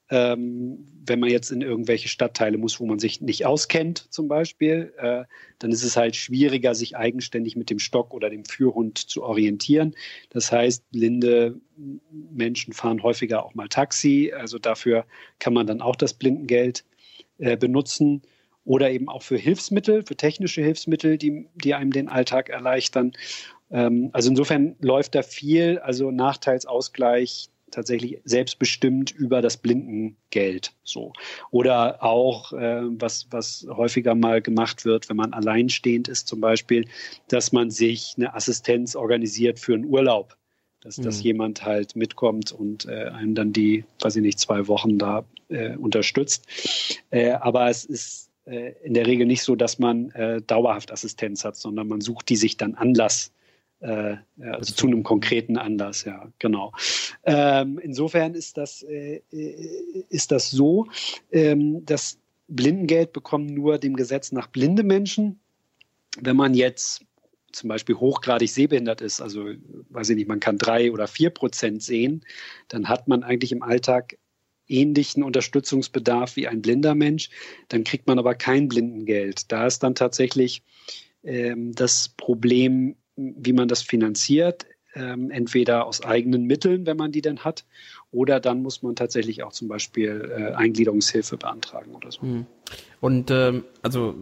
Ähm, 0.10 0.88
wenn 1.06 1.20
man 1.20 1.30
jetzt 1.30 1.52
in 1.52 1.62
irgendwelche 1.62 2.08
Stadtteile 2.08 2.58
muss, 2.58 2.80
wo 2.80 2.86
man 2.86 3.00
sich 3.00 3.22
nicht 3.22 3.46
auskennt, 3.46 4.08
zum 4.12 4.28
Beispiel, 4.28 4.94
äh, 4.98 5.24
dann 5.60 5.72
ist 5.72 5.84
es 5.84 5.98
halt 5.98 6.16
schwieriger, 6.16 6.76
sich 6.76 6.96
eigenständig 6.96 7.56
mit 7.56 7.70
dem 7.70 7.80
Stock 7.80 8.14
oder 8.14 8.30
dem 8.30 8.46
Führhund 8.46 8.98
zu 8.98 9.24
orientieren. 9.24 9.96
Das 10.30 10.52
heißt, 10.52 10.90
blinde 10.92 11.60
Menschen 12.12 12.74
fahren 12.74 13.04
häufiger 13.04 13.46
auch 13.46 13.56
mal 13.56 13.68
Taxi. 13.68 14.34
Also 14.36 14.60
dafür 14.60 15.06
kann 15.40 15.54
man 15.54 15.68
dann 15.68 15.82
auch 15.82 15.96
das 15.96 16.14
Blindengeld 16.14 16.84
äh, 17.38 17.58
benutzen. 17.58 18.22
Oder 18.66 18.92
eben 18.92 19.08
auch 19.08 19.22
für 19.22 19.38
Hilfsmittel, 19.38 20.04
für 20.06 20.18
technische 20.18 20.62
Hilfsmittel, 20.62 21.18
die, 21.18 21.48
die 21.56 21.74
einem 21.74 21.92
den 21.92 22.10
Alltag 22.10 22.50
erleichtern. 22.50 23.14
Ähm, 23.72 24.10
also 24.12 24.30
insofern 24.30 24.76
läuft 24.82 25.16
da 25.16 25.22
viel, 25.24 25.80
also 25.80 26.12
Nachteilsausgleich 26.12 27.50
tatsächlich 27.72 28.20
selbstbestimmt 28.24 29.12
über 29.12 29.42
das 29.42 29.58
Blindengeld 29.58 30.74
so 30.84 31.14
oder 31.52 32.04
auch 32.04 32.54
äh, 32.54 32.82
was 32.84 33.28
was 33.30 33.68
häufiger 33.70 34.16
mal 34.16 34.42
gemacht 34.42 34.86
wird, 34.86 35.10
wenn 35.10 35.18
man 35.18 35.34
alleinstehend 35.34 36.08
ist 36.08 36.28
zum 36.28 36.42
Beispiel, 36.42 36.86
dass 37.28 37.52
man 37.52 37.70
sich 37.70 38.14
eine 38.18 38.34
Assistenz 38.36 38.96
organisiert 38.96 39.60
für 39.60 39.74
einen 39.74 39.86
Urlaub, 39.86 40.38
dass, 40.82 40.98
mhm. 40.98 41.04
dass 41.04 41.24
jemand 41.24 41.66
halt 41.66 41.96
mitkommt 41.96 42.52
und 42.52 42.86
äh, 42.86 43.10
einem 43.10 43.36
dann 43.36 43.54
die, 43.54 43.86
weiß 44.02 44.16
ich 44.16 44.22
nicht, 44.22 44.40
zwei 44.40 44.68
Wochen 44.68 44.98
da 44.98 45.26
äh, 45.50 45.76
unterstützt. 45.76 46.46
Äh, 47.10 47.32
aber 47.32 47.70
es 47.70 47.86
ist 47.86 48.30
äh, 48.46 48.74
in 48.84 48.94
der 48.94 49.08
Regel 49.08 49.26
nicht 49.26 49.44
so, 49.44 49.56
dass 49.56 49.80
man 49.80 50.12
äh, 50.12 50.42
dauerhaft 50.42 50.92
Assistenz 50.92 51.44
hat, 51.44 51.56
sondern 51.56 51.88
man 51.88 52.02
sucht 52.02 52.30
die 52.30 52.38
sich 52.38 52.58
dann 52.58 52.76
Anlass 52.76 53.34
äh, 53.80 54.18
also 54.40 54.74
zu 54.74 54.88
einem 54.88 55.04
konkreten 55.04 55.58
Anlass, 55.58 56.04
ja, 56.04 56.32
genau. 56.40 56.74
Ähm, 57.24 57.80
insofern 57.80 58.34
ist 58.34 58.58
das, 58.58 58.84
äh, 58.84 59.22
ist 60.10 60.32
das 60.32 60.50
so, 60.50 60.88
ähm, 61.32 61.86
dass 61.86 62.20
Blindengeld 62.48 63.14
bekommen 63.14 63.48
nur 63.48 63.78
dem 63.78 63.96
Gesetz 63.96 64.32
nach 64.32 64.48
blinde 64.48 64.84
Menschen. 64.84 65.40
Wenn 66.20 66.36
man 66.36 66.54
jetzt 66.54 67.04
zum 67.52 67.70
Beispiel 67.70 67.96
hochgradig 67.96 68.50
sehbehindert 68.50 69.02
ist, 69.02 69.22
also 69.22 69.46
weiß 69.90 70.10
ich 70.10 70.16
nicht, 70.16 70.28
man 70.28 70.40
kann 70.40 70.58
drei 70.58 70.92
oder 70.92 71.08
vier 71.08 71.30
Prozent 71.30 71.84
sehen, 71.84 72.24
dann 72.68 72.88
hat 72.88 73.08
man 73.08 73.24
eigentlich 73.24 73.52
im 73.52 73.64
Alltag 73.64 74.18
ähnlichen 74.68 75.24
Unterstützungsbedarf 75.24 76.36
wie 76.36 76.48
ein 76.48 76.62
blinder 76.62 76.94
Mensch, 76.94 77.30
dann 77.70 77.84
kriegt 77.84 78.08
man 78.08 78.20
aber 78.20 78.36
kein 78.36 78.68
Blindengeld. 78.68 79.52
Da 79.52 79.66
ist 79.66 79.82
dann 79.84 79.96
tatsächlich 79.96 80.62
ähm, 81.24 81.74
das 81.74 82.10
Problem 82.10 82.96
wie 83.18 83.54
man 83.54 83.68
das 83.68 83.82
finanziert. 83.82 84.66
Ähm, 84.96 85.30
entweder 85.30 85.86
aus 85.86 86.04
eigenen 86.04 86.46
Mitteln, 86.46 86.88
wenn 86.88 86.98
man 86.98 87.12
die 87.12 87.22
denn 87.22 87.44
hat, 87.44 87.66
oder 88.12 88.40
dann 88.40 88.64
muss 88.64 88.82
man 88.82 88.96
tatsächlich 88.96 89.44
auch 89.44 89.52
zum 89.52 89.68
Beispiel 89.68 90.32
äh, 90.36 90.54
Eingliederungshilfe 90.54 91.38
beantragen 91.38 91.94
oder 91.94 92.12
so. 92.12 92.22
Hm. 92.22 92.46
Und 93.00 93.30
ähm, 93.30 93.64
also, 93.84 94.16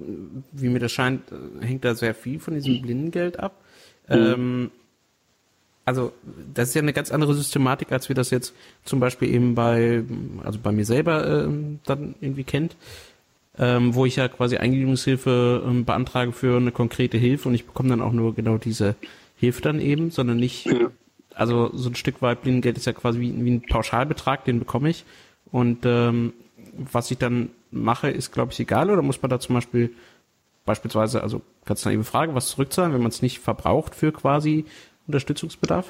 wie 0.51 0.67
mir 0.67 0.79
das 0.79 0.91
scheint, 0.91 1.21
äh, 1.31 1.65
hängt 1.65 1.85
da 1.85 1.95
sehr 1.95 2.13
viel 2.13 2.39
von 2.39 2.55
diesem 2.55 2.81
Blindengeld 2.81 3.39
ab. 3.39 3.63
Mhm. 4.09 4.15
Ähm, 4.15 4.71
also 5.85 6.13
das 6.53 6.69
ist 6.69 6.75
ja 6.75 6.81
eine 6.81 6.93
ganz 6.93 7.11
andere 7.11 7.35
Systematik, 7.35 7.91
als 7.91 8.09
wir 8.09 8.15
das 8.15 8.31
jetzt 8.31 8.55
zum 8.83 8.99
Beispiel 8.99 9.33
eben 9.33 9.53
bei, 9.53 10.03
also 10.43 10.59
bei 10.59 10.71
mir 10.71 10.85
selber 10.85 11.45
äh, 11.45 11.47
dann 11.85 12.15
irgendwie 12.19 12.43
kennt 12.43 12.75
ähm, 13.57 13.95
wo 13.95 14.05
ich 14.05 14.17
ja 14.17 14.27
quasi 14.27 14.57
Eingliederungshilfe 14.57 15.63
ähm, 15.65 15.85
beantrage 15.85 16.31
für 16.31 16.57
eine 16.57 16.71
konkrete 16.71 17.17
Hilfe 17.17 17.49
und 17.49 17.55
ich 17.55 17.65
bekomme 17.65 17.89
dann 17.89 18.01
auch 18.01 18.11
nur 18.11 18.35
genau 18.35 18.57
diese 18.57 18.95
Hilfe 19.37 19.61
dann 19.61 19.79
eben, 19.79 20.11
sondern 20.11 20.37
nicht, 20.37 20.69
also 21.33 21.71
so 21.73 21.89
ein 21.89 21.95
Stück 21.95 22.21
weit 22.21 22.41
Blindengeld 22.41 22.77
ist 22.77 22.85
ja 22.85 22.93
quasi 22.93 23.19
wie, 23.19 23.45
wie 23.45 23.51
ein 23.51 23.61
Pauschalbetrag, 23.61 24.45
den 24.45 24.59
bekomme 24.59 24.89
ich. 24.89 25.05
Und 25.51 25.79
ähm, 25.85 26.33
was 26.77 27.11
ich 27.11 27.17
dann 27.17 27.49
mache, 27.71 28.09
ist 28.09 28.31
glaube 28.31 28.51
ich 28.51 28.59
egal 28.59 28.89
oder 28.89 29.01
muss 29.01 29.21
man 29.21 29.29
da 29.29 29.39
zum 29.39 29.55
Beispiel 29.55 29.91
beispielsweise, 30.65 31.21
also 31.21 31.41
ganz 31.65 31.85
naive 31.85 32.03
Frage, 32.03 32.35
was 32.35 32.47
zurückzahlen, 32.47 32.93
wenn 32.93 33.01
man 33.01 33.11
es 33.11 33.21
nicht 33.21 33.39
verbraucht 33.39 33.95
für 33.95 34.11
quasi 34.11 34.65
Unterstützungsbedarf? 35.07 35.87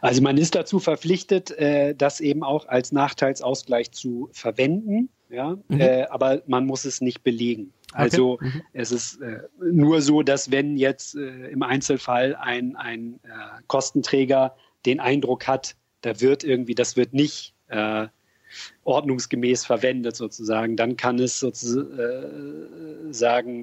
Also 0.00 0.22
man 0.22 0.38
ist 0.38 0.54
dazu 0.54 0.78
verpflichtet, 0.78 1.50
äh, 1.52 1.94
das 1.94 2.20
eben 2.20 2.42
auch 2.42 2.66
als 2.68 2.92
Nachteilsausgleich 2.92 3.90
zu 3.92 4.30
verwenden. 4.32 5.10
Ja, 5.28 5.58
mhm. 5.68 5.80
äh, 5.80 6.06
aber 6.06 6.42
man 6.46 6.66
muss 6.66 6.84
es 6.84 7.00
nicht 7.00 7.22
belegen. 7.22 7.72
Also 7.92 8.32
okay. 8.32 8.46
mhm. 8.46 8.62
es 8.72 8.90
ist 8.90 9.20
äh, 9.20 9.42
nur 9.60 10.02
so, 10.02 10.22
dass 10.22 10.50
wenn 10.50 10.76
jetzt 10.76 11.14
im 11.14 11.62
Einzelfall 11.62 12.34
ein, 12.34 12.74
ein 12.76 13.20
Kostenträger 13.68 14.56
den 14.86 14.98
Eindruck 15.00 15.46
hat, 15.46 15.76
da 16.00 16.20
wird 16.20 16.42
irgendwie, 16.42 16.74
das 16.74 16.96
wird 16.96 17.12
nicht 17.14 17.54
ordnungsgemäß 18.82 19.64
verwendet 19.64 20.16
sozusagen, 20.16 20.76
dann 20.76 20.96
kann 20.96 21.20
es 21.20 21.38
sozusagen 21.38 22.08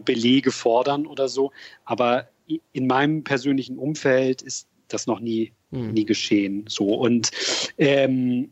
Belege 0.06 0.52
fordern 0.52 1.06
oder 1.06 1.28
so. 1.28 1.52
Aber 1.84 2.30
in 2.72 2.88
meinem 2.88 3.24
persönlichen 3.24 3.78
Umfeld 3.78 4.42
ist 4.42 4.68
das 4.88 5.08
noch 5.08 5.20
nie, 5.20 5.54
mhm. 5.72 5.92
nie 5.92 6.06
geschehen. 6.06 6.66
So 6.68 6.96
und 6.96 7.32
ähm, 7.78 8.50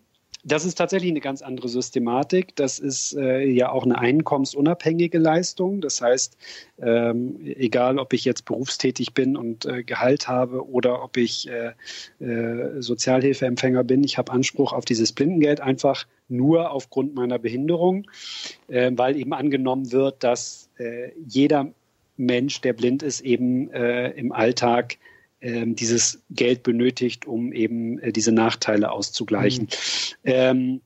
das 0.47 0.63
ist 0.63 0.75
tatsächlich 0.75 1.09
eine 1.09 1.21
ganz 1.21 1.41
andere 1.41 1.67
Systematik. 1.67 2.55
Das 2.55 2.77
ist 2.77 3.15
äh, 3.17 3.43
ja 3.45 3.71
auch 3.71 3.83
eine 3.83 3.97
einkommensunabhängige 3.97 5.17
Leistung. 5.17 5.81
Das 5.81 6.01
heißt, 6.01 6.37
ähm, 6.79 7.39
egal 7.41 7.97
ob 7.97 8.13
ich 8.13 8.25
jetzt 8.25 8.45
berufstätig 8.45 9.15
bin 9.15 9.37
und 9.37 9.65
äh, 9.65 9.83
Gehalt 9.83 10.27
habe 10.27 10.69
oder 10.69 11.03
ob 11.03 11.17
ich 11.17 11.49
äh, 11.49 11.73
äh 12.23 12.79
Sozialhilfeempfänger 12.79 13.83
bin, 13.83 14.03
ich 14.03 14.19
habe 14.19 14.31
Anspruch 14.31 14.71
auf 14.71 14.85
dieses 14.85 15.13
Blindengeld 15.13 15.61
einfach 15.61 16.05
nur 16.27 16.69
aufgrund 16.69 17.15
meiner 17.15 17.39
Behinderung, 17.39 18.05
äh, 18.67 18.91
weil 18.93 19.17
eben 19.17 19.33
angenommen 19.33 19.91
wird, 19.91 20.23
dass 20.23 20.69
äh, 20.77 21.09
jeder 21.25 21.73
Mensch, 22.17 22.61
der 22.61 22.73
blind 22.73 23.03
ist, 23.03 23.21
eben 23.21 23.69
im 23.71 24.31
Alltag 24.31 24.97
ähm, 25.45 25.75
dieses 25.75 26.23
Geld 26.31 26.63
benötigt, 26.63 27.27
um 27.27 27.53
eben 27.53 27.99
äh, 27.99 28.11
diese 28.11 28.31
Nachteile 28.31 28.91
auszugleichen. 28.91 29.65
Mhm. 30.23 30.31
Ähm, 30.31 30.81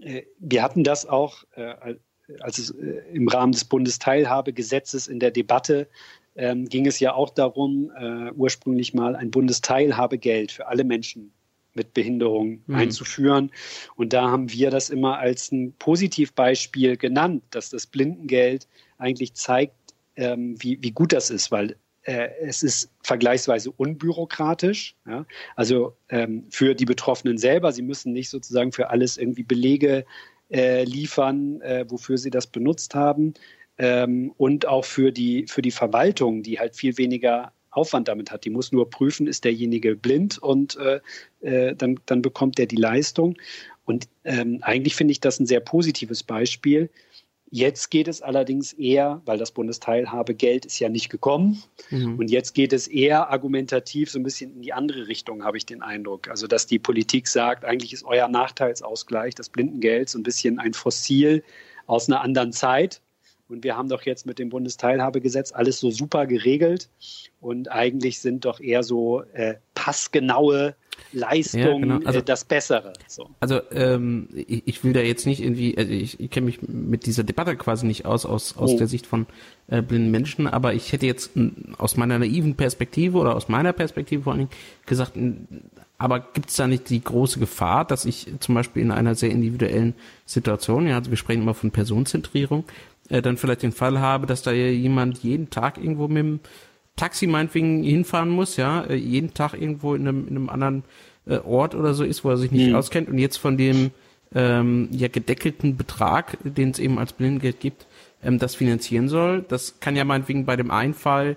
äh, 0.00 0.22
wir 0.40 0.64
hatten 0.64 0.82
das 0.82 1.06
auch, 1.06 1.44
äh, 1.54 1.94
als 2.40 2.58
es 2.58 2.70
äh, 2.70 3.02
im 3.12 3.28
Rahmen 3.28 3.52
des 3.52 3.64
Bundesteilhabegesetzes 3.64 5.06
in 5.06 5.20
der 5.20 5.30
Debatte 5.30 5.86
ähm, 6.34 6.64
ging 6.64 6.86
es 6.86 6.98
ja 6.98 7.14
auch 7.14 7.30
darum, 7.30 7.92
äh, 7.96 8.32
ursprünglich 8.32 8.94
mal 8.94 9.14
ein 9.14 9.30
Bundesteilhabegeld 9.30 10.50
für 10.50 10.66
alle 10.66 10.82
Menschen 10.82 11.32
mit 11.74 11.94
Behinderung 11.94 12.62
mhm. 12.66 12.74
einzuführen. 12.74 13.52
Und 13.94 14.12
da 14.12 14.28
haben 14.28 14.52
wir 14.52 14.70
das 14.70 14.90
immer 14.90 15.18
als 15.18 15.52
ein 15.52 15.72
Positivbeispiel 15.78 16.96
genannt, 16.96 17.44
dass 17.50 17.70
das 17.70 17.86
Blindengeld 17.86 18.66
eigentlich 18.98 19.34
zeigt, 19.34 19.74
ähm, 20.18 20.56
wie, 20.58 20.78
wie 20.82 20.90
gut 20.90 21.12
das 21.12 21.30
ist, 21.30 21.50
weil 21.50 21.76
äh, 22.02 22.28
es 22.42 22.62
ist 22.62 22.90
vergleichsweise 23.02 23.70
unbürokratisch. 23.70 24.96
Ja? 25.06 25.24
Also 25.56 25.96
ähm, 26.08 26.44
für 26.50 26.74
die 26.74 26.84
Betroffenen 26.84 27.38
selber, 27.38 27.72
sie 27.72 27.82
müssen 27.82 28.12
nicht 28.12 28.28
sozusagen 28.28 28.72
für 28.72 28.90
alles 28.90 29.16
irgendwie 29.16 29.44
Belege 29.44 30.04
äh, 30.50 30.84
liefern, 30.84 31.60
äh, 31.60 31.84
wofür 31.88 32.18
sie 32.18 32.30
das 32.30 32.46
benutzt 32.46 32.94
haben. 32.94 33.34
Ähm, 33.78 34.32
und 34.36 34.66
auch 34.66 34.84
für 34.84 35.12
die, 35.12 35.46
für 35.46 35.62
die 35.62 35.70
Verwaltung, 35.70 36.42
die 36.42 36.58
halt 36.58 36.74
viel 36.74 36.98
weniger 36.98 37.52
Aufwand 37.70 38.08
damit 38.08 38.32
hat. 38.32 38.44
Die 38.44 38.50
muss 38.50 38.72
nur 38.72 38.90
prüfen, 38.90 39.28
ist 39.28 39.44
derjenige 39.44 39.94
blind 39.94 40.38
und 40.38 40.76
äh, 40.76 41.00
äh, 41.40 41.76
dann, 41.76 42.00
dann 42.06 42.22
bekommt 42.22 42.58
er 42.58 42.66
die 42.66 42.76
Leistung. 42.76 43.36
Und 43.84 44.08
ähm, 44.24 44.58
eigentlich 44.62 44.96
finde 44.96 45.12
ich 45.12 45.20
das 45.20 45.38
ein 45.38 45.46
sehr 45.46 45.60
positives 45.60 46.22
Beispiel. 46.22 46.90
Jetzt 47.50 47.90
geht 47.90 48.08
es 48.08 48.20
allerdings 48.20 48.74
eher, 48.74 49.22
weil 49.24 49.38
das 49.38 49.52
Bundesteilhabegeld 49.52 50.66
ist 50.66 50.78
ja 50.80 50.90
nicht 50.90 51.08
gekommen, 51.08 51.62
mhm. 51.90 52.18
und 52.18 52.30
jetzt 52.30 52.52
geht 52.54 52.74
es 52.74 52.88
eher 52.88 53.30
argumentativ 53.30 54.10
so 54.10 54.18
ein 54.18 54.22
bisschen 54.22 54.54
in 54.56 54.62
die 54.62 54.74
andere 54.74 55.08
Richtung, 55.08 55.44
habe 55.44 55.56
ich 55.56 55.64
den 55.64 55.82
Eindruck. 55.82 56.28
Also, 56.28 56.46
dass 56.46 56.66
die 56.66 56.78
Politik 56.78 57.26
sagt, 57.26 57.64
eigentlich 57.64 57.94
ist 57.94 58.04
euer 58.04 58.28
Nachteilsausgleich, 58.28 59.34
das 59.34 59.48
Blindengeld, 59.48 60.10
so 60.10 60.18
ein 60.18 60.24
bisschen 60.24 60.58
ein 60.58 60.74
Fossil 60.74 61.42
aus 61.86 62.08
einer 62.08 62.20
anderen 62.20 62.52
Zeit. 62.52 63.00
Und 63.48 63.64
wir 63.64 63.78
haben 63.78 63.88
doch 63.88 64.02
jetzt 64.02 64.26
mit 64.26 64.38
dem 64.38 64.50
Bundesteilhabegesetz 64.50 65.52
alles 65.52 65.80
so 65.80 65.90
super 65.90 66.26
geregelt. 66.26 66.90
Und 67.40 67.70
eigentlich 67.72 68.18
sind 68.18 68.44
doch 68.44 68.60
eher 68.60 68.82
so 68.82 69.22
äh, 69.32 69.54
passgenaue 69.74 70.76
Leistung 71.12 71.60
ja, 71.60 71.78
genau. 71.78 72.00
also, 72.04 72.18
äh, 72.18 72.22
das 72.22 72.44
Bessere. 72.44 72.92
So. 73.06 73.30
Also 73.40 73.60
ähm, 73.72 74.28
ich, 74.34 74.62
ich, 74.66 74.84
will 74.84 74.92
da 74.92 75.00
jetzt 75.00 75.26
nicht 75.26 75.42
irgendwie, 75.42 75.76
also 75.76 75.92
ich, 75.92 76.20
ich 76.20 76.30
kenne 76.30 76.46
mich 76.46 76.62
mit 76.62 77.06
dieser 77.06 77.24
Debatte 77.24 77.56
quasi 77.56 77.86
nicht 77.86 78.04
aus, 78.06 78.26
aus, 78.26 78.56
aus 78.56 78.72
oh. 78.72 78.78
der 78.78 78.86
Sicht 78.86 79.06
von 79.06 79.26
äh, 79.68 79.82
blinden 79.82 80.10
Menschen, 80.10 80.46
aber 80.46 80.74
ich 80.74 80.92
hätte 80.92 81.06
jetzt 81.06 81.30
aus 81.78 81.96
meiner 81.96 82.18
naiven 82.18 82.54
Perspektive 82.54 83.18
oder 83.18 83.36
aus 83.36 83.48
meiner 83.48 83.72
Perspektive 83.72 84.22
vor 84.22 84.32
allen 84.32 84.48
Dingen 84.48 84.50
gesagt, 84.86 85.12
aber 85.98 86.20
gibt 86.20 86.50
es 86.50 86.56
da 86.56 86.66
nicht 86.66 86.88
die 86.90 87.02
große 87.02 87.40
Gefahr, 87.40 87.84
dass 87.84 88.04
ich 88.04 88.32
zum 88.38 88.54
Beispiel 88.54 88.82
in 88.82 88.92
einer 88.92 89.14
sehr 89.16 89.30
individuellen 89.30 89.94
Situation, 90.26 90.86
ja, 90.86 90.96
also 90.96 91.10
wir 91.10 91.18
sprechen 91.18 91.42
immer 91.42 91.54
von 91.54 91.72
Personenzentrierung, 91.72 92.64
äh, 93.08 93.20
dann 93.20 93.36
vielleicht 93.36 93.62
den 93.62 93.72
Fall 93.72 93.98
habe, 93.98 94.26
dass 94.26 94.42
da 94.42 94.52
jemand 94.52 95.18
jeden 95.18 95.50
Tag 95.50 95.78
irgendwo 95.78 96.06
mit 96.08 96.18
dem 96.18 96.40
Taxi 96.98 97.26
meinetwegen 97.26 97.82
hinfahren 97.82 98.28
muss, 98.28 98.56
ja, 98.56 98.82
äh, 98.82 98.94
jeden 98.94 99.32
Tag 99.32 99.54
irgendwo 99.54 99.94
in 99.94 100.06
einem, 100.06 100.28
in 100.28 100.36
einem 100.36 100.48
anderen 100.50 100.84
äh, 101.26 101.38
Ort 101.38 101.74
oder 101.74 101.94
so 101.94 102.04
ist, 102.04 102.24
wo 102.24 102.30
er 102.30 102.36
sich 102.36 102.50
nicht 102.50 102.68
mhm. 102.68 102.74
auskennt 102.74 103.08
und 103.08 103.18
jetzt 103.18 103.38
von 103.38 103.56
dem 103.56 103.92
ähm, 104.34 104.88
ja 104.90 105.08
gedeckelten 105.08 105.76
Betrag, 105.76 106.36
den 106.42 106.70
es 106.70 106.78
eben 106.78 106.98
als 106.98 107.14
Blindengeld 107.14 107.60
gibt, 107.60 107.86
ähm, 108.22 108.38
das 108.38 108.54
finanzieren 108.54 109.08
soll. 109.08 109.44
Das 109.48 109.80
kann 109.80 109.96
ja 109.96 110.04
meinetwegen 110.04 110.44
bei 110.44 110.56
dem 110.56 110.70
einen 110.70 110.94
Fall, 110.94 111.36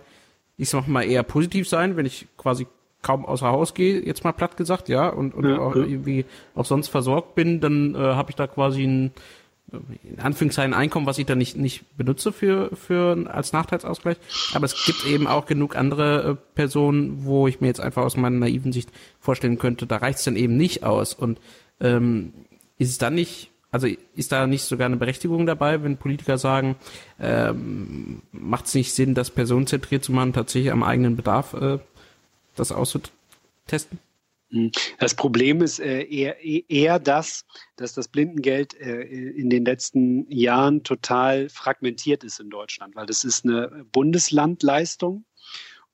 ich 0.58 0.70
sag 0.70 0.88
mal, 0.88 1.04
eher 1.04 1.24
positiv 1.24 1.70
sein, 1.70 1.96
wenn 1.96 2.06
ich 2.06 2.28
quasi 2.38 2.68
kaum 3.02 3.26
außer 3.26 3.48
Haus 3.48 3.74
gehe, 3.74 4.04
jetzt 4.06 4.24
mal 4.24 4.32
platt 4.32 4.58
gesagt, 4.58 4.90
ja, 4.90 5.10
und, 5.10 5.34
und 5.34 5.48
ja, 5.48 5.60
auch 5.60 5.76
ja. 5.76 5.84
irgendwie 5.84 6.26
auch 6.56 6.66
sonst 6.66 6.90
versorgt 6.90 7.36
bin, 7.36 7.60
dann 7.60 7.96
äh, 7.96 7.98
habe 7.98 8.30
ich 8.30 8.36
da 8.36 8.48
quasi 8.48 8.84
ein 8.84 9.12
in 10.04 10.20
Anführungszeichen 10.20 10.74
Einkommen, 10.74 11.06
was 11.06 11.18
ich 11.18 11.26
da 11.26 11.36
nicht, 11.36 11.56
nicht 11.56 11.98
benutze 11.98 12.32
für, 12.32 12.76
für 12.76 13.30
als 13.32 13.54
Nachteilsausgleich. 13.54 14.18
Aber 14.54 14.66
es 14.66 14.86
gibt 14.86 15.06
eben 15.06 15.28
auch 15.28 15.46
genug 15.46 15.76
andere 15.76 16.32
äh, 16.32 16.36
Personen, 16.56 17.24
wo 17.26 17.48
ich 17.48 17.62
mir 17.62 17.68
jetzt 17.68 17.80
einfach 17.80 18.04
aus 18.04 18.18
meiner 18.18 18.38
naiven 18.38 18.72
Sicht 18.72 18.90
vorstellen 19.20 19.58
könnte, 19.58 19.86
da 19.86 19.98
reicht 19.98 20.20
es 20.20 20.26
dann 20.26 20.36
eben 20.36 20.58
nicht 20.58 20.84
aus. 20.84 21.14
Und 21.14 21.40
ähm, 21.80 22.34
ist 22.78 22.90
es 22.90 22.98
dann 22.98 23.16
nicht, 23.16 23.50
also 23.72 23.88
ist 24.16 24.32
da 24.32 24.48
nicht 24.48 24.64
sogar 24.64 24.88
eine 24.88 24.98
Berechtigung 24.98 25.46
dabei, 25.46 25.84
wenn 25.84 25.98
Politiker 25.98 26.38
sagen, 26.38 26.76
ähm, 27.20 28.22
macht 28.32 28.66
es 28.66 28.74
nicht 28.74 28.94
Sinn, 28.94 29.14
das 29.14 29.32
personenzentriert 29.32 30.04
zu 30.04 30.12
machen, 30.12 30.34
tatsächlich 30.34 30.72
am 30.72 30.84
eigenen 30.84 31.16
Bedarf 31.16 31.54
äh, 31.54 31.80
das 32.56 32.72
auszutesten? 32.72 34.00
Hm. 34.52 34.72
Das 35.00 35.16
Problem 35.16 35.62
ist 35.62 35.80
äh, 35.80 36.04
eher, 36.04 36.44
eher 36.44 37.00
das, 37.00 37.46
dass 37.78 37.94
das 37.94 38.08
Blindengeld 38.08 38.74
äh, 38.80 39.02
in 39.02 39.50
den 39.50 39.66
letzten 39.66 40.30
Jahren 40.30 40.84
total 40.84 41.50
fragmentiert 41.50 42.24
ist 42.24 42.40
in 42.40 42.50
Deutschland, 42.50 42.96
weil 42.96 43.06
das 43.06 43.24
ist 43.24 43.46
eine 43.46 43.86
Bundeslandleistung 43.92 45.26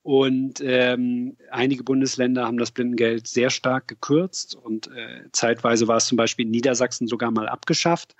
und 0.08 0.62
ähm, 0.62 1.36
einige 1.52 1.84
Bundesländer 1.84 2.46
haben 2.46 2.58
das 2.58 2.72
Blindengeld 2.72 3.28
sehr 3.28 3.50
stark 3.50 3.90
gekürzt 3.90 4.56
und 4.56 4.88
äh, 4.88 5.26
zeitweise 5.34 5.88
war 5.88 5.98
es 5.98 6.06
zum 6.06 6.16
Beispiel 6.16 6.46
in 6.46 6.52
Niedersachsen 6.52 7.08
sogar 7.08 7.30
mal 7.30 7.50
abgeschafft. 7.50 8.16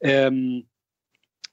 Ähm, 0.00 0.68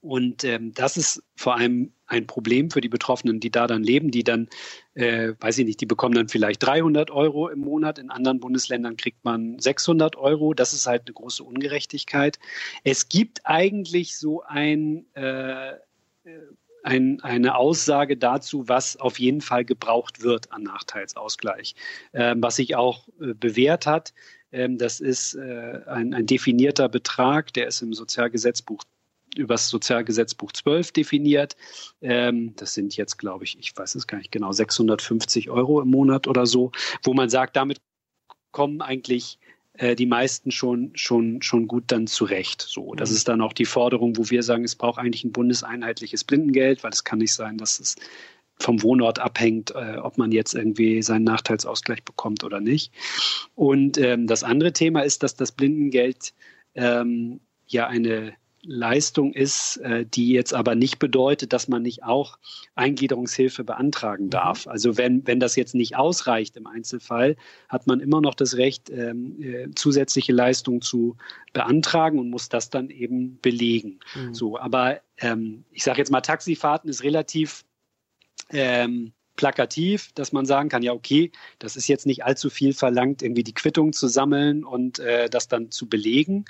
und 0.04 0.44
ähm, 0.44 0.74
das 0.74 0.98
ist 0.98 1.22
vor 1.34 1.56
allem 1.56 1.90
ein 2.06 2.26
Problem 2.26 2.70
für 2.70 2.82
die 2.82 2.90
Betroffenen, 2.90 3.40
die 3.40 3.50
da 3.50 3.66
dann 3.66 3.82
leben, 3.82 4.10
die 4.10 4.22
dann, 4.22 4.50
äh, 4.92 5.32
weiß 5.40 5.56
ich 5.56 5.64
nicht, 5.64 5.80
die 5.80 5.86
bekommen 5.86 6.14
dann 6.14 6.28
vielleicht 6.28 6.62
300 6.62 7.10
Euro 7.10 7.48
im 7.48 7.60
Monat. 7.60 7.98
In 7.98 8.10
anderen 8.10 8.38
Bundesländern 8.38 8.98
kriegt 8.98 9.24
man 9.24 9.58
600 9.58 10.16
Euro. 10.16 10.52
Das 10.52 10.74
ist 10.74 10.86
halt 10.86 11.04
eine 11.06 11.14
große 11.14 11.42
Ungerechtigkeit. 11.42 12.38
Es 12.84 13.08
gibt 13.08 13.40
eigentlich 13.44 14.18
so 14.18 14.42
ein, 14.42 15.06
äh, 15.14 15.72
ein, 16.82 17.22
eine 17.22 17.56
Aussage 17.56 18.18
dazu, 18.18 18.68
was 18.68 18.98
auf 18.98 19.18
jeden 19.18 19.40
Fall 19.40 19.64
gebraucht 19.64 20.22
wird 20.22 20.52
an 20.52 20.64
Nachteilsausgleich, 20.64 21.76
äh, 22.12 22.34
was 22.36 22.56
sich 22.56 22.76
auch 22.76 23.08
äh, 23.22 23.32
bewährt 23.32 23.86
hat. 23.86 24.12
Ähm, 24.52 24.76
das 24.76 25.00
ist 25.00 25.34
äh, 25.34 25.80
ein, 25.86 26.12
ein 26.12 26.26
definierter 26.26 26.90
Betrag, 26.90 27.54
der 27.54 27.68
ist 27.68 27.80
im 27.80 27.94
Sozialgesetzbuch 27.94 28.84
über 29.38 29.54
das 29.54 29.68
Sozialgesetzbuch 29.68 30.52
12 30.52 30.92
definiert. 30.92 31.56
Ähm, 32.00 32.54
das 32.56 32.74
sind 32.74 32.96
jetzt, 32.96 33.18
glaube 33.18 33.44
ich, 33.44 33.58
ich 33.58 33.76
weiß 33.76 33.94
es 33.94 34.06
gar 34.06 34.18
nicht 34.18 34.32
genau, 34.32 34.52
650 34.52 35.50
Euro 35.50 35.80
im 35.80 35.90
Monat 35.90 36.26
oder 36.26 36.46
so, 36.46 36.72
wo 37.02 37.14
man 37.14 37.28
sagt, 37.28 37.56
damit 37.56 37.80
kommen 38.50 38.80
eigentlich 38.80 39.38
äh, 39.74 39.96
die 39.96 40.06
meisten 40.06 40.50
schon, 40.50 40.92
schon, 40.94 41.42
schon 41.42 41.66
gut 41.66 41.84
dann 41.88 42.06
zurecht. 42.06 42.62
So, 42.62 42.94
das 42.94 43.10
mhm. 43.10 43.16
ist 43.16 43.28
dann 43.28 43.40
auch 43.40 43.52
die 43.52 43.64
Forderung, 43.64 44.16
wo 44.16 44.30
wir 44.30 44.42
sagen, 44.42 44.64
es 44.64 44.76
braucht 44.76 44.98
eigentlich 44.98 45.24
ein 45.24 45.32
bundeseinheitliches 45.32 46.24
Blindengeld, 46.24 46.84
weil 46.84 46.92
es 46.92 47.04
kann 47.04 47.18
nicht 47.18 47.34
sein, 47.34 47.58
dass 47.58 47.80
es 47.80 47.96
vom 48.56 48.82
Wohnort 48.82 49.18
abhängt, 49.18 49.72
äh, 49.72 49.96
ob 49.96 50.16
man 50.16 50.30
jetzt 50.30 50.54
irgendwie 50.54 51.02
seinen 51.02 51.24
Nachteilsausgleich 51.24 52.04
bekommt 52.04 52.44
oder 52.44 52.60
nicht. 52.60 52.92
Und 53.56 53.98
ähm, 53.98 54.28
das 54.28 54.44
andere 54.44 54.72
Thema 54.72 55.00
ist, 55.00 55.24
dass 55.24 55.34
das 55.34 55.50
Blindengeld 55.50 56.34
ähm, 56.76 57.40
ja 57.66 57.88
eine 57.88 58.34
Leistung 58.66 59.32
ist, 59.32 59.76
äh, 59.78 60.04
die 60.06 60.30
jetzt 60.30 60.52
aber 60.52 60.74
nicht 60.74 60.98
bedeutet, 60.98 61.52
dass 61.52 61.68
man 61.68 61.82
nicht 61.82 62.02
auch 62.04 62.38
Eingliederungshilfe 62.74 63.64
beantragen 63.64 64.30
darf. 64.30 64.66
Mhm. 64.66 64.72
Also 64.72 64.96
wenn, 64.96 65.26
wenn 65.26 65.40
das 65.40 65.56
jetzt 65.56 65.74
nicht 65.74 65.96
ausreicht 65.96 66.56
im 66.56 66.66
Einzelfall, 66.66 67.36
hat 67.68 67.86
man 67.86 68.00
immer 68.00 68.20
noch 68.20 68.34
das 68.34 68.56
Recht, 68.56 68.90
ähm, 68.90 69.40
äh, 69.42 69.68
zusätzliche 69.74 70.32
Leistungen 70.32 70.82
zu 70.82 71.16
beantragen 71.52 72.18
und 72.18 72.30
muss 72.30 72.48
das 72.48 72.70
dann 72.70 72.90
eben 72.90 73.38
belegen. 73.40 74.00
Mhm. 74.14 74.34
So, 74.34 74.58
aber 74.58 75.00
ähm, 75.18 75.64
ich 75.70 75.84
sage 75.84 75.98
jetzt 75.98 76.10
mal, 76.10 76.20
Taxifahrten 76.20 76.90
ist 76.90 77.02
relativ 77.02 77.64
ähm, 78.50 79.12
plakativ, 79.36 80.12
dass 80.14 80.32
man 80.32 80.46
sagen 80.46 80.68
kann, 80.68 80.82
ja, 80.82 80.92
okay, 80.92 81.32
das 81.58 81.76
ist 81.76 81.88
jetzt 81.88 82.06
nicht 82.06 82.24
allzu 82.24 82.50
viel 82.50 82.72
verlangt, 82.72 83.22
irgendwie 83.22 83.44
die 83.44 83.54
Quittung 83.54 83.92
zu 83.92 84.08
sammeln 84.08 84.64
und 84.64 84.98
äh, 84.98 85.28
das 85.28 85.48
dann 85.48 85.70
zu 85.70 85.88
belegen. 85.88 86.44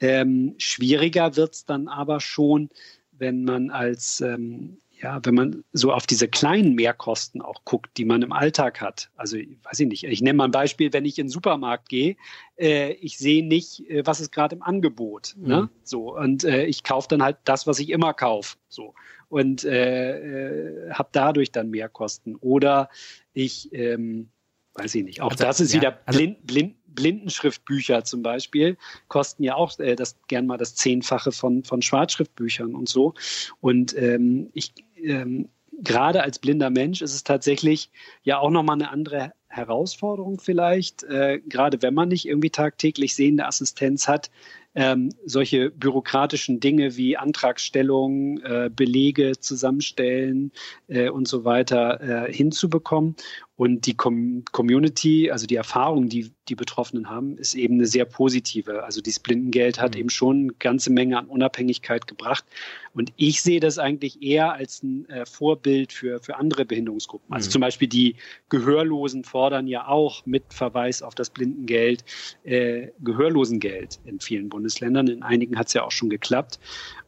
Ähm, 0.00 0.54
schwieriger 0.58 1.36
wird 1.36 1.54
es 1.54 1.64
dann 1.64 1.88
aber 1.88 2.20
schon, 2.20 2.70
wenn 3.12 3.44
man 3.44 3.70
als 3.70 4.20
ähm, 4.20 4.78
ja, 5.06 5.20
wenn 5.22 5.36
man 5.36 5.64
so 5.72 5.92
auf 5.92 6.04
diese 6.04 6.26
kleinen 6.26 6.74
Mehrkosten 6.74 7.40
auch 7.40 7.64
guckt, 7.64 7.96
die 7.96 8.04
man 8.04 8.22
im 8.22 8.32
Alltag 8.32 8.80
hat. 8.80 9.08
Also, 9.14 9.36
weiß 9.36 9.78
ich 9.78 9.86
nicht, 9.86 10.02
ich 10.02 10.20
nehme 10.20 10.38
mal 10.38 10.46
ein 10.46 10.50
Beispiel, 10.50 10.92
wenn 10.92 11.04
ich 11.04 11.16
in 11.20 11.26
den 11.26 11.30
Supermarkt 11.30 11.88
gehe, 11.88 12.16
äh, 12.56 12.90
ich 12.94 13.16
sehe 13.16 13.46
nicht, 13.46 13.88
äh, 13.88 14.04
was 14.04 14.18
ist 14.18 14.32
gerade 14.32 14.56
im 14.56 14.62
Angebot. 14.62 15.36
Ne? 15.38 15.42
Mhm. 15.42 15.48
Ne? 15.48 15.70
So, 15.84 16.16
und 16.16 16.42
äh, 16.42 16.64
ich 16.64 16.82
kaufe 16.82 17.06
dann 17.08 17.22
halt 17.22 17.36
das, 17.44 17.68
was 17.68 17.78
ich 17.78 17.90
immer 17.90 18.14
kaufe. 18.14 18.56
So. 18.68 18.94
Und 19.28 19.62
äh, 19.62 20.88
äh, 20.88 20.90
habe 20.90 21.10
dadurch 21.12 21.52
dann 21.52 21.70
Mehrkosten. 21.70 22.34
Oder 22.34 22.88
ich, 23.32 23.72
ähm, 23.72 24.30
weiß 24.76 24.94
ich 24.94 25.04
nicht, 25.04 25.20
auch 25.20 25.30
also, 25.32 25.44
das 25.44 25.60
ist 25.60 25.72
ja, 25.72 25.80
wieder 25.80 26.00
also, 26.06 26.18
blind, 26.18 26.46
blind, 26.46 26.74
Blindenschriftbücher 26.96 28.04
zum 28.04 28.22
Beispiel 28.22 28.76
kosten 29.06 29.44
ja 29.44 29.54
auch 29.54 29.78
äh, 29.78 29.94
das 29.94 30.16
gern 30.26 30.46
mal 30.46 30.56
das 30.56 30.74
Zehnfache 30.74 31.30
von, 31.30 31.62
von 31.62 31.82
Schwarzschriftbüchern 31.82 32.74
und 32.74 32.88
so. 32.88 33.14
Und 33.60 33.96
ähm, 33.96 34.48
ich 34.54 34.72
ähm, 34.96 35.50
gerade 35.82 36.22
als 36.22 36.38
blinder 36.38 36.70
Mensch 36.70 37.02
ist 37.02 37.14
es 37.14 37.22
tatsächlich 37.22 37.90
ja 38.22 38.38
auch 38.38 38.50
nochmal 38.50 38.76
eine 38.76 38.90
andere 38.90 39.32
Herausforderung 39.48 40.40
vielleicht, 40.40 41.04
äh, 41.04 41.40
gerade 41.46 41.80
wenn 41.82 41.94
man 41.94 42.08
nicht 42.08 42.26
irgendwie 42.26 42.50
tagtäglich 42.50 43.14
sehende 43.14 43.46
Assistenz 43.46 44.08
hat, 44.08 44.30
ähm, 44.76 45.08
solche 45.24 45.70
bürokratischen 45.70 46.60
Dinge 46.60 46.96
wie 46.96 47.16
Antragstellung, 47.16 48.38
äh, 48.42 48.70
Belege 48.74 49.32
zusammenstellen 49.40 50.52
äh, 50.86 51.08
und 51.08 51.26
so 51.26 51.44
weiter 51.44 52.26
äh, 52.28 52.32
hinzubekommen. 52.32 53.16
Und 53.56 53.86
die 53.86 53.94
Com 53.94 54.44
Community, 54.52 55.30
also 55.30 55.46
die 55.46 55.56
Erfahrung, 55.56 56.10
die 56.10 56.30
die 56.48 56.54
Betroffenen 56.54 57.08
haben, 57.08 57.38
ist 57.38 57.54
eben 57.54 57.74
eine 57.74 57.86
sehr 57.86 58.04
positive. 58.04 58.84
Also 58.84 59.00
dieses 59.00 59.18
Blindengeld 59.18 59.80
hat 59.80 59.94
mhm. 59.94 60.00
eben 60.00 60.10
schon 60.10 60.36
eine 60.40 60.52
ganze 60.58 60.92
Menge 60.92 61.18
an 61.18 61.26
Unabhängigkeit 61.26 62.06
gebracht. 62.06 62.44
Und 62.92 63.14
ich 63.16 63.40
sehe 63.40 63.58
das 63.58 63.78
eigentlich 63.78 64.22
eher 64.22 64.52
als 64.52 64.82
ein 64.82 65.08
äh, 65.08 65.24
Vorbild 65.24 65.94
für, 65.94 66.20
für 66.20 66.36
andere 66.36 66.66
Behinderungsgruppen. 66.66 67.32
Also 67.32 67.48
mhm. 67.48 67.52
zum 67.52 67.60
Beispiel 67.62 67.88
die 67.88 68.16
Gehörlosen 68.50 69.24
fordern 69.24 69.66
ja 69.66 69.88
auch 69.88 70.26
mit 70.26 70.52
Verweis 70.52 71.02
auf 71.02 71.14
das 71.14 71.30
Blindengeld 71.30 72.04
äh, 72.44 72.88
Gehörlosengeld 73.00 74.00
in 74.04 74.20
vielen 74.20 74.50
Bundesländern. 74.50 74.65
In 74.80 75.22
einigen 75.22 75.58
hat 75.58 75.68
es 75.68 75.74
ja 75.74 75.84
auch 75.84 75.92
schon 75.92 76.10
geklappt. 76.10 76.58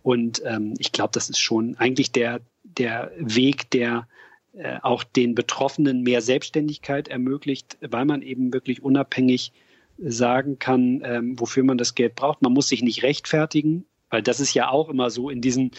Und 0.03 0.43
ähm, 0.45 0.75
ich 0.79 0.93
glaube, 0.93 1.11
das 1.13 1.29
ist 1.29 1.39
schon 1.39 1.77
eigentlich 1.77 2.13
der, 2.13 2.41
der 2.63 3.13
Weg, 3.19 3.71
der 3.71 4.07
äh, 4.55 4.79
auch 4.83 5.05
den 5.05 5.35
Betroffenen 5.35 6.03
mehr 6.03 6.21
Selbstständigkeit 6.21 7.09
ermöglicht, 7.09 7.79
weil 7.81 8.05
man 8.05 8.23
eben 8.23 8.53
wirklich 8.53 8.83
unabhängig 8.83 9.53
sagen 9.99 10.59
kann, 10.59 11.03
ähm, 11.05 11.39
wofür 11.39 11.65
man 11.65 11.79
das 11.79 11.95
Geld 11.95 12.15
braucht. 12.15 12.43
Man 12.43 12.53
muss 12.53 12.69
sich 12.69 12.83
nicht 12.83 13.03
rechtfertigen, 13.03 13.85
weil 14.11 14.23
das 14.23 14.41
ist 14.41 14.55
ja 14.55 14.71
auch 14.71 14.89
immer 14.89 15.11
so 15.11 15.29
in 15.29 15.41
diesen, 15.41 15.73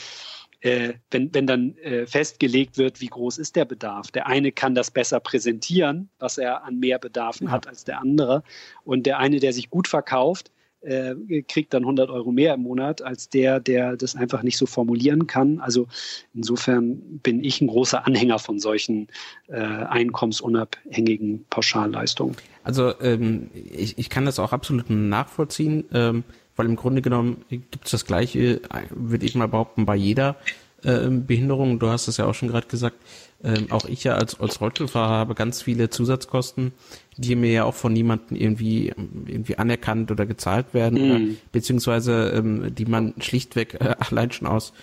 äh, 0.62 0.94
wenn, 1.10 1.34
wenn 1.34 1.48
dann 1.48 1.76
äh, 1.78 2.06
festgelegt 2.06 2.78
wird, 2.78 3.02
wie 3.02 3.08
groß 3.08 3.38
ist 3.38 3.56
der 3.56 3.66
Bedarf. 3.66 4.12
Der 4.12 4.28
eine 4.28 4.52
kann 4.52 4.76
das 4.76 4.92
besser 4.92 5.20
präsentieren, 5.20 6.10
was 6.20 6.38
er 6.38 6.64
an 6.64 6.80
mehr 6.80 7.00
Bedarfen 7.00 7.48
ja. 7.48 7.52
hat 7.54 7.68
als 7.68 7.86
der 7.86 8.00
andere. 8.00 8.44
Und 8.84 9.06
der 9.06 9.20
eine, 9.20 9.40
der 9.40 9.54
sich 9.54 9.70
gut 9.70 9.88
verkauft, 9.88 10.52
äh, 10.82 11.16
kriegt 11.48 11.74
dann 11.74 11.84
100 11.84 12.10
Euro 12.10 12.32
mehr 12.32 12.54
im 12.54 12.62
Monat 12.62 13.02
als 13.02 13.30
der, 13.30 13.60
der 13.60 13.98
das 13.98 14.16
einfach 14.16 14.44
nicht 14.44 14.58
so 14.58 14.66
formulieren 14.66 15.28
kann. 15.28 15.60
Also 15.60 15.88
insofern 16.34 17.20
bin 17.24 17.44
ich 17.44 17.62
ein 17.62 17.68
großer 17.68 18.06
Anhänger 18.06 18.40
von 18.40 18.60
solchen 18.60 19.08
äh, 19.48 19.60
einkommensunabhängigen 19.60 21.46
Pauschalleistungen. 21.50 22.36
Also 22.64 22.94
ähm, 23.02 23.50
ich, 23.54 23.98
ich 23.98 24.10
kann 24.10 24.26
das 24.26 24.40
auch 24.40 24.54
absolut 24.54 24.90
nachvollziehen, 24.90 25.86
ähm, 25.94 26.24
weil 26.56 26.66
im 26.66 26.76
Grunde 26.76 27.02
genommen 27.02 27.46
gibt 27.50 27.86
es 27.86 27.92
das 27.92 28.06
Gleiche, 28.06 28.62
würde 28.90 29.26
ich 29.26 29.36
mal 29.36 29.48
behaupten, 29.48 29.86
bei 29.86 29.96
jeder 29.96 30.36
äh, 30.84 31.10
Behinderung. 31.10 31.80
Du 31.80 31.90
hast 31.90 32.08
es 32.08 32.18
ja 32.18 32.26
auch 32.26 32.34
schon 32.34 32.50
gerade 32.50 32.68
gesagt. 32.68 32.98
Ähm, 33.42 33.68
auch 33.70 33.86
ich 33.86 34.04
ja 34.04 34.16
als, 34.16 34.40
als 34.40 34.60
Rollstuhlfahrer 34.60 35.14
habe 35.14 35.34
ganz 35.34 35.62
viele 35.62 35.90
Zusatzkosten, 35.90 36.74
die 37.16 37.36
mir 37.36 37.52
ja 37.52 37.64
auch 37.64 37.74
von 37.74 37.94
niemandem 37.94 38.36
irgendwie, 38.36 38.94
irgendwie 39.26 39.58
anerkannt 39.58 40.12
oder 40.12 40.26
gezahlt 40.26 40.74
werden, 40.74 41.02
mhm. 41.02 41.12
oder, 41.12 41.36
beziehungsweise 41.54 42.34
ähm, 42.36 42.76
die 42.76 42.86
man 42.86 43.14
schlichtweg 43.20 43.76
äh, 43.76 43.96
allein 44.10 44.32
schon 44.32 44.48
aus 44.48 44.74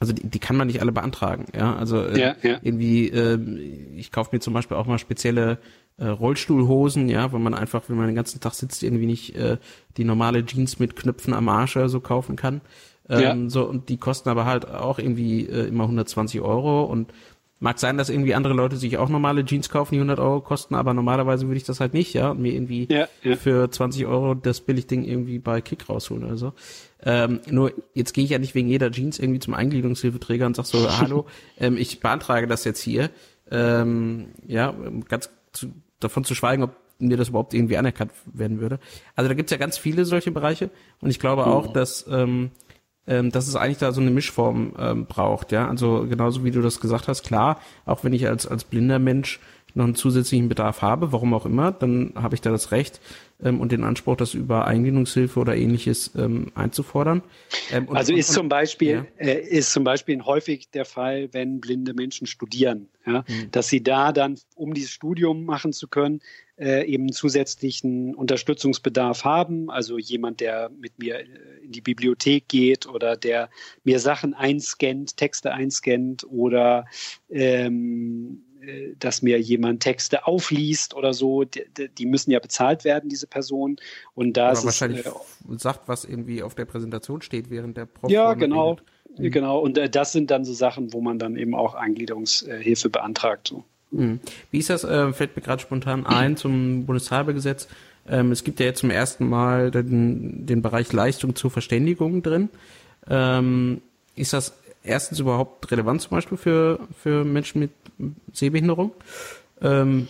also 0.00 0.14
die, 0.14 0.26
die 0.26 0.38
kann 0.38 0.56
man 0.56 0.66
nicht 0.66 0.80
alle 0.80 0.92
beantragen, 0.92 1.44
ja. 1.54 1.76
Also 1.76 2.02
äh, 2.02 2.18
ja, 2.18 2.36
ja. 2.42 2.58
irgendwie, 2.62 3.10
äh, 3.10 3.38
ich 3.94 4.10
kaufe 4.10 4.30
mir 4.32 4.40
zum 4.40 4.54
Beispiel 4.54 4.78
auch 4.78 4.86
mal 4.86 4.98
spezielle 4.98 5.58
äh, 5.98 6.06
Rollstuhlhosen, 6.06 7.08
ja, 7.08 7.32
wenn 7.32 7.42
man 7.42 7.54
einfach, 7.54 7.82
wenn 7.88 7.96
man 7.96 8.06
den 8.06 8.16
ganzen 8.16 8.40
Tag 8.40 8.54
sitzt, 8.54 8.82
irgendwie 8.82 9.06
nicht 9.06 9.36
äh, 9.36 9.58
die 9.98 10.04
normale 10.04 10.44
Jeans 10.44 10.78
mit 10.78 10.96
Knöpfen 10.96 11.34
am 11.34 11.50
Arsch 11.50 11.76
oder 11.76 11.90
so 11.90 12.00
kaufen 12.00 12.36
kann. 12.36 12.62
Ähm, 13.10 13.20
ja. 13.44 13.50
So, 13.50 13.64
und 13.64 13.88
die 13.88 13.98
kosten 13.98 14.28
aber 14.28 14.46
halt 14.46 14.70
auch 14.70 14.98
irgendwie 14.98 15.46
äh, 15.46 15.66
immer 15.66 15.84
120 15.84 16.40
Euro 16.40 16.84
und 16.84 17.12
Mag 17.62 17.78
sein, 17.78 17.98
dass 17.98 18.08
irgendwie 18.08 18.34
andere 18.34 18.54
Leute 18.54 18.76
sich 18.76 18.96
auch 18.96 19.10
normale 19.10 19.44
Jeans 19.44 19.68
kaufen, 19.68 19.92
die 19.92 19.98
100 19.98 20.18
Euro 20.18 20.40
kosten, 20.40 20.74
aber 20.74 20.94
normalerweise 20.94 21.46
würde 21.46 21.58
ich 21.58 21.64
das 21.64 21.78
halt 21.78 21.92
nicht, 21.92 22.14
ja, 22.14 22.30
und 22.30 22.40
mir 22.40 22.54
irgendwie 22.54 22.88
ja, 22.90 23.06
ja. 23.22 23.36
für 23.36 23.70
20 23.70 24.06
Euro 24.06 24.34
das 24.34 24.62
Billigding 24.62 25.04
irgendwie 25.04 25.38
bei 25.38 25.60
Kick 25.60 25.86
rausholen 25.90 26.24
oder 26.24 26.38
so. 26.38 26.54
Ähm, 27.02 27.40
nur 27.50 27.74
jetzt 27.92 28.14
gehe 28.14 28.24
ich 28.24 28.30
ja 28.30 28.38
nicht 28.38 28.54
wegen 28.54 28.68
jeder 28.68 28.90
Jeans 28.90 29.18
irgendwie 29.18 29.40
zum 29.40 29.52
Eingliederungshilfeträger 29.52 30.46
und 30.46 30.56
sag 30.56 30.64
so, 30.64 30.90
hallo, 31.00 31.26
ähm, 31.58 31.76
ich 31.76 32.00
beantrage 32.00 32.46
das 32.46 32.64
jetzt 32.64 32.80
hier. 32.80 33.10
Ähm, 33.50 34.28
ja, 34.46 34.74
ganz 35.10 35.28
zu, 35.52 35.66
davon 35.98 36.24
zu 36.24 36.34
schweigen, 36.34 36.62
ob 36.62 36.74
mir 36.98 37.18
das 37.18 37.28
überhaupt 37.28 37.52
irgendwie 37.52 37.76
anerkannt 37.76 38.12
werden 38.32 38.60
würde. 38.60 38.78
Also 39.16 39.28
da 39.28 39.34
gibt's 39.34 39.52
ja 39.52 39.58
ganz 39.58 39.76
viele 39.76 40.06
solche 40.06 40.30
Bereiche 40.30 40.70
und 41.02 41.10
ich 41.10 41.18
glaube 41.18 41.46
auch, 41.46 41.68
mhm. 41.68 41.72
dass 41.74 42.06
ähm, 42.10 42.52
ähm, 43.06 43.30
dass 43.30 43.48
es 43.48 43.56
eigentlich 43.56 43.78
da 43.78 43.92
so 43.92 44.00
eine 44.00 44.10
Mischform 44.10 44.74
ähm, 44.78 45.06
braucht, 45.06 45.52
ja. 45.52 45.68
Also 45.68 46.06
genauso 46.08 46.44
wie 46.44 46.50
du 46.50 46.62
das 46.62 46.80
gesagt 46.80 47.08
hast, 47.08 47.22
klar, 47.22 47.58
auch 47.86 48.04
wenn 48.04 48.12
ich 48.12 48.26
als, 48.26 48.46
als 48.46 48.64
blinder 48.64 48.98
Mensch 48.98 49.40
noch 49.74 49.84
einen 49.84 49.94
zusätzlichen 49.94 50.48
Bedarf 50.48 50.82
habe, 50.82 51.12
warum 51.12 51.34
auch 51.34 51.46
immer, 51.46 51.72
dann 51.72 52.12
habe 52.16 52.34
ich 52.34 52.40
da 52.40 52.50
das 52.50 52.72
Recht 52.72 53.00
ähm, 53.44 53.60
und 53.60 53.72
den 53.72 53.84
Anspruch, 53.84 54.16
das 54.16 54.34
über 54.34 54.66
Eingliederungshilfe 54.66 55.40
oder 55.40 55.56
ähnliches 55.56 56.12
ähm, 56.16 56.52
einzufordern. 56.54 57.22
Ähm, 57.70 57.88
und, 57.88 57.96
also 57.96 58.14
ist 58.14 58.30
und, 58.30 58.34
zum 58.34 58.48
Beispiel 58.48 59.06
ja. 59.18 59.26
äh, 59.26 59.40
ist 59.40 59.72
zum 59.72 59.84
Beispiel 59.84 60.22
häufig 60.22 60.70
der 60.70 60.84
Fall, 60.84 61.28
wenn 61.32 61.60
blinde 61.60 61.94
Menschen 61.94 62.26
studieren, 62.26 62.88
ja, 63.06 63.24
mhm. 63.26 63.50
dass 63.50 63.68
sie 63.68 63.82
da 63.82 64.12
dann, 64.12 64.36
um 64.54 64.74
dieses 64.74 64.90
Studium 64.90 65.44
machen 65.44 65.72
zu 65.72 65.88
können, 65.88 66.20
äh, 66.60 66.84
eben 66.86 67.10
zusätzlichen 67.10 68.14
Unterstützungsbedarf 68.14 69.24
haben. 69.24 69.70
Also 69.70 69.98
jemand, 69.98 70.40
der 70.40 70.70
mit 70.78 70.98
mir 70.98 71.20
äh, 71.20 71.26
in 71.64 71.72
die 71.72 71.80
Bibliothek 71.80 72.48
geht 72.48 72.86
oder 72.86 73.16
der 73.16 73.48
mir 73.82 73.98
Sachen 73.98 74.34
einscannt, 74.34 75.16
Texte 75.16 75.52
einscannt 75.52 76.26
oder 76.28 76.84
ähm, 77.30 78.42
äh, 78.48 78.49
dass 78.98 79.22
mir 79.22 79.40
jemand 79.40 79.80
Texte 79.80 80.26
aufliest 80.26 80.94
oder 80.94 81.14
so, 81.14 81.44
die, 81.44 81.64
die, 81.96 82.06
müssen 82.06 82.30
ja 82.30 82.38
bezahlt 82.38 82.84
werden, 82.84 83.08
diese 83.08 83.26
Personen. 83.26 83.76
Und 84.14 84.36
da 84.36 84.52
ist 84.52 84.64
wahrscheinlich 84.64 85.06
es, 85.06 85.12
äh, 85.12 85.58
sagt, 85.58 85.88
was 85.88 86.04
irgendwie 86.04 86.42
auf 86.42 86.54
der 86.54 86.64
Präsentation 86.64 87.22
steht, 87.22 87.50
während 87.50 87.76
der 87.76 87.86
Prof. 87.86 88.10
Ja, 88.10 88.34
genau. 88.34 88.78
Mhm. 89.16 89.30
Genau. 89.30 89.58
Und 89.58 89.78
äh, 89.78 89.88
das 89.88 90.12
sind 90.12 90.30
dann 90.30 90.44
so 90.44 90.52
Sachen, 90.52 90.92
wo 90.92 91.00
man 91.00 91.18
dann 91.18 91.36
eben 91.36 91.54
auch 91.54 91.74
Eingliederungshilfe 91.74 92.90
beantragt. 92.90 93.48
So. 93.48 93.64
Mhm. 93.90 94.20
Wie 94.50 94.58
ist 94.58 94.70
das, 94.70 94.84
äh, 94.84 95.12
fällt 95.12 95.36
mir 95.36 95.42
gerade 95.42 95.62
spontan 95.62 96.06
ein 96.06 96.36
zum 96.36 96.86
Bundeshalbergesetz. 96.86 97.68
Ähm, 98.08 98.32
es 98.32 98.44
gibt 98.44 98.60
ja 98.60 98.66
jetzt 98.66 98.80
zum 98.80 98.90
ersten 98.90 99.28
Mal 99.28 99.70
den, 99.70 100.46
den 100.46 100.62
Bereich 100.62 100.92
Leistung 100.92 101.34
zur 101.34 101.50
Verständigung 101.50 102.22
drin. 102.22 102.48
Ähm, 103.08 103.82
ist 104.16 104.32
das 104.32 104.59
erstens 104.82 105.20
überhaupt 105.20 105.70
relevant 105.70 106.02
zum 106.02 106.10
Beispiel 106.10 106.38
für, 106.38 106.80
für 106.96 107.24
Menschen 107.24 107.60
mit 107.60 107.70
Sehbehinderung? 108.32 108.92
Ähm, 109.60 110.08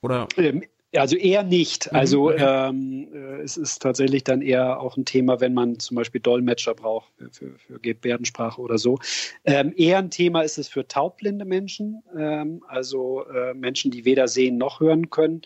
oder? 0.00 0.28
Ähm, 0.36 0.62
also 0.96 1.16
eher 1.16 1.42
nicht. 1.42 1.90
Mhm, 1.90 1.98
also 1.98 2.30
ähm, 2.32 3.08
äh, 3.12 3.42
es 3.42 3.56
ist 3.56 3.82
tatsächlich 3.82 4.24
dann 4.24 4.42
eher 4.42 4.80
auch 4.80 4.96
ein 4.96 5.04
Thema, 5.04 5.40
wenn 5.40 5.54
man 5.54 5.78
zum 5.78 5.96
Beispiel 5.96 6.20
Dolmetscher 6.20 6.74
braucht 6.74 7.12
für, 7.32 7.58
für 7.58 7.80
Gebärdensprache 7.80 8.60
oder 8.60 8.78
so. 8.78 8.98
Ähm, 9.44 9.72
eher 9.76 9.98
ein 9.98 10.10
Thema 10.10 10.42
ist 10.42 10.58
es 10.58 10.68
für 10.68 10.86
taubblinde 10.86 11.44
Menschen, 11.44 12.02
ähm, 12.16 12.62
also 12.68 13.24
äh, 13.26 13.54
Menschen, 13.54 13.90
die 13.90 14.04
weder 14.04 14.28
sehen 14.28 14.56
noch 14.58 14.80
hören 14.80 15.10
können. 15.10 15.42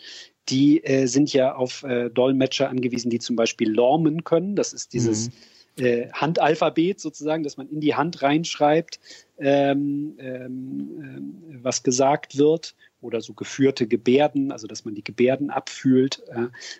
Die 0.49 0.83
äh, 0.83 1.05
sind 1.05 1.31
ja 1.33 1.55
auf 1.55 1.83
äh, 1.83 2.09
Dolmetscher 2.09 2.69
angewiesen, 2.69 3.09
die 3.09 3.19
zum 3.19 3.35
Beispiel 3.35 3.69
lormen 3.69 4.23
können. 4.23 4.55
Das 4.55 4.73
ist 4.73 4.93
dieses 4.93 5.27
mhm. 5.27 5.33
Äh, 5.77 6.09
Handalphabet 6.11 6.99
sozusagen, 6.99 7.43
dass 7.43 7.57
man 7.57 7.69
in 7.69 7.79
die 7.79 7.95
Hand 7.95 8.21
reinschreibt, 8.21 8.99
ähm, 9.37 10.15
ähm, 10.19 11.01
ähm 11.01 11.35
was 11.61 11.83
gesagt 11.83 12.37
wird 12.37 12.75
oder 13.01 13.19
so 13.19 13.33
geführte 13.33 13.85
Gebärden, 13.85 14.51
also 14.51 14.65
dass 14.65 14.85
man 14.85 14.95
die 14.95 15.03
Gebärden 15.03 15.49
abfühlt. 15.49 16.23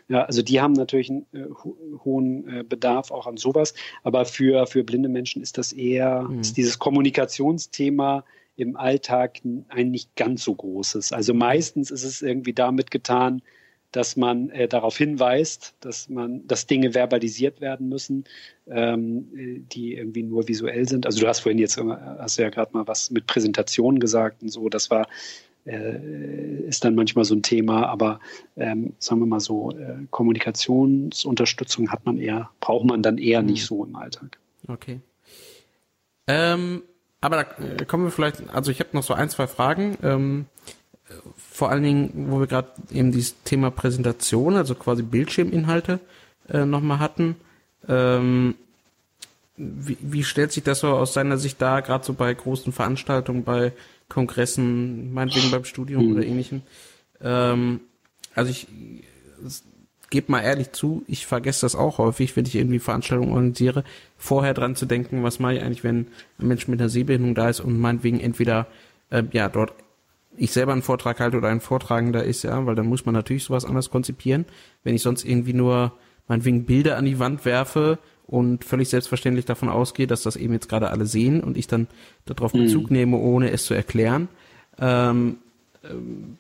ja, 0.07 0.23
also 0.23 0.41
die 0.41 0.61
haben 0.61 0.71
natürlich 0.71 1.09
einen 1.09 1.25
äh, 1.33 1.45
hohen 2.03 2.47
äh, 2.47 2.63
Bedarf 2.63 3.11
auch 3.11 3.27
an 3.27 3.35
sowas. 3.35 3.73
Aber 4.03 4.25
für, 4.25 4.67
für 4.67 4.83
blinde 4.83 5.09
Menschen 5.09 5.41
ist 5.41 5.57
das 5.57 5.73
eher, 5.73 6.23
mhm. 6.23 6.39
ist 6.39 6.55
dieses 6.55 6.79
Kommunikationsthema 6.79 8.23
im 8.55 8.75
Alltag 8.75 9.39
ein 9.69 9.91
nicht 9.91 10.15
ganz 10.15 10.43
so 10.43 10.53
großes. 10.53 11.13
Also 11.13 11.33
meistens 11.33 11.91
ist 11.91 12.03
es 12.03 12.21
irgendwie 12.21 12.53
damit 12.53 12.91
getan, 12.91 13.41
dass 13.91 14.15
man 14.15 14.49
äh, 14.49 14.67
darauf 14.67 14.97
hinweist, 14.97 15.73
dass 15.79 16.09
man, 16.09 16.45
dass 16.47 16.67
Dinge 16.67 16.93
verbalisiert 16.93 17.61
werden 17.61 17.89
müssen, 17.89 18.25
ähm, 18.67 19.65
die 19.71 19.95
irgendwie 19.95 20.23
nur 20.23 20.47
visuell 20.47 20.87
sind. 20.87 21.05
Also 21.05 21.21
du 21.21 21.27
hast 21.27 21.39
vorhin 21.39 21.59
jetzt, 21.59 21.77
hast 21.77 22.37
du 22.37 22.41
ja 22.43 22.49
gerade 22.49 22.73
mal 22.73 22.87
was 22.87 23.09
mit 23.11 23.25
Präsentationen 23.25 23.99
gesagt 23.99 24.43
und 24.43 24.49
so. 24.49 24.69
Das 24.69 24.91
war 24.91 25.07
äh, 25.65 26.67
ist 26.67 26.83
dann 26.83 26.95
manchmal 26.95 27.25
so 27.25 27.35
ein 27.35 27.43
Thema, 27.43 27.87
aber 27.87 28.19
ähm, 28.57 28.93
sagen 28.99 29.21
wir 29.21 29.27
mal 29.27 29.39
so, 29.39 29.71
äh, 29.71 30.05
Kommunikationsunterstützung 30.09 31.91
hat 31.91 32.05
man 32.05 32.17
eher, 32.17 32.49
braucht 32.59 32.85
man 32.85 33.03
dann 33.03 33.17
eher 33.17 33.41
nicht 33.41 33.61
hm. 33.61 33.67
so 33.67 33.85
im 33.85 33.95
Alltag. 33.95 34.37
Okay. 34.67 35.01
Ähm, 36.27 36.83
aber 37.21 37.43
da 37.43 37.63
äh, 37.63 37.85
kommen 37.85 38.05
wir 38.05 38.11
vielleicht, 38.11 38.49
also 38.49 38.71
ich 38.71 38.79
habe 38.79 38.89
noch 38.93 39.03
so 39.03 39.13
ein, 39.13 39.29
zwei 39.29 39.47
Fragen. 39.47 39.97
Ähm, 40.03 40.45
vor 41.38 41.69
allen 41.69 41.84
Dingen, 41.84 42.27
wo 42.30 42.40
wir 42.40 42.48
gerade 42.48 42.69
eben 42.91 43.11
dieses 43.11 43.41
Thema 43.44 43.72
Präsentation, 43.72 44.56
also 44.56 44.76
quasi 44.76 45.03
Bildschirminhalte 45.03 45.99
äh, 46.49 46.65
nochmal 46.65 46.99
hatten. 46.99 47.36
Ähm, 47.88 48.56
wie, 49.57 49.98
wie 50.02 50.23
stellt 50.23 50.52
sich 50.52 50.64
das 50.64 50.80
so 50.80 50.88
aus 50.90 51.14
seiner 51.14 51.38
Sicht 51.38 51.61
da, 51.61 51.81
gerade 51.81 52.06
so 52.06 52.14
bei 52.14 52.34
großen 52.34 52.72
Veranstaltungen, 52.72 53.44
bei 53.44 53.73
Kongressen, 54.07 55.14
meinetwegen 55.14 55.52
beim 55.52 55.65
Studium 55.65 56.06
mhm. 56.06 56.14
oder 56.14 56.26
ähnlichem. 56.26 56.61
Ähm, 57.22 57.81
also 58.36 58.52
ich 58.52 58.68
gebe 60.10 60.31
mal 60.31 60.41
ehrlich 60.41 60.72
zu, 60.72 61.03
ich 61.07 61.26
vergesse 61.26 61.61
das 61.61 61.76
auch 61.76 61.98
häufig, 61.98 62.36
wenn 62.36 62.45
ich 62.45 62.56
irgendwie 62.56 62.80
Veranstaltungen 62.80 63.31
organisiere, 63.31 63.84
vorher 64.18 64.53
dran 64.53 64.76
zu 64.76 64.86
denken, 64.86 65.23
was 65.23 65.40
mache 65.40 65.56
ich 65.56 65.61
eigentlich, 65.61 65.84
wenn 65.84 66.07
ein 66.40 66.48
Mensch 66.48 66.68
mit 66.68 66.80
einer 66.80 66.90
Sehbehinderung 66.90 67.36
da 67.36 67.49
ist 67.49 67.60
und 67.60 67.80
meinetwegen 67.80 68.19
entweder 68.19 68.68
äh, 69.10 69.23
ja 69.31 69.49
dort 69.49 69.73
ich 70.39 70.51
selber 70.51 70.71
einen 70.71 70.81
Vortrag 70.81 71.19
halte 71.19 71.37
oder 71.37 71.49
ein 71.49 71.59
Vortragender 71.59 72.23
ist, 72.23 72.43
ja, 72.43 72.65
weil 72.65 72.75
dann 72.75 72.87
muss 72.87 73.05
man 73.05 73.13
natürlich 73.13 73.43
sowas 73.43 73.65
anders 73.65 73.89
konzipieren. 73.89 74.45
Wenn 74.83 74.95
ich 74.95 75.01
sonst 75.01 75.25
irgendwie 75.25 75.53
nur 75.53 75.91
meinetwegen 76.27 76.65
Bilder 76.65 76.97
an 76.97 77.05
die 77.05 77.19
Wand 77.19 77.43
werfe 77.45 77.99
und 78.25 78.63
völlig 78.63 78.89
selbstverständlich 78.89 79.45
davon 79.45 79.69
ausgehe, 79.69 80.07
dass 80.07 80.23
das 80.23 80.35
eben 80.35 80.53
jetzt 80.53 80.69
gerade 80.69 80.91
alle 80.91 81.05
sehen 81.05 81.41
und 81.43 81.57
ich 81.57 81.67
dann 81.67 81.87
darauf 82.25 82.53
mhm. 82.53 82.59
Bezug 82.65 82.91
nehme, 82.91 83.17
ohne 83.17 83.51
es 83.51 83.65
zu 83.65 83.73
erklären. 83.73 84.29
Ähm, 84.79 85.37
ähm, 85.83 86.37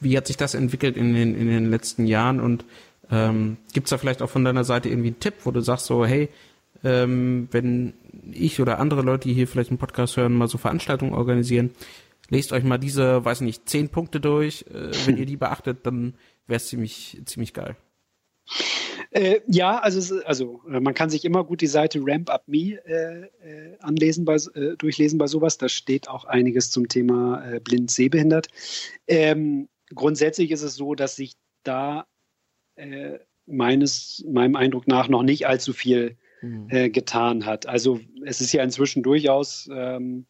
wie 0.00 0.16
hat 0.16 0.26
sich 0.26 0.36
das 0.36 0.54
entwickelt 0.54 0.96
in 0.96 1.14
den, 1.14 1.34
in 1.34 1.46
den 1.46 1.70
letzten 1.70 2.06
Jahren 2.06 2.40
und 2.40 2.64
ähm, 3.10 3.58
gibt 3.72 3.86
es 3.86 3.90
da 3.90 3.98
vielleicht 3.98 4.22
auch 4.22 4.30
von 4.30 4.44
deiner 4.44 4.64
Seite 4.64 4.88
irgendwie 4.88 5.08
einen 5.08 5.20
Tipp, 5.20 5.34
wo 5.44 5.52
du 5.52 5.60
sagst 5.60 5.86
so, 5.86 6.04
hey, 6.04 6.28
ähm, 6.84 7.48
wenn 7.52 7.94
ich 8.32 8.60
oder 8.60 8.78
andere 8.78 9.02
Leute, 9.02 9.28
die 9.28 9.34
hier 9.34 9.46
vielleicht 9.46 9.70
einen 9.70 9.78
Podcast 9.78 10.16
hören, 10.16 10.34
mal 10.34 10.48
so 10.48 10.58
Veranstaltungen 10.58 11.14
organisieren, 11.14 11.70
lest 12.28 12.52
euch 12.52 12.64
mal 12.64 12.78
diese, 12.78 13.24
weiß 13.24 13.40
nicht, 13.42 13.68
zehn 13.68 13.88
Punkte 13.88 14.20
durch. 14.20 14.64
Äh, 14.70 14.90
wenn 15.06 15.16
ihr 15.16 15.26
die 15.26 15.36
beachtet, 15.36 15.84
dann 15.84 16.14
wäre 16.46 16.56
es 16.56 16.68
ziemlich, 16.68 17.20
ziemlich 17.24 17.52
geil. 17.52 17.76
Äh, 19.10 19.40
ja, 19.46 19.78
also, 19.78 20.20
also 20.24 20.60
äh, 20.68 20.80
man 20.80 20.94
kann 20.94 21.10
sich 21.10 21.24
immer 21.24 21.44
gut 21.44 21.60
die 21.60 21.66
Seite 21.66 22.00
Ramp 22.02 22.30
Up 22.30 22.46
Me 22.48 22.78
äh, 22.84 23.22
äh, 23.22 23.78
anlesen, 23.80 24.24
bei, 24.24 24.34
äh, 24.34 24.76
durchlesen 24.76 25.18
bei 25.18 25.26
sowas. 25.26 25.58
Da 25.58 25.68
steht 25.68 26.08
auch 26.08 26.24
einiges 26.24 26.70
zum 26.70 26.88
Thema 26.88 27.60
blind 27.64 27.90
sehbehindert. 27.90 28.48
Ähm, 29.06 29.68
grundsätzlich 29.94 30.50
ist 30.50 30.62
es 30.62 30.74
so, 30.74 30.94
dass 30.94 31.16
sich 31.16 31.34
da 31.62 32.06
meines, 33.46 34.22
meinem 34.28 34.54
Eindruck 34.54 34.86
nach 34.86 35.08
noch 35.08 35.22
nicht 35.22 35.46
allzu 35.46 35.72
viel 35.72 36.18
mhm. 36.42 36.92
getan 36.92 37.46
hat. 37.46 37.66
Also 37.66 38.00
es 38.26 38.42
ist 38.42 38.52
ja 38.52 38.62
inzwischen 38.62 39.02
durchaus 39.02 39.66
ähm, 39.72 40.26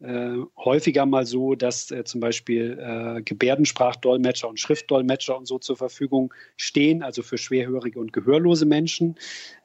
äh, 0.00 0.36
häufiger 0.56 1.06
mal 1.06 1.26
so, 1.26 1.54
dass 1.54 1.90
äh, 1.90 2.04
zum 2.04 2.20
Beispiel 2.20 2.78
äh, 2.80 3.22
Gebärdensprachdolmetscher 3.22 4.48
und 4.48 4.58
Schriftdolmetscher 4.58 5.36
und 5.36 5.46
so 5.46 5.58
zur 5.58 5.76
Verfügung 5.76 6.32
stehen, 6.56 7.02
also 7.02 7.22
für 7.22 7.38
schwerhörige 7.38 8.00
und 8.00 8.12
gehörlose 8.12 8.66
Menschen. 8.66 9.16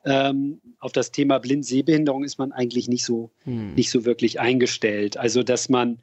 Ähm, 0.03 0.61
auf 0.79 0.91
das 0.91 1.11
Thema 1.11 1.39
Blind-Sehbehinderung 1.39 2.23
ist 2.23 2.37
man 2.37 2.51
eigentlich 2.51 2.87
nicht 2.87 3.05
so, 3.05 3.31
hm. 3.43 3.75
nicht 3.75 3.89
so 3.89 4.05
wirklich 4.05 4.39
eingestellt. 4.39 5.17
Also, 5.17 5.41
dass 5.41 5.69
man 5.69 5.99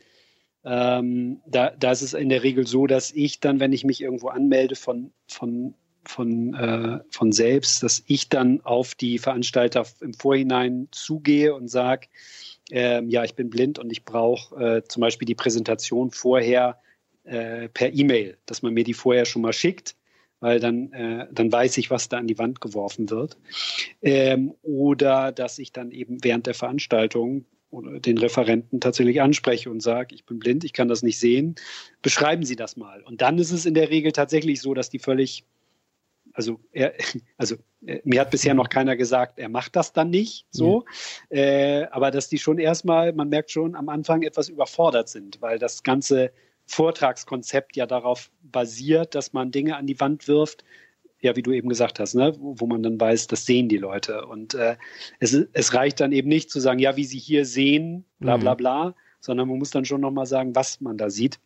ähm, 0.64 1.40
da, 1.46 1.70
da 1.70 1.90
ist 1.90 2.02
es 2.02 2.14
in 2.14 2.28
der 2.28 2.42
Regel 2.42 2.66
so, 2.66 2.86
dass 2.86 3.10
ich 3.10 3.40
dann, 3.40 3.60
wenn 3.60 3.72
ich 3.72 3.84
mich 3.84 4.00
irgendwo 4.00 4.28
anmelde 4.28 4.76
von, 4.76 5.12
von 5.26 5.74
von, 6.04 6.54
äh, 6.54 6.98
von 7.10 7.32
selbst, 7.32 7.82
dass 7.82 8.02
ich 8.06 8.28
dann 8.28 8.60
auf 8.62 8.94
die 8.94 9.18
Veranstalter 9.18 9.86
im 10.00 10.14
Vorhinein 10.14 10.88
zugehe 10.90 11.54
und 11.54 11.68
sage, 11.68 12.09
ähm, 12.73 13.11
ja, 13.11 13.23
ich 13.23 13.35
bin 13.35 13.51
blind 13.51 13.78
und 13.78 13.93
ich 13.93 14.05
brauche 14.05 14.78
äh, 14.78 14.85
zum 14.85 15.03
Beispiel 15.03 15.27
die 15.27 15.35
Präsentation 15.35 16.11
vorher 16.11 16.81
äh, 17.24 17.69
per 17.69 17.93
E-Mail, 17.93 18.39
dass 18.47 18.62
man 18.62 18.73
mir 18.73 18.82
die 18.82 18.94
vorher 18.94 19.27
schon 19.27 19.43
mal 19.43 19.53
schickt, 19.53 19.94
weil 20.40 20.59
dann, 20.59 20.90
äh, 20.93 21.28
dann 21.31 21.53
weiß 21.53 21.77
ich, 21.77 21.90
was 21.90 22.09
da 22.09 22.16
an 22.16 22.27
die 22.27 22.39
Wand 22.39 22.62
geworfen 22.62 23.11
wird. 23.11 23.36
Ähm, 24.01 24.55
oder 24.62 25.32
dass 25.32 25.59
ich 25.59 25.73
dann 25.73 25.90
eben 25.90 26.24
während 26.24 26.47
der 26.47 26.55
Veranstaltung 26.55 27.44
den 27.73 28.19
Referenten 28.19 28.81
tatsächlich 28.81 29.23
anspreche 29.23 29.70
und 29.70 29.81
sage, 29.81 30.15
ich 30.15 30.27
bin 30.27 30.39
blind, 30.39 30.65
ich 30.65 30.74
kann 30.74 30.89
das 30.89 31.03
nicht 31.03 31.19
sehen, 31.19 31.55
beschreiben 32.03 32.44
Sie 32.44 32.57
das 32.57 32.77
mal. 32.77 33.03
Und 33.03 33.23
dann 33.23 33.39
ist 33.39 33.51
es 33.51 33.65
in 33.65 33.74
der 33.74 33.89
Regel 33.89 34.12
tatsächlich 34.12 34.61
so, 34.61 34.74
dass 34.74 34.90
die 34.90 34.99
völlig 34.99 35.44
also 36.34 36.60
er, 36.72 36.94
also 37.36 37.56
äh, 37.86 38.00
mir 38.04 38.20
hat 38.20 38.30
bisher 38.30 38.54
noch 38.54 38.68
keiner 38.68 38.96
gesagt, 38.96 39.38
er 39.38 39.48
macht 39.48 39.76
das 39.76 39.92
dann 39.92 40.10
nicht 40.10 40.46
so, 40.50 40.84
ja. 41.30 41.36
äh, 41.36 41.88
aber 41.90 42.10
dass 42.10 42.28
die 42.28 42.38
schon 42.38 42.59
erstmal, 42.59 43.12
man 43.12 43.28
merkt 43.28 43.50
schon 43.50 43.74
am 43.74 43.88
Anfang 43.88 44.22
etwas 44.22 44.48
überfordert 44.48 45.09
sind, 45.09 45.40
weil 45.40 45.59
das 45.59 45.82
ganze 45.82 46.32
Vortragskonzept 46.66 47.76
ja 47.76 47.86
darauf 47.86 48.30
basiert, 48.42 49.14
dass 49.14 49.32
man 49.32 49.50
Dinge 49.50 49.76
an 49.76 49.86
die 49.86 49.98
Wand 50.00 50.28
wirft, 50.28 50.64
ja, 51.20 51.36
wie 51.36 51.42
du 51.42 51.52
eben 51.52 51.68
gesagt 51.68 52.00
hast, 52.00 52.14
ne, 52.14 52.34
wo, 52.38 52.54
wo 52.59 52.66
man 52.66 52.82
dann 52.82 53.00
weiß, 53.00 53.28
das 53.28 53.46
sehen 53.46 53.68
die 53.68 53.78
Leute. 53.78 54.26
Und 54.26 54.54
äh, 54.54 54.76
es, 55.20 55.32
es 55.52 55.74
reicht 55.74 56.00
dann 56.00 56.12
eben 56.12 56.28
nicht 56.28 56.50
zu 56.50 56.60
sagen, 56.60 56.80
ja, 56.80 56.96
wie 56.96 57.04
sie 57.04 57.18
hier 57.18 57.44
sehen, 57.44 58.04
bla 58.18 58.36
bla 58.36 58.54
mhm. 58.54 58.56
bla, 58.56 58.94
sondern 59.20 59.48
man 59.48 59.59
muss 59.59 59.70
dann 59.70 59.84
schon 59.84 60.00
nochmal 60.00 60.26
sagen, 60.26 60.54
was 60.54 60.80
man 60.80 60.98
da 60.98 61.10
sieht. 61.10 61.38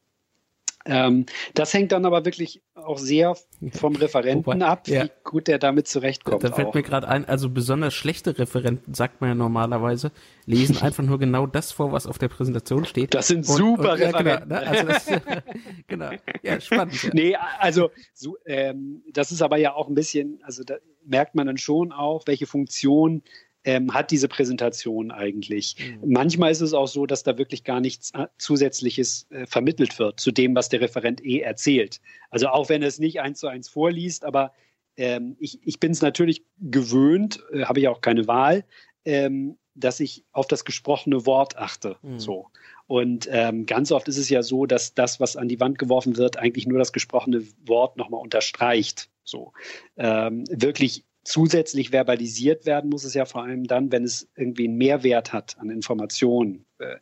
Ähm, 0.87 1.27
das 1.55 1.75
hängt 1.75 1.93
dann 1.93 2.07
aber 2.07 2.25
wirklich 2.25 2.63
auch 2.87 2.99
sehr 2.99 3.37
vom 3.73 3.97
Referenten 3.97 4.63
ab, 4.63 4.89
ja. 4.89 5.05
wie 5.05 5.11
gut 5.25 5.49
der 5.49 5.59
damit 5.59 5.89
zurechtkommt. 5.89 6.45
Da 6.45 6.53
fällt 6.53 6.69
auch. 6.69 6.75
mir 6.75 6.83
gerade 6.83 7.09
ein, 7.09 7.25
also 7.25 7.51
besonders 7.51 7.95
schlechte 7.95 8.39
Referenten, 8.39 8.95
sagt 8.95 9.21
man 9.21 9.31
ja 9.31 9.35
normalerweise, 9.35 10.13
lesen 10.47 10.79
einfach 10.83 11.03
nur 11.03 11.19
genau 11.19 11.47
das 11.47 11.73
vor, 11.73 11.93
was 11.93 12.07
auf 12.07 12.19
der 12.19 12.29
Präsentation 12.29 12.85
steht. 12.85 13.15
Das 13.15 13.29
sind 13.29 13.49
und, 13.49 13.57
super 13.57 13.93
und, 13.93 14.01
Referenten. 14.01 14.51
Ja, 14.51 14.61
genau, 14.61 14.61
ne? 14.61 14.67
also 14.67 14.87
das, 14.87 15.07
genau, 15.87 16.11
ja, 16.43 16.61
spannend. 16.61 17.03
Ja. 17.03 17.11
Nee, 17.13 17.37
also 17.59 17.91
so, 18.15 18.37
ähm, 18.47 19.03
das 19.13 19.33
ist 19.33 19.43
aber 19.43 19.57
ja 19.57 19.75
auch 19.75 19.89
ein 19.89 19.95
bisschen, 19.95 20.41
also 20.43 20.65
da 20.65 20.77
merkt 21.05 21.35
man 21.35 21.47
dann 21.47 21.59
schon 21.59 21.93
auch, 21.93 22.27
welche 22.27 22.47
Funktion 22.47 23.23
ähm, 23.67 23.93
hat 23.93 24.13
diese 24.13 24.29
Präsentation 24.29 25.11
eigentlich. 25.11 25.77
Mhm. 25.79 26.13
Manchmal 26.13 26.53
ist 26.53 26.61
es 26.61 26.73
auch 26.73 26.87
so, 26.87 27.05
dass 27.05 27.25
da 27.25 27.37
wirklich 27.37 27.65
gar 27.65 27.81
nichts 27.81 28.13
äh, 28.15 28.29
Zusätzliches 28.39 29.27
äh, 29.31 29.45
vermittelt 29.45 29.99
wird 29.99 30.21
zu 30.21 30.31
dem, 30.31 30.55
was 30.55 30.69
der 30.69 30.81
Referent 30.81 31.23
eh 31.23 31.41
erzählt. 31.41 32.01
Also 32.31 32.49
auch 32.49 32.69
wenn 32.69 32.83
er 32.83 32.89
es 32.89 33.01
nicht 33.01 33.21
eins 33.21 33.41
zu 33.41 33.49
eins 33.49 33.69
vorliest, 33.69 34.25
aber 34.25 34.53
ähm, 34.97 35.37
ich, 35.41 35.59
ich 35.67 35.81
bin 35.81 35.91
es 35.91 36.01
natürlich 36.01 36.45
gewöhnt, 36.59 37.43
äh, 37.53 37.65
habe 37.65 37.81
ich 37.81 37.89
auch 37.89 38.01
keine 38.01 38.29
Wahl, 38.29 38.65
ähm, 39.05 39.59
dass 39.75 39.99
ich 39.99 40.25
auf 40.31 40.47
das 40.47 40.65
gesprochene 40.65 41.27
Wort 41.27 41.59
achte. 41.59 41.97
Mhm. 42.03 42.21
So. 42.21 42.47
Und 42.87 43.29
ähm, 43.33 43.67
ganz 43.67 43.91
oft 43.91 44.07
ist 44.07 44.17
es 44.17 44.31
ja 44.31 44.45
so, 44.45 44.67
dass 44.67 44.95
das, 44.95 45.19
was 45.19 45.37
an 45.37 45.49
die 45.49 45.59
Wand 45.59 45.79
geworfen 45.79 46.17
wird, 46.17 46.37
eigentlich 46.37 46.69
nur 46.69 46.79
das 46.79 46.93
gesprochene 46.93 47.43
Wort 47.65 47.97
nochmal 47.97 48.21
unterstreicht. 48.21 49.11
So. 49.25 49.53
Ähm, 49.97 50.45
wirklich 50.49 51.05
zusätzlich 51.27 51.91
verbalisiert 51.91 52.67
werden 52.67 52.89
muss 52.91 53.05
es 53.05 53.15
ja 53.15 53.25
vor 53.25 53.43
allem 53.43 53.65
dann, 53.65 53.91
wenn 53.91 54.05
es 54.05 54.29
irgendwie 54.37 54.69
einen 54.69 54.77
Mehrwert 54.77 55.33
hat 55.33 55.57
an 55.59 55.71
Informationen. 55.71 56.65
Äh, 56.79 56.97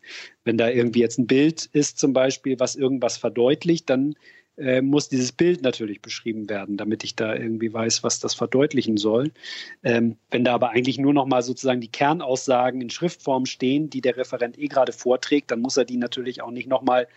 wenn 0.44 0.56
da 0.56 0.70
irgendwie 0.70 1.00
jetzt 1.00 1.18
ein 1.18 1.26
Bild 1.26 1.66
ist 1.66 1.98
zum 1.98 2.12
Beispiel, 2.12 2.58
was 2.58 2.74
irgendwas 2.74 3.18
verdeutlicht, 3.18 3.90
dann 3.90 4.14
äh, 4.56 4.80
muss 4.80 5.08
dieses 5.08 5.32
Bild 5.32 5.62
natürlich 5.62 6.00
beschrieben 6.00 6.48
werden, 6.48 6.76
damit 6.76 7.04
ich 7.04 7.16
da 7.16 7.34
irgendwie 7.34 7.72
weiß, 7.72 8.02
was 8.02 8.18
das 8.18 8.34
verdeutlichen 8.34 8.96
soll. 8.96 9.30
Ähm, 9.82 10.16
wenn 10.30 10.44
da 10.44 10.54
aber 10.54 10.70
eigentlich 10.70 10.98
nur 10.98 11.12
noch 11.12 11.26
mal 11.26 11.42
sozusagen 11.42 11.80
die 11.80 11.88
Kernaussagen 11.88 12.80
in 12.80 12.90
Schriftform 12.90 13.44
stehen, 13.44 13.90
die 13.90 14.00
der 14.00 14.16
Referent 14.16 14.58
eh 14.58 14.68
gerade 14.68 14.92
vorträgt, 14.92 15.50
dann 15.50 15.60
muss 15.60 15.76
er 15.76 15.84
die 15.84 15.98
natürlich 15.98 16.40
auch 16.40 16.50
nicht 16.50 16.68
noch 16.68 16.82
mal 16.82 17.08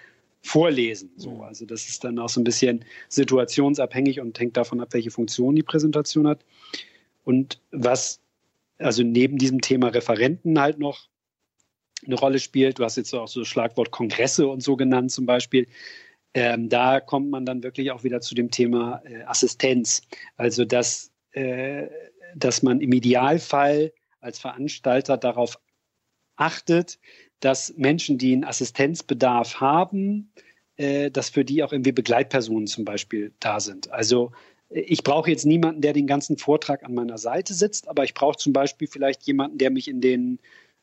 vorlesen. 0.41 1.11
So, 1.15 1.41
also 1.41 1.65
das 1.65 1.87
ist 1.87 2.03
dann 2.03 2.19
auch 2.19 2.29
so 2.29 2.41
ein 2.41 2.43
bisschen 2.43 2.83
situationsabhängig 3.07 4.19
und 4.19 4.37
hängt 4.39 4.57
davon 4.57 4.81
ab, 4.81 4.89
welche 4.91 5.11
Funktion 5.11 5.55
die 5.55 5.63
Präsentation 5.63 6.27
hat. 6.27 6.43
Und 7.27 7.59
was 7.71 8.21
also 8.77 9.03
neben 9.03 9.37
diesem 9.37 9.59
Thema 9.59 9.89
Referenten 9.89 10.61
halt 10.61 10.79
noch 10.79 11.09
eine 12.05 12.15
Rolle 12.15 12.39
spielt, 12.39 12.79
du 12.79 12.85
hast 12.85 12.95
jetzt 12.95 13.13
auch 13.13 13.27
so 13.27 13.41
das 13.41 13.49
Schlagwort 13.49 13.91
Kongresse 13.91 14.47
und 14.47 14.63
so 14.63 14.77
genannt 14.77 15.11
zum 15.11 15.25
Beispiel, 15.25 15.67
ähm, 16.33 16.69
da 16.69 17.01
kommt 17.01 17.29
man 17.29 17.45
dann 17.45 17.63
wirklich 17.63 17.91
auch 17.91 18.05
wieder 18.05 18.21
zu 18.21 18.33
dem 18.33 18.49
Thema 18.49 19.01
äh, 19.03 19.23
Assistenz. 19.23 20.03
Also 20.37 20.63
dass, 20.63 21.11
äh, 21.31 21.87
dass 22.33 22.63
man 22.63 22.79
im 22.79 22.93
Idealfall 22.93 23.91
als 24.21 24.39
Veranstalter 24.39 25.17
darauf 25.17 25.59
achtet, 26.37 26.97
dass 27.41 27.73
Menschen, 27.75 28.17
die 28.17 28.31
einen 28.31 28.45
Assistenzbedarf 28.45 29.59
haben, 29.59 30.31
äh, 30.77 31.11
dass 31.11 31.31
für 31.31 31.43
die 31.43 31.61
auch 31.61 31.73
irgendwie 31.73 31.91
Begleitpersonen 31.91 32.67
zum 32.67 32.85
Beispiel 32.85 33.33
da 33.41 33.59
sind. 33.59 33.91
Also 33.91 34.31
ich 34.69 35.03
brauche 35.03 35.29
jetzt 35.29 35.45
niemanden, 35.45 35.81
der 35.81 35.93
den 35.93 36.07
ganzen 36.07 36.37
Vortrag 36.37 36.83
an 36.83 36.93
meiner 36.93 37.17
Seite 37.17 37.53
sitzt, 37.53 37.87
aber 37.87 38.03
ich 38.03 38.13
brauche 38.13 38.37
zum 38.37 38.53
Beispiel 38.53 38.87
vielleicht 38.87 39.23
jemanden, 39.23 39.57
der 39.57 39.71
mich 39.71 39.87
in 39.87 40.01
den 40.01 40.39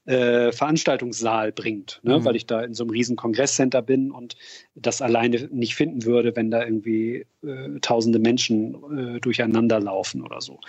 äh, 0.07 0.53
Veranstaltungssaal 0.53 1.53
bringt, 1.53 2.01
ne? 2.03 2.19
Mhm. 2.19 2.25
weil 2.25 2.37
ich 2.37 2.47
da 2.47 2.63
in 2.63 2.75
so 2.75 2.85
einem 2.85 2.91
riesen 2.91 3.17
Kongresscenter 3.17 3.81
bin 3.81 4.11
und 4.11 4.37
das 4.75 5.01
alleine 5.01 5.49
nicht 5.51 5.75
finden 5.75 6.05
würde, 6.05 6.37
wenn 6.37 6.51
da 6.51 6.65
irgendwie 6.65 7.27
äh, 7.43 7.81
tausende 7.81 8.19
Menschen 8.19 9.17
äh, 9.17 9.21
durcheinander 9.21 9.81
laufen 9.81 10.23
oder 10.23 10.41
so. 10.41 10.61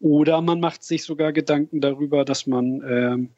Oder 0.00 0.40
man 0.42 0.60
macht 0.60 0.84
sich 0.84 1.02
sogar 1.02 1.32
Gedanken 1.32 1.80
darüber, 1.80 2.24
dass 2.24 2.46
man 2.46 2.82
ähm, 2.88 3.30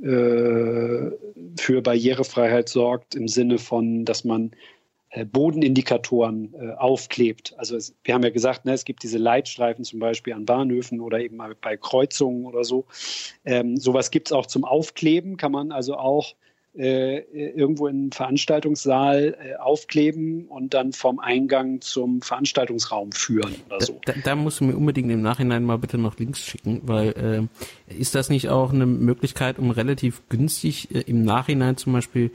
äh, 0.00 1.10
für 1.58 1.82
Barrierefreiheit 1.82 2.68
sorgt 2.68 3.14
im 3.14 3.26
Sinne 3.26 3.58
von, 3.58 4.04
dass 4.04 4.24
man 4.24 4.52
Bodenindikatoren 5.24 6.54
äh, 6.54 6.72
aufklebt. 6.72 7.54
Also 7.56 7.76
es, 7.76 7.94
wir 8.02 8.14
haben 8.14 8.24
ja 8.24 8.30
gesagt, 8.30 8.64
ne, 8.64 8.72
es 8.72 8.84
gibt 8.84 9.02
diese 9.04 9.18
Leitstreifen 9.18 9.84
zum 9.84 10.00
Beispiel 10.00 10.32
an 10.32 10.44
Bahnhöfen 10.44 11.00
oder 11.00 11.20
eben 11.20 11.38
bei 11.60 11.76
Kreuzungen 11.76 12.46
oder 12.46 12.64
so. 12.64 12.86
Ähm, 13.44 13.76
sowas 13.76 14.10
gibt 14.10 14.28
es 14.28 14.32
auch 14.32 14.46
zum 14.46 14.64
Aufkleben, 14.64 15.36
kann 15.36 15.52
man 15.52 15.70
also 15.70 15.96
auch 15.96 16.34
äh, 16.76 17.20
irgendwo 17.50 17.86
im 17.86 18.10
Veranstaltungssaal 18.10 19.36
äh, 19.40 19.54
aufkleben 19.56 20.46
und 20.46 20.74
dann 20.74 20.92
vom 20.92 21.20
Eingang 21.20 21.80
zum 21.80 22.20
Veranstaltungsraum 22.20 23.12
führen 23.12 23.54
oder 23.68 23.80
so. 23.80 24.00
Da, 24.04 24.14
da 24.24 24.34
musst 24.34 24.60
du 24.60 24.64
mir 24.64 24.76
unbedingt 24.76 25.10
im 25.12 25.22
Nachhinein 25.22 25.62
mal 25.62 25.78
bitte 25.78 25.98
noch 25.98 26.18
Links 26.18 26.44
schicken, 26.44 26.80
weil 26.84 27.48
äh, 27.88 27.94
ist 27.94 28.16
das 28.16 28.28
nicht 28.28 28.48
auch 28.48 28.72
eine 28.72 28.86
Möglichkeit, 28.86 29.60
um 29.60 29.70
relativ 29.70 30.22
günstig 30.28 30.92
äh, 30.92 31.00
im 31.02 31.22
Nachhinein 31.22 31.76
zum 31.76 31.92
Beispiel 31.92 32.26
äh, 32.26 32.30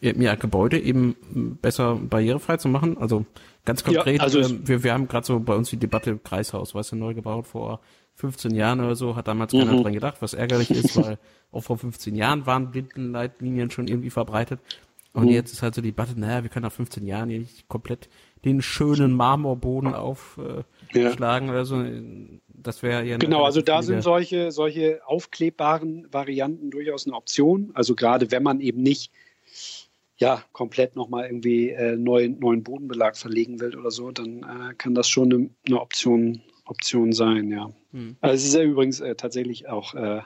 ja, 0.00 0.34
Gebäude 0.34 0.78
eben 0.78 1.16
besser 1.60 1.96
barrierefrei 1.96 2.56
zu 2.56 2.68
machen? 2.68 2.98
Also 2.98 3.26
ganz 3.64 3.84
konkret, 3.84 4.18
ja, 4.18 4.22
also 4.22 4.40
äh, 4.40 4.66
wir, 4.66 4.82
wir 4.82 4.92
haben 4.92 5.08
gerade 5.08 5.26
so 5.26 5.40
bei 5.40 5.54
uns 5.54 5.70
die 5.70 5.76
Debatte 5.76 6.18
Kreishaus, 6.18 6.74
weißt 6.74 6.92
du, 6.92 6.96
neu 6.96 7.14
gebaut 7.14 7.46
vor 7.46 7.80
15 8.16 8.54
Jahren 8.54 8.80
oder 8.80 8.96
so, 8.96 9.16
hat 9.16 9.28
damals 9.28 9.52
keiner 9.52 9.72
mhm. 9.72 9.82
dran 9.82 9.92
gedacht, 9.92 10.16
was 10.20 10.34
ärgerlich 10.34 10.70
ist, 10.70 10.96
weil 10.96 11.18
auch 11.52 11.62
vor 11.62 11.78
15 11.78 12.14
Jahren 12.14 12.46
waren 12.46 12.70
Blindenleitlinien 12.70 13.70
schon 13.70 13.88
irgendwie 13.88 14.10
verbreitet. 14.10 14.60
Und 15.12 15.24
mhm. 15.24 15.30
jetzt 15.30 15.52
ist 15.52 15.62
halt 15.62 15.74
so 15.74 15.80
die 15.80 15.90
Debatte, 15.90 16.18
naja, 16.18 16.42
wir 16.44 16.50
können 16.50 16.64
nach 16.64 16.72
15 16.72 17.06
Jahren 17.06 17.28
nicht 17.28 17.66
komplett 17.68 18.08
den 18.44 18.62
schönen 18.62 19.12
Marmorboden 19.12 19.92
aufschlagen 19.92 21.48
ja. 21.48 21.52
oder 21.52 21.64
so. 21.64 21.84
Das 22.48 22.82
wäre 22.82 23.04
ja 23.04 23.16
Genau, 23.16 23.44
also 23.44 23.60
da 23.60 23.82
sind 23.82 24.02
solche, 24.02 24.52
solche 24.52 25.00
aufklebbaren 25.04 26.06
Varianten 26.12 26.70
durchaus 26.70 27.06
eine 27.06 27.16
Option. 27.16 27.70
Also 27.74 27.94
gerade 27.96 28.30
wenn 28.30 28.42
man 28.42 28.60
eben 28.60 28.82
nicht 28.82 29.10
ja, 30.20 30.44
komplett 30.52 30.96
nochmal 30.96 31.24
irgendwie 31.24 31.70
äh, 31.70 31.96
neuen, 31.96 32.38
neuen 32.38 32.62
Bodenbelag 32.62 33.16
verlegen 33.16 33.58
will 33.58 33.74
oder 33.74 33.90
so, 33.90 34.10
dann 34.10 34.42
äh, 34.42 34.74
kann 34.74 34.94
das 34.94 35.08
schon 35.08 35.32
eine, 35.32 35.50
eine 35.66 35.80
Option, 35.80 36.42
Option 36.66 37.12
sein, 37.12 37.50
ja. 37.50 37.72
Hm. 37.92 38.16
Also 38.20 38.34
es 38.34 38.44
ist 38.44 38.54
ja 38.54 38.62
übrigens 38.62 39.00
äh, 39.00 39.14
tatsächlich 39.14 39.68
auch 39.68 39.94
äh, 39.94 40.20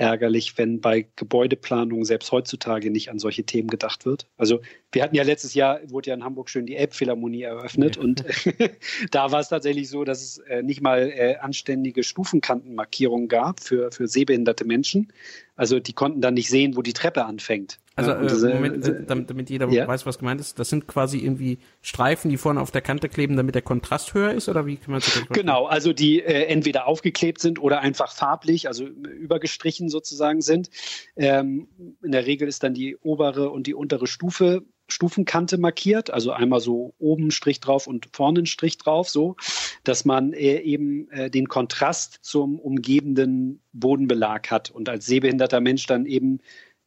ärgerlich, 0.00 0.56
wenn 0.56 0.80
bei 0.80 1.06
Gebäudeplanung 1.14 2.04
selbst 2.04 2.32
heutzutage 2.32 2.90
nicht 2.90 3.10
an 3.10 3.18
solche 3.18 3.44
Themen 3.44 3.68
gedacht 3.68 4.06
wird. 4.06 4.26
Also 4.36 4.60
wir 4.92 5.02
hatten 5.02 5.14
ja 5.14 5.22
letztes 5.22 5.52
Jahr, 5.52 5.78
wurde 5.90 6.08
ja 6.08 6.14
in 6.14 6.24
Hamburg 6.24 6.48
schön 6.48 6.66
die 6.66 6.74
Elbphilharmonie 6.74 7.42
eröffnet 7.42 7.96
ja. 7.96 8.02
und 8.02 8.24
da 9.10 9.30
war 9.30 9.40
es 9.40 9.48
tatsächlich 9.48 9.90
so, 9.90 10.02
dass 10.04 10.22
es 10.22 10.38
äh, 10.38 10.62
nicht 10.62 10.80
mal 10.80 11.10
äh, 11.10 11.36
anständige 11.36 12.02
Stufenkantenmarkierungen 12.02 13.28
gab 13.28 13.60
für, 13.60 13.92
für 13.92 14.08
sehbehinderte 14.08 14.64
Menschen. 14.64 15.12
Also 15.54 15.78
die 15.78 15.92
konnten 15.92 16.22
dann 16.22 16.34
nicht 16.34 16.48
sehen, 16.48 16.76
wo 16.76 16.82
die 16.82 16.94
Treppe 16.94 17.26
anfängt. 17.26 17.78
Also 17.96 18.12
äh, 18.12 18.54
Moment, 18.54 18.86
äh, 18.86 19.04
damit, 19.04 19.30
damit 19.30 19.50
jeder 19.50 19.68
ja? 19.68 19.86
weiß, 19.86 20.06
was 20.06 20.18
gemeint 20.18 20.40
ist, 20.40 20.58
das 20.58 20.70
sind 20.70 20.86
quasi 20.86 21.18
irgendwie 21.18 21.58
Streifen, 21.82 22.30
die 22.30 22.36
vorne 22.36 22.60
auf 22.60 22.70
der 22.70 22.82
Kante 22.82 23.08
kleben, 23.08 23.36
damit 23.36 23.54
der 23.54 23.62
Kontrast 23.62 24.14
höher 24.14 24.32
ist, 24.32 24.48
oder 24.48 24.64
wie 24.64 24.76
kann 24.76 24.92
man 24.92 25.00
das 25.00 25.22
Genau, 25.30 25.66
also 25.66 25.92
die 25.92 26.22
äh, 26.22 26.44
entweder 26.46 26.86
aufgeklebt 26.86 27.40
sind 27.40 27.60
oder 27.60 27.80
einfach 27.80 28.12
farblich, 28.12 28.68
also 28.68 28.86
übergestrichen 28.86 29.88
sozusagen 29.88 30.40
sind. 30.40 30.70
Ähm, 31.16 31.68
in 32.02 32.12
der 32.12 32.26
Regel 32.26 32.48
ist 32.48 32.62
dann 32.62 32.74
die 32.74 32.96
obere 32.96 33.50
und 33.50 33.66
die 33.66 33.74
untere 33.74 34.06
Stufe 34.06 34.62
Stufenkante 34.92 35.58
markiert, 35.58 36.10
also 36.10 36.32
einmal 36.32 36.60
so 36.60 36.94
oben 36.98 37.30
Strich 37.30 37.60
drauf 37.60 37.86
und 37.86 38.08
vorne 38.12 38.46
Strich 38.46 38.78
drauf, 38.78 39.08
so, 39.08 39.36
dass 39.84 40.04
man 40.04 40.32
äh, 40.32 40.58
eben 40.60 41.08
äh, 41.10 41.30
den 41.30 41.48
Kontrast 41.48 42.18
zum 42.22 42.58
umgebenden 42.58 43.62
Bodenbelag 43.72 44.50
hat 44.50 44.70
und 44.70 44.88
als 44.88 45.06
sehbehinderter 45.06 45.60
Mensch 45.60 45.86
dann 45.86 46.06
eben 46.06 46.40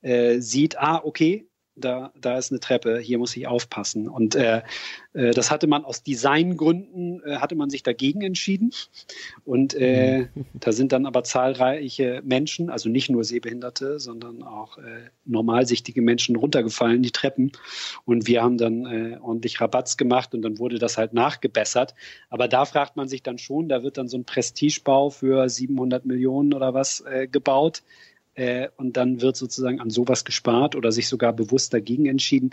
äh, 0.04 0.40
sieht, 0.40 0.78
ah, 0.78 1.02
okay, 1.04 1.48
da, 1.76 2.12
da 2.20 2.38
ist 2.38 2.52
eine 2.52 2.60
Treppe, 2.60 3.00
hier 3.00 3.18
muss 3.18 3.36
ich 3.36 3.48
aufpassen. 3.48 4.08
Und 4.08 4.36
äh, 4.36 4.62
äh, 5.14 5.32
das 5.32 5.50
hatte 5.50 5.68
man 5.68 5.84
aus 5.84 6.04
Designgründen, 6.04 7.24
äh, 7.24 7.38
hatte 7.38 7.56
man 7.56 7.70
sich 7.70 7.82
dagegen 7.82 8.22
entschieden. 8.22 8.72
Und 9.44 9.74
äh, 9.74 10.28
da 10.54 10.72
sind 10.72 10.92
dann 10.92 11.06
aber 11.06 11.24
zahlreiche 11.24 12.22
Menschen, 12.24 12.70
also 12.70 12.90
nicht 12.90 13.10
nur 13.10 13.24
Sehbehinderte, 13.24 14.00
sondern 14.00 14.44
auch 14.44 14.78
äh, 14.78 15.10
normalsichtige 15.26 16.02
Menschen 16.02 16.36
runtergefallen, 16.36 17.02
die 17.02 17.12
Treppen. 17.12 17.52
Und 18.06 18.28
wir 18.28 18.44
haben 18.44 18.58
dann 18.58 18.86
äh, 18.86 19.18
ordentlich 19.20 19.60
Rabatz 19.60 19.98
gemacht 19.98 20.36
und 20.36 20.44
dann 20.44 20.60
wurde 20.60 20.78
das 20.78 20.98
halt 20.98 21.14
nachgebessert. 21.14 21.96
Aber 22.30 22.48
da 22.48 22.66
fragt 22.66 22.96
man 22.98 23.08
sich 23.08 23.24
dann 23.24 23.40
schon, 23.40 23.68
da 23.68 23.82
wird 23.82 23.98
dann 23.98 24.08
so 24.08 24.18
ein 24.18 24.26
Prestigebau 24.26 25.10
für 25.10 25.50
700 25.50 26.06
Millionen 26.06 26.54
oder 26.54 26.74
was 26.74 27.02
äh, 27.02 27.28
gebaut 27.28 27.82
äh, 28.36 28.70
und 28.78 28.98
dann 28.98 29.22
wird 29.22 29.38
sozusagen 29.38 29.80
an 29.80 29.90
sowas 29.90 30.26
gespart 30.26 30.76
oder 30.76 30.92
sich 30.92 31.08
sogar 31.08 31.34
bewusst 31.34 31.74
dagegen 31.74 32.06
entschieden. 32.06 32.52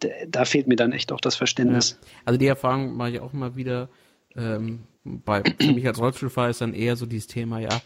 Da, 0.00 0.08
da 0.28 0.44
fehlt 0.44 0.68
mir 0.68 0.76
dann 0.76 0.92
echt 0.92 1.12
auch 1.12 1.20
das 1.20 1.36
Verständnis. 1.36 1.98
Ja. 2.00 2.08
Also 2.24 2.38
die 2.38 2.46
Erfahrung 2.46 2.96
mache 2.96 3.10
ich 3.10 3.20
auch 3.20 3.32
immer 3.32 3.56
wieder. 3.56 3.88
Ähm, 4.36 4.80
bei 5.04 5.42
für 5.60 5.72
mich 5.72 5.86
als 5.86 5.98
Rollstuhlfahrer 5.98 6.50
ist 6.50 6.60
dann 6.60 6.74
eher 6.74 6.96
so 6.96 7.06
dieses 7.06 7.26
Thema, 7.26 7.60
ja, 7.60 7.80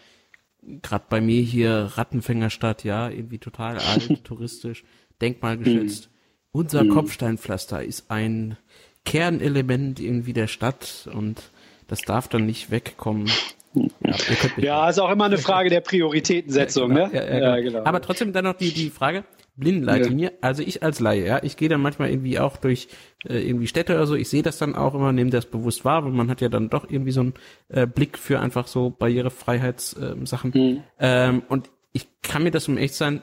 gerade 0.83 1.05
bei 1.09 1.21
mir 1.21 1.43
hier 1.43 1.93
Rattenfängerstadt, 1.95 2.85
ja, 2.85 3.09
irgendwie 3.09 3.39
total 3.39 3.79
alt, 3.79 4.25
touristisch, 4.25 4.85
denkmalgeschützt. 5.21 6.07
Mhm. 6.07 6.13
Unser 6.53 6.85
mhm. 6.85 6.91
Kopfsteinpflaster 6.91 7.83
ist 7.83 8.11
ein 8.11 8.57
Kernelement 9.05 9.99
irgendwie 9.99 10.33
der 10.33 10.47
Stadt 10.47 11.09
und 11.13 11.51
das 11.89 12.03
darf 12.03 12.29
dann 12.29 12.47
nicht 12.47 12.71
wegkommen. 12.71 13.31
Ja, 13.75 14.15
ja, 14.57 14.89
ist 14.89 14.99
auch 14.99 15.11
immer 15.11 15.25
eine 15.25 15.39
Frage 15.49 15.71
der 15.71 15.81
Prioritätensetzung, 15.81 16.97
ja, 16.97 17.09
genau. 17.09 17.13
ne? 17.13 17.41
Ja, 17.41 17.57
genau. 17.57 17.71
genau. 17.71 17.85
Aber 17.85 18.01
trotzdem 18.03 18.33
dann 18.33 18.45
noch 18.45 18.55
die, 18.55 18.73
die 18.73 18.91
Frage, 18.91 19.25
Blindenleitlinie, 19.57 20.33
also 20.41 20.63
ich 20.63 20.83
als 20.83 20.99
Laie, 21.01 21.27
ja, 21.27 21.43
ich 21.43 21.57
gehe 21.57 21.69
dann 21.69 21.81
manchmal 21.81 22.11
irgendwie 22.11 22.39
auch 22.39 22.57
durch 22.57 22.89
äh, 23.29 23.39
irgendwie 23.39 23.67
Städte 23.67 23.95
oder 23.95 24.07
so, 24.07 24.15
ich 24.15 24.29
sehe 24.29 24.43
das 24.43 24.59
dann 24.59 24.75
auch 24.75 24.95
immer, 24.95 25.13
nehme 25.13 25.31
das 25.31 25.47
bewusst 25.47 25.85
wahr, 25.85 26.05
weil 26.05 26.13
man 26.13 26.31
hat 26.31 26.41
ja 26.41 26.49
dann 26.49 26.71
doch 26.71 26.89
irgendwie 26.89 27.13
so 27.13 27.21
einen 27.21 27.35
äh, 27.69 27.87
Blick 27.87 28.19
für 28.19 28.41
einfach 28.41 28.67
so 28.67 28.91
Barrierefreiheitssachen. 28.91 30.55
Äh, 30.55 30.59
mhm. 30.59 30.83
ähm, 30.99 31.43
und 31.49 31.71
ich 31.93 32.09
kann 32.23 32.43
mir 32.45 32.51
das 32.51 32.69
um 32.69 32.79
echt 32.79 32.95
sein 32.95 33.23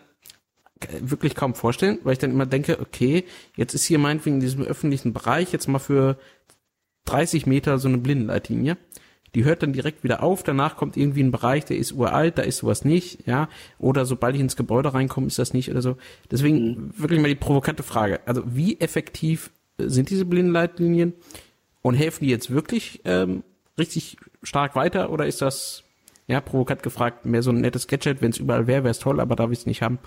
wirklich 1.02 1.36
kaum 1.36 1.56
vorstellen, 1.56 2.00
weil 2.04 2.14
ich 2.14 2.20
dann 2.20 2.32
immer 2.32 2.46
denke, 2.46 2.80
okay, 2.80 3.26
jetzt 3.58 3.74
ist 3.74 3.86
hier 3.86 4.00
meinetwegen 4.00 4.36
in 4.38 4.42
diesem 4.42 4.64
öffentlichen 4.64 5.12
Bereich 5.12 5.52
jetzt 5.52 5.68
mal 5.68 5.80
für 5.80 6.18
30 7.06 7.46
Meter 7.48 7.80
so 7.80 7.90
eine 7.90 7.98
Blindenleitlinie 7.98 8.78
die 9.36 9.44
hört 9.44 9.64
dann 9.64 9.74
direkt 9.74 10.04
wieder 10.04 10.24
auf, 10.24 10.44
danach 10.44 10.76
kommt 10.76 10.98
irgendwie 10.98 11.24
ein 11.24 11.32
Bereich, 11.32 11.66
der 11.66 11.78
ist 11.78 11.92
uralt, 11.92 12.38
da 12.38 12.42
ist 12.42 12.58
sowas 12.58 12.84
nicht, 12.86 13.28
ja, 13.28 13.50
oder 13.78 14.06
sobald 14.06 14.36
ich 14.36 14.42
ins 14.42 14.56
Gebäude 14.56 14.94
reinkomme, 14.94 15.28
ist 15.28 15.40
das 15.40 15.54
nicht 15.54 15.70
oder 15.70 15.82
so. 15.82 15.98
Deswegen 16.32 16.58
mhm. 16.58 16.94
wirklich 16.98 17.20
mal 17.20 17.28
die 17.28 17.36
provokante 17.36 17.84
Frage. 17.84 18.22
Also 18.26 18.44
wie 18.46 18.80
effektiv 18.80 19.52
sind 19.78 20.10
diese 20.10 20.26
Blindenleitlinien 20.26 21.14
und 21.82 21.96
helfen 21.96 22.26
die 22.26 22.32
jetzt 22.32 22.52
wirklich 22.52 23.02
ähm, 23.06 23.44
richtig 23.78 24.18
stark 24.44 24.76
weiter 24.76 25.12
oder 25.12 25.26
ist 25.26 25.42
das, 25.42 25.84
ja, 26.28 26.42
provokant 26.42 26.84
gefragt, 26.84 27.26
mehr 27.26 27.42
so 27.42 27.52
ein 27.52 27.62
nettes 27.62 27.88
Gadget, 27.88 28.22
wenn 28.22 28.32
es 28.32 28.38
überall 28.38 28.68
wäre, 28.68 28.84
wäre 28.84 28.92
es 28.92 29.00
toll, 29.00 29.20
aber 29.20 29.36
da 29.36 29.50
wir 29.50 29.54
es 29.54 29.66
nicht 29.66 29.82
haben, 29.82 30.00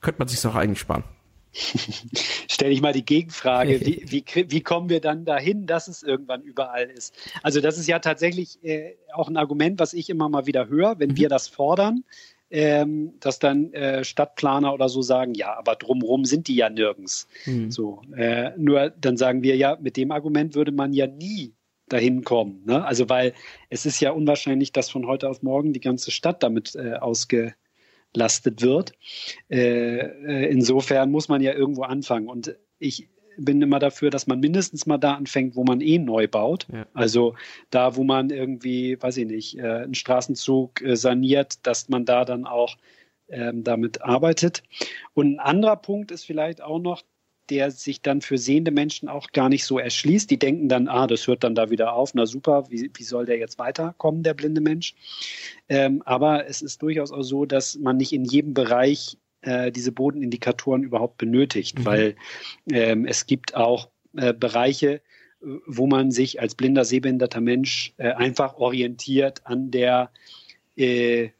könnte 0.00 0.18
man 0.18 0.28
sich 0.28 0.44
auch 0.46 0.54
eigentlich 0.54 0.80
sparen. 0.80 1.04
Stell 1.52 2.72
ich 2.72 2.80
mal 2.80 2.92
die 2.92 3.04
Gegenfrage, 3.04 3.80
wie, 3.86 4.04
wie, 4.06 4.24
wie, 4.48 4.60
kommen 4.62 4.88
wir 4.88 5.00
dann 5.00 5.24
dahin, 5.24 5.66
dass 5.66 5.88
es 5.88 6.02
irgendwann 6.02 6.42
überall 6.42 6.88
ist? 6.90 7.14
Also 7.42 7.60
das 7.60 7.78
ist 7.78 7.88
ja 7.88 7.98
tatsächlich 7.98 8.62
äh, 8.64 8.96
auch 9.12 9.28
ein 9.28 9.36
Argument, 9.36 9.78
was 9.78 9.92
ich 9.92 10.08
immer 10.10 10.28
mal 10.28 10.46
wieder 10.46 10.68
höre, 10.68 10.98
wenn 10.98 11.10
mhm. 11.10 11.16
wir 11.16 11.28
das 11.28 11.48
fordern, 11.48 12.04
ähm, 12.50 13.14
dass 13.20 13.38
dann 13.38 13.72
äh, 13.72 14.04
Stadtplaner 14.04 14.74
oder 14.74 14.88
so 14.88 15.02
sagen, 15.02 15.34
ja, 15.34 15.56
aber 15.56 15.74
drumherum 15.74 16.24
sind 16.24 16.48
die 16.48 16.56
ja 16.56 16.68
nirgends. 16.68 17.26
Mhm. 17.46 17.70
So, 17.70 18.02
äh, 18.14 18.50
nur 18.56 18.90
dann 18.90 19.16
sagen 19.16 19.42
wir 19.42 19.56
ja, 19.56 19.78
mit 19.80 19.96
dem 19.96 20.10
Argument 20.10 20.54
würde 20.54 20.72
man 20.72 20.92
ja 20.92 21.06
nie 21.06 21.54
dahin 21.88 22.24
kommen. 22.24 22.62
Ne? 22.64 22.84
Also 22.84 23.08
weil 23.08 23.34
es 23.68 23.86
ist 23.86 24.00
ja 24.00 24.12
unwahrscheinlich, 24.12 24.72
dass 24.72 24.90
von 24.90 25.06
heute 25.06 25.28
auf 25.28 25.42
morgen 25.42 25.72
die 25.72 25.80
ganze 25.80 26.10
Stadt 26.10 26.42
damit 26.42 26.74
äh, 26.74 26.94
ausge 26.94 27.54
belastet 28.12 28.62
wird. 28.62 28.92
Äh, 29.50 29.98
äh, 29.98 30.50
insofern 30.50 31.10
muss 31.10 31.28
man 31.28 31.40
ja 31.40 31.52
irgendwo 31.52 31.82
anfangen. 31.82 32.28
Und 32.28 32.56
ich 32.78 33.08
bin 33.36 33.62
immer 33.62 33.78
dafür, 33.78 34.10
dass 34.10 34.26
man 34.26 34.40
mindestens 34.40 34.86
mal 34.86 34.98
da 34.98 35.14
anfängt, 35.14 35.56
wo 35.56 35.64
man 35.64 35.80
eh 35.80 35.98
neu 35.98 36.28
baut. 36.28 36.66
Ja. 36.72 36.86
Also 36.92 37.34
da, 37.70 37.96
wo 37.96 38.04
man 38.04 38.30
irgendwie, 38.30 39.00
weiß 39.00 39.16
ich 39.16 39.26
nicht, 39.26 39.58
äh, 39.58 39.62
einen 39.62 39.94
Straßenzug 39.94 40.82
äh, 40.82 40.96
saniert, 40.96 41.66
dass 41.66 41.88
man 41.88 42.04
da 42.04 42.24
dann 42.24 42.46
auch 42.46 42.76
ähm, 43.28 43.64
damit 43.64 44.02
arbeitet. 44.02 44.62
Und 45.14 45.34
ein 45.34 45.40
anderer 45.40 45.76
Punkt 45.76 46.10
ist 46.10 46.24
vielleicht 46.24 46.62
auch 46.62 46.78
noch, 46.78 47.02
der 47.50 47.70
sich 47.70 48.02
dann 48.02 48.20
für 48.20 48.38
sehende 48.38 48.70
Menschen 48.70 49.08
auch 49.08 49.30
gar 49.32 49.48
nicht 49.48 49.64
so 49.64 49.78
erschließt. 49.78 50.30
Die 50.30 50.38
denken 50.38 50.68
dann, 50.68 50.88
ah, 50.88 51.06
das 51.06 51.26
hört 51.26 51.44
dann 51.44 51.54
da 51.54 51.70
wieder 51.70 51.94
auf, 51.94 52.14
na 52.14 52.26
super, 52.26 52.64
wie, 52.70 52.90
wie 52.94 53.02
soll 53.02 53.26
der 53.26 53.38
jetzt 53.38 53.58
weiterkommen, 53.58 54.22
der 54.22 54.34
blinde 54.34 54.60
Mensch? 54.60 54.94
Ähm, 55.68 56.02
aber 56.04 56.48
es 56.48 56.62
ist 56.62 56.82
durchaus 56.82 57.12
auch 57.12 57.22
so, 57.22 57.44
dass 57.44 57.76
man 57.78 57.96
nicht 57.96 58.12
in 58.12 58.24
jedem 58.24 58.54
Bereich 58.54 59.18
äh, 59.42 59.72
diese 59.72 59.92
Bodenindikatoren 59.92 60.84
überhaupt 60.84 61.18
benötigt, 61.18 61.80
mhm. 61.80 61.84
weil 61.84 62.16
ähm, 62.70 63.06
es 63.06 63.26
gibt 63.26 63.54
auch 63.54 63.88
äh, 64.16 64.32
Bereiche, 64.32 65.00
wo 65.66 65.86
man 65.86 66.10
sich 66.10 66.40
als 66.40 66.54
blinder, 66.54 66.84
sehbehinderter 66.84 67.40
Mensch 67.40 67.94
äh, 67.96 68.12
einfach 68.12 68.54
orientiert 68.54 69.40
an 69.44 69.70
der 69.70 70.10
äh, 70.76 71.30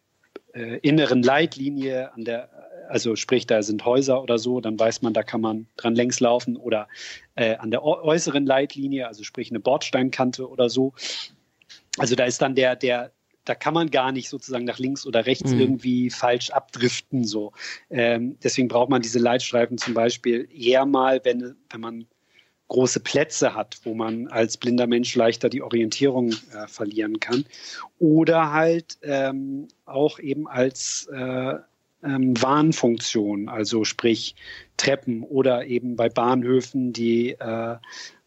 äh, 0.54 0.78
inneren 0.82 1.22
Leitlinie, 1.22 2.12
an 2.12 2.24
der 2.24 2.50
also 2.92 3.16
sprich, 3.16 3.46
da 3.46 3.62
sind 3.62 3.86
Häuser 3.86 4.22
oder 4.22 4.36
so, 4.36 4.60
dann 4.60 4.78
weiß 4.78 5.00
man, 5.00 5.14
da 5.14 5.22
kann 5.22 5.40
man 5.40 5.66
dran 5.78 5.94
längs 5.94 6.20
laufen 6.20 6.58
oder 6.58 6.88
äh, 7.36 7.56
an 7.56 7.70
der 7.70 7.82
äußeren 7.82 8.44
Leitlinie, 8.44 9.08
also 9.08 9.24
sprich 9.24 9.50
eine 9.50 9.60
Bordsteinkante 9.60 10.46
oder 10.46 10.68
so. 10.68 10.92
Also 11.96 12.16
da 12.16 12.24
ist 12.24 12.42
dann 12.42 12.54
der, 12.54 12.76
der 12.76 13.10
da 13.46 13.54
kann 13.54 13.72
man 13.72 13.90
gar 13.90 14.12
nicht 14.12 14.28
sozusagen 14.28 14.66
nach 14.66 14.78
links 14.78 15.06
oder 15.06 15.24
rechts 15.24 15.52
mhm. 15.52 15.60
irgendwie 15.60 16.10
falsch 16.10 16.50
abdriften. 16.50 17.24
So. 17.24 17.52
Ähm, 17.88 18.36
deswegen 18.44 18.68
braucht 18.68 18.90
man 18.90 19.00
diese 19.00 19.18
Leitstreifen 19.18 19.78
zum 19.78 19.94
Beispiel 19.94 20.46
eher 20.54 20.84
mal, 20.84 21.20
wenn, 21.24 21.56
wenn 21.70 21.80
man 21.80 22.06
große 22.68 23.00
Plätze 23.00 23.54
hat, 23.54 23.78
wo 23.84 23.94
man 23.94 24.28
als 24.28 24.58
blinder 24.58 24.86
Mensch 24.86 25.16
leichter 25.16 25.48
die 25.48 25.62
Orientierung 25.62 26.32
äh, 26.32 26.68
verlieren 26.68 27.20
kann. 27.20 27.46
Oder 27.98 28.52
halt 28.52 28.98
ähm, 29.02 29.68
auch 29.86 30.18
eben 30.18 30.46
als 30.46 31.08
äh, 31.12 31.54
ähm, 32.02 32.40
Warnfunktion, 32.40 33.48
also 33.48 33.84
sprich 33.84 34.34
Treppen 34.76 35.22
oder 35.22 35.66
eben 35.66 35.96
bei 35.96 36.08
Bahnhöfen, 36.08 36.92
die 36.92 37.30
äh, 37.38 37.76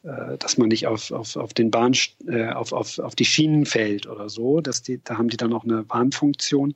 äh, 0.06 0.38
dass 0.38 0.58
man 0.58 0.70
nicht 0.70 0.86
auf, 0.86 1.12
auf, 1.12 1.36
auf 1.36 1.54
den 1.54 1.72
Bahn, 1.72 1.94
äh, 2.28 2.50
auf, 2.50 2.74
auf, 2.74 3.00
auf 3.00 3.16
die 3.16 3.26
Schienen 3.26 3.66
fällt 3.66 4.06
oder 4.06 4.30
so. 4.30 4.62
Dass 4.62 4.84
die, 4.84 5.02
da 5.04 5.18
haben 5.18 5.30
die 5.30 5.38
dann 5.38 5.52
auch 5.52 5.64
eine 5.64 5.90
Warnfunktion. 5.90 6.76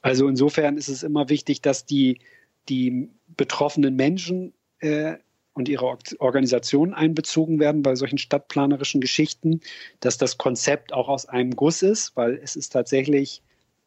Also 0.00 0.26
insofern 0.26 0.78
ist 0.78 0.88
es 0.88 1.02
immer 1.02 1.28
wichtig, 1.28 1.60
dass 1.60 1.84
die, 1.84 2.18
die 2.70 3.10
betroffenen 3.36 3.94
Menschen 3.94 4.54
äh, 4.80 5.16
und 5.52 5.68
ihre 5.68 5.98
Organisation 6.18 6.94
einbezogen 6.94 7.60
werden 7.60 7.82
bei 7.82 7.94
solchen 7.94 8.16
stadtplanerischen 8.16 9.02
Geschichten, 9.02 9.60
dass 10.00 10.16
das 10.16 10.38
Konzept 10.38 10.94
auch 10.94 11.08
aus 11.08 11.26
einem 11.26 11.54
Guss 11.54 11.82
ist, 11.82 12.16
weil 12.16 12.40
es 12.42 12.56
ist 12.56 12.70
tatsächlich, 12.70 13.42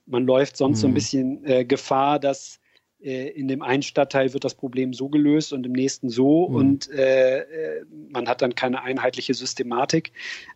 man 0.06 0.26
läuft 0.26 0.58
sonst 0.58 0.78
mhm. 0.78 0.82
so 0.82 0.88
ein 0.88 0.92
mhm. 0.92 0.96
bisschen 0.96 1.46
äh, 1.46 1.66
Gefahr, 1.66 2.20
dass 2.20 2.60
äh, 3.02 3.30
in 3.30 3.48
dem 3.48 3.62
einen 3.62 3.84
Stadtteil 3.84 4.34
wird 4.34 4.44
das 4.44 4.56
Problem 4.56 4.94
so 4.94 5.10
gelöst 5.10 5.54
und 5.54 5.66
im 5.66 5.74
nächsten 5.74 6.10
so 6.10 6.50
mhm. 6.50 6.56
und 6.56 6.92
äh, 6.92 7.40
äh, 7.40 7.86
man 8.10 8.28
hat 8.28 8.42
dann 8.42 8.56
keine 8.56 8.82
einheitliche 8.84 9.34
Systematik. 9.34 10.12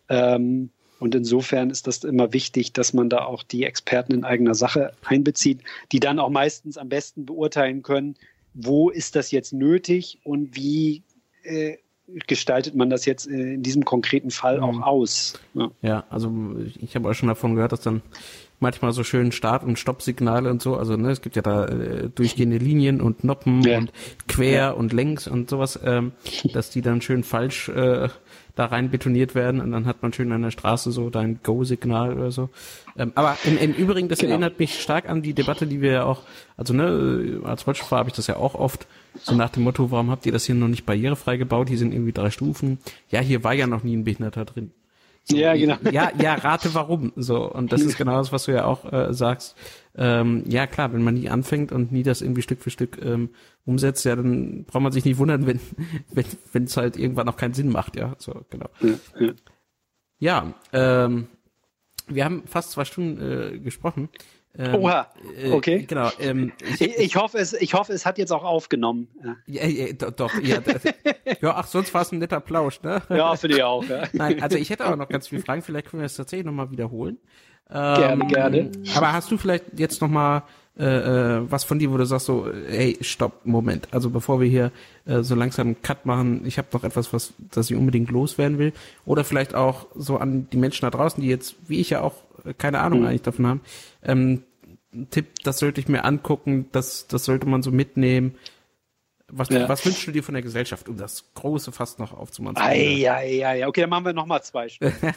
Ähm, 0.08 0.70
und 0.98 1.14
insofern 1.14 1.70
ist 1.70 1.86
das 1.86 2.04
immer 2.04 2.34
wichtig, 2.34 2.74
dass 2.74 2.92
man 2.92 3.08
da 3.08 3.24
auch 3.24 3.42
die 3.42 3.64
Experten 3.64 4.12
in 4.12 4.24
eigener 4.24 4.54
Sache 4.54 4.92
einbezieht, 5.04 5.60
die 5.92 6.00
dann 6.00 6.18
auch 6.18 6.28
meistens 6.28 6.76
am 6.76 6.90
besten 6.90 7.24
beurteilen 7.24 7.82
können, 7.82 8.16
wo 8.52 8.90
ist 8.90 9.16
das 9.16 9.30
jetzt 9.30 9.52
nötig 9.52 10.18
und 10.24 10.56
wie 10.56 11.02
äh, 11.42 11.78
gestaltet 12.26 12.74
man 12.74 12.90
das 12.90 13.06
jetzt 13.06 13.26
in 13.26 13.62
diesem 13.62 13.84
konkreten 13.84 14.30
Fall 14.30 14.60
auch 14.60 14.72
mhm. 14.72 14.82
aus. 14.82 15.38
Ja, 15.54 15.70
ja 15.80 16.04
also 16.10 16.32
ich 16.80 16.94
habe 16.96 17.08
auch 17.08 17.14
schon 17.14 17.28
davon 17.28 17.54
gehört, 17.54 17.72
dass 17.72 17.80
dann 17.80 18.02
manchmal 18.60 18.92
so 18.92 19.02
schön 19.02 19.32
Start- 19.32 19.64
und 19.64 19.78
Stoppsignale 19.78 20.50
und 20.50 20.62
so. 20.62 20.76
Also 20.76 20.96
ne, 20.96 21.10
es 21.10 21.22
gibt 21.22 21.36
ja 21.36 21.42
da 21.42 21.66
äh, 21.66 22.08
durchgehende 22.08 22.58
Linien 22.58 23.00
und 23.00 23.24
Noppen 23.24 23.62
ja. 23.62 23.78
und 23.78 23.92
quer 24.28 24.52
ja. 24.52 24.70
und 24.70 24.92
längs 24.92 25.26
und 25.26 25.50
sowas, 25.50 25.80
ähm, 25.84 26.12
dass 26.52 26.70
die 26.70 26.82
dann 26.82 27.00
schön 27.00 27.24
falsch 27.24 27.68
äh, 27.68 28.08
da 28.54 28.66
rein 28.66 28.90
betoniert 28.90 29.34
werden 29.34 29.60
und 29.60 29.72
dann 29.72 29.86
hat 29.86 30.02
man 30.02 30.12
schön 30.12 30.32
an 30.32 30.42
der 30.42 30.50
Straße 30.50 30.92
so 30.92 31.08
dein 31.08 31.40
Go-Signal 31.42 32.12
oder 32.12 32.30
so. 32.30 32.50
Ähm, 32.96 33.12
aber 33.14 33.36
im, 33.44 33.56
im 33.56 33.72
Übrigen, 33.72 34.08
das 34.08 34.18
genau. 34.18 34.32
erinnert 34.32 34.58
mich 34.58 34.80
stark 34.80 35.08
an 35.08 35.22
die 35.22 35.32
Debatte, 35.32 35.66
die 35.66 35.80
wir 35.80 35.92
ja 35.92 36.04
auch, 36.04 36.22
also 36.56 36.74
ne, 36.74 37.40
als 37.44 37.66
Rollstuhlfahrer 37.66 38.00
habe 38.00 38.10
ich 38.10 38.16
das 38.16 38.26
ja 38.26 38.36
auch 38.36 38.54
oft, 38.54 38.86
so 39.22 39.34
nach 39.34 39.50
dem 39.50 39.62
Motto, 39.64 39.90
warum 39.90 40.10
habt 40.10 40.26
ihr 40.26 40.32
das 40.32 40.44
hier 40.44 40.54
noch 40.54 40.68
nicht 40.68 40.86
barrierefrei 40.86 41.36
gebaut? 41.36 41.68
Hier 41.68 41.78
sind 41.78 41.92
irgendwie 41.92 42.12
drei 42.12 42.30
Stufen. 42.30 42.78
Ja, 43.08 43.20
hier 43.20 43.42
war 43.42 43.54
ja 43.54 43.66
noch 43.66 43.82
nie 43.82 43.96
ein 43.96 44.04
Behinderter 44.04 44.44
drin. 44.44 44.72
Ja, 45.28 45.54
genau. 45.54 45.76
Ja, 45.92 46.10
ja, 46.20 46.34
rate 46.34 46.74
warum. 46.74 47.12
So, 47.16 47.50
und 47.50 47.72
das 47.72 47.82
ist 47.82 47.96
genau 47.96 48.16
das, 48.18 48.32
was 48.32 48.44
du 48.44 48.52
ja 48.52 48.64
auch 48.64 48.90
äh, 48.92 49.12
sagst. 49.12 49.56
Ähm, 49.94 50.44
ja, 50.46 50.66
klar, 50.66 50.92
wenn 50.92 51.02
man 51.02 51.14
nie 51.14 51.28
anfängt 51.28 51.72
und 51.72 51.92
nie 51.92 52.02
das 52.02 52.22
irgendwie 52.22 52.42
Stück 52.42 52.62
für 52.62 52.70
Stück 52.70 52.98
ähm, 53.02 53.30
umsetzt, 53.64 54.04
ja, 54.04 54.16
dann 54.16 54.64
braucht 54.64 54.82
man 54.82 54.92
sich 54.92 55.04
nicht 55.04 55.18
wundern, 55.18 55.46
wenn 55.46 55.60
wenn 56.12 56.24
wenn 56.52 56.64
es 56.64 56.76
halt 56.76 56.96
irgendwann 56.96 57.28
auch 57.28 57.36
keinen 57.36 57.54
Sinn 57.54 57.70
macht, 57.70 57.96
ja. 57.96 58.14
So, 58.18 58.44
genau. 58.50 58.68
Ja 60.18 60.54
ähm, 60.72 61.28
wir 62.10 62.24
haben 62.24 62.42
fast 62.46 62.72
zwei 62.72 62.84
Stunden 62.84 63.20
äh, 63.20 63.58
gesprochen. 63.58 64.08
Ähm, 64.58 64.74
Oha, 64.74 65.06
äh, 65.36 65.50
okay. 65.52 65.76
Äh, 65.76 65.82
genau. 65.84 66.10
Ähm, 66.18 66.52
ich, 66.68 66.80
ich, 66.80 66.98
ich, 66.98 67.16
hoffe, 67.16 67.38
es, 67.38 67.52
ich 67.52 67.74
hoffe, 67.74 67.92
es 67.92 68.04
hat 68.04 68.18
jetzt 68.18 68.32
auch 68.32 68.44
aufgenommen. 68.44 69.08
Ja, 69.46 69.64
ja, 69.64 69.92
doch, 69.92 70.10
doch. 70.10 70.40
Ja, 70.42 70.58
ja, 71.40 71.54
ach, 71.54 71.66
sonst 71.66 71.94
war 71.94 72.02
es 72.02 72.10
ein 72.12 72.18
netter 72.18 72.40
Plausch, 72.40 72.82
ne? 72.82 73.00
Ja, 73.08 73.36
finde 73.36 73.56
ich 73.56 73.62
auch. 73.62 73.84
Ja. 73.84 74.08
Nein, 74.12 74.42
also 74.42 74.58
ich 74.58 74.70
hätte 74.70 74.84
aber 74.84 74.96
noch 74.96 75.08
ganz 75.08 75.28
viele 75.28 75.42
Fragen. 75.42 75.62
Vielleicht 75.62 75.88
können 75.88 76.00
wir 76.00 76.06
das 76.06 76.16
tatsächlich 76.16 76.46
nochmal 76.46 76.70
wiederholen. 76.70 77.18
Gerne, 77.68 78.22
ähm, 78.24 78.28
gerne. 78.28 78.72
Aber 78.96 79.12
hast 79.12 79.30
du 79.30 79.38
vielleicht 79.38 79.78
jetzt 79.78 80.00
nochmal 80.00 80.42
äh, 80.80 80.84
äh, 81.36 81.50
was 81.50 81.64
von 81.64 81.78
dir, 81.78 81.92
wo 81.92 81.98
du 81.98 82.06
sagst 82.06 82.24
so, 82.24 82.50
hey, 82.68 82.96
stopp, 83.02 83.44
Moment. 83.44 83.88
Also 83.92 84.08
bevor 84.08 84.40
wir 84.40 84.48
hier 84.48 84.72
äh, 85.04 85.22
so 85.22 85.34
langsam 85.34 85.66
einen 85.66 85.82
Cut 85.82 86.06
machen, 86.06 86.46
ich 86.46 86.56
habe 86.56 86.68
noch 86.72 86.84
etwas, 86.84 87.12
was, 87.12 87.34
das 87.38 87.70
ich 87.70 87.76
unbedingt 87.76 88.10
loswerden 88.10 88.58
will. 88.58 88.72
Oder 89.04 89.24
vielleicht 89.24 89.54
auch 89.54 89.88
so 89.94 90.16
an 90.16 90.48
die 90.50 90.56
Menschen 90.56 90.86
da 90.86 90.90
draußen, 90.90 91.22
die 91.22 91.28
jetzt, 91.28 91.56
wie 91.68 91.80
ich 91.80 91.90
ja 91.90 92.00
auch, 92.00 92.14
äh, 92.46 92.54
keine 92.54 92.80
Ahnung 92.80 93.00
mhm. 93.00 93.06
eigentlich 93.06 93.22
davon 93.22 93.46
haben. 93.46 93.60
Ähm, 94.02 94.42
Tipp, 95.10 95.26
das 95.44 95.58
sollte 95.58 95.82
ich 95.82 95.88
mir 95.88 96.04
angucken, 96.04 96.70
das, 96.72 97.06
das 97.06 97.26
sollte 97.26 97.46
man 97.46 97.62
so 97.62 97.70
mitnehmen. 97.70 98.36
Was, 99.28 99.50
ja. 99.50 99.68
was 99.68 99.84
wünschst 99.84 100.06
du 100.06 100.12
dir 100.12 100.24
von 100.24 100.32
der 100.32 100.42
Gesellschaft, 100.42 100.88
um 100.88 100.96
das 100.96 101.32
große 101.34 101.72
fast 101.72 101.98
noch 101.98 102.16
aufzumachen? 102.16 102.56
Ja, 102.56 103.20
ja, 103.20 103.52
ja. 103.52 103.68
Okay, 103.68 103.82
dann 103.82 103.90
machen 103.90 104.06
wir 104.06 104.12
noch 104.14 104.26
mal 104.26 104.40
zwei 104.42 104.70
Stunden. 104.70 104.96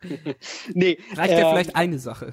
nee, 0.74 0.98
reicht 1.14 1.32
ja 1.32 1.38
ähm, 1.38 1.48
vielleicht 1.50 1.76
eine 1.76 1.98
Sache. 1.98 2.32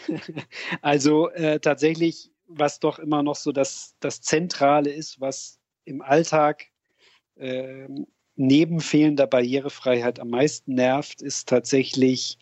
also 0.82 1.30
äh, 1.30 1.58
tatsächlich, 1.60 2.30
was 2.46 2.80
doch 2.80 2.98
immer 2.98 3.22
noch 3.22 3.36
so 3.36 3.52
das, 3.52 3.94
das 4.00 4.20
Zentrale 4.20 4.90
ist, 4.90 5.20
was 5.20 5.58
im 5.84 6.02
Alltag 6.02 6.66
äh, 7.36 7.88
neben 8.36 8.80
fehlender 8.80 9.26
Barrierefreiheit 9.26 10.20
am 10.20 10.30
meisten 10.30 10.74
nervt, 10.74 11.22
ist 11.22 11.48
tatsächlich 11.48 12.38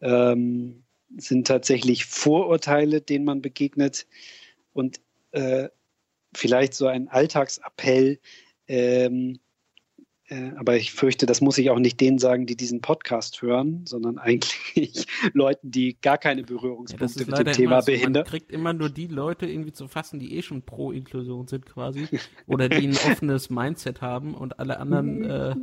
ähm, 0.00 0.84
sind 1.16 1.46
tatsächlich 1.46 2.04
Vorurteile, 2.04 3.00
denen 3.00 3.24
man 3.24 3.42
begegnet 3.42 4.06
und 4.72 5.00
äh, 5.32 5.68
vielleicht 6.34 6.74
so 6.74 6.86
ein 6.86 7.08
Alltagsappell, 7.08 8.20
ähm, 8.68 9.34
äh, 9.34 9.38
aber 10.56 10.76
ich 10.76 10.92
fürchte, 10.92 11.26
das 11.26 11.40
muss 11.40 11.58
ich 11.58 11.70
auch 11.70 11.78
nicht 11.78 12.00
denen 12.00 12.18
sagen, 12.18 12.46
die 12.46 12.56
diesen 12.56 12.80
Podcast 12.80 13.42
hören, 13.42 13.84
sondern 13.84 14.18
eigentlich 14.18 15.06
Leuten, 15.32 15.70
die 15.70 15.96
gar 16.00 16.18
keine 16.18 16.44
Berührungspunkte 16.44 17.24
ja, 17.24 17.26
mit 17.26 17.46
dem 17.46 17.52
Thema 17.52 17.82
so, 17.82 17.86
behindern. 17.86 18.22
Man 18.22 18.30
kriegt 18.30 18.52
immer 18.52 18.72
nur 18.72 18.90
die 18.90 19.08
Leute 19.08 19.46
irgendwie 19.46 19.72
zu 19.72 19.88
fassen, 19.88 20.20
die 20.20 20.36
eh 20.36 20.42
schon 20.42 20.62
pro 20.62 20.92
Inklusion 20.92 21.48
sind 21.48 21.66
quasi 21.66 22.06
oder 22.46 22.68
die 22.68 22.86
ein 22.86 22.96
offenes 23.10 23.50
Mindset 23.50 24.02
haben 24.02 24.34
und 24.34 24.58
alle 24.60 24.78
anderen 24.78 25.24
äh, 25.24 25.54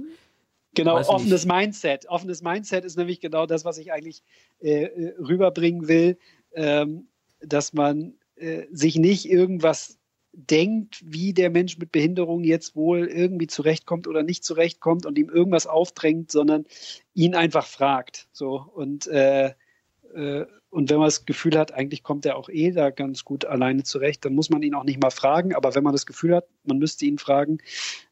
Genau, 0.73 0.98
offenes 0.99 1.45
nicht. 1.45 1.56
Mindset. 1.56 2.07
Offenes 2.07 2.44
Mindset 2.44 2.85
ist 2.85 2.98
nämlich 2.98 3.19
genau 3.19 3.48
das, 3.48 3.65
was 3.65 3.80
ich 3.80 3.91
eigentlich 3.91 4.22
äh, 4.60 4.84
äh 4.84 5.15
rüberbringen 5.18 5.88
will, 5.88 6.19
ähm, 6.53 7.07
dass 7.39 7.73
man 7.73 8.14
äh, 8.35 8.65
sich 8.72 8.98
nicht 8.98 9.27
irgendwas 9.27 9.98
denkt, 10.38 11.01
wie 11.03 11.34
der 11.34 11.49
Mensch 11.49 11.80
mit 11.80 11.91
Behinderung 11.91 12.43
jetzt 12.43 12.76
wohl 12.76 13.07
irgendwie 13.07 13.47
zurechtkommt 13.47 14.07
oder 14.07 14.22
nicht 14.22 14.43
zurechtkommt 14.43 15.07
und 15.07 15.18
ihm 15.18 15.30
irgendwas 15.30 15.65
aufdrängt, 15.65 16.31
sondern 16.31 16.65
ihn 17.15 17.34
einfach 17.34 17.65
fragt. 17.65 18.27
So 18.31 18.64
und 18.76 19.07
äh, 19.07 19.53
äh, 20.14 20.45
und 20.69 20.89
wenn 20.89 20.97
man 20.97 21.07
das 21.07 21.26
Gefühl 21.26 21.57
hat, 21.57 21.73
eigentlich 21.73 22.03
kommt 22.03 22.26
er 22.26 22.35
auch 22.35 22.49
eh 22.49 22.72
da 22.72 22.91
ganz 22.91 23.23
gut 23.23 23.45
alleine 23.45 23.84
zurecht, 23.84 24.26
dann 24.26 24.35
muss 24.35 24.49
man 24.49 24.61
ihn 24.61 24.76
auch 24.76 24.84
nicht 24.84 25.01
mal 25.01 25.09
fragen. 25.09 25.55
Aber 25.55 25.73
wenn 25.73 25.84
man 25.84 25.93
das 25.93 26.05
Gefühl 26.05 26.35
hat, 26.35 26.45
man 26.65 26.77
müsste 26.77 27.05
ihn 27.05 27.18
fragen, 27.18 27.59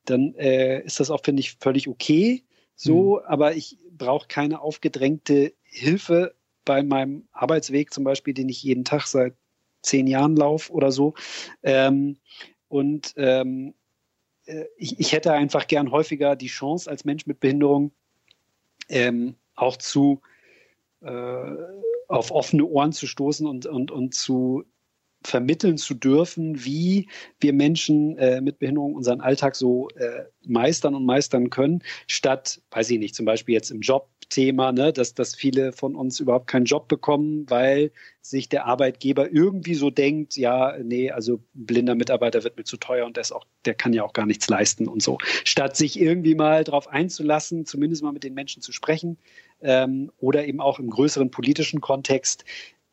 dann 0.06 0.34
äh, 0.36 0.82
ist 0.82 1.00
das 1.00 1.12
auch, 1.12 1.22
finde 1.24 1.42
ich, 1.42 1.58
völlig 1.60 1.88
okay. 1.88 2.44
So, 2.76 3.18
mhm. 3.18 3.26
aber 3.28 3.56
ich 3.56 3.78
brauche 3.92 4.28
keine 4.28 4.62
aufgedrängte 4.62 5.54
Hilfe 5.64 6.34
bei 6.64 6.82
meinem 6.82 7.28
Arbeitsweg 7.32 7.94
zum 7.94 8.04
Beispiel, 8.04 8.34
den 8.34 8.50
ich 8.50 8.64
jeden 8.64 8.86
Tag 8.86 9.06
seit 9.06 9.36
zehn 9.86 10.08
Jahren 10.08 10.36
laufe 10.36 10.72
oder 10.74 10.92
so. 10.92 11.14
Ähm, 11.64 12.18
und 12.68 13.14
ähm, 13.18 13.74
äh, 14.46 14.66
ich, 14.78 15.00
ich, 15.00 15.14
hätte 15.14 15.34
einfach 15.34 15.68
gern 15.68 15.92
häufiger 15.92 16.36
die 16.36 16.48
Chance 16.48 16.90
als 16.90 17.06
Mensch 17.06 17.26
mit 17.26 17.40
Behinderung 17.40 17.92
ähm, 18.90 19.36
auch 19.56 19.78
zu 19.78 20.22
äh, 21.02 21.56
auf 22.08 22.32
offene 22.32 22.66
Ohren 22.66 22.92
zu 22.92 23.08
stoßen 23.08 23.48
und, 23.48 23.66
und, 23.66 23.92
und 23.92 24.14
zu 24.14 24.64
vermitteln 25.26 25.78
zu 25.78 25.94
dürfen, 25.94 26.64
wie 26.64 27.10
wir 27.40 27.54
Menschen 27.54 28.18
äh, 28.18 28.42
mit 28.42 28.60
Behinderung 28.60 28.96
unseren 28.96 29.22
Alltag 29.22 29.56
so 29.56 29.90
äh, 29.96 30.26
meistern 30.46 30.96
und 30.96 31.06
meistern 31.06 31.50
können, 31.50 31.84
statt, 32.08 32.62
weiß 32.72 32.92
ich 32.92 33.00
nicht, 33.00 33.16
zum 33.16 33.26
Beispiel 33.26 33.54
jetzt 33.54 33.72
im 33.72 33.82
Job 33.82 34.10
Thema, 34.30 34.72
ne, 34.72 34.92
dass, 34.92 35.14
dass 35.14 35.36
viele 35.36 35.72
von 35.72 35.96
uns 35.96 36.20
überhaupt 36.20 36.48
keinen 36.48 36.66
Job 36.66 36.88
bekommen, 36.88 37.46
weil 37.50 37.92
sich 38.22 38.50
der 38.50 38.66
Arbeitgeber 38.66 39.32
irgendwie 39.32 39.76
so 39.76 39.90
denkt, 39.90 40.36
ja, 40.36 40.76
nee, 40.82 41.12
also 41.12 41.40
blinder 41.54 41.96
Mitarbeiter 41.96 42.44
wird 42.44 42.58
mir 42.58 42.64
zu 42.64 42.78
teuer 42.78 43.06
und 43.06 43.18
der, 43.18 43.22
ist 43.22 43.32
auch, 43.32 43.46
der 43.66 43.76
kann 43.76 43.94
ja 43.94 44.04
auch 44.04 44.14
gar 44.14 44.26
nichts 44.26 44.50
leisten 44.50 44.88
und 44.88 45.02
so. 45.02 45.18
Statt 45.44 45.78
sich 45.78 46.00
irgendwie 46.00 46.36
mal 46.36 46.64
darauf 46.64 46.88
einzulassen, 46.88 47.66
zumindest 47.66 48.04
mal 48.04 48.14
mit 48.14 48.24
den 48.24 48.34
Menschen 48.34 48.62
zu 48.62 48.72
sprechen 48.72 49.18
ähm, 49.62 50.12
oder 50.18 50.46
eben 50.48 50.60
auch 50.60 50.80
im 50.80 50.90
größeren 50.90 51.30
politischen 51.30 51.82
Kontext, 51.82 52.46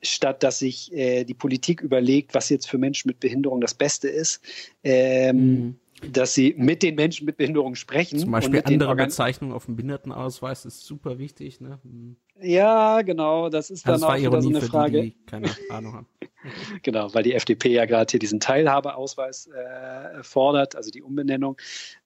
statt 0.02 0.42
dass 0.42 0.58
sich 0.58 0.92
äh, 0.92 1.24
die 1.24 1.34
Politik 1.34 1.80
überlegt, 1.80 2.34
was 2.34 2.48
jetzt 2.48 2.68
für 2.68 2.78
Menschen 2.78 3.08
mit 3.08 3.20
Behinderung 3.20 3.60
das 3.60 3.74
Beste 3.74 4.08
ist. 4.08 4.40
Ähm, 4.82 5.36
mhm 5.36 5.74
dass 6.10 6.34
sie 6.34 6.54
mit 6.56 6.82
den 6.82 6.94
Menschen 6.94 7.26
mit 7.26 7.36
Behinderung 7.36 7.74
sprechen. 7.74 8.18
Zum 8.18 8.32
Beispiel 8.32 8.62
andere 8.64 8.96
Bezeichnungen 8.96 9.54
auf 9.54 9.66
dem 9.66 9.76
Behindertenausweis 9.76 10.64
ist 10.64 10.84
super 10.84 11.18
wichtig. 11.18 11.60
Ne? 11.60 11.78
Hm. 11.84 12.16
Ja, 12.40 13.02
genau, 13.02 13.48
das 13.48 13.70
ist 13.70 13.86
also 13.86 14.06
dann 14.06 14.14
auch 14.14 14.20
wieder 14.20 14.42
so 14.42 14.48
eine 14.48 14.60
Frage. 14.60 15.02
Die, 15.02 15.10
die 15.10 15.26
keine 15.26 15.50
Ahnung 15.70 15.94
haben. 15.94 16.06
genau, 16.82 17.14
weil 17.14 17.22
die 17.22 17.34
FDP 17.34 17.70
ja 17.70 17.84
gerade 17.84 18.10
hier 18.10 18.20
diesen 18.20 18.40
Teilhabeausweis 18.40 19.48
äh, 19.48 20.22
fordert, 20.22 20.74
also 20.74 20.90
die 20.90 21.02
Umbenennung. 21.02 21.56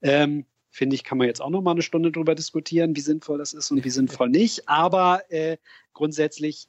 Ähm, 0.02 0.44
Finde 0.70 0.94
ich, 0.94 1.04
kann 1.04 1.16
man 1.16 1.26
jetzt 1.26 1.40
auch 1.40 1.48
noch 1.48 1.62
mal 1.62 1.70
eine 1.70 1.80
Stunde 1.80 2.12
drüber 2.12 2.34
diskutieren, 2.34 2.94
wie 2.96 3.00
sinnvoll 3.00 3.38
das 3.38 3.54
ist 3.54 3.70
und 3.70 3.82
wie 3.82 3.88
sinnvoll 3.88 4.28
nicht. 4.28 4.68
Aber 4.68 5.22
äh, 5.30 5.56
grundsätzlich 5.94 6.68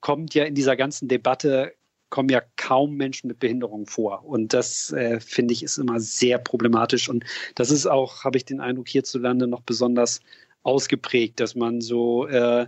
kommt 0.00 0.34
ja 0.34 0.44
in 0.44 0.54
dieser 0.54 0.76
ganzen 0.76 1.08
Debatte 1.08 1.72
kommen 2.10 2.28
ja 2.30 2.42
kaum 2.56 2.96
Menschen 2.96 3.28
mit 3.28 3.38
Behinderung 3.38 3.86
vor. 3.86 4.24
Und 4.24 4.54
das, 4.54 4.92
äh, 4.92 5.20
finde 5.20 5.52
ich, 5.52 5.62
ist 5.62 5.78
immer 5.78 6.00
sehr 6.00 6.38
problematisch. 6.38 7.08
Und 7.08 7.24
das 7.54 7.70
ist 7.70 7.86
auch, 7.86 8.24
habe 8.24 8.38
ich 8.38 8.44
den 8.44 8.60
Eindruck, 8.60 8.88
hierzulande 8.88 9.46
noch 9.46 9.60
besonders 9.60 10.20
ausgeprägt, 10.62 11.40
dass 11.40 11.54
man 11.54 11.80
so 11.80 12.26
äh, 12.26 12.66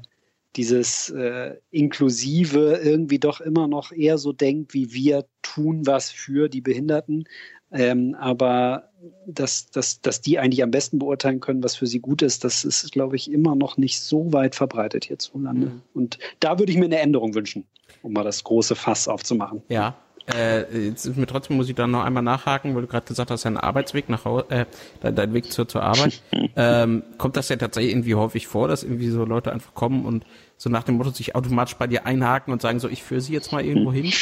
dieses 0.56 1.10
äh, 1.10 1.56
Inklusive 1.70 2.80
irgendwie 2.82 3.18
doch 3.18 3.40
immer 3.40 3.68
noch 3.68 3.92
eher 3.92 4.18
so 4.18 4.32
denkt, 4.32 4.74
wie 4.74 4.92
wir 4.92 5.24
tun 5.42 5.86
was 5.86 6.10
für 6.10 6.48
die 6.48 6.60
Behinderten. 6.60 7.24
Ähm, 7.72 8.16
aber 8.18 8.90
dass, 9.26 9.70
dass, 9.70 10.00
dass 10.00 10.20
die 10.20 10.38
eigentlich 10.38 10.62
am 10.62 10.70
besten 10.70 10.98
beurteilen 10.98 11.40
können, 11.40 11.62
was 11.62 11.76
für 11.76 11.86
sie 11.86 12.00
gut 12.00 12.22
ist, 12.22 12.44
das 12.44 12.64
ist, 12.64 12.90
glaube 12.92 13.16
ich, 13.16 13.30
immer 13.30 13.54
noch 13.54 13.76
nicht 13.76 14.00
so 14.00 14.32
weit 14.32 14.54
verbreitet 14.54 15.06
hierzulande. 15.06 15.66
Mhm. 15.66 15.82
Und 15.94 16.18
da 16.40 16.58
würde 16.58 16.72
ich 16.72 16.78
mir 16.78 16.86
eine 16.86 16.98
Änderung 16.98 17.34
wünschen, 17.34 17.64
um 18.02 18.12
mal 18.12 18.24
das 18.24 18.44
große 18.44 18.74
Fass 18.74 19.08
aufzumachen. 19.08 19.62
Ja, 19.68 19.96
äh, 20.34 20.86
jetzt 20.86 21.06
ist 21.06 21.16
mir 21.16 21.26
trotzdem 21.26 21.56
muss 21.56 21.68
ich 21.68 21.74
dann 21.74 21.90
noch 21.90 22.04
einmal 22.04 22.22
nachhaken, 22.22 22.74
weil 22.74 22.82
du 22.82 22.88
gerade 22.88 23.06
gesagt 23.06 23.30
hast, 23.30 23.44
dein 23.44 23.56
Arbeitsweg 23.56 24.08
nach 24.08 24.24
Hause, 24.24 24.46
äh, 24.50 24.66
dein, 25.00 25.14
dein 25.14 25.34
Weg 25.34 25.52
zur, 25.52 25.68
zur 25.68 25.82
Arbeit. 25.82 26.22
ähm, 26.56 27.02
kommt 27.18 27.36
das 27.36 27.48
ja 27.48 27.56
tatsächlich 27.56 27.92
irgendwie 27.92 28.14
häufig 28.14 28.46
vor, 28.46 28.68
dass 28.68 28.82
irgendwie 28.82 29.08
so 29.10 29.24
Leute 29.24 29.52
einfach 29.52 29.74
kommen 29.74 30.04
und 30.04 30.24
so 30.56 30.68
nach 30.68 30.84
dem 30.84 30.96
Motto 30.96 31.10
sich 31.10 31.34
automatisch 31.34 31.74
bei 31.74 31.86
dir 31.86 32.06
einhaken 32.06 32.52
und 32.52 32.60
sagen 32.60 32.80
so, 32.80 32.88
ich 32.88 33.02
führe 33.02 33.20
sie 33.20 33.32
jetzt 33.32 33.52
mal 33.52 33.64
irgendwo 33.64 33.92
hin? 33.92 34.12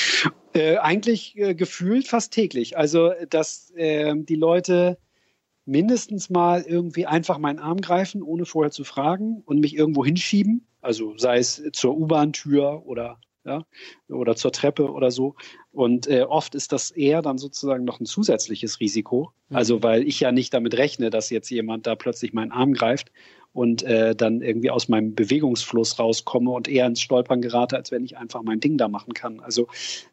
Äh, 0.55 0.79
eigentlich 0.79 1.37
äh, 1.37 1.55
gefühlt 1.55 2.09
fast 2.09 2.33
täglich. 2.33 2.79
Also, 2.79 3.13
dass 3.29 3.71
äh, 3.77 4.15
die 4.17 4.37
Leute 4.37 4.99
mindestens 5.69 6.31
mal 6.31 6.63
irgendwie 6.63 7.07
einfach 7.07 7.39
meinen 7.39 7.59
Arm 7.59 7.81
greifen, 7.81 8.23
ohne 8.23 8.47
vorher 8.47 8.71
zu 8.71 8.85
fragen 8.85 9.43
und 9.45 9.61
mich 9.61 9.77
irgendwo 9.77 10.05
hinschieben. 10.05 10.67
Also 10.81 11.19
sei 11.19 11.39
es 11.39 11.63
zur 11.73 11.97
U-Bahn-Tür 11.97 12.85
oder 12.87 13.21
ja, 13.49 13.65
oder 14.15 14.37
zur 14.37 14.53
Treppe 14.53 14.91
oder 14.91 15.11
so. 15.11 15.35
Und 15.73 16.07
äh, 16.07 16.23
oft 16.23 16.55
ist 16.55 16.73
das 16.73 16.91
eher 16.91 17.23
dann 17.23 17.39
sozusagen 17.39 17.85
noch 17.85 18.01
ein 18.01 18.07
zusätzliches 18.07 18.81
Risiko. 18.81 19.33
Mhm. 19.49 19.57
Also 19.57 19.83
weil 19.83 20.07
ich 20.07 20.21
ja 20.21 20.33
nicht 20.33 20.53
damit 20.53 20.77
rechne, 20.77 21.11
dass 21.11 21.31
jetzt 21.31 21.51
jemand 21.51 21.87
da 21.87 21.95
plötzlich 21.95 22.33
meinen 22.33 22.53
Arm 22.53 22.75
greift 22.75 23.11
und 23.53 23.83
äh, 23.83 24.15
dann 24.15 24.43
irgendwie 24.43 24.71
aus 24.71 24.89
meinem 24.89 25.15
Bewegungsfluss 25.15 25.99
rauskomme 25.99 26.51
und 26.51 26.69
eher 26.69 26.87
ins 26.87 27.01
Stolpern 27.01 27.41
gerate, 27.41 27.77
als 27.77 27.91
wenn 27.91 28.05
ich 28.05 28.19
einfach 28.19 28.43
mein 28.43 28.61
Ding 28.61 28.77
da 28.77 28.89
machen 28.89 29.15
kann. 29.15 29.41
Also 29.41 29.69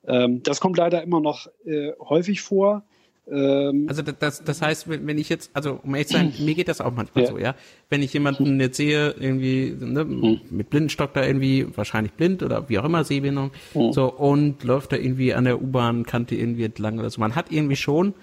ähm, 0.08 0.42
das 0.44 0.62
kommt 0.62 0.78
leider 0.78 1.04
immer 1.04 1.20
noch 1.20 1.48
äh, 1.66 1.92
häufig 2.00 2.42
vor. 2.42 2.84
Ähm, 3.32 3.86
also 3.88 4.02
das, 4.02 4.44
das 4.44 4.62
heißt, 4.62 4.88
wenn 4.88 5.18
ich 5.18 5.30
jetzt, 5.30 5.50
also 5.54 5.80
um 5.84 5.96
ehrlich 5.96 6.08
zu 6.08 6.14
sein, 6.14 6.34
mir 6.40 6.54
geht 6.54 6.68
das 6.68 6.82
auch 6.82 6.94
manchmal 6.94 7.26
ja. 7.26 7.32
so, 7.32 7.38
ja. 7.38 7.56
Wenn 7.90 8.04
ich 8.04 8.14
jemanden 8.14 8.60
jetzt 8.60 8.78
sehe, 8.78 9.16
irgendwie 9.20 9.76
ne, 9.80 10.06
mhm. 10.06 10.42
mit 10.50 10.70
Blindenstock 10.70 11.14
da 11.14 11.26
irgendwie, 11.26 11.66
wahrscheinlich 11.76 12.14
blind 12.14 12.44
oder 12.44 12.70
wie 12.70 12.78
auch 12.78 12.86
immer, 12.86 13.04
Sehbehinderung, 13.04 13.52
mhm. 13.74 13.94
so 13.94 14.12
und 14.12 14.64
läuft 14.64 14.92
da 14.92 14.98
irgendwie 14.98 15.34
an 15.34 15.46
der 15.46 15.62
U-Bahn-Kante 15.62 16.36
irgendwie 16.36 16.66
entlang 16.66 17.00
oder 17.00 17.10
so. 17.10 17.20
Man 17.20 17.36
hat 17.36 17.52
irgendwie 17.52 17.76
schon 17.76 18.14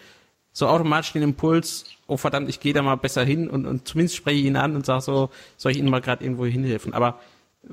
so 0.53 0.69
automatisch 0.69 1.13
den 1.13 1.23
Impuls, 1.23 1.87
oh 2.07 2.17
verdammt, 2.17 2.49
ich 2.49 2.61
gehe 2.61 2.75
da 2.75 2.83
mal 2.83 2.97
besser 2.97 3.25
hin 3.25 3.49
und, 3.49 3.67
und 3.67 3.89
zumindest 3.89 4.17
spreche 4.17 4.39
ich 4.39 4.45
ihn 4.45 4.57
an 4.57 4.77
und 4.77 4.87
sage 4.87 5.01
so, 5.01 5.31
soll 5.57 5.73
ich 5.73 5.79
Ihnen 5.79 5.91
mal 5.91 6.01
gerade 6.01 6.23
irgendwo 6.23 6.45
hinhelfen? 6.45 6.93
Aber 6.93 7.19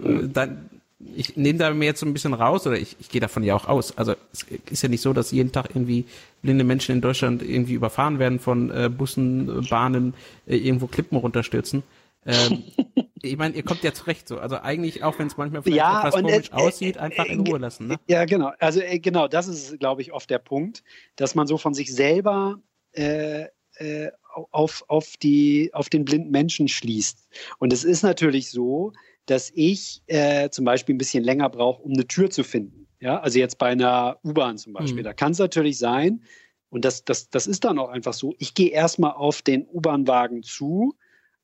äh, 0.02 0.28
dann 0.32 0.70
ich 1.16 1.38
nehme 1.38 1.60
da 1.60 1.74
mir 1.74 1.86
jetzt 1.86 2.02
so 2.02 2.06
ein 2.06 2.14
bisschen 2.14 2.34
raus, 2.34 2.68
oder 2.68 2.78
ich, 2.78 2.98
ich 3.00 3.10
gehe 3.10 3.22
davon 3.22 3.44
ja 3.44 3.56
auch 3.56 3.68
aus. 3.68 3.98
Also 3.98 4.16
es 4.34 4.46
ist 4.70 4.84
ja 4.84 4.90
nicht 4.90 5.02
so, 5.02 5.14
dass 5.14 5.32
jeden 5.32 5.52
Tag 5.52 5.70
irgendwie 5.70 6.06
blinde 6.42 6.64
Menschen 6.64 6.94
in 6.96 7.02
Deutschland 7.02 7.42
irgendwie 7.42 7.74
überfahren 7.74 8.20
werden 8.20 8.40
von 8.40 8.70
äh, 8.70 8.90
Bussen, 8.90 9.66
Bahnen, 9.70 10.14
äh, 10.46 10.58
irgendwo 10.58 10.88
Klippen 10.88 11.18
runterstürzen. 11.18 11.84
Ähm, 12.26 12.64
ich 13.22 13.38
meine, 13.38 13.56
ihr 13.56 13.64
kommt 13.64 13.84
ja 13.84 13.94
zurecht 13.94 14.28
so. 14.28 14.40
Also 14.40 14.58
eigentlich, 14.58 15.04
auch 15.04 15.18
wenn 15.20 15.28
es 15.28 15.38
manchmal 15.38 15.64
vielleicht 15.64 15.78
ja, 15.78 16.00
etwas 16.08 16.22
komisch 16.22 16.50
äh, 16.50 16.56
aussieht, 16.56 16.98
einfach 16.98 17.26
in 17.26 17.48
Ruhe 17.48 17.60
lassen. 17.60 17.88
Ne? 17.88 18.00
Ja, 18.08 18.26
genau. 18.26 18.52
Also 18.60 18.82
äh, 18.82 19.00
genau, 19.00 19.30
das 19.30 19.48
ist, 19.48 19.80
glaube 19.80 20.02
ich, 20.02 20.12
oft 20.12 20.30
der 20.30 20.40
Punkt, 20.40 20.84
dass 21.16 21.34
man 21.34 21.48
so 21.48 21.58
von 21.58 21.74
sich 21.74 21.94
selber 21.94 22.60
äh, 22.92 23.46
äh, 23.76 24.12
auf, 24.52 24.84
auf, 24.88 25.18
die, 25.18 25.72
auf 25.74 25.90
den 25.90 26.06
blinden 26.06 26.32
Menschen 26.32 26.68
schließt. 26.68 27.28
Und 27.58 27.74
es 27.74 27.84
ist 27.84 28.04
natürlich 28.04 28.52
so, 28.52 28.94
dass 29.30 29.52
ich 29.54 30.02
äh, 30.08 30.50
zum 30.50 30.66
Beispiel 30.66 30.96
ein 30.96 30.98
bisschen 30.98 31.24
länger 31.24 31.50
brauche, 31.50 31.82
um 31.82 31.94
eine 31.94 32.08
Tür 32.08 32.30
zu 32.30 32.44
finden. 32.44 32.88
Ja, 33.00 33.20
also 33.20 33.40
jetzt 33.40 33.58
bei 33.58 33.68
einer 33.68 34.20
U-Bahn 34.24 34.58
zum 34.58 34.74
Beispiel. 34.74 35.02
Mhm. 35.02 35.06
Da 35.06 35.14
kann 35.14 35.32
es 35.32 35.40
natürlich 35.40 35.78
sein, 35.78 36.22
und 36.70 36.86
das, 36.86 37.04
das, 37.04 37.30
das 37.30 37.48
ist 37.48 37.64
dann 37.64 37.80
auch 37.80 37.90
einfach 37.90 38.14
so, 38.14 38.36
ich 38.38 38.54
gehe 38.54 38.70
erstmal 38.70 39.14
auf 39.14 39.42
den 39.42 39.68
U-Bahn-Wagen 39.68 40.44
zu 40.44 40.96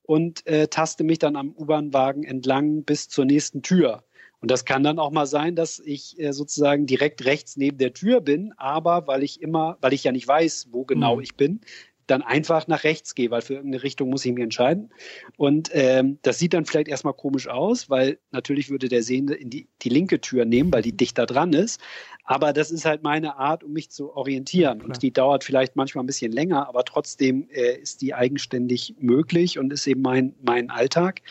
und 0.03 0.45
äh, 0.45 0.67
taste 0.67 1.03
mich 1.03 1.19
dann 1.19 1.35
am 1.35 1.51
U-Bahn-Wagen 1.51 2.23
entlang 2.23 2.83
bis 2.83 3.09
zur 3.09 3.25
nächsten 3.25 3.63
Tür. 3.63 4.03
Und 4.39 4.51
das 4.51 4.65
kann 4.65 4.83
dann 4.83 4.99
auch 4.99 5.11
mal 5.11 5.25
sein, 5.25 5.55
dass 5.55 5.79
ich 5.79 6.19
äh, 6.19 6.31
sozusagen 6.31 6.85
direkt 6.85 7.25
rechts 7.25 7.57
neben 7.57 7.79
der 7.79 7.93
Tür 7.93 8.21
bin, 8.21 8.53
aber 8.57 9.07
weil 9.07 9.23
ich 9.23 9.41
immer, 9.41 9.77
weil 9.81 9.93
ich 9.93 10.03
ja 10.03 10.11
nicht 10.11 10.27
weiß, 10.27 10.67
wo 10.71 10.85
genau 10.85 11.15
mhm. 11.15 11.21
ich 11.23 11.35
bin, 11.35 11.61
dann 12.07 12.21
einfach 12.21 12.67
nach 12.67 12.83
rechts 12.83 13.15
gehe, 13.15 13.31
weil 13.31 13.41
für 13.41 13.55
irgendeine 13.55 13.83
Richtung 13.83 14.09
muss 14.09 14.25
ich 14.25 14.33
mich 14.33 14.43
entscheiden. 14.43 14.91
Und 15.37 15.69
ähm, 15.73 16.19
das 16.21 16.39
sieht 16.39 16.53
dann 16.53 16.65
vielleicht 16.65 16.87
erstmal 16.87 17.13
komisch 17.13 17.47
aus, 17.47 17.89
weil 17.89 18.19
natürlich 18.31 18.69
würde 18.69 18.89
der 18.89 19.03
Sehende 19.03 19.33
in 19.33 19.49
die, 19.49 19.67
die 19.81 19.89
linke 19.89 20.21
Tür 20.21 20.45
nehmen, 20.45 20.71
weil 20.71 20.81
die 20.81 20.95
dichter 20.95 21.25
dran 21.25 21.53
ist. 21.53 21.81
Aber 22.23 22.53
das 22.53 22.71
ist 22.71 22.85
halt 22.85 23.03
meine 23.03 23.37
Art, 23.37 23.63
um 23.63 23.73
mich 23.73 23.91
zu 23.91 24.15
orientieren. 24.15 24.81
Und 24.81 25.01
die 25.01 25.11
dauert 25.11 25.43
vielleicht 25.43 25.75
manchmal 25.75 26.03
ein 26.03 26.07
bisschen 26.07 26.31
länger, 26.31 26.67
aber 26.67 26.83
trotzdem 26.83 27.47
äh, 27.51 27.77
ist 27.77 28.01
die 28.01 28.13
eigenständig 28.13 28.95
möglich 28.99 29.59
und 29.59 29.71
ist 29.71 29.85
eben 29.85 30.01
mein, 30.01 30.33
mein 30.41 30.69
Alltag. 30.71 31.21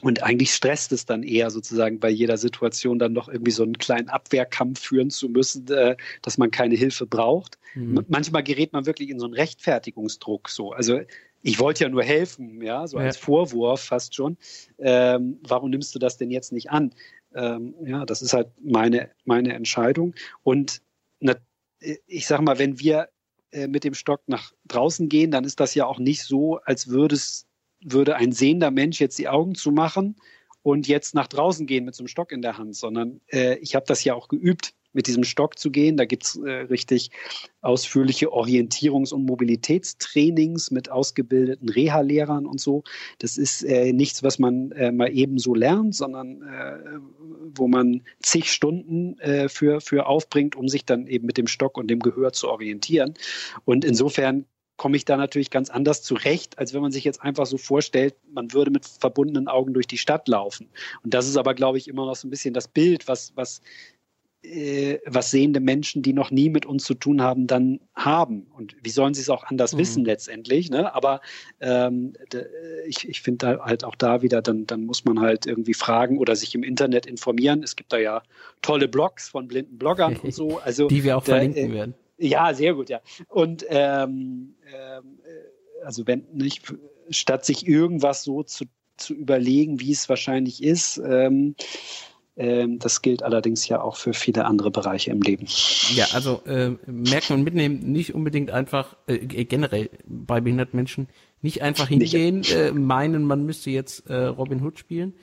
Und 0.00 0.22
eigentlich 0.22 0.54
stresst 0.54 0.92
es 0.92 1.06
dann 1.06 1.22
eher 1.22 1.50
sozusagen 1.50 1.98
bei 1.98 2.08
jeder 2.08 2.38
Situation 2.38 2.98
dann 2.98 3.12
noch 3.12 3.28
irgendwie 3.28 3.50
so 3.50 3.64
einen 3.64 3.78
kleinen 3.78 4.08
Abwehrkampf 4.08 4.80
führen 4.80 5.10
zu 5.10 5.28
müssen, 5.28 5.66
äh, 5.68 5.96
dass 6.22 6.38
man 6.38 6.50
keine 6.50 6.76
Hilfe 6.76 7.06
braucht. 7.06 7.58
Mhm. 7.74 8.04
Manchmal 8.08 8.42
gerät 8.42 8.72
man 8.72 8.86
wirklich 8.86 9.10
in 9.10 9.18
so 9.18 9.26
einen 9.26 9.34
Rechtfertigungsdruck 9.34 10.48
so. 10.48 10.72
Also 10.72 11.00
ich 11.42 11.58
wollte 11.58 11.84
ja 11.84 11.90
nur 11.90 12.02
helfen, 12.02 12.62
ja, 12.62 12.86
so 12.86 12.98
ja. 12.98 13.06
als 13.06 13.16
Vorwurf 13.16 13.80
fast 13.80 14.14
schon. 14.14 14.36
Ähm, 14.78 15.38
warum 15.42 15.70
nimmst 15.70 15.94
du 15.94 15.98
das 15.98 16.16
denn 16.16 16.30
jetzt 16.30 16.52
nicht 16.52 16.70
an? 16.70 16.92
Ähm, 17.34 17.74
ja, 17.84 18.04
das 18.04 18.22
ist 18.22 18.32
halt 18.32 18.48
meine, 18.62 19.10
meine 19.24 19.52
Entscheidung. 19.54 20.14
Und 20.42 20.82
na, 21.20 21.36
ich 22.06 22.26
sag 22.26 22.40
mal, 22.40 22.58
wenn 22.58 22.78
wir 22.80 23.08
äh, 23.50 23.66
mit 23.66 23.84
dem 23.84 23.94
Stock 23.94 24.22
nach 24.26 24.52
draußen 24.66 25.08
gehen, 25.08 25.30
dann 25.30 25.44
ist 25.44 25.60
das 25.60 25.74
ja 25.74 25.86
auch 25.86 25.98
nicht 25.98 26.22
so, 26.22 26.58
als 26.58 26.88
würde 26.88 27.14
es 27.14 27.47
würde 27.82 28.16
ein 28.16 28.32
sehender 28.32 28.70
Mensch 28.70 29.00
jetzt 29.00 29.18
die 29.18 29.28
Augen 29.28 29.54
zumachen 29.54 30.16
und 30.62 30.88
jetzt 30.88 31.14
nach 31.14 31.28
draußen 31.28 31.66
gehen 31.66 31.84
mit 31.84 31.94
so 31.94 32.02
einem 32.02 32.08
Stock 32.08 32.32
in 32.32 32.42
der 32.42 32.58
Hand, 32.58 32.76
sondern 32.76 33.20
äh, 33.28 33.56
ich 33.58 33.74
habe 33.74 33.86
das 33.86 34.04
ja 34.04 34.14
auch 34.14 34.28
geübt, 34.28 34.74
mit 34.92 35.06
diesem 35.06 35.24
Stock 35.24 35.58
zu 35.58 35.70
gehen. 35.70 35.96
Da 35.96 36.04
gibt's 36.04 36.36
äh, 36.36 36.50
richtig 36.50 37.10
ausführliche 37.60 38.32
Orientierungs- 38.32 39.12
und 39.12 39.24
Mobilitätstrainings 39.24 40.70
mit 40.70 40.90
ausgebildeten 40.90 41.68
Reha-Lehrern 41.68 42.46
und 42.46 42.60
so. 42.60 42.82
Das 43.18 43.36
ist 43.36 43.62
äh, 43.64 43.92
nichts, 43.92 44.22
was 44.22 44.38
man 44.38 44.72
äh, 44.72 44.90
mal 44.90 45.12
eben 45.14 45.38
so 45.38 45.54
lernt, 45.54 45.94
sondern 45.94 46.42
äh, 46.42 46.98
wo 47.54 47.68
man 47.68 48.02
zig 48.22 48.50
Stunden 48.50 49.18
äh, 49.20 49.48
für, 49.48 49.80
für 49.80 50.06
aufbringt, 50.06 50.56
um 50.56 50.68
sich 50.68 50.84
dann 50.84 51.06
eben 51.06 51.26
mit 51.26 51.38
dem 51.38 51.46
Stock 51.46 51.76
und 51.76 51.88
dem 51.88 52.00
Gehör 52.00 52.32
zu 52.32 52.48
orientieren. 52.48 53.14
Und 53.64 53.84
insofern 53.84 54.46
komme 54.78 54.96
ich 54.96 55.04
da 55.04 55.18
natürlich 55.18 55.50
ganz 55.50 55.68
anders 55.68 56.02
zurecht, 56.02 56.58
als 56.58 56.72
wenn 56.72 56.80
man 56.80 56.92
sich 56.92 57.04
jetzt 57.04 57.20
einfach 57.20 57.44
so 57.44 57.58
vorstellt, 57.58 58.14
man 58.32 58.54
würde 58.54 58.70
mit 58.70 58.86
verbundenen 58.86 59.48
Augen 59.48 59.74
durch 59.74 59.86
die 59.86 59.98
Stadt 59.98 60.26
laufen. 60.28 60.68
Und 61.02 61.12
das 61.12 61.28
ist 61.28 61.36
aber, 61.36 61.52
glaube 61.52 61.76
ich, 61.76 61.88
immer 61.88 62.06
noch 62.06 62.16
so 62.16 62.26
ein 62.26 62.30
bisschen 62.30 62.54
das 62.54 62.68
Bild, 62.68 63.08
was, 63.08 63.32
was, 63.34 63.60
äh, 64.42 64.98
was 65.04 65.32
sehende 65.32 65.58
Menschen, 65.58 66.02
die 66.02 66.12
noch 66.12 66.30
nie 66.30 66.48
mit 66.48 66.64
uns 66.64 66.84
zu 66.84 66.94
tun 66.94 67.20
haben, 67.20 67.48
dann 67.48 67.80
haben. 67.96 68.46
Und 68.56 68.76
wie 68.80 68.90
sollen 68.90 69.14
sie 69.14 69.20
es 69.20 69.30
auch 69.30 69.42
anders 69.42 69.74
mhm. 69.74 69.78
wissen 69.78 70.04
letztendlich? 70.04 70.70
Ne? 70.70 70.94
Aber 70.94 71.20
ähm, 71.60 72.12
ich, 72.86 73.08
ich 73.08 73.20
finde 73.20 73.58
halt 73.64 73.82
auch 73.82 73.96
da 73.96 74.22
wieder, 74.22 74.42
dann, 74.42 74.64
dann 74.66 74.84
muss 74.84 75.04
man 75.04 75.18
halt 75.18 75.44
irgendwie 75.46 75.74
fragen 75.74 76.18
oder 76.18 76.36
sich 76.36 76.54
im 76.54 76.62
Internet 76.62 77.04
informieren. 77.04 77.64
Es 77.64 77.74
gibt 77.74 77.92
da 77.92 77.98
ja 77.98 78.22
tolle 78.62 78.86
Blogs 78.86 79.28
von 79.28 79.48
blinden 79.48 79.76
Bloggern 79.76 80.16
und 80.16 80.32
so. 80.32 80.60
Also, 80.68 80.88
die 80.88 81.02
wir 81.02 81.16
auch 81.16 81.24
da, 81.24 81.32
verlinken 81.32 81.70
äh, 81.70 81.74
werden. 81.74 81.94
Ja, 82.18 82.52
sehr 82.52 82.74
gut, 82.74 82.90
ja. 82.90 83.00
Und 83.28 83.64
ähm, 83.68 84.54
ähm, 84.66 85.18
äh, 85.24 85.84
also 85.84 86.06
wenn 86.06 86.26
nicht, 86.32 86.62
statt 87.10 87.44
sich 87.44 87.66
irgendwas 87.66 88.24
so 88.24 88.42
zu, 88.42 88.66
zu 88.96 89.14
überlegen, 89.14 89.80
wie 89.80 89.92
es 89.92 90.08
wahrscheinlich 90.08 90.62
ist, 90.62 90.98
ähm, 90.98 91.54
Ähm, 92.40 92.78
das 92.78 93.02
gilt 93.02 93.24
allerdings 93.24 93.66
ja 93.66 93.80
auch 93.80 93.96
für 93.96 94.12
viele 94.12 94.44
andere 94.44 94.70
Bereiche 94.70 95.10
im 95.10 95.20
Leben. 95.20 95.46
Ja, 95.92 96.06
also 96.12 96.40
äh, 96.46 96.70
merkt 96.86 97.30
man 97.30 97.42
mitnehmen, 97.42 97.90
nicht 97.90 98.14
unbedingt 98.14 98.52
einfach 98.52 98.96
äh, 99.08 99.18
generell 99.44 99.90
bei 100.06 100.40
behinderten 100.40 100.76
Menschen 100.76 101.08
nicht 101.42 101.62
einfach 101.62 101.88
hingehen. 101.88 102.44
Äh, 102.44 102.70
meinen, 102.70 103.24
man 103.24 103.44
müsste 103.44 103.70
jetzt 103.70 104.08
äh, 104.08 104.26
Robin 104.26 104.62
Hood 104.62 104.78
spielen. 104.78 105.14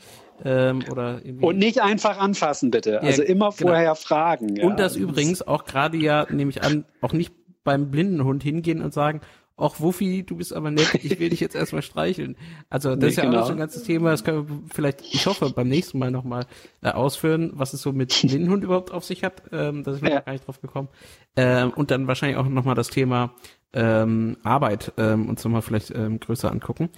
Ähm, 0.43 0.83
oder 0.91 1.21
und 1.41 1.57
nicht 1.57 1.81
einfach 1.81 2.17
anfassen, 2.17 2.71
bitte. 2.71 2.91
Ja, 2.91 2.99
also 2.99 3.23
immer 3.23 3.51
genau. 3.51 3.69
vorher 3.69 3.95
fragen. 3.95 4.55
Ja. 4.57 4.65
Und 4.65 4.79
das 4.79 4.95
übrigens 4.95 5.41
auch 5.41 5.65
gerade 5.65 5.97
ja, 5.97 6.27
nehme 6.29 6.49
ich 6.49 6.61
an, 6.61 6.85
auch 7.01 7.13
nicht 7.13 7.33
beim 7.63 7.89
blinden 7.89 8.23
Hund 8.23 8.43
hingehen 8.43 8.81
und 8.81 8.93
sagen, 8.93 9.21
auch 9.57 9.79
Wuffi, 9.79 10.23
du 10.23 10.35
bist 10.35 10.53
aber 10.53 10.69
nett, 10.69 10.95
ich 11.03 11.17
will 11.19 11.29
dich 11.29 11.39
jetzt 11.39 11.55
erstmal 11.55 11.81
streicheln. 11.81 12.35
Also 12.69 12.89
das 12.89 12.99
nee, 12.99 13.07
ist 13.07 13.15
ja 13.15 13.23
genau. 13.23 13.37
auch 13.37 13.39
noch 13.41 13.47
so 13.47 13.53
ein 13.53 13.57
ganzes 13.59 13.83
Thema, 13.83 14.11
das 14.11 14.23
können 14.23 14.49
wir 14.49 14.61
vielleicht, 14.73 15.01
ich 15.01 15.25
hoffe, 15.27 15.49
beim 15.55 15.69
nächsten 15.69 15.97
Mal 15.97 16.11
nochmal 16.11 16.45
äh, 16.81 16.89
ausführen, 16.89 17.51
was 17.53 17.73
es 17.73 17.81
so 17.81 17.93
mit 17.93 18.13
Blindenhund 18.21 18.63
überhaupt 18.63 18.91
auf 18.91 19.05
sich 19.05 19.23
hat. 19.23 19.43
Ähm, 19.53 19.83
da 19.83 19.93
sind 19.93 20.03
wir 20.03 20.11
ja. 20.11 20.19
gar 20.19 20.33
nicht 20.33 20.45
drauf 20.45 20.61
gekommen. 20.61 20.89
Ähm, 21.37 21.71
und 21.71 21.91
dann 21.91 22.07
wahrscheinlich 22.07 22.37
auch 22.37 22.47
nochmal 22.47 22.75
das 22.75 22.89
Thema 22.89 23.33
ähm, 23.73 24.37
Arbeit 24.43 24.91
ähm, 24.97 25.29
uns 25.29 25.43
nochmal 25.43 25.61
vielleicht 25.61 25.91
ähm, 25.91 26.19
größer 26.19 26.51
angucken. 26.51 26.89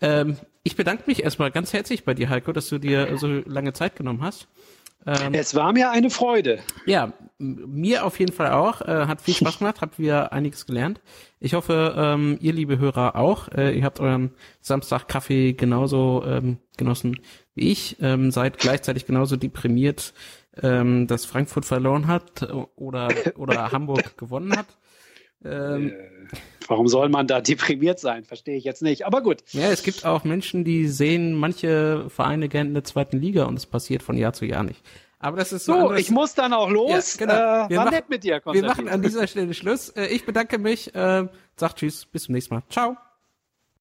Ähm, 0.00 0.36
ich 0.62 0.76
bedanke 0.76 1.04
mich 1.06 1.22
erstmal 1.22 1.50
ganz 1.50 1.72
herzlich 1.72 2.04
bei 2.04 2.14
dir, 2.14 2.28
Heiko, 2.28 2.52
dass 2.52 2.68
du 2.68 2.78
dir 2.78 3.16
so 3.18 3.26
lange 3.26 3.72
Zeit 3.72 3.96
genommen 3.96 4.22
hast. 4.22 4.48
Ähm, 5.06 5.32
es 5.32 5.54
war 5.54 5.72
mir 5.72 5.90
eine 5.90 6.10
Freude. 6.10 6.58
Ja, 6.84 7.12
mir 7.38 8.04
auf 8.04 8.18
jeden 8.18 8.32
Fall 8.32 8.52
auch. 8.52 8.82
Äh, 8.82 9.06
hat 9.06 9.22
viel 9.22 9.34
Spaß 9.34 9.58
gemacht, 9.58 9.80
habt 9.80 9.98
wir 9.98 10.32
einiges 10.32 10.66
gelernt. 10.66 11.00
Ich 11.38 11.54
hoffe, 11.54 11.94
ähm, 11.96 12.36
ihr 12.40 12.52
liebe 12.52 12.78
Hörer 12.78 13.16
auch. 13.16 13.48
Äh, 13.48 13.78
ihr 13.78 13.84
habt 13.84 13.98
euren 13.98 14.32
Samstag-Kaffee 14.60 15.54
genauso 15.54 16.22
ähm, 16.26 16.58
genossen 16.76 17.20
wie 17.54 17.70
ich. 17.70 17.96
Ähm, 18.00 18.30
seid 18.30 18.58
gleichzeitig 18.58 19.06
genauso 19.06 19.36
deprimiert, 19.36 20.12
ähm, 20.62 21.06
dass 21.06 21.24
Frankfurt 21.24 21.64
verloren 21.64 22.06
hat 22.06 22.46
oder, 22.76 23.08
oder 23.36 23.72
Hamburg 23.72 24.18
gewonnen 24.18 24.54
hat. 24.54 24.66
Ähm, 25.42 25.92
äh, 25.92 26.36
warum 26.70 26.88
soll 26.88 27.10
man 27.10 27.26
da 27.26 27.40
deprimiert 27.40 27.98
sein? 27.98 28.24
Verstehe 28.24 28.56
ich 28.56 28.64
jetzt 28.64 28.80
nicht. 28.80 29.04
Aber 29.04 29.20
gut. 29.22 29.38
Ja, 29.52 29.70
es 29.70 29.82
gibt 29.82 30.06
auch 30.06 30.24
Menschen, 30.24 30.64
die 30.64 30.88
sehen 30.88 31.34
manche 31.34 32.08
Vereine 32.08 32.48
gerne 32.48 32.68
in 32.68 32.74
der 32.74 32.84
zweiten 32.84 33.20
Liga 33.20 33.44
und 33.44 33.56
es 33.56 33.66
passiert 33.66 34.02
von 34.02 34.16
Jahr 34.16 34.32
zu 34.32 34.46
Jahr 34.46 34.62
nicht. 34.62 34.80
Aber 35.18 35.36
das 35.36 35.52
ist 35.52 35.66
so. 35.66 35.88
So, 35.88 35.92
ich 35.92 36.10
muss 36.10 36.34
dann 36.34 36.54
auch 36.54 36.70
los. 36.70 37.18
Ja, 37.18 37.26
genau. 37.26 37.34
Äh, 37.34 37.76
war 37.76 37.84
mach, 37.84 37.90
nett 37.90 38.08
mit 38.08 38.24
dir, 38.24 38.40
Wir 38.50 38.64
machen 38.64 38.88
an 38.88 39.02
dieser 39.02 39.26
Stelle 39.26 39.52
Schluss. 39.52 39.90
Äh, 39.90 40.06
ich 40.06 40.24
bedanke 40.24 40.58
mich. 40.58 40.94
Äh, 40.94 41.28
sag 41.56 41.76
Tschüss. 41.76 42.06
Bis 42.06 42.22
zum 42.22 42.34
nächsten 42.34 42.54
Mal. 42.54 42.62
Ciao. 42.70 42.96